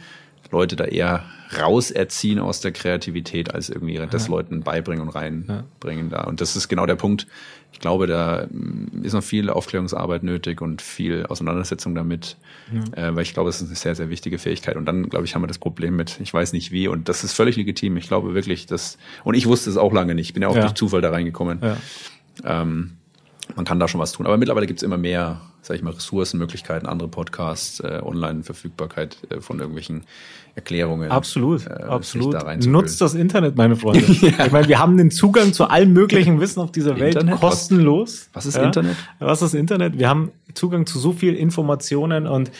Leute 0.51 0.77
da 0.77 0.85
eher 0.85 1.25
rauserziehen 1.59 2.39
aus 2.39 2.61
der 2.61 2.73
Kreativität, 2.73 3.53
als 3.55 3.69
irgendwie 3.69 3.95
ja. 3.95 4.07
das 4.07 4.29
Leuten 4.29 4.63
beibringen 4.63 5.03
und 5.03 5.09
reinbringen 5.09 6.11
ja. 6.11 6.19
da. 6.19 6.25
Und 6.25 6.41
das 6.41 6.57
ist 6.57 6.69
genau 6.69 6.87
der 6.87 6.97
Punkt. 6.97 7.27
Ich 7.75 7.81
glaube, 7.81 8.07
da 8.07 8.47
mm, 8.51 9.03
ist 9.03 9.13
noch 9.13 9.23
viel 9.23 9.51
Aufklärungsarbeit 9.51 10.23
nötig 10.23 10.63
und 10.63 10.81
viel 10.81 11.27
Auseinandersetzung 11.27 11.95
damit, 11.95 12.37
ja. 12.73 13.09
äh, 13.09 13.15
weil 13.15 13.23
ich 13.23 13.35
glaube, 13.35 13.51
es 13.51 13.61
ist 13.61 13.67
eine 13.67 13.77
sehr, 13.77 13.95
sehr 13.95 14.09
wichtige 14.09 14.39
Fähigkeit. 14.39 14.77
Und 14.77 14.87
dann, 14.87 15.11
glaube 15.11 15.27
ich, 15.27 15.35
haben 15.35 15.43
wir 15.43 15.49
das 15.49 15.59
Problem 15.59 15.97
mit, 15.97 16.19
ich 16.21 16.33
weiß 16.33 16.53
nicht 16.53 16.71
wie. 16.71 16.89
Und 16.89 17.09
das 17.09 17.25
ist 17.25 17.35
völlig 17.35 17.57
legitim. 17.57 17.97
Ich 17.97 18.09
glaube 18.09 18.33
wirklich, 18.33 18.67
dass, 18.67 18.97
und 19.25 19.35
ich 19.35 19.47
wusste 19.47 19.69
es 19.69 19.77
auch 19.77 19.93
lange 19.93 20.15
nicht. 20.15 20.29
Ich 20.29 20.35
bin 20.35 20.43
ja 20.43 20.49
auch 20.49 20.59
durch 20.59 20.75
Zufall 20.75 21.03
da 21.03 21.11
reingekommen. 21.11 21.61
Ähm, 22.45 22.93
man 23.57 23.65
kann 23.65 23.79
da 23.79 23.89
schon 23.89 24.01
was 24.01 24.13
tun. 24.13 24.27
Aber 24.27 24.39
mittlerweile 24.39 24.67
gibt 24.67 24.79
es 24.79 24.83
immer 24.83 24.97
mehr, 24.97 25.41
sag 25.65 25.77
ich 25.77 25.83
mal, 25.83 25.93
Ressourcen, 25.93 26.39
Möglichkeiten, 26.39 26.87
andere 26.87 27.09
Podcasts, 27.09 27.81
äh, 27.81 28.01
Online-Verfügbarkeit 28.03 29.17
äh, 29.31 29.41
von 29.41 29.59
irgendwelchen 29.59 30.05
Erklärungen. 30.55 31.11
Absolut, 31.11 31.67
äh, 31.67 31.71
absolut. 31.71 32.35
Da 32.35 32.55
Nutzt 32.57 33.01
das 33.01 33.15
Internet, 33.15 33.57
meine 33.57 33.75
Freunde. 33.75 34.05
ja. 34.21 34.47
Ich 34.47 34.53
meine, 34.53 34.69
wir 34.69 34.79
haben 34.79 34.99
den 34.99 35.11
Zugang 35.11 35.53
zu 35.53 35.65
allem 35.65 35.93
möglichen 35.95 36.39
Wissen 36.39 36.61
auf 36.61 36.71
dieser 36.71 37.01
Welt 37.01 37.17
Internet? 37.17 37.41
kostenlos. 37.41 38.29
Was, 38.33 38.45
was 38.45 38.47
ist 38.47 38.57
ja? 38.57 38.65
Internet? 38.65 38.97
Was 39.19 39.43
ist 39.43 39.55
Internet? 39.55 39.99
Wir 39.99 40.09
haben 40.09 40.33
Zugang 40.53 40.87
zu 40.87 40.99
so 40.99 41.13
viel 41.13 41.35
Informationen 41.35 42.27
und 42.27 42.51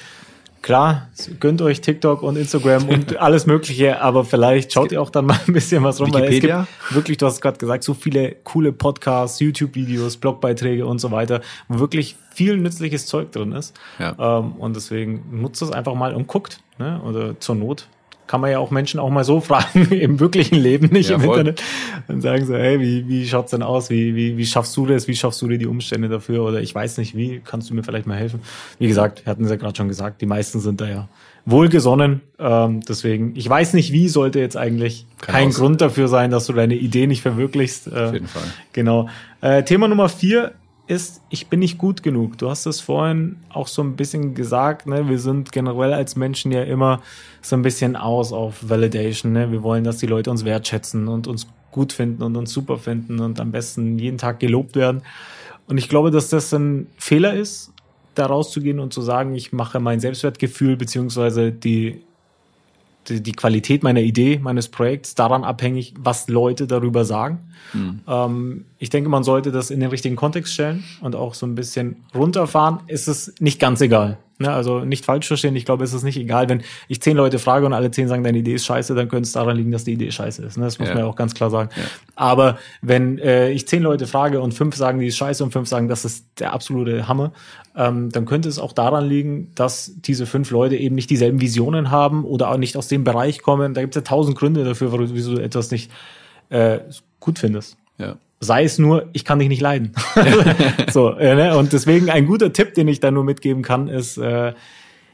klar, 0.65 1.09
gönnt 1.41 1.61
euch 1.61 1.83
TikTok 1.83 2.23
und 2.23 2.37
Instagram 2.37 2.89
und 2.89 3.17
alles 3.21 3.45
Mögliche, 3.45 4.01
aber 4.01 4.25
vielleicht 4.25 4.73
schaut 4.73 4.93
ihr 4.93 5.03
auch 5.03 5.11
dann 5.11 5.27
mal 5.27 5.39
ein 5.47 5.53
bisschen 5.53 5.85
was 5.85 6.01
rum, 6.01 6.09
Wikipedia? 6.09 6.57
weil 6.57 6.63
es 6.63 6.69
gibt 6.69 6.95
wirklich, 6.95 7.19
du 7.19 7.27
hast 7.27 7.35
es 7.35 7.41
gerade 7.43 7.59
gesagt, 7.59 7.85
so 7.85 7.93
viele 7.93 8.35
coole 8.45 8.73
Podcasts, 8.73 9.41
YouTube-Videos, 9.41 10.17
Blogbeiträge 10.17 10.87
und 10.87 11.01
so 11.01 11.11
weiter, 11.11 11.43
wo 11.69 11.81
wirklich 11.81 12.17
viel 12.33 12.57
nützliches 12.57 13.05
Zeug 13.07 13.31
drin 13.31 13.53
ist. 13.53 13.75
Ja. 13.99 14.39
Ähm, 14.39 14.53
und 14.53 14.75
deswegen 14.75 15.41
nutzt 15.43 15.61
das 15.61 15.71
einfach 15.71 15.95
mal 15.95 16.15
und 16.15 16.29
guckt, 16.29 16.61
ne? 16.79 16.99
oder 17.05 17.39
zur 17.39 17.57
Not 17.57 17.87
kann 18.27 18.41
man 18.41 18.51
ja 18.51 18.59
auch 18.59 18.71
Menschen 18.71 19.01
auch 19.01 19.11
mal 19.11 19.25
so 19.25 19.41
fragen, 19.41 19.87
im 19.91 20.21
wirklichen 20.21 20.57
Leben, 20.57 20.89
nicht 20.89 21.11
ja, 21.11 21.17
im. 21.17 21.23
Internet. 21.23 21.63
Und 22.09 22.21
sagen 22.21 22.47
so, 22.47 22.55
hey, 22.55 22.81
wie, 22.81 23.09
wie 23.09 23.27
schaut's 23.27 23.51
denn 23.51 23.63
aus? 23.63 23.91
Wie, 23.91 24.15
wie, 24.15 24.37
wie 24.37 24.47
schaffst 24.47 24.77
du 24.77 24.87
das? 24.87 25.09
Wie 25.09 25.17
schaffst 25.17 25.41
du 25.43 25.49
dir 25.49 25.59
die 25.59 25.67
Umstände 25.67 26.09
dafür? 26.09 26.45
Oder 26.45 26.61
ich 26.61 26.75
weiß 26.75 26.99
nicht 26.99 27.17
wie, 27.17 27.41
kannst 27.45 27.71
du 27.71 27.75
mir 27.75 27.83
vielleicht 27.83 28.07
mal 28.07 28.17
helfen? 28.17 28.41
Wie 28.79 28.89
gesagt, 28.89 29.25
wir 29.25 29.31
hatten 29.31 29.45
es 29.45 29.51
ja 29.51 29.57
gerade 29.57 29.77
schon 29.77 29.89
gesagt, 29.89 30.21
die 30.21 30.27
meisten 30.27 30.61
sind 30.61 30.81
da 30.81 30.89
ja 30.89 31.09
wohlgesonnen. 31.47 32.23
Ähm, 32.39 32.81
deswegen, 32.81 33.37
ich 33.37 33.49
weiß 33.49 33.75
nicht 33.75 33.93
wie, 33.93 34.09
sollte 34.09 34.41
jetzt 34.41 34.57
eigentlich 34.57 35.07
Kann 35.21 35.35
kein 35.35 35.51
Grund 35.51 35.81
dafür 35.81 36.09
sein, 36.09 36.31
dass 36.31 36.47
du 36.47 36.53
deine 36.53 36.75
Idee 36.75 37.07
nicht 37.07 37.23
verwirklichst. 37.23 37.89
Äh, 37.89 37.91
Auf 37.91 38.13
jeden 38.13 38.29
Fall. 38.29 38.43
Genau. 38.73 39.09
Äh, 39.41 39.63
Thema 39.65 39.89
Nummer 39.89 40.09
vier 40.09 40.53
ist, 40.87 41.23
ich 41.31 41.49
bin 41.49 41.61
nicht 41.61 41.79
gut 41.79 42.03
genug. 42.03 42.37
Du 42.39 42.51
hast 42.51 42.67
es 42.67 42.81
vorhin 42.81 43.37
auch 43.49 43.69
so 43.69 43.83
ein 43.83 43.97
bisschen 43.97 44.35
gesagt, 44.35 44.87
ne? 44.87 45.09
Wir 45.09 45.19
sind 45.19 45.53
generell 45.53 45.93
als 45.93 46.17
Menschen 46.17 46.53
ja 46.53 46.63
immer 46.63 47.01
so 47.41 47.57
ein 47.57 47.63
bisschen 47.63 47.97
aus 47.97 48.33
auf 48.33 48.69
Validation, 48.69 49.33
ne? 49.33 49.51
Wir 49.51 49.63
wollen, 49.63 49.85
dass 49.85 49.99
die 49.99 50.07
Leute 50.07 50.31
uns 50.31 50.45
wertschätzen 50.45 51.09
und 51.09 51.27
uns 51.27 51.47
gut 51.71 51.93
finden 51.93 52.23
und 52.23 52.37
uns 52.37 52.53
super 52.53 52.79
finden 52.79 53.21
und 53.21 53.41
am 53.41 53.51
besten 53.51 53.99
jeden 53.99 54.19
Tag 54.19 54.41
gelobt 54.41 54.77
werden. 54.77 55.03
Und 55.67 55.79
ich 55.79 55.89
glaube, 55.89 56.11
dass 56.11 56.29
das 56.29 56.53
ein 56.53 56.87
Fehler 56.99 57.35
ist, 57.35 57.73
da 58.15 58.27
rauszugehen 58.27 58.79
und 58.79 58.93
zu 58.93 59.03
sagen, 59.03 59.35
ich 59.35 59.53
mache 59.53 59.81
mein 59.81 60.01
Selbstwertgefühl 60.01 60.77
beziehungsweise 60.77 61.51
die 61.51 62.03
die, 63.09 63.23
die 63.23 63.33
Qualität 63.33 63.83
meiner 63.83 64.01
Idee, 64.01 64.39
meines 64.43 64.69
Projekts 64.69 65.15
daran 65.15 65.45
abhängig, 65.45 65.95
was 65.99 66.29
Leute 66.29 66.67
darüber 66.67 67.05
sagen. 67.05 67.41
Mhm. 67.73 68.01
Ähm, 68.07 68.65
ich 68.79 68.91
denke, 68.91 69.09
man 69.09 69.25
sollte 69.25 69.53
das 69.53 69.71
in 69.71 69.81
den 69.81 69.91
richtigen 69.91 70.17
Kontext 70.17 70.55
stellen 70.55 70.85
und 71.01 71.15
auch 71.15 71.35
so 71.35 71.47
ein 71.47 71.55
bisschen 71.55 72.05
runterfahren. 72.15 72.81
Ist 72.87 73.09
es 73.09 73.35
nicht 73.39 73.61
ganz 73.61 73.81
egal. 73.81 74.19
Ne? 74.39 74.51
Also 74.51 74.81
nicht 74.85 75.05
falsch 75.05 75.29
verstehen. 75.29 75.55
Ich 75.55 75.65
glaube, 75.65 75.85
es 75.85 75.93
ist 75.93 76.03
nicht 76.03 76.17
egal, 76.17 76.49
wenn 76.49 76.63
ich 76.89 77.01
zehn 77.01 77.17
Leute 77.17 77.39
frage 77.39 77.67
und 77.67 77.73
alle 77.73 77.91
zehn 77.93 78.09
sagen, 78.09 78.25
deine 78.25 78.39
Idee 78.39 78.55
ist 78.55 78.65
scheiße, 78.67 78.95
dann 78.95 79.09
könnte 79.09 79.27
es 79.27 79.33
daran 79.33 79.57
liegen, 79.57 79.71
dass 79.71 79.85
die 79.85 79.93
Idee 79.93 80.11
scheiße 80.11 80.43
ist. 80.43 80.57
Ne? 80.57 80.65
Das 80.65 80.79
muss 80.81 80.89
Ja. 80.89 80.95
man 80.95 81.05
ja 81.05 81.09
auch 81.09 81.15
ganz 81.17 81.35
klar 81.35 81.51
sagen. 81.51 81.71
Ja. 81.77 81.83
Aber 82.17 82.59
wenn 82.83 83.19
äh, 83.19 83.51
ich 83.51 83.69
zehn 83.69 83.83
Leute 83.83 84.07
frage 84.09 84.41
und 84.41 84.53
fünf 84.53 84.75
sagen, 84.75 84.99
die 84.99 85.07
ist 85.07 85.17
scheiße 85.17 85.45
und 85.45 85.53
fünf 85.53 85.69
sagen, 85.69 85.87
das 85.89 86.05
ist 86.05 86.27
der 86.41 86.53
absolute 86.53 87.07
Hammer, 87.07 87.33
ähm, 87.77 88.11
dann 88.11 88.25
könnte 88.27 88.49
es 88.49 88.59
auch 88.59 88.73
daran 88.73 89.09
liegen, 89.09 89.53
dass 89.55 89.93
diese 89.97 90.27
fünf 90.27 90.51
Leute 90.51 90.77
eben 90.77 90.95
nicht 90.97 91.11
dieselben 91.11 91.41
Visionen 91.41 91.91
haben 91.93 92.25
oder 92.25 92.51
auch 92.51 92.57
nicht 92.57 92.77
aus 92.77 92.89
dem 92.89 93.05
Bereich 93.05 93.41
kommen. 93.43 93.73
Da 93.75 93.81
gibt 93.83 93.95
es 93.97 94.01
ja 94.03 94.05
tausend 94.05 94.37
Gründe 94.37 94.65
dafür, 94.65 94.91
warum- 94.93 95.15
wieso 95.15 95.35
du 95.37 95.41
etwas 95.43 95.71
nicht 95.71 95.91
äh, 96.51 96.81
gut 97.21 97.39
findest. 97.39 97.77
Ja. 97.99 98.17
Sei 98.41 98.65
es 98.65 98.79
nur, 98.79 99.09
ich 99.13 99.25
kann 99.25 99.39
dich 99.39 99.49
nicht 99.49 99.63
leiden. 99.63 99.93
so, 100.93 101.13
äh, 101.13 101.35
ne? 101.35 101.57
Und 101.57 101.73
deswegen 101.73 102.11
ein 102.11 102.27
guter 102.27 102.53
Tipp, 102.53 102.75
den 102.75 102.89
ich 102.89 103.01
da 103.01 103.11
nur 103.11 103.25
mitgeben 103.25 103.63
kann, 103.63 103.89
ist, 103.89 104.19
äh, 104.19 104.53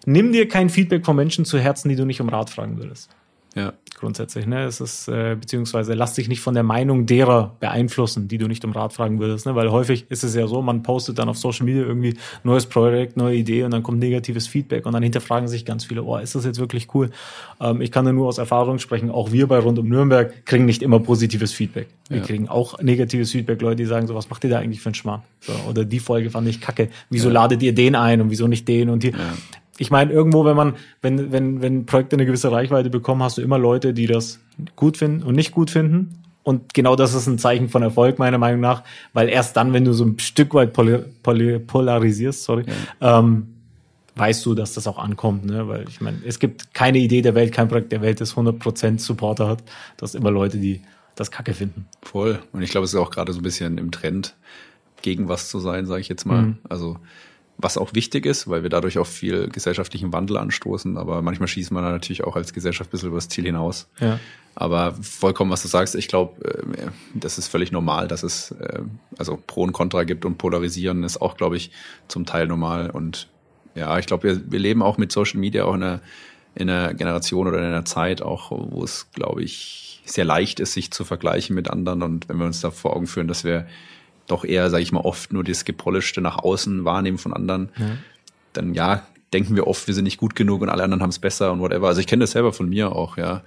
nimm 0.05 0.33
dir 0.33 0.49
kein 0.49 0.69
Feedback 0.69 1.05
von 1.05 1.17
Menschen 1.17 1.45
zu 1.45 1.59
Herzen, 1.59 1.89
die 1.89 1.97
du 1.97 2.05
nicht 2.05 2.21
um 2.21 2.29
Rat 2.29 2.51
fragen 2.51 2.79
würdest. 2.79 3.11
Ja. 3.55 3.73
Grundsätzlich, 3.99 4.47
ne? 4.47 4.65
Es 4.65 4.81
ist, 4.81 5.09
äh, 5.09 5.37
beziehungsweise 5.39 5.93
lass 5.93 6.15
dich 6.15 6.27
nicht 6.29 6.41
von 6.41 6.55
der 6.55 6.63
Meinung 6.63 7.05
derer 7.05 7.55
beeinflussen, 7.61 8.29
die 8.29 8.39
du 8.39 8.47
nicht 8.47 8.65
um 8.65 8.73
Rat 8.73 8.95
fragen 8.95 9.21
würdest, 9.21 9.45
ne? 9.45 9.55
Weil 9.55 9.71
häufig 9.71 10.07
ist 10.09 10.25
es 10.25 10.35
ja 10.35 10.47
so, 10.47 10.63
man 10.63 10.83
postet 10.83 11.19
dann 11.19 11.29
auf 11.29 11.37
Social 11.37 11.67
Media 11.67 11.83
irgendwie 11.83 12.17
neues 12.43 12.65
Projekt, 12.65 13.19
neue 13.19 13.37
Idee 13.37 13.63
und 13.65 13.73
dann 13.73 13.83
kommt 13.83 13.99
negatives 13.99 14.47
Feedback 14.47 14.87
und 14.87 14.95
dann 14.95 15.03
hinterfragen 15.03 15.49
sich 15.49 15.67
ganz 15.67 15.85
viele, 15.85 16.03
oh, 16.05 16.17
ist 16.17 16.35
das 16.35 16.47
jetzt 16.47 16.59
wirklich 16.59 16.95
cool? 16.95 17.11
Ähm, 17.61 17.83
ich 17.83 17.93
kann 17.93 18.07
da 18.07 18.13
nur 18.13 18.27
aus 18.29 18.39
Erfahrung 18.39 18.79
sprechen, 18.79 19.11
auch 19.11 19.33
wir 19.33 19.47
bei 19.49 19.59
Rund 19.59 19.79
um 19.79 19.87
Nürnberg 19.89 20.47
kriegen 20.47 20.65
nicht 20.65 20.81
immer 20.83 21.01
positives 21.01 21.53
Feedback. 21.53 21.89
Wir 22.09 22.19
Ja. 22.19 22.25
kriegen 22.25 22.49
auch 22.49 22.81
negatives 22.81 23.33
Feedback, 23.33 23.61
Leute, 23.61 23.77
die 23.77 23.85
sagen 23.85 24.07
so, 24.07 24.15
was 24.15 24.31
macht 24.31 24.45
ihr 24.45 24.51
da 24.51 24.61
eigentlich 24.61 24.81
für 24.81 24.87
einen 24.89 24.95
Schmarrn? 24.95 25.23
So, 25.41 25.53
oder 25.69 25.85
die 25.85 26.01
Folge 26.01 26.31
fand 26.31 26.49
ich 26.49 26.63
kacke. 26.63 26.89
Wieso 27.11 27.29
ladet 27.29 27.63
ihr 27.63 27.75
den 27.75 27.95
ein 27.97 28.23
und 28.23 28.31
wieso 28.31 28.49
nicht 28.49 28.67
den 28.67 28.89
und 28.89 29.03
die? 29.03 29.13
Ich 29.81 29.91
meine, 29.91 30.13
irgendwo, 30.13 30.45
wenn 30.45 30.57
man, 30.57 30.75
wenn, 31.01 31.33
wenn, 31.33 31.63
wenn 31.63 31.87
Projekte 31.87 32.15
eine 32.15 32.27
gewisse 32.27 32.53
Reichweite 32.53 32.91
bekommen, 32.91 33.23
hast 33.23 33.39
du 33.39 33.43
immer 33.43 33.59
Leute, 33.59 33.95
die 33.95 34.07
das 34.07 34.39
gut 34.77 34.99
finden 34.99 35.23
und 35.23 35.35
nicht 35.35 35.53
gut 35.53 35.71
finden. 35.71 36.23
Und 36.43 36.75
genau 36.75 36.97
das 36.97 37.15
ist 37.15 37.27
ein 37.27 37.39
Zeichen 37.39 37.71
von 37.71 37.83
Erfolg, 37.83 38.19
meiner 38.19 38.37
Meinung 38.37 38.61
nach, 38.61 38.85
weil 39.15 39.31
erst 39.31 39.57
dann, 39.57 39.73
wenn 39.73 39.87
du 39.87 39.95
so 39.95 40.05
ein 40.05 40.19
Stück 40.19 40.53
weit 40.53 40.75
poly, 40.75 40.99
poly, 41.23 41.59
polarisierst, 41.59 42.45
sorry, 42.45 42.65
ähm, 43.01 43.55
weißt 44.17 44.45
du, 44.45 44.55
dass 44.55 44.75
das 44.75 44.87
auch 44.87 44.99
ankommt, 44.99 45.47
ne? 45.47 45.67
Weil 45.67 45.89
ich 45.89 46.03
meine, 46.03 46.19
es 46.27 46.39
gibt 46.39 46.75
keine 46.75 46.99
Idee 46.99 47.23
der 47.23 47.35
Welt, 47.35 47.53
kein 47.53 47.69
Projekt 47.69 47.91
der 47.91 48.03
Welt, 48.03 48.21
das 48.21 48.37
100% 48.37 48.99
Supporter 48.99 49.49
hat. 49.49 49.63
Du 49.97 50.03
hast 50.03 50.15
immer 50.15 50.31
Leute, 50.31 50.59
die 50.59 50.83
das 51.17 51.31
Kacke 51.31 51.55
finden. 51.55 51.87
Voll. 52.03 52.39
Und 52.53 52.61
ich 52.61 52.71
glaube, 52.71 52.85
es 52.85 52.93
ist 52.93 53.01
auch 53.01 53.11
gerade 53.11 53.33
so 53.33 53.41
ein 53.41 53.43
bisschen 53.43 53.79
im 53.79 53.91
Trend, 53.91 54.35
gegen 55.01 55.29
was 55.29 55.49
zu 55.49 55.59
sein, 55.59 55.87
sage 55.87 56.03
ich 56.03 56.09
jetzt 56.09 56.27
mal. 56.27 56.43
Mhm. 56.43 56.59
Also 56.69 56.99
was 57.63 57.77
auch 57.77 57.95
wichtig 57.95 58.27
ist, 58.27 58.49
weil 58.49 58.63
wir 58.63 58.71
dadurch 58.71 58.99
auch 58.99 59.07
viel 59.07 59.49
gesellschaftlichen 59.49 60.13
Wandel 60.13 60.37
anstoßen, 60.37 60.97
aber 60.97 61.23
manchmal 61.23 61.49
schießt 61.49 61.73
man 61.73 61.85
natürlich 61.85 62.25
auch 62.25 62.37
als 62.37 62.53
Gesellschaft 62.53 62.91
ein 62.91 62.93
bisschen 62.93 63.11
übers 63.11 63.29
Ziel 63.29 63.45
hinaus. 63.45 63.89
Ja. 64.01 64.19
Aber 64.55 64.95
vollkommen, 65.01 65.51
was 65.51 65.63
du 65.63 65.69
sagst, 65.69 65.95
ich 65.95 66.09
glaube, 66.09 66.45
äh, 66.45 66.89
das 67.15 67.39
ist 67.39 67.49
völlig 67.49 67.73
normal, 67.73 68.09
dass 68.09 68.23
es 68.23 68.51
äh, 68.53 68.83
also 69.17 69.39
Pro 69.47 69.63
und 69.63 69.73
Contra 69.73 70.05
gibt 70.05 70.25
und 70.25 70.39
Polarisieren 70.39 71.05
ist 71.05 71.21
auch, 71.21 71.37
glaube 71.37 71.57
ich, 71.57 71.71
zum 72.09 72.27
Teil 72.27 72.47
normal. 72.47 72.91
Und 72.91 73.29
ja, 73.75 73.99
ich 73.99 74.07
glaube, 74.07 74.25
wir, 74.25 74.51
wir 74.51 74.59
leben 74.59 74.83
auch 74.83 74.99
mit 74.99 75.13
Social 75.13 75.39
Media 75.39 75.65
auch 75.65 75.75
in 75.75 75.83
einer, 75.83 76.01
in 76.55 76.69
einer 76.69 76.95
Generation 76.95 77.47
oder 77.47 77.59
in 77.59 77.65
einer 77.65 77.85
Zeit 77.85 78.23
auch, 78.23 78.51
wo 78.51 78.83
es, 78.83 79.11
glaube 79.13 79.43
ich, 79.43 80.03
sehr 80.05 80.25
leicht 80.25 80.59
ist, 80.59 80.73
sich 80.73 80.91
zu 80.91 81.05
vergleichen 81.05 81.55
mit 81.55 81.71
anderen. 81.71 82.03
Und 82.03 82.29
wenn 82.29 82.39
wir 82.39 82.47
uns 82.47 82.61
da 82.61 82.71
vor 82.71 82.97
Augen 82.97 83.07
führen, 83.07 83.29
dass 83.29 83.45
wir 83.45 83.67
doch 84.31 84.45
eher, 84.45 84.71
sage 84.71 84.83
ich 84.83 84.93
mal, 84.93 85.01
oft 85.01 85.33
nur 85.33 85.45
das 85.45 85.65
Gepolischte 85.65 86.21
nach 86.21 86.39
außen 86.39 86.85
wahrnehmen 86.85 87.19
von 87.19 87.33
anderen, 87.33 87.71
dann 88.53 88.75
ja, 88.75 89.03
denken 89.33 89.55
wir 89.57 89.67
oft, 89.67 89.87
wir 89.87 89.95
sind 89.95 90.05
nicht 90.05 90.19
gut 90.19 90.35
genug 90.35 90.63
und 90.63 90.69
alle 90.69 90.83
anderen 90.83 91.03
haben 91.03 91.11
es 91.11 91.19
besser 91.19 91.53
und 91.53 91.61
whatever. 91.61 91.87
Also 91.89 92.01
ich 92.01 92.07
kenne 92.07 92.25
das 92.25 92.33
selber 92.33 92.53
von 92.53 92.69
mir 92.69 92.93
auch, 92.97 93.17
ja, 93.17 93.43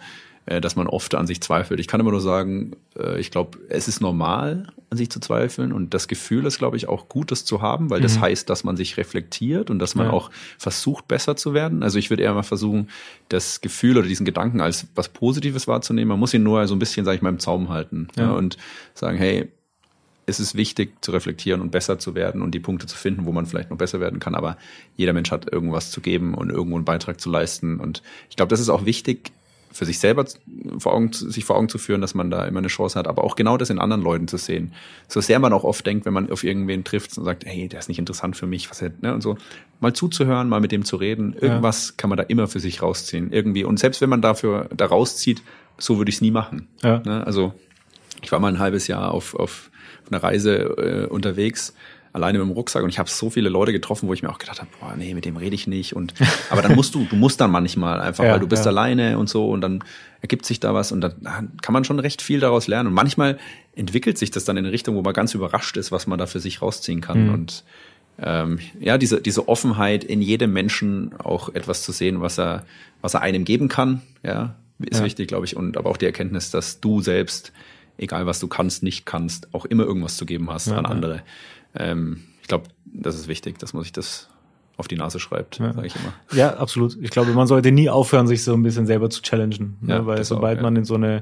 äh, 0.46 0.62
dass 0.62 0.76
man 0.76 0.88
oft 0.88 1.14
an 1.16 1.28
sich 1.28 1.42
zweifelt. 1.42 1.80
Ich 1.80 1.88
kann 1.88 2.00
immer 2.00 2.12
nur 2.12 2.22
sagen, 2.22 2.72
äh, 2.98 3.20
ich 3.20 3.32
glaube, 3.32 3.58
es 3.70 3.88
ist 3.88 4.00
normal, 4.02 4.68
an 4.90 4.98
sich 4.98 5.10
zu 5.10 5.20
zweifeln 5.20 5.72
und 5.74 5.94
das 5.94 6.08
Gefühl 6.08 6.46
ist, 6.46 6.58
glaube 6.60 6.78
ich, 6.78 6.88
auch 6.88 7.10
gut, 7.10 7.32
das 7.32 7.46
zu 7.46 7.62
haben, 7.62 7.90
weil 7.90 8.00
das 8.00 8.20
heißt, 8.20 8.50
dass 8.50 8.64
man 8.64 8.78
sich 8.78 8.96
reflektiert 8.98 9.70
und 9.72 9.80
dass 9.80 9.96
man 9.96 10.08
Ja. 10.08 10.14
auch 10.14 10.30
versucht, 10.60 11.08
besser 11.08 11.36
zu 11.36 11.54
werden. 11.54 11.82
Also 11.82 11.98
ich 11.98 12.10
würde 12.10 12.24
eher 12.24 12.34
mal 12.34 12.44
versuchen, 12.44 12.90
das 13.30 13.60
Gefühl 13.62 13.98
oder 13.98 14.08
diesen 14.08 14.26
Gedanken 14.26 14.62
als 14.62 14.88
was 14.96 15.10
Positives 15.10 15.68
wahrzunehmen. 15.68 16.10
Man 16.10 16.20
muss 16.20 16.34
ihn 16.34 16.44
nur 16.44 16.68
so 16.68 16.76
ein 16.76 16.80
bisschen, 16.80 17.06
sage 17.06 17.16
ich 17.16 17.22
mal, 17.24 17.30
im 17.30 17.40
Zaum 17.40 17.70
halten 17.70 18.08
ja. 18.16 18.26
Ja. 18.26 18.32
und 18.34 18.58
sagen, 18.94 19.18
hey, 19.18 19.50
es 20.26 20.40
ist 20.40 20.56
wichtig 20.56 20.94
zu 21.02 21.12
reflektieren 21.12 21.62
und 21.62 21.72
besser 21.72 22.00
zu 22.00 22.16
werden 22.16 22.42
und 22.42 22.52
die 22.52 22.60
Punkte 22.60 22.88
zu 22.88 22.96
finden, 22.96 23.26
wo 23.26 23.32
man 23.32 23.46
vielleicht 23.46 23.70
noch 23.70 23.78
besser 23.78 24.00
werden 24.00 24.20
kann. 24.20 24.36
Aber 24.36 24.58
jeder 24.96 25.14
Mensch 25.14 25.32
hat 25.32 25.52
irgendwas 25.52 25.92
zu 25.92 26.02
geben 26.02 26.34
und 26.34 26.50
irgendwo 26.50 26.76
einen 26.76 26.86
Beitrag 26.86 27.20
zu 27.20 27.30
leisten. 27.30 27.80
Und 27.80 28.02
ich 28.30 28.36
glaube, 28.36 28.50
das 28.50 28.60
ist 28.60 28.70
auch 28.70 28.86
wichtig 28.86 29.32
für 29.74 29.86
sich 29.86 30.00
selber 30.00 30.26
vor 30.78 30.94
Augen, 30.94 31.12
sich 31.12 31.46
vor 31.46 31.56
Augen 31.56 31.68
zu 31.68 31.80
führen, 31.80 32.00
dass 32.00 32.14
man 32.14 32.30
da 32.30 32.46
immer 32.46 32.60
eine 32.60 32.68
Chance 32.68 32.98
hat, 32.98 33.08
aber 33.08 33.24
auch 33.24 33.36
genau 33.36 33.58
das 33.58 33.72
in 33.72 33.80
anderen 33.80 34.04
Leuten 34.04 34.28
zu 34.28 34.38
sehen. 34.38 34.72
So 35.08 35.20
sehr 35.20 35.40
man 35.40 35.52
auch 35.52 35.64
oft 35.64 35.86
denkt, 35.86 36.06
wenn 36.06 36.14
man 36.14 36.32
auf 36.32 36.44
irgendwen 36.44 36.84
trifft 36.84 37.18
und 37.18 37.26
sagt, 37.26 37.46
hey, 37.46 37.68
der 37.68 37.80
ist 37.80 37.90
nicht 37.90 38.00
interessant 38.00 38.38
für 38.38 38.46
mich, 38.46 38.70
was 38.70 38.82
er, 38.82 38.92
ne, 39.02 39.14
und 39.14 39.22
so, 39.22 39.36
mal 39.80 39.94
zuzuhören, 39.94 40.48
mal 40.48 40.62
mit 40.62 40.72
dem 40.72 40.86
zu 40.86 40.96
reden, 40.96 41.34
irgendwas 41.34 41.98
kann 41.98 42.10
man 42.10 42.18
da 42.18 42.24
immer 42.24 42.48
für 42.48 42.60
sich 42.60 42.82
rausziehen, 42.84 43.32
irgendwie. 43.34 43.64
Und 43.64 43.80
selbst 43.80 44.00
wenn 44.00 44.10
man 44.10 44.22
dafür 44.22 44.70
da 44.76 44.86
rauszieht, 44.86 45.42
so 45.80 45.98
würde 45.98 46.10
ich 46.10 46.16
es 46.16 46.22
nie 46.22 46.32
machen. 46.32 46.68
Ja. 46.84 47.00
Ne? 47.00 47.26
Also 47.26 47.54
ich 48.22 48.32
war 48.32 48.40
mal 48.40 48.50
ein 48.50 48.60
halbes 48.60 48.88
Jahr 48.88 49.12
auf, 49.12 49.34
auf 49.34 49.72
einer 50.14 50.24
Reise 50.24 50.56
äh, 50.56 51.08
unterwegs, 51.08 51.74
alleine 52.14 52.38
mit 52.38 52.48
dem 52.48 52.52
Rucksack 52.52 52.84
und 52.84 52.90
ich 52.90 53.00
habe 53.00 53.10
so 53.10 53.32
viele 53.32 53.50
Leute 53.50 53.72
getroffen, 53.72 54.08
wo 54.08 54.14
ich 54.14 54.22
mir 54.22 54.30
auch 54.30 54.38
gedacht 54.38 54.60
habe, 54.62 54.70
boah, 54.80 54.96
nee, 54.96 55.16
mit 55.16 55.26
dem 55.26 55.36
rede 55.36 55.56
ich 55.56 55.66
nicht. 55.66 55.96
Und 55.96 56.14
aber 56.52 56.62
dann 56.62 56.76
musst 56.76 56.94
du, 56.94 57.06
du 57.10 57.16
musst 57.16 57.42
dann 57.42 57.50
manchmal 57.52 58.00
einfach, 58.00 58.24
Ja, 58.24 58.34
weil 58.34 58.40
du 58.40 58.48
bist 58.48 58.66
ja. 58.66 58.72
alleine 58.72 59.18
und 59.18 59.30
so 59.30 59.50
und 59.50 59.62
dann 59.62 59.84
ergibt 60.22 60.46
sich 60.46 60.60
da 60.60 60.74
was 60.76 60.92
und 60.92 61.02
dann 61.02 61.52
kann 61.62 61.74
man 61.74 61.84
schon 61.84 62.00
recht 62.00 62.22
viel 62.22 62.40
daraus 62.40 62.68
lernen. 62.68 62.88
Und 62.90 62.94
manchmal 62.94 63.40
entwickelt 63.76 64.18
sich 64.20 64.30
das 64.32 64.46
dann 64.46 64.58
in 64.58 64.66
eine 64.66 64.72
Richtung, 64.72 64.96
wo 64.96 65.02
man 65.02 65.14
ganz 65.14 65.34
überrascht 65.34 65.76
ist, 65.76 65.92
was 65.92 66.06
man 66.08 66.20
da 66.20 66.28
für 66.28 66.40
sich 66.40 66.62
rausziehen 66.62 67.02
kann. 67.02 67.28
Mhm. 67.28 67.34
Und 67.34 67.64
ähm, 68.22 68.60
ja, 68.80 69.00
diese, 69.00 69.20
diese 69.20 69.48
Offenheit 69.48 70.04
in 70.04 70.22
jedem 70.22 70.54
Menschen 70.54 71.14
auch 71.18 71.50
etwas 71.56 71.82
zu 71.82 71.92
sehen, 71.92 72.22
was 72.22 72.38
er, 72.38 72.64
was 73.02 73.16
er 73.16 73.22
einem 73.22 73.44
geben 73.44 73.70
kann, 73.70 74.02
ja, 74.22 74.54
ist 74.80 75.00
Ja. 75.00 75.06
wichtig, 75.06 75.28
glaube 75.30 75.46
ich. 75.46 75.56
Und 75.58 75.78
aber 75.78 75.90
auch 75.90 75.98
die 75.98 76.06
Erkenntnis, 76.06 76.52
dass 76.52 76.80
du 76.80 77.02
selbst, 77.02 77.52
egal 77.98 78.26
was 78.26 78.40
du 78.40 78.48
kannst, 78.48 78.84
nicht 78.84 79.06
kannst, 79.06 79.54
auch 79.54 79.66
immer 79.66 79.84
irgendwas 79.84 80.18
zu 80.18 80.26
geben 80.26 80.50
hast 80.50 80.68
Ja, 80.68 80.78
an 80.78 80.86
ja. 80.86 80.90
andere. 80.90 81.22
Ähm, 81.76 82.24
ich 82.42 82.48
glaube, 82.48 82.66
das 82.86 83.16
ist 83.16 83.28
wichtig, 83.28 83.58
dass 83.60 83.74
man 83.74 83.84
sich 83.84 83.92
das 83.94 84.30
auf 84.78 84.88
die 84.88 84.96
Nase 84.96 85.20
schreibt, 85.20 85.60
Ja. 85.60 85.74
sage 85.74 85.88
ich 85.88 85.96
immer. 85.96 86.14
Ja, 86.34 86.56
absolut. 86.58 86.98
Ich 87.02 87.12
glaube, 87.12 87.32
man 87.34 87.48
sollte 87.48 87.72
nie 87.72 87.90
aufhören, 87.90 88.28
sich 88.28 88.44
so 88.44 88.54
ein 88.54 88.64
bisschen 88.64 88.86
selber 88.88 89.10
zu 89.10 89.22
challengen. 89.22 89.78
Ja, 89.86 90.00
ne? 90.00 90.06
Weil 90.08 90.18
das 90.18 90.32
auch, 90.32 90.38
sobald 90.38 90.58
ja. 90.58 90.64
man 90.64 90.76
in 90.76 90.84
so 90.86 90.96
eine, 90.96 91.18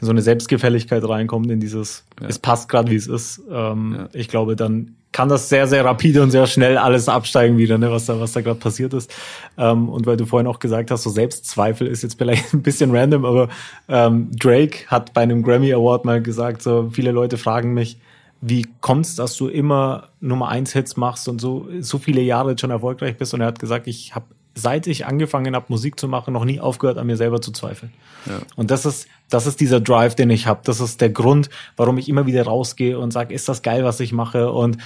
in 0.00 0.06
so 0.06 0.10
eine 0.10 0.22
Selbstgefälligkeit 0.22 1.06
reinkommt, 1.06 1.50
in 1.50 1.60
dieses, 1.60 2.04
Ja. 2.20 2.28
es 2.28 2.38
passt 2.38 2.68
gerade, 2.68 2.90
wie 2.90 2.96
es 2.96 3.06
ist, 3.06 3.42
ähm, 3.50 3.94
Ja. 3.98 4.08
ich 4.12 4.28
glaube, 4.28 4.56
dann 4.56 4.96
kann 5.14 5.28
das 5.28 5.48
sehr, 5.48 5.68
sehr 5.68 5.84
rapide 5.84 6.22
und 6.22 6.32
sehr 6.32 6.48
schnell 6.48 6.76
alles 6.76 7.08
absteigen 7.08 7.56
wieder, 7.56 7.78
ne? 7.78 7.88
was 7.88 8.06
da, 8.06 8.18
was 8.18 8.32
da 8.32 8.40
gerade 8.40 8.58
passiert 8.58 8.92
ist. 8.94 9.14
Ähm, 9.56 9.88
und 9.88 10.06
weil 10.06 10.16
du 10.16 10.26
vorhin 10.26 10.48
auch 10.48 10.58
gesagt 10.58 10.90
hast, 10.90 11.04
so 11.04 11.10
Selbstzweifel 11.10 11.86
ist 11.86 12.02
jetzt 12.02 12.18
vielleicht 12.18 12.52
ein 12.52 12.62
bisschen 12.62 12.90
random, 12.90 13.24
aber 13.24 13.48
ähm, 13.88 14.32
Drake 14.36 14.88
hat 14.88 15.14
bei 15.14 15.22
einem 15.22 15.44
Grammy 15.44 15.72
Award 15.72 16.04
mal 16.04 16.20
gesagt, 16.20 16.62
so 16.62 16.90
viele 16.92 17.12
Leute 17.12 17.38
fragen 17.38 17.74
mich, 17.74 17.96
wie 18.40 18.66
kommt's, 18.80 19.14
dass 19.14 19.36
du 19.36 19.46
immer 19.46 20.08
Nummer 20.20 20.48
eins 20.48 20.72
Hits 20.72 20.96
machst 20.96 21.28
und 21.28 21.40
so 21.40 21.68
so 21.78 21.98
viele 21.98 22.20
Jahre 22.20 22.58
schon 22.58 22.72
erfolgreich 22.72 23.16
bist? 23.16 23.32
Und 23.34 23.40
er 23.40 23.46
hat 23.46 23.60
gesagt, 23.60 23.86
ich 23.86 24.16
habe 24.16 24.26
seit 24.54 24.86
ich 24.86 25.06
angefangen 25.06 25.54
habe, 25.54 25.66
Musik 25.68 25.98
zu 25.98 26.08
machen, 26.08 26.32
noch 26.32 26.44
nie 26.44 26.60
aufgehört, 26.60 26.98
an 26.98 27.06
mir 27.06 27.16
selber 27.16 27.40
zu 27.40 27.52
zweifeln. 27.52 27.92
Ja. 28.26 28.38
Und 28.56 28.70
das 28.70 28.86
ist 28.86 29.08
das 29.30 29.46
ist 29.46 29.60
dieser 29.60 29.80
Drive, 29.80 30.14
den 30.14 30.30
ich 30.30 30.46
habe. 30.46 30.60
Das 30.64 30.80
ist 30.80 31.00
der 31.00 31.10
Grund, 31.10 31.50
warum 31.76 31.98
ich 31.98 32.08
immer 32.08 32.26
wieder 32.26 32.44
rausgehe 32.44 32.98
und 32.98 33.12
sage, 33.12 33.34
ist 33.34 33.48
das 33.48 33.62
geil, 33.62 33.84
was 33.84 34.00
ich 34.00 34.12
mache? 34.12 34.52
Und 34.52 34.78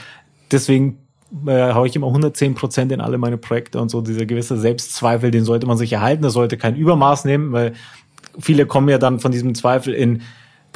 deswegen 0.50 0.98
äh, 1.46 1.72
haue 1.72 1.86
ich 1.86 1.96
immer 1.96 2.06
110 2.06 2.54
Prozent 2.54 2.92
in 2.92 3.00
alle 3.00 3.18
meine 3.18 3.36
Projekte 3.36 3.80
und 3.80 3.90
so. 3.90 4.00
Dieser 4.00 4.26
gewisse 4.26 4.56
Selbstzweifel, 4.56 5.30
den 5.30 5.44
sollte 5.44 5.66
man 5.66 5.76
sich 5.76 5.92
erhalten. 5.92 6.22
Das 6.22 6.32
sollte 6.32 6.56
kein 6.56 6.76
Übermaß 6.76 7.24
nehmen, 7.24 7.52
weil 7.52 7.74
viele 8.38 8.66
kommen 8.66 8.88
ja 8.88 8.98
dann 8.98 9.20
von 9.20 9.32
diesem 9.32 9.54
Zweifel 9.54 9.92
in 9.92 10.22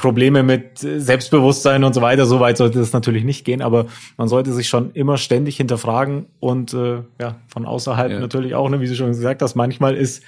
Probleme 0.02 0.42
mit 0.42 0.78
Selbstbewusstsein 0.78 1.84
und 1.84 1.94
so 1.94 2.02
weiter. 2.02 2.26
So 2.26 2.40
weit 2.40 2.58
sollte 2.58 2.80
es 2.80 2.92
natürlich 2.92 3.24
nicht 3.24 3.44
gehen, 3.44 3.62
aber 3.62 3.86
man 4.18 4.28
sollte 4.28 4.52
sich 4.52 4.68
schon 4.68 4.90
immer 4.92 5.16
ständig 5.16 5.56
hinterfragen 5.56 6.26
und 6.40 6.74
äh, 6.74 6.96
ja, 7.20 7.36
von 7.46 7.64
außerhalb 7.64 8.10
Ja. 8.12 8.20
natürlich 8.20 8.54
auch, 8.54 8.68
ne, 8.68 8.80
wie 8.80 8.88
du 8.88 8.94
schon 8.94 9.08
gesagt 9.08 9.40
hast, 9.40 9.54
manchmal 9.54 9.94
ist 9.96 10.22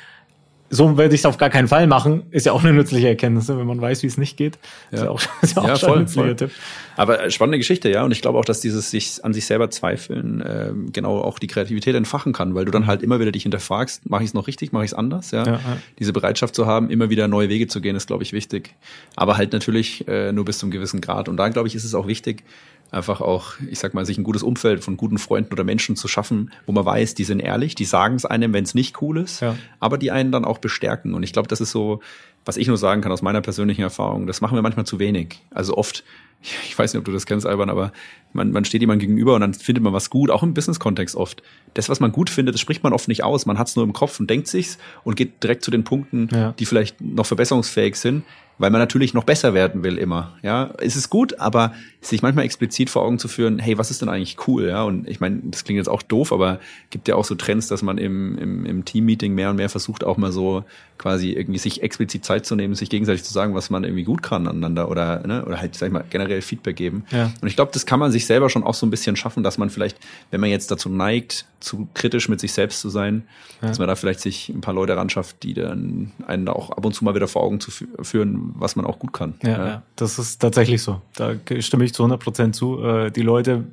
so 0.74 0.98
werde 0.98 1.14
ich 1.14 1.20
es 1.20 1.26
auf 1.26 1.38
gar 1.38 1.50
keinen 1.50 1.68
Fall 1.68 1.86
machen, 1.86 2.24
ist 2.30 2.46
ja 2.46 2.52
auch 2.52 2.64
eine 2.64 2.72
nützliche 2.72 3.08
Erkenntnis, 3.08 3.48
ne? 3.48 3.56
wenn 3.58 3.66
man 3.66 3.80
weiß, 3.80 4.02
wie 4.02 4.08
es 4.08 4.18
nicht 4.18 4.36
geht. 4.36 4.58
Ja. 4.90 4.98
Ist 4.98 5.04
ja 5.04 5.10
auch, 5.10 5.22
ist 5.42 5.56
ja 5.56 5.62
auch 5.62 5.68
Ja, 5.68 5.76
voll, 5.76 5.92
ein 5.92 5.98
nützlicher 6.00 6.26
voll. 6.26 6.36
Tipp. 6.36 6.50
Aber 6.96 7.24
äh, 7.24 7.30
spannende 7.30 7.58
Geschichte, 7.58 7.88
ja. 7.90 8.04
Und 8.04 8.10
ich 8.10 8.22
glaube 8.22 8.38
auch, 8.38 8.44
dass 8.44 8.60
dieses 8.60 8.90
sich 8.90 9.24
an 9.24 9.32
sich 9.32 9.46
selber 9.46 9.70
zweifeln 9.70 10.42
ähm, 10.46 10.92
genau 10.92 11.20
auch 11.20 11.38
die 11.38 11.46
Kreativität 11.46 11.94
entfachen 11.94 12.32
kann, 12.32 12.54
weil 12.54 12.64
du 12.64 12.72
dann 12.72 12.86
halt 12.86 13.02
immer 13.02 13.20
wieder 13.20 13.30
dich 13.32 13.44
hinterfragst, 13.44 14.08
mache 14.10 14.24
ich 14.24 14.30
es 14.30 14.34
noch 14.34 14.46
richtig, 14.46 14.72
mache 14.72 14.84
ich 14.84 14.90
es 14.90 14.94
anders, 14.94 15.30
ja? 15.30 15.44
Ja, 15.44 15.52
ja. 15.52 15.60
Diese 15.98 16.12
Bereitschaft 16.12 16.54
zu 16.54 16.66
haben, 16.66 16.90
immer 16.90 17.08
wieder 17.08 17.28
neue 17.28 17.48
Wege 17.48 17.68
zu 17.68 17.80
gehen, 17.80 17.94
ist, 17.94 18.06
glaube 18.06 18.24
ich, 18.24 18.32
wichtig. 18.32 18.74
Aber 19.16 19.36
halt 19.36 19.52
natürlich 19.52 20.06
äh, 20.08 20.32
nur 20.32 20.44
bis 20.44 20.58
zum 20.58 20.70
gewissen 20.70 21.00
Grad. 21.00 21.28
Und 21.28 21.36
da, 21.36 21.48
glaube 21.48 21.68
ich, 21.68 21.74
ist 21.74 21.84
es 21.84 21.94
auch 21.94 22.08
wichtig, 22.08 22.42
einfach 22.90 23.20
auch, 23.20 23.54
ich 23.70 23.78
sag 23.80 23.92
mal, 23.94 24.06
sich 24.06 24.18
ein 24.18 24.24
gutes 24.24 24.42
Umfeld 24.42 24.84
von 24.84 24.96
guten 24.96 25.18
Freunden 25.18 25.52
oder 25.52 25.64
Menschen 25.64 25.96
zu 25.96 26.06
schaffen, 26.08 26.52
wo 26.66 26.72
man 26.72 26.84
weiß, 26.84 27.14
die 27.14 27.24
sind 27.24 27.40
ehrlich, 27.40 27.74
die 27.74 27.84
sagen 27.84 28.14
es 28.14 28.24
einem, 28.24 28.52
wenn 28.52 28.64
es 28.64 28.74
nicht 28.74 29.02
cool 29.02 29.18
ist, 29.18 29.40
Ja. 29.40 29.56
aber 29.80 29.98
die 29.98 30.10
einen 30.12 30.30
dann 30.32 30.44
auch 30.44 30.58
bestärken. 30.58 31.14
Und 31.14 31.22
ich 31.24 31.32
glaube, 31.32 31.48
das 31.48 31.60
ist 31.60 31.70
so, 31.72 32.00
was 32.44 32.56
ich 32.56 32.68
nur 32.68 32.76
sagen 32.76 33.00
kann 33.00 33.10
aus 33.10 33.22
meiner 33.22 33.40
persönlichen 33.40 33.82
Erfahrung, 33.82 34.26
das 34.26 34.40
machen 34.40 34.54
wir 34.56 34.62
manchmal 34.62 34.86
zu 34.86 34.98
wenig. 35.00 35.40
Also 35.50 35.76
oft, 35.76 36.04
ich 36.68 36.78
weiß 36.78 36.92
nicht, 36.92 36.98
ob 36.98 37.04
du 37.04 37.10
das 37.12 37.26
kennst, 37.26 37.46
Alban, 37.46 37.68
aber 37.70 37.92
man, 38.32 38.52
man 38.52 38.64
steht 38.64 38.80
jemandem 38.80 39.08
gegenüber 39.08 39.34
und 39.34 39.40
dann 39.40 39.54
findet 39.54 39.82
man 39.82 39.92
was 39.92 40.08
gut, 40.10 40.30
auch 40.30 40.42
im 40.44 40.54
Business-Kontext 40.54 41.16
oft. 41.16 41.42
Das, 41.74 41.88
was 41.88 41.98
man 42.00 42.12
gut 42.12 42.30
findet, 42.30 42.54
das 42.54 42.60
spricht 42.60 42.82
man 42.84 42.92
oft 42.92 43.08
nicht 43.08 43.24
aus. 43.24 43.46
Man 43.46 43.58
hat 43.58 43.68
es 43.68 43.76
nur 43.76 43.84
im 43.84 43.92
Kopf 43.92 44.20
und 44.20 44.28
denkt 44.30 44.46
sich's 44.46 44.78
und 45.02 45.16
geht 45.16 45.42
direkt 45.42 45.64
zu 45.64 45.70
den 45.72 45.82
Punkten, 45.84 46.28
Ja. 46.32 46.52
die 46.58 46.66
vielleicht 46.66 47.00
noch 47.00 47.26
verbesserungsfähig 47.26 47.96
sind, 47.96 48.24
weil 48.58 48.70
man 48.70 48.80
natürlich 48.80 49.14
noch 49.14 49.24
besser 49.24 49.54
werden 49.54 49.82
will 49.82 49.98
immer. 49.98 50.32
Ja, 50.42 50.72
es 50.78 50.96
ist 50.96 51.10
gut, 51.10 51.38
aber 51.40 51.72
sich 52.00 52.22
manchmal 52.22 52.44
explizit 52.44 52.90
vor 52.90 53.02
Augen 53.02 53.18
zu 53.18 53.28
führen, 53.28 53.58
hey, 53.58 53.78
was 53.78 53.90
ist 53.90 54.02
denn 54.02 54.08
eigentlich 54.08 54.36
cool? 54.46 54.68
Ja, 54.68 54.82
und 54.82 55.08
ich 55.08 55.20
meine, 55.20 55.40
das 55.44 55.64
klingt 55.64 55.78
jetzt 55.78 55.88
auch 55.88 56.02
doof, 56.02 56.32
aber 56.32 56.60
gibt 56.90 57.08
ja 57.08 57.16
auch 57.16 57.24
so 57.24 57.34
Trends, 57.34 57.68
dass 57.68 57.82
man 57.82 57.98
im, 57.98 58.38
im, 58.38 58.66
im 58.66 58.84
Team-Meeting 58.84 59.34
mehr 59.34 59.50
und 59.50 59.56
mehr 59.56 59.68
versucht, 59.68 60.04
auch 60.04 60.16
mal 60.16 60.30
so 60.30 60.64
quasi 60.98 61.32
irgendwie 61.32 61.58
sich 61.58 61.82
explizit 61.82 62.24
Zeit 62.24 62.46
zu 62.46 62.54
nehmen, 62.54 62.74
sich 62.74 62.90
gegenseitig 62.90 63.24
zu 63.24 63.32
sagen, 63.32 63.54
was 63.54 63.70
man 63.70 63.84
irgendwie 63.84 64.04
gut 64.04 64.22
kann 64.22 64.46
aneinander 64.46 64.90
oder, 64.90 65.26
ne, 65.26 65.44
oder 65.44 65.60
halt, 65.60 65.74
sag 65.74 65.88
ich 65.88 65.92
mal, 65.92 66.04
generell 66.08 66.42
Feedback 66.42 66.76
geben. 66.76 67.04
Ja. 67.10 67.32
Und 67.40 67.48
ich 67.48 67.56
glaube, 67.56 67.72
das 67.72 67.86
kann 67.86 67.98
man 67.98 68.12
sich 68.12 68.26
selber 68.26 68.50
schon 68.50 68.62
auch 68.62 68.74
so 68.74 68.86
ein 68.86 68.90
bisschen 68.90 69.16
schaffen, 69.16 69.42
dass 69.42 69.58
man 69.58 69.70
vielleicht, 69.70 69.98
wenn 70.30 70.40
man 70.40 70.50
jetzt 70.50 70.70
dazu 70.70 70.88
neigt, 70.88 71.46
zu 71.60 71.88
kritisch 71.94 72.28
mit 72.28 72.40
sich 72.40 72.52
selbst 72.52 72.80
zu 72.80 72.90
sein, 72.90 73.24
dass 73.60 73.78
man 73.78 73.88
da 73.88 73.96
vielleicht 73.96 74.20
sich 74.20 74.50
ein 74.50 74.60
paar 74.60 74.74
Leute 74.74 74.96
ranschafft, 74.96 75.42
die 75.42 75.54
dann 75.54 76.12
einen 76.26 76.44
da 76.44 76.52
auch 76.52 76.70
ab 76.70 76.84
und 76.84 76.92
zu 76.92 77.04
mal 77.04 77.14
wieder 77.14 77.28
vor 77.28 77.42
Augen 77.42 77.60
zu 77.60 77.70
fü 77.70 77.86
führen, 78.02 78.43
was 78.54 78.76
man 78.76 78.84
auch 78.86 78.98
gut 78.98 79.12
kann. 79.12 79.34
Ja, 79.42 79.66
ja. 79.66 79.82
das 79.96 80.18
ist 80.18 80.40
tatsächlich 80.40 80.82
so. 80.82 81.00
Da 81.16 81.32
stimme 81.60 81.84
ich 81.84 81.94
zu 81.94 82.02
100 82.02 82.20
Prozent 82.22 82.54
zu. 82.56 82.82
Äh, 82.82 83.10
Die 83.10 83.22
Leute 83.22 83.64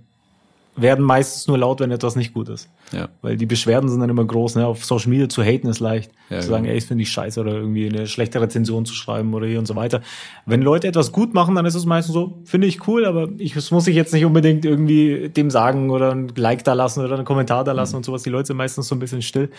werden 0.77 1.03
meistens 1.03 1.47
nur 1.47 1.57
laut, 1.57 1.81
wenn 1.81 1.91
etwas 1.91 2.15
nicht 2.15 2.33
gut 2.33 2.47
ist. 2.47 2.69
ja. 2.93 3.09
Weil 3.21 3.35
die 3.35 3.45
Beschwerden 3.45 3.89
sind 3.89 3.99
dann 3.99 4.09
immer 4.09 4.23
groß. 4.23 4.55
Ne? 4.55 4.65
Auf 4.65 4.85
Social 4.85 5.09
Media 5.09 5.27
zu 5.27 5.43
haten 5.43 5.67
ist 5.67 5.81
leicht. 5.81 6.11
Ja, 6.29 6.39
zu 6.39 6.47
sagen, 6.47 6.63
genau. 6.63 6.71
ey, 6.71 6.77
ich 6.77 6.85
finde 6.85 7.01
die 7.03 7.09
scheiße 7.09 7.41
oder 7.41 7.51
irgendwie 7.55 7.89
eine 7.89 8.07
schlechte 8.07 8.39
Rezension 8.39 8.85
zu 8.85 8.93
schreiben 8.93 9.33
oder 9.33 9.45
hier 9.47 9.59
und 9.59 9.65
so 9.65 9.75
weiter. 9.75 9.99
Wenn 10.45 10.61
Leute 10.61 10.87
etwas 10.87 11.11
gut 11.11 11.33
machen, 11.33 11.55
dann 11.55 11.65
ist 11.65 11.75
es 11.75 11.85
meistens 11.85 12.13
so, 12.13 12.39
finde 12.45 12.67
ich 12.67 12.87
cool, 12.87 13.03
aber 13.05 13.27
ich, 13.37 13.53
das 13.53 13.69
muss 13.71 13.85
ich 13.87 13.95
jetzt 13.97 14.13
nicht 14.13 14.23
unbedingt 14.23 14.63
irgendwie 14.63 15.27
dem 15.27 15.49
sagen 15.51 15.89
oder 15.89 16.11
ein 16.15 16.31
Like 16.37 16.63
da 16.63 16.71
lassen 16.71 17.03
oder 17.03 17.15
einen 17.15 17.25
Kommentar 17.25 17.65
da 17.65 17.73
Mhm. 17.73 17.77
lassen 17.77 17.95
und 17.97 18.05
sowas. 18.05 18.23
Die 18.23 18.29
Leute 18.29 18.47
sind 18.47 18.57
meistens 18.57 18.87
so 18.87 18.95
ein 18.95 18.99
bisschen 18.99 19.21
still. 19.21 19.49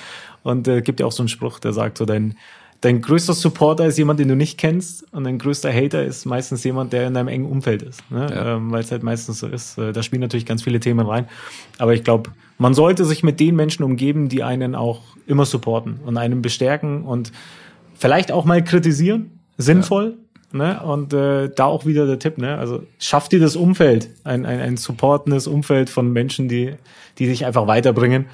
Und 0.44 0.66
äh, 0.66 0.80
gibt 0.80 0.98
ja 0.98 1.04
auch 1.04 1.12
so 1.12 1.22
einen 1.22 1.28
Spruch, 1.28 1.58
der 1.58 1.74
sagt 1.74 1.98
so, 1.98 2.06
dein, 2.06 2.36
dein 2.82 3.00
größter 3.00 3.32
Supporter 3.32 3.86
ist 3.86 3.96
jemand, 3.96 4.20
den 4.20 4.28
du 4.28 4.36
nicht 4.36 4.58
kennst 4.58 5.10
und 5.12 5.24
dein 5.24 5.38
größter 5.38 5.72
Hater 5.72 6.04
ist 6.04 6.26
meistens 6.26 6.64
jemand, 6.64 6.92
der 6.92 7.06
in 7.06 7.14
deinem 7.14 7.28
engen 7.28 7.46
Umfeld 7.46 7.82
ist. 7.82 8.08
Ne? 8.10 8.26
Ja. 8.30 8.56
Ähm, 8.56 8.70
Weil 8.70 8.80
es 8.80 8.90
halt 8.90 9.02
meistens 9.02 9.38
so 9.38 9.46
ist. 9.46 9.78
Äh, 9.78 9.92
Da 9.92 10.02
spielen 10.02 10.20
natürlich 10.20 10.44
ganz 10.44 10.62
viele 10.64 10.80
Themen 10.80 11.06
rein. 11.06 11.26
Aber 11.78 11.94
ich 11.94 12.04
glaube, 12.04 12.32
man 12.58 12.74
sollte 12.74 13.04
sich 13.04 13.22
mit 13.22 13.40
den 13.40 13.56
Menschen 13.56 13.84
umgeben, 13.84 14.28
die 14.28 14.42
einen 14.42 14.74
auch 14.74 15.00
immer 15.26 15.46
supporten 15.46 16.00
und 16.04 16.18
einen 16.18 16.42
bestärken 16.42 17.04
und 17.04 17.32
vielleicht 17.94 18.32
auch 18.32 18.44
mal 18.44 18.62
kritisieren. 18.62 19.38
Sinnvoll. 19.58 20.18
Ne? 20.50 20.82
Und 20.82 21.14
äh, 21.14 21.50
da 21.54 21.64
auch 21.66 21.86
wieder 21.86 22.06
der 22.06 22.18
Tipp, 22.18 22.36
ne? 22.36 22.58
Also 22.58 22.82
schaff 22.98 23.28
dir 23.28 23.40
das 23.40 23.56
Umfeld, 23.56 24.10
ein, 24.24 24.44
ein, 24.44 24.60
ein 24.60 24.76
supportendes 24.76 25.46
Umfeld 25.46 25.88
von 25.88 26.12
Menschen, 26.12 26.48
die, 26.48 26.74
die 27.18 27.26
dich 27.26 27.46
einfach 27.46 27.66
weiterbringen. 27.66 28.26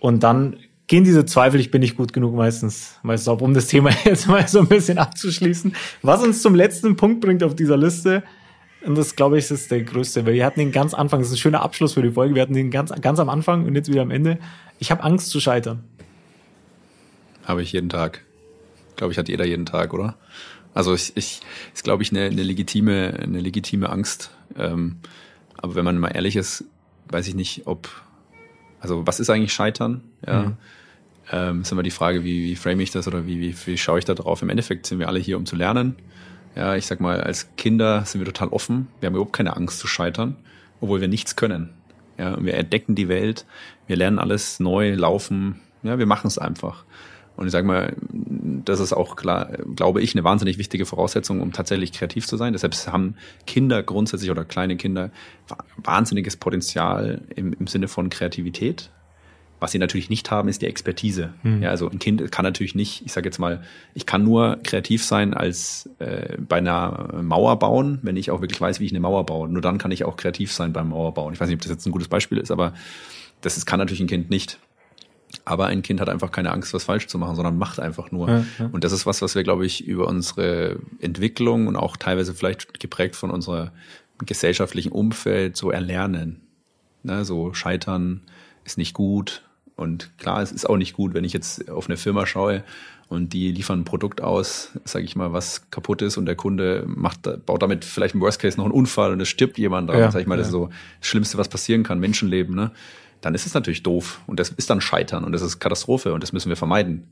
Und 0.00 0.22
dann 0.22 0.56
gehen 0.86 1.04
diese 1.04 1.24
Zweifel, 1.24 1.60
ich 1.60 1.70
bin 1.70 1.80
nicht 1.80 1.96
gut 1.96 2.12
genug 2.12 2.34
meistens, 2.34 2.98
meistens 3.02 3.28
auch, 3.28 3.40
um 3.40 3.54
das 3.54 3.66
Thema 3.66 3.90
jetzt 4.04 4.28
mal 4.28 4.46
so 4.46 4.60
ein 4.60 4.68
bisschen 4.68 4.98
abzuschließen. 4.98 5.74
Was 6.02 6.22
uns 6.22 6.42
zum 6.42 6.54
letzten 6.54 6.96
Punkt 6.96 7.20
bringt 7.20 7.42
auf 7.42 7.54
dieser 7.54 7.76
Liste, 7.76 8.22
und 8.84 8.96
das 8.96 9.16
glaube 9.16 9.38
ich, 9.38 9.50
ist 9.50 9.70
der 9.70 9.82
größte, 9.82 10.26
weil 10.26 10.34
wir 10.34 10.46
hatten 10.46 10.60
den 10.60 10.70
ganz 10.70 10.94
Anfang, 10.94 11.20
das 11.20 11.28
ist 11.28 11.34
ein 11.34 11.38
schöner 11.38 11.62
Abschluss 11.62 11.94
für 11.94 12.02
die 12.02 12.12
Folge, 12.12 12.36
wir 12.36 12.42
hatten 12.42 12.54
den 12.54 12.70
ganz, 12.70 12.92
ganz 13.00 13.18
am 13.18 13.28
Anfang 13.28 13.66
und 13.66 13.74
jetzt 13.74 13.88
wieder 13.88 14.02
am 14.02 14.12
Ende. 14.12 14.38
Ich 14.78 14.90
habe 14.90 15.02
Angst 15.02 15.30
zu 15.30 15.40
scheitern. 15.40 15.82
Habe 17.44 17.62
ich 17.62 17.72
jeden 17.72 17.88
Tag. 17.88 18.24
Glaube 18.94 19.12
ich, 19.12 19.18
hat 19.18 19.28
jeder 19.28 19.44
jeden 19.44 19.66
Tag, 19.66 19.92
oder? 19.92 20.16
Also 20.72 20.94
ich, 20.94 21.16
ich 21.16 21.40
ist, 21.74 21.84
glaube 21.84 22.02
ich, 22.02 22.10
eine, 22.10 22.26
eine 22.26 22.42
legitime, 22.42 23.18
eine 23.20 23.40
legitime 23.40 23.88
Angst. 23.88 24.30
Ähm, 24.56 24.96
aber 25.56 25.74
wenn 25.74 25.84
man 25.84 25.98
mal 25.98 26.08
ehrlich 26.08 26.36
ist, 26.36 26.64
weiß 27.08 27.26
ich 27.28 27.34
nicht, 27.34 27.66
ob, 27.66 27.88
also 28.80 29.06
was 29.06 29.18
ist 29.18 29.30
eigentlich 29.30 29.52
Scheitern? 29.52 30.02
Ja. 30.26 30.42
Mhm. 30.42 30.56
Ähm, 31.32 31.62
ist 31.62 31.72
immer 31.72 31.82
die 31.82 31.90
Frage, 31.90 32.22
wie, 32.22 32.44
wie 32.44 32.56
frame 32.56 32.80
ich 32.80 32.90
das 32.92 33.08
oder 33.08 33.26
wie, 33.26 33.40
wie, 33.40 33.54
wie 33.66 33.78
schaue 33.78 33.98
ich 33.98 34.04
da 34.04 34.14
drauf? 34.14 34.42
Im 34.42 34.48
Endeffekt 34.48 34.86
sind 34.86 34.98
wir 34.98 35.08
alle 35.08 35.18
hier, 35.18 35.36
um 35.36 35.46
zu 35.46 35.56
lernen. 35.56 35.96
Ja, 36.54 36.76
ich 36.76 36.86
sag 36.86 37.00
mal, 37.00 37.20
als 37.20 37.54
Kinder 37.56 38.04
sind 38.04 38.20
wir 38.20 38.26
total 38.26 38.48
offen. 38.48 38.88
Wir 39.00 39.08
haben 39.08 39.14
überhaupt 39.14 39.34
keine 39.34 39.56
Angst 39.56 39.78
zu 39.78 39.86
scheitern, 39.86 40.36
obwohl 40.80 41.00
wir 41.00 41.08
nichts 41.08 41.36
können. 41.36 41.70
Ja, 42.16 42.34
und 42.34 42.46
wir 42.46 42.54
entdecken 42.54 42.94
die 42.94 43.08
Welt, 43.08 43.44
wir 43.86 43.96
lernen 43.96 44.18
alles 44.18 44.58
neu, 44.58 44.94
laufen, 44.94 45.60
ja, 45.82 45.98
wir 45.98 46.06
machen 46.06 46.28
es 46.28 46.38
einfach. 46.38 46.84
Und 47.36 47.44
ich 47.44 47.52
sage 47.52 47.66
mal, 47.66 47.94
das 48.64 48.80
ist 48.80 48.94
auch 48.94 49.16
klar, 49.16 49.50
glaube 49.74 50.00
ich, 50.00 50.14
eine 50.14 50.24
wahnsinnig 50.24 50.56
wichtige 50.56 50.86
Voraussetzung, 50.86 51.42
um 51.42 51.52
tatsächlich 51.52 51.92
kreativ 51.92 52.26
zu 52.26 52.38
sein. 52.38 52.54
Deshalb 52.54 52.74
haben 52.86 53.16
Kinder 53.46 53.82
grundsätzlich 53.82 54.30
oder 54.30 54.46
kleine 54.46 54.78
Kinder 54.78 55.10
wa- 55.48 55.58
wahnsinniges 55.76 56.38
Potenzial 56.38 57.20
im, 57.34 57.52
im 57.52 57.66
Sinne 57.66 57.88
von 57.88 58.08
Kreativität. 58.08 58.90
Was 59.58 59.72
sie 59.72 59.78
natürlich 59.78 60.10
nicht 60.10 60.30
haben, 60.30 60.48
ist 60.48 60.60
die 60.60 60.66
Expertise. 60.66 61.32
Ja, 61.62 61.70
also 61.70 61.88
ein 61.88 61.98
Kind 61.98 62.30
kann 62.30 62.44
natürlich 62.44 62.74
nicht, 62.74 63.06
ich 63.06 63.12
sage 63.12 63.26
jetzt 63.26 63.38
mal, 63.38 63.62
ich 63.94 64.04
kann 64.04 64.22
nur 64.22 64.58
kreativ 64.62 65.02
sein 65.02 65.32
als 65.32 65.88
äh, 65.98 66.36
bei 66.38 66.56
einer 66.56 67.22
Mauer 67.22 67.58
bauen, 67.58 67.98
wenn 68.02 68.16
ich 68.16 68.30
auch 68.30 68.42
wirklich 68.42 68.60
weiß, 68.60 68.80
wie 68.80 68.84
ich 68.84 68.92
eine 68.92 69.00
Mauer 69.00 69.24
baue. 69.24 69.48
Nur 69.48 69.62
dann 69.62 69.78
kann 69.78 69.90
ich 69.90 70.04
auch 70.04 70.16
kreativ 70.16 70.52
sein 70.52 70.72
beim 70.74 70.90
Mauerbauen. 70.90 71.32
Ich 71.32 71.40
weiß 71.40 71.48
nicht, 71.48 71.56
ob 71.56 71.62
das 71.62 71.70
jetzt 71.70 71.86
ein 71.86 71.92
gutes 71.92 72.08
Beispiel 72.08 72.38
ist, 72.38 72.50
aber 72.50 72.74
das 73.40 73.56
ist, 73.56 73.64
kann 73.64 73.78
natürlich 73.78 74.00
ein 74.00 74.08
Kind 74.08 74.28
nicht. 74.28 74.58
Aber 75.44 75.66
ein 75.66 75.82
Kind 75.82 76.00
hat 76.00 76.08
einfach 76.08 76.30
keine 76.30 76.50
Angst, 76.50 76.74
was 76.74 76.84
falsch 76.84 77.06
zu 77.06 77.18
machen, 77.18 77.36
sondern 77.36 77.58
macht 77.58 77.80
einfach 77.80 78.10
nur. 78.10 78.28
Ja, 78.28 78.44
ja. 78.58 78.68
Und 78.72 78.84
das 78.84 78.92
ist 78.92 79.06
was, 79.06 79.22
was 79.22 79.34
wir, 79.34 79.42
glaube 79.42 79.66
ich, 79.66 79.86
über 79.86 80.06
unsere 80.06 80.78
Entwicklung 81.00 81.66
und 81.66 81.76
auch 81.76 81.96
teilweise 81.96 82.34
vielleicht 82.34 82.80
geprägt 82.80 83.16
von 83.16 83.30
unserer 83.30 83.72
gesellschaftlichen 84.24 84.92
Umfeld 84.92 85.56
so 85.56 85.70
erlernen. 85.70 86.40
Ne, 87.02 87.24
so 87.24 87.54
scheitern 87.54 88.22
ist 88.64 88.78
nicht 88.78 88.94
gut. 88.94 89.42
Und 89.76 90.10
klar, 90.18 90.42
es 90.42 90.52
ist 90.52 90.68
auch 90.68 90.76
nicht 90.78 90.94
gut, 90.94 91.12
wenn 91.14 91.24
ich 91.24 91.32
jetzt 91.34 91.68
auf 91.70 91.86
eine 91.88 91.96
Firma 91.98 92.26
schaue 92.26 92.64
und 93.08 93.34
die 93.34 93.52
liefern 93.52 93.80
ein 93.80 93.84
Produkt 93.84 94.20
aus, 94.22 94.70
sage 94.84 95.04
ich 95.04 95.14
mal, 95.16 95.32
was 95.32 95.70
kaputt 95.70 96.00
ist 96.02 96.16
und 96.16 96.26
der 96.26 96.34
Kunde 96.34 96.84
macht, 96.86 97.28
baut 97.46 97.62
damit 97.62 97.84
vielleicht 97.84 98.14
im 98.14 98.20
Worst 98.20 98.40
Case 98.40 98.56
noch 98.56 98.64
einen 98.64 98.72
Unfall 98.74 99.12
und 99.12 99.20
es 99.20 99.28
stirbt 99.28 99.58
jemand 99.58 99.90
dran, 99.90 99.98
Ja, 99.98 100.10
sag 100.10 100.20
ich 100.22 100.26
mal, 100.26 100.36
das 100.36 100.46
ja. 100.46 100.48
ist 100.48 100.52
so 100.52 100.70
das 101.00 101.08
Schlimmste, 101.08 101.38
was 101.38 101.48
passieren 101.48 101.82
kann, 101.82 102.00
Menschenleben, 102.00 102.54
ne? 102.54 102.70
Dann 103.20 103.34
ist 103.34 103.46
es 103.46 103.54
natürlich 103.54 103.82
doof 103.82 104.20
und 104.26 104.38
das 104.40 104.50
ist 104.50 104.68
dann 104.70 104.80
Scheitern 104.80 105.24
und 105.24 105.32
das 105.32 105.42
ist 105.42 105.58
Katastrophe 105.58 106.12
und 106.12 106.22
das 106.22 106.32
müssen 106.32 106.48
wir 106.48 106.56
vermeiden. 106.56 107.04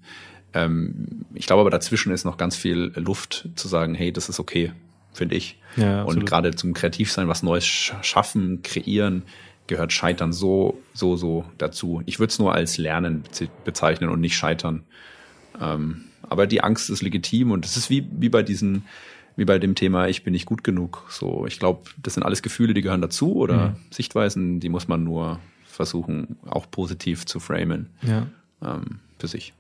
Ähm, 0.53 1.25
ich 1.35 1.47
glaube 1.47 1.61
aber 1.61 1.71
dazwischen 1.71 2.13
ist 2.13 2.25
noch 2.25 2.37
ganz 2.37 2.57
viel 2.57 2.93
Luft 2.97 3.49
zu 3.57 3.69
sagen, 3.69 3.95
hey, 3.95 4.13
das 4.13 4.29
ist 4.29 4.39
okay, 4.41 4.73
finde 5.13 5.35
ich. 5.37 5.59
Ja, 5.77 6.03
und 6.03 6.25
gerade 6.27 6.55
zum 6.55 6.73
Kreativsein, 6.75 7.27
was 7.29 7.43
Neues 7.43 7.65
sch- 7.65 8.03
schaffen, 8.03 8.63
kreieren, 8.63 9.23
gehört 9.67 9.93
Scheitern 9.93 10.33
so, 10.33 10.79
so, 10.93 11.17
so 11.17 11.45
dazu. 11.59 12.03
Ich 12.07 12.19
würde 12.19 12.31
es 12.31 12.39
nur 12.39 12.53
als 12.55 12.77
Lernen 12.79 13.23
beze- 13.25 13.49
bezeichnen 13.65 14.11
und 14.11 14.21
nicht 14.21 14.37
Scheitern. 14.37 14.85
Ähm, 15.61 16.05
aber 16.23 16.47
die 16.47 16.63
Angst 16.63 16.91
ist 16.91 17.03
legitim 17.03 17.51
und 17.51 17.65
es 17.65 17.77
ist 17.77 17.91
wie, 17.91 18.07
wie 18.19 18.29
bei 18.29 18.43
diesen, 18.43 18.85
wie 19.37 19.45
bei 19.45 19.59
dem 19.59 19.75
Thema, 19.75 20.09
ich 20.09 20.23
bin 20.25 20.33
nicht 20.33 20.47
gut 20.47 20.65
genug. 20.65 21.07
So, 21.09 21.47
ich 21.47 21.59
glaube, 21.59 21.91
das 22.03 22.15
sind 22.15 22.23
alles 22.23 22.43
Gefühle, 22.43 22.75
die 22.75 22.83
gehören 22.83 23.01
dazu 23.03 23.35
oder 23.37 23.71
Mhm. 23.71 23.77
Sichtweisen, 23.91 24.61
die 24.61 24.69
muss 24.69 24.89
man 24.89 25.05
nur 25.05 25.39
versuchen, 25.67 26.37
auch 26.47 26.71
positiv 26.71 27.27
zu 27.27 27.41
framen 27.41 27.91
Ja. 28.03 28.27
ähm, 28.63 29.01
für 29.19 29.27
sich. 29.29 29.53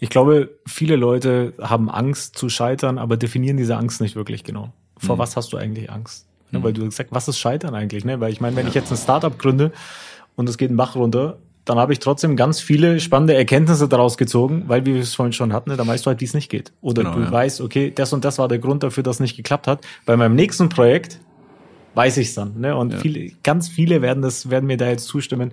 Ich 0.00 0.10
glaube, 0.10 0.50
viele 0.66 0.96
Leute 0.96 1.54
haben 1.60 1.88
Angst 1.88 2.36
zu 2.36 2.48
scheitern, 2.48 2.98
aber 2.98 3.16
definieren 3.16 3.56
diese 3.56 3.76
Angst 3.76 4.00
nicht 4.00 4.16
wirklich 4.16 4.42
genau. 4.42 4.72
Vor 4.98 5.18
was 5.18 5.36
hast 5.36 5.52
du 5.52 5.56
eigentlich 5.56 5.90
Angst? 5.90 6.26
Ne, 6.54 6.62
weil 6.64 6.72
du 6.72 6.84
gesagt, 6.84 7.10
was 7.12 7.28
ist 7.28 7.38
Scheitern 7.38 7.74
eigentlich? 7.74 8.04
Ne? 8.04 8.20
Weil 8.20 8.32
ich 8.32 8.40
meine, 8.40 8.56
wenn 8.56 8.66
ich 8.66 8.74
jetzt 8.74 8.90
ein 8.90 8.96
Startup 8.96 9.38
gründe 9.38 9.72
und 10.36 10.48
es 10.48 10.58
geht 10.58 10.68
einen 10.68 10.76
Bach 10.76 10.96
runter, 10.96 11.38
dann 11.64 11.78
habe 11.78 11.92
ich 11.92 11.98
trotzdem 11.98 12.36
ganz 12.36 12.60
viele 12.60 13.00
spannende 13.00 13.34
Erkenntnisse 13.34 13.88
daraus 13.88 14.18
gezogen, 14.18 14.64
weil 14.66 14.84
wie 14.84 14.94
wir 14.94 15.00
es 15.00 15.14
vorhin 15.14 15.32
schon 15.32 15.52
hatten, 15.52 15.70
ne, 15.70 15.76
da 15.76 15.86
weißt 15.86 16.04
du 16.04 16.08
halt, 16.08 16.20
wie 16.20 16.26
es 16.26 16.34
nicht 16.34 16.50
geht. 16.50 16.72
Oder 16.82 17.02
Genau, 17.04 17.16
du 17.16 17.22
ja. 17.22 17.32
weißt, 17.32 17.60
okay, 17.60 17.90
das 17.94 18.12
und 18.12 18.24
das 18.24 18.38
war 18.38 18.48
der 18.48 18.58
Grund 18.58 18.82
dafür, 18.82 19.02
dass 19.02 19.16
es 19.16 19.20
nicht 19.20 19.36
geklappt 19.36 19.66
hat. 19.66 19.80
Bei 20.04 20.16
meinem 20.16 20.34
nächsten 20.34 20.68
Projekt 20.68 21.20
weiß 21.94 22.18
ich 22.18 22.28
es 22.28 22.34
dann. 22.34 22.60
Ne? 22.60 22.76
Und 22.76 22.92
Ja. 22.92 22.98
viele, 22.98 23.30
ganz 23.42 23.68
viele 23.68 24.02
werden 24.02 24.22
das, 24.22 24.50
werden 24.50 24.66
mir 24.66 24.76
da 24.76 24.88
jetzt 24.88 25.06
zustimmen. 25.06 25.52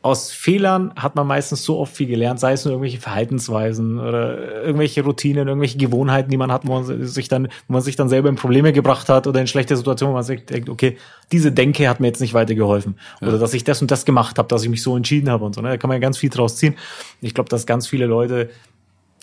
Aus 0.00 0.30
Fehlern 0.30 0.92
hat 0.94 1.16
man 1.16 1.26
meistens 1.26 1.64
so 1.64 1.78
oft 1.78 1.94
viel 1.94 2.06
gelernt, 2.06 2.38
sei 2.38 2.52
es 2.52 2.64
nur 2.64 2.72
irgendwelche 2.72 3.00
Verhaltensweisen 3.00 3.98
oder 3.98 4.62
irgendwelche 4.62 5.02
Routinen, 5.02 5.48
irgendwelche 5.48 5.76
Gewohnheiten, 5.76 6.30
die 6.30 6.36
man 6.36 6.52
hat, 6.52 6.66
wo 6.66 6.74
man 6.74 7.06
sich 7.06 7.28
dann, 7.28 7.48
wo 7.66 7.72
man 7.72 7.82
sich 7.82 7.96
dann 7.96 8.08
selber 8.08 8.28
in 8.28 8.36
Probleme 8.36 8.72
gebracht 8.72 9.08
hat 9.08 9.26
oder 9.26 9.40
in 9.40 9.48
schlechte 9.48 9.76
Situationen, 9.76 10.12
wo 10.12 10.16
man 10.16 10.22
sich 10.22 10.44
denkt, 10.44 10.68
okay, 10.68 10.96
diese 11.32 11.50
Denke 11.50 11.88
hat 11.88 11.98
mir 11.98 12.06
jetzt 12.06 12.20
nicht 12.20 12.32
weitergeholfen. 12.32 12.96
Ja. 13.20 13.28
Oder 13.28 13.38
dass 13.38 13.54
ich 13.54 13.64
das 13.64 13.82
und 13.82 13.90
das 13.90 14.04
gemacht 14.04 14.38
habe, 14.38 14.48
dass 14.48 14.62
ich 14.62 14.68
mich 14.68 14.82
so 14.82 14.96
entschieden 14.96 15.30
habe 15.30 15.44
und 15.44 15.54
so. 15.54 15.60
Ne? 15.62 15.70
Da 15.70 15.76
kann 15.76 15.88
man 15.88 15.96
ja 15.96 16.00
ganz 16.00 16.16
viel 16.16 16.30
draus 16.30 16.56
ziehen. 16.56 16.76
Ich 17.20 17.34
glaube, 17.34 17.50
dass 17.50 17.66
ganz 17.66 17.88
viele 17.88 18.06
Leute 18.06 18.50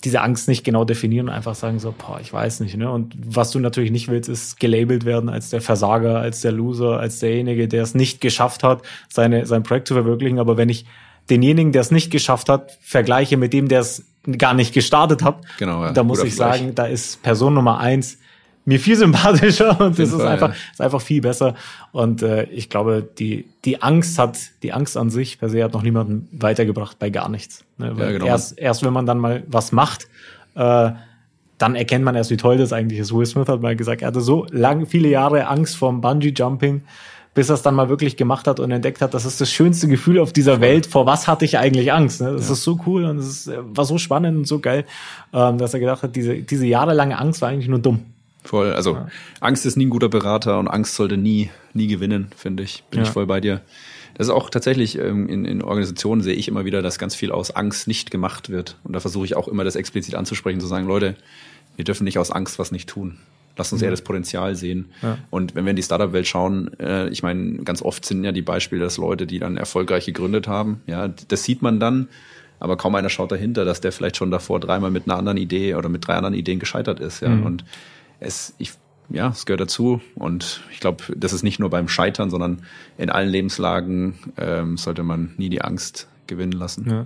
diese 0.06 0.22
Angst 0.22 0.47
nicht 0.47 0.64
genau 0.64 0.86
definieren 0.86 1.28
und 1.28 1.34
einfach 1.34 1.56
sagen 1.56 1.80
so, 1.80 1.93
boah, 1.97 2.20
ich 2.22 2.32
weiß 2.32 2.62
nicht. 2.62 2.78
Ne? 2.78 2.89
Und 2.89 3.16
was 3.18 3.51
du 3.51 3.60
natürlich 3.60 3.91
nicht 3.91 4.08
willst, 4.08 4.30
ist 4.30 4.60
gelabelt 4.60 5.03
werden 5.03 5.30
als 5.30 5.49
der 5.49 5.62
Versager, 5.62 6.20
als 6.20 6.41
der 6.41 6.51
Loser, 6.51 6.99
als 6.99 7.20
derjenige, 7.20 7.68
der 7.68 7.84
es 7.84 7.95
nicht 7.95 8.22
geschafft 8.22 8.64
hat, 8.64 8.84
seine, 9.10 9.45
sein 9.45 9.64
Projekt 9.64 9.88
zu 9.88 9.95
verwirklichen. 9.95 10.39
Aber 10.39 10.58
wenn 10.58 10.70
ich 10.70 10.86
denjenigen, 11.30 11.72
der 11.72 11.82
es 11.82 11.91
nicht 11.91 12.12
geschafft 12.12 12.49
hat, 12.49 12.78
vergleiche 12.82 13.36
mit 13.36 13.51
dem, 13.51 13.68
der 13.68 13.82
es 13.82 14.06
gar 14.38 14.53
nicht 14.53 14.74
gestartet 14.74 15.24
hat, 15.24 15.41
genau, 15.58 15.84
ja. 15.84 15.91
da 15.91 16.03
muss 16.03 16.24
ich 16.24 16.36
sagen, 16.36 16.76
da 16.76 16.86
ist 16.86 17.22
Person 17.24 17.56
Nummer 17.56 17.80
eins 17.80 18.18
mir 18.66 18.80
viel 18.80 18.95
sympathischer 18.95 19.80
und 19.80 19.97
das 19.97 20.09
ist 20.09 20.16
Fall, 20.16 20.28
einfach, 20.28 20.49
ja. 20.49 20.55
ist 20.72 20.82
einfach 20.82 21.01
viel 21.01 21.22
besser. 21.22 21.53
Und 21.91 22.24
äh, 22.24 22.43
ich 22.45 22.70
glaube, 22.70 23.07
die, 23.18 23.45
die 23.63 23.82
Angst 23.82 24.18
hat, 24.18 24.38
die 24.63 24.74
Angst 24.74 24.97
an 24.97 25.11
sich 25.11 25.39
per 25.39 25.49
se 25.49 25.63
hat 25.63 25.74
noch 25.74 25.84
niemanden 25.84 26.28
weitergebracht 26.32 26.97
bei 26.99 27.11
gar 27.11 27.30
nichts. 27.30 27.63
Ne? 27.78 27.97
Weil 27.97 28.05
ja, 28.05 28.11
genau. 28.13 28.26
erst, 28.26 28.57
erst 28.57 28.84
wenn 28.84 28.93
man 28.93 29.05
dann 29.05 29.20
mal 29.20 29.43
was 29.47 29.72
macht, 29.72 30.07
äh, 30.55 30.91
dann 31.57 31.76
erkennt 31.76 32.03
man 32.03 32.16
erst, 32.16 32.32
wie 32.32 32.38
toll 32.38 32.57
das 32.57 32.74
eigentlich 32.74 32.99
ist. 32.99 33.13
Will 33.13 33.26
Smith 33.26 33.47
hat 33.47 33.61
mal 33.61 33.76
gesagt, 33.76 34.01
er 34.01 34.09
hatte 34.09 34.22
so 34.22 34.45
lang, 34.51 34.88
viele 34.88 35.07
Jahre 35.07 35.47
Angst 35.47 35.78
vorm 35.78 36.01
Bungee-Jumping, 36.01 36.82
bis 37.34 37.49
er 37.49 37.55
es 37.55 37.61
dann 37.61 37.76
mal 37.76 37.88
wirklich 37.88 38.18
gemacht 38.18 38.47
hat 38.47 38.59
und 38.59 38.72
entdeckt 38.72 39.01
hat, 39.01 39.13
das 39.13 39.26
ist 39.26 39.39
das 39.39 39.51
schönste 39.51 39.88
Gefühl 39.88 40.20
auf 40.20 40.34
dieser 40.34 40.59
Welt. 40.59 40.86
Vor 40.86 41.05
was 41.05 41.28
hatte 41.28 41.45
ich 41.45 41.57
eigentlich 41.57 41.93
Angst? 41.93 42.22
Ne? 42.22 42.32
Das 42.32 42.47
ja. 42.47 42.53
ist 42.53 42.63
so 42.63 42.80
cool 42.86 43.05
und 43.05 43.20
es 43.20 43.47
äh, 43.47 43.57
war 43.61 43.86
so 43.86 43.97
spannend 43.97 44.38
und 44.38 44.47
so 44.47 44.59
geil, 44.59 44.86
ähm, 45.34 45.57
dass 45.57 45.74
er 45.74 45.80
gedacht 45.80 46.01
hat, 46.01 46.16
diese, 46.16 46.36
diese 46.39 46.66
jahrelange 46.66 47.18
Angst 47.18 47.41
war 47.41 47.49
eigentlich 47.49 47.68
nur 47.68 47.80
dumm. 47.80 48.05
Voll. 48.46 48.74
Also 48.74 48.93
ja. 48.93 49.08
Angst 49.41 49.66
ist 49.66 49.76
nie 49.76 49.88
ein 49.88 49.89
guter 49.89 50.10
Berater 50.10 50.60
und 50.60 50.68
Angst 50.68 50.96
sollte 50.96 51.18
nie, 51.18 51.50
nie 51.74 51.88
gewinnen, 51.88 52.28
finde 52.38 52.64
ich. 52.64 52.84
Bin 52.89 53.00
ja. 53.00 53.06
ich 53.06 53.12
voll 53.12 53.26
bei 53.26 53.41
dir. 53.41 53.62
Das 54.14 54.28
ist 54.28 54.34
auch 54.34 54.50
tatsächlich 54.50 54.98
ähm, 54.98 55.28
in, 55.28 55.43
in 55.43 55.62
Organisationen 55.62 56.22
sehe 56.22 56.36
ich 56.36 56.48
immer 56.48 56.64
wieder, 56.64 56.82
dass 56.82 57.00
ganz 57.00 57.16
viel 57.16 57.32
aus 57.32 57.52
Angst 57.52 57.88
nicht 57.88 58.12
gemacht 58.12 58.50
wird. 58.50 58.78
Und 58.84 58.93
da 58.93 59.00
versuche 59.00 59.26
ich 59.26 59.36
auch 59.36 59.48
immer 59.48 59.64
das 59.64 59.76
explizit 59.76 60.16
anzusprechen, 60.16 60.62
zu 60.62 60.68
sagen, 60.68 60.88
Leute, 60.88 61.16
wir 61.76 61.84
dürfen 61.84 62.06
nicht 62.06 62.18
aus 62.18 62.32
Angst 62.32 62.58
was 62.60 62.72
nicht 62.72 62.88
tun. 62.88 63.18
Lass 63.58 63.72
uns 63.72 63.82
mhm. 63.82 63.86
eher 63.86 63.91
das 63.91 64.02
Potenzial 64.02 64.56
sehen. 64.56 64.89
Ja. 65.02 65.18
Und 65.30 65.56
wenn 65.56 65.66
wir 65.66 65.72
in 65.72 65.76
die 65.76 65.84
Startup-Welt 65.84 66.28
schauen, 66.28 66.72
äh, 66.80 67.10
ich 67.10 67.24
meine, 67.24 67.58
ganz 67.64 67.82
oft 67.82 68.06
sind 68.06 68.24
ja 68.24 68.32
die 68.32 68.41
Beispiele, 68.41 68.84
dass 68.84 68.98
Leute, 68.98 69.26
die 69.26 69.39
dann 69.39 69.58
erfolgreich 69.58 70.06
gegründet 70.06 70.48
haben, 70.48 70.82
ja, 70.88 71.08
das 71.08 71.43
sieht 71.43 71.62
man 71.62 71.80
dann, 71.80 72.08
aber 72.60 72.78
kaum 72.78 72.96
einer 72.96 73.10
schaut 73.10 73.32
dahinter, 73.32 73.66
dass 73.66 73.82
der 73.82 73.91
vielleicht 73.91 74.18
schon 74.18 74.32
davor 74.32 74.60
dreimal 74.60 74.91
mit 74.91 75.08
einer 75.08 75.18
anderen 75.18 75.38
Idee 75.38 75.76
oder 75.76 75.89
mit 75.89 76.08
drei 76.08 76.16
anderen 76.16 76.36
Ideen 76.36 76.60
gescheitert 76.60 77.00
ist. 77.00 77.22
Ja. 77.22 77.30
Mhm. 77.30 77.46
Und 77.46 77.66
es, 78.20 78.53
ich, 78.57 78.74
ja, 79.09 79.30
es 79.30 79.45
gehört 79.45 79.61
dazu. 79.61 80.01
Und 80.16 80.61
ich 80.72 80.80
glaube, 80.80 81.03
das 81.16 81.34
ist 81.34 81.43
nicht 81.43 81.59
nur 81.59 81.70
beim 81.70 81.88
Scheitern, 81.88 82.30
sondern 82.30 82.63
in 82.97 83.09
allen 83.09 83.30
Lebenslagen 83.30 84.16
ähm, 84.38 84.78
sollte 84.78 85.03
man 85.03 85.34
nie 85.38 85.49
die 85.49 85.61
Angst 85.61 86.07
gewinnen 86.28 86.53
lassen. 86.53 86.89
Ja. 86.89 87.05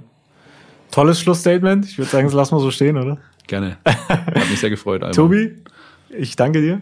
Tolles 0.91 1.20
Schlussstatement. 1.20 1.86
Ich 1.86 1.97
würde 1.97 2.10
sagen, 2.10 2.26
das 2.26 2.34
lassen 2.34 2.55
wir 2.55 2.62
so 2.62 2.72
stehen, 2.72 2.97
oder? 2.97 3.18
Gerne. 3.47 3.78
Hat 3.86 4.49
mich 4.49 4.60
sehr 4.60 4.70
gefreut. 4.70 5.03
Alba. 5.03 5.16
Tobi, 5.16 5.55
ich 6.10 6.36
danke 6.36 6.62
dir. 6.62 6.82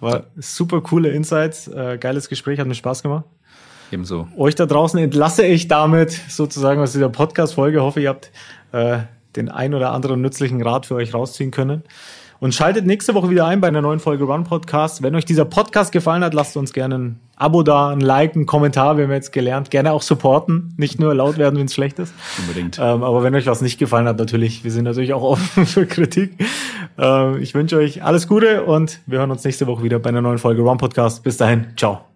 War 0.00 0.26
super 0.36 0.82
coole 0.82 1.08
Insights, 1.10 1.68
äh, 1.68 1.96
geiles 1.98 2.28
Gespräch, 2.28 2.60
hat 2.60 2.66
mir 2.66 2.74
Spaß 2.74 3.02
gemacht. 3.02 3.24
Ebenso. 3.90 4.28
Euch 4.36 4.54
da 4.54 4.66
draußen 4.66 4.98
entlasse 4.98 5.46
ich 5.46 5.68
damit 5.68 6.10
sozusagen 6.28 6.80
aus 6.80 6.92
dieser 6.92 7.08
Podcast-Folge. 7.08 7.82
Hoffe, 7.82 8.00
ihr 8.00 8.08
habt 8.08 8.30
äh, 8.72 8.98
den 9.36 9.48
ein 9.48 9.74
oder 9.74 9.92
anderen 9.92 10.20
nützlichen 10.20 10.60
Rat 10.60 10.86
für 10.86 10.96
euch 10.96 11.14
rausziehen 11.14 11.50
können. 11.50 11.82
Und 12.38 12.54
schaltet 12.54 12.86
nächste 12.86 13.14
Woche 13.14 13.30
wieder 13.30 13.46
ein 13.46 13.60
bei 13.60 13.68
einer 13.68 13.80
neuen 13.80 13.98
Folge 13.98 14.24
Run 14.24 14.44
Podcast. 14.44 15.02
Wenn 15.02 15.14
euch 15.14 15.24
dieser 15.24 15.44
Podcast 15.44 15.92
gefallen 15.92 16.22
hat, 16.22 16.34
lasst 16.34 16.56
uns 16.56 16.72
gerne 16.72 16.98
ein 16.98 17.20
Abo 17.36 17.62
da, 17.62 17.90
ein 17.90 18.00
Like, 18.00 18.34
ein 18.36 18.46
Kommentar, 18.46 18.96
wir 18.96 19.04
haben 19.04 19.12
jetzt 19.12 19.32
gelernt. 19.32 19.70
Gerne 19.70 19.92
auch 19.92 20.02
supporten, 20.02 20.74
nicht 20.76 20.98
nur 20.98 21.14
laut 21.14 21.38
werden, 21.38 21.58
wenn 21.58 21.66
es 21.66 21.74
schlecht 21.74 21.98
ist. 21.98 22.14
Unbedingt. 22.38 22.78
Ähm, 22.78 23.02
aber 23.02 23.22
wenn 23.22 23.34
euch 23.34 23.46
was 23.46 23.60
nicht 23.60 23.78
gefallen 23.78 24.06
hat, 24.06 24.18
natürlich, 24.18 24.64
wir 24.64 24.70
sind 24.70 24.84
natürlich 24.84 25.12
auch 25.12 25.22
offen 25.22 25.66
für 25.66 25.86
Kritik. 25.86 26.32
Ähm, 26.98 27.40
ich 27.40 27.54
wünsche 27.54 27.76
euch 27.76 28.02
alles 28.02 28.26
Gute 28.26 28.64
und 28.64 29.00
wir 29.06 29.18
hören 29.18 29.30
uns 29.30 29.44
nächste 29.44 29.66
Woche 29.66 29.82
wieder 29.82 29.98
bei 29.98 30.08
einer 30.08 30.22
neuen 30.22 30.38
Folge 30.38 30.62
Run 30.62 30.78
Podcast. 30.78 31.22
Bis 31.22 31.36
dahin, 31.36 31.66
ciao. 31.76 32.15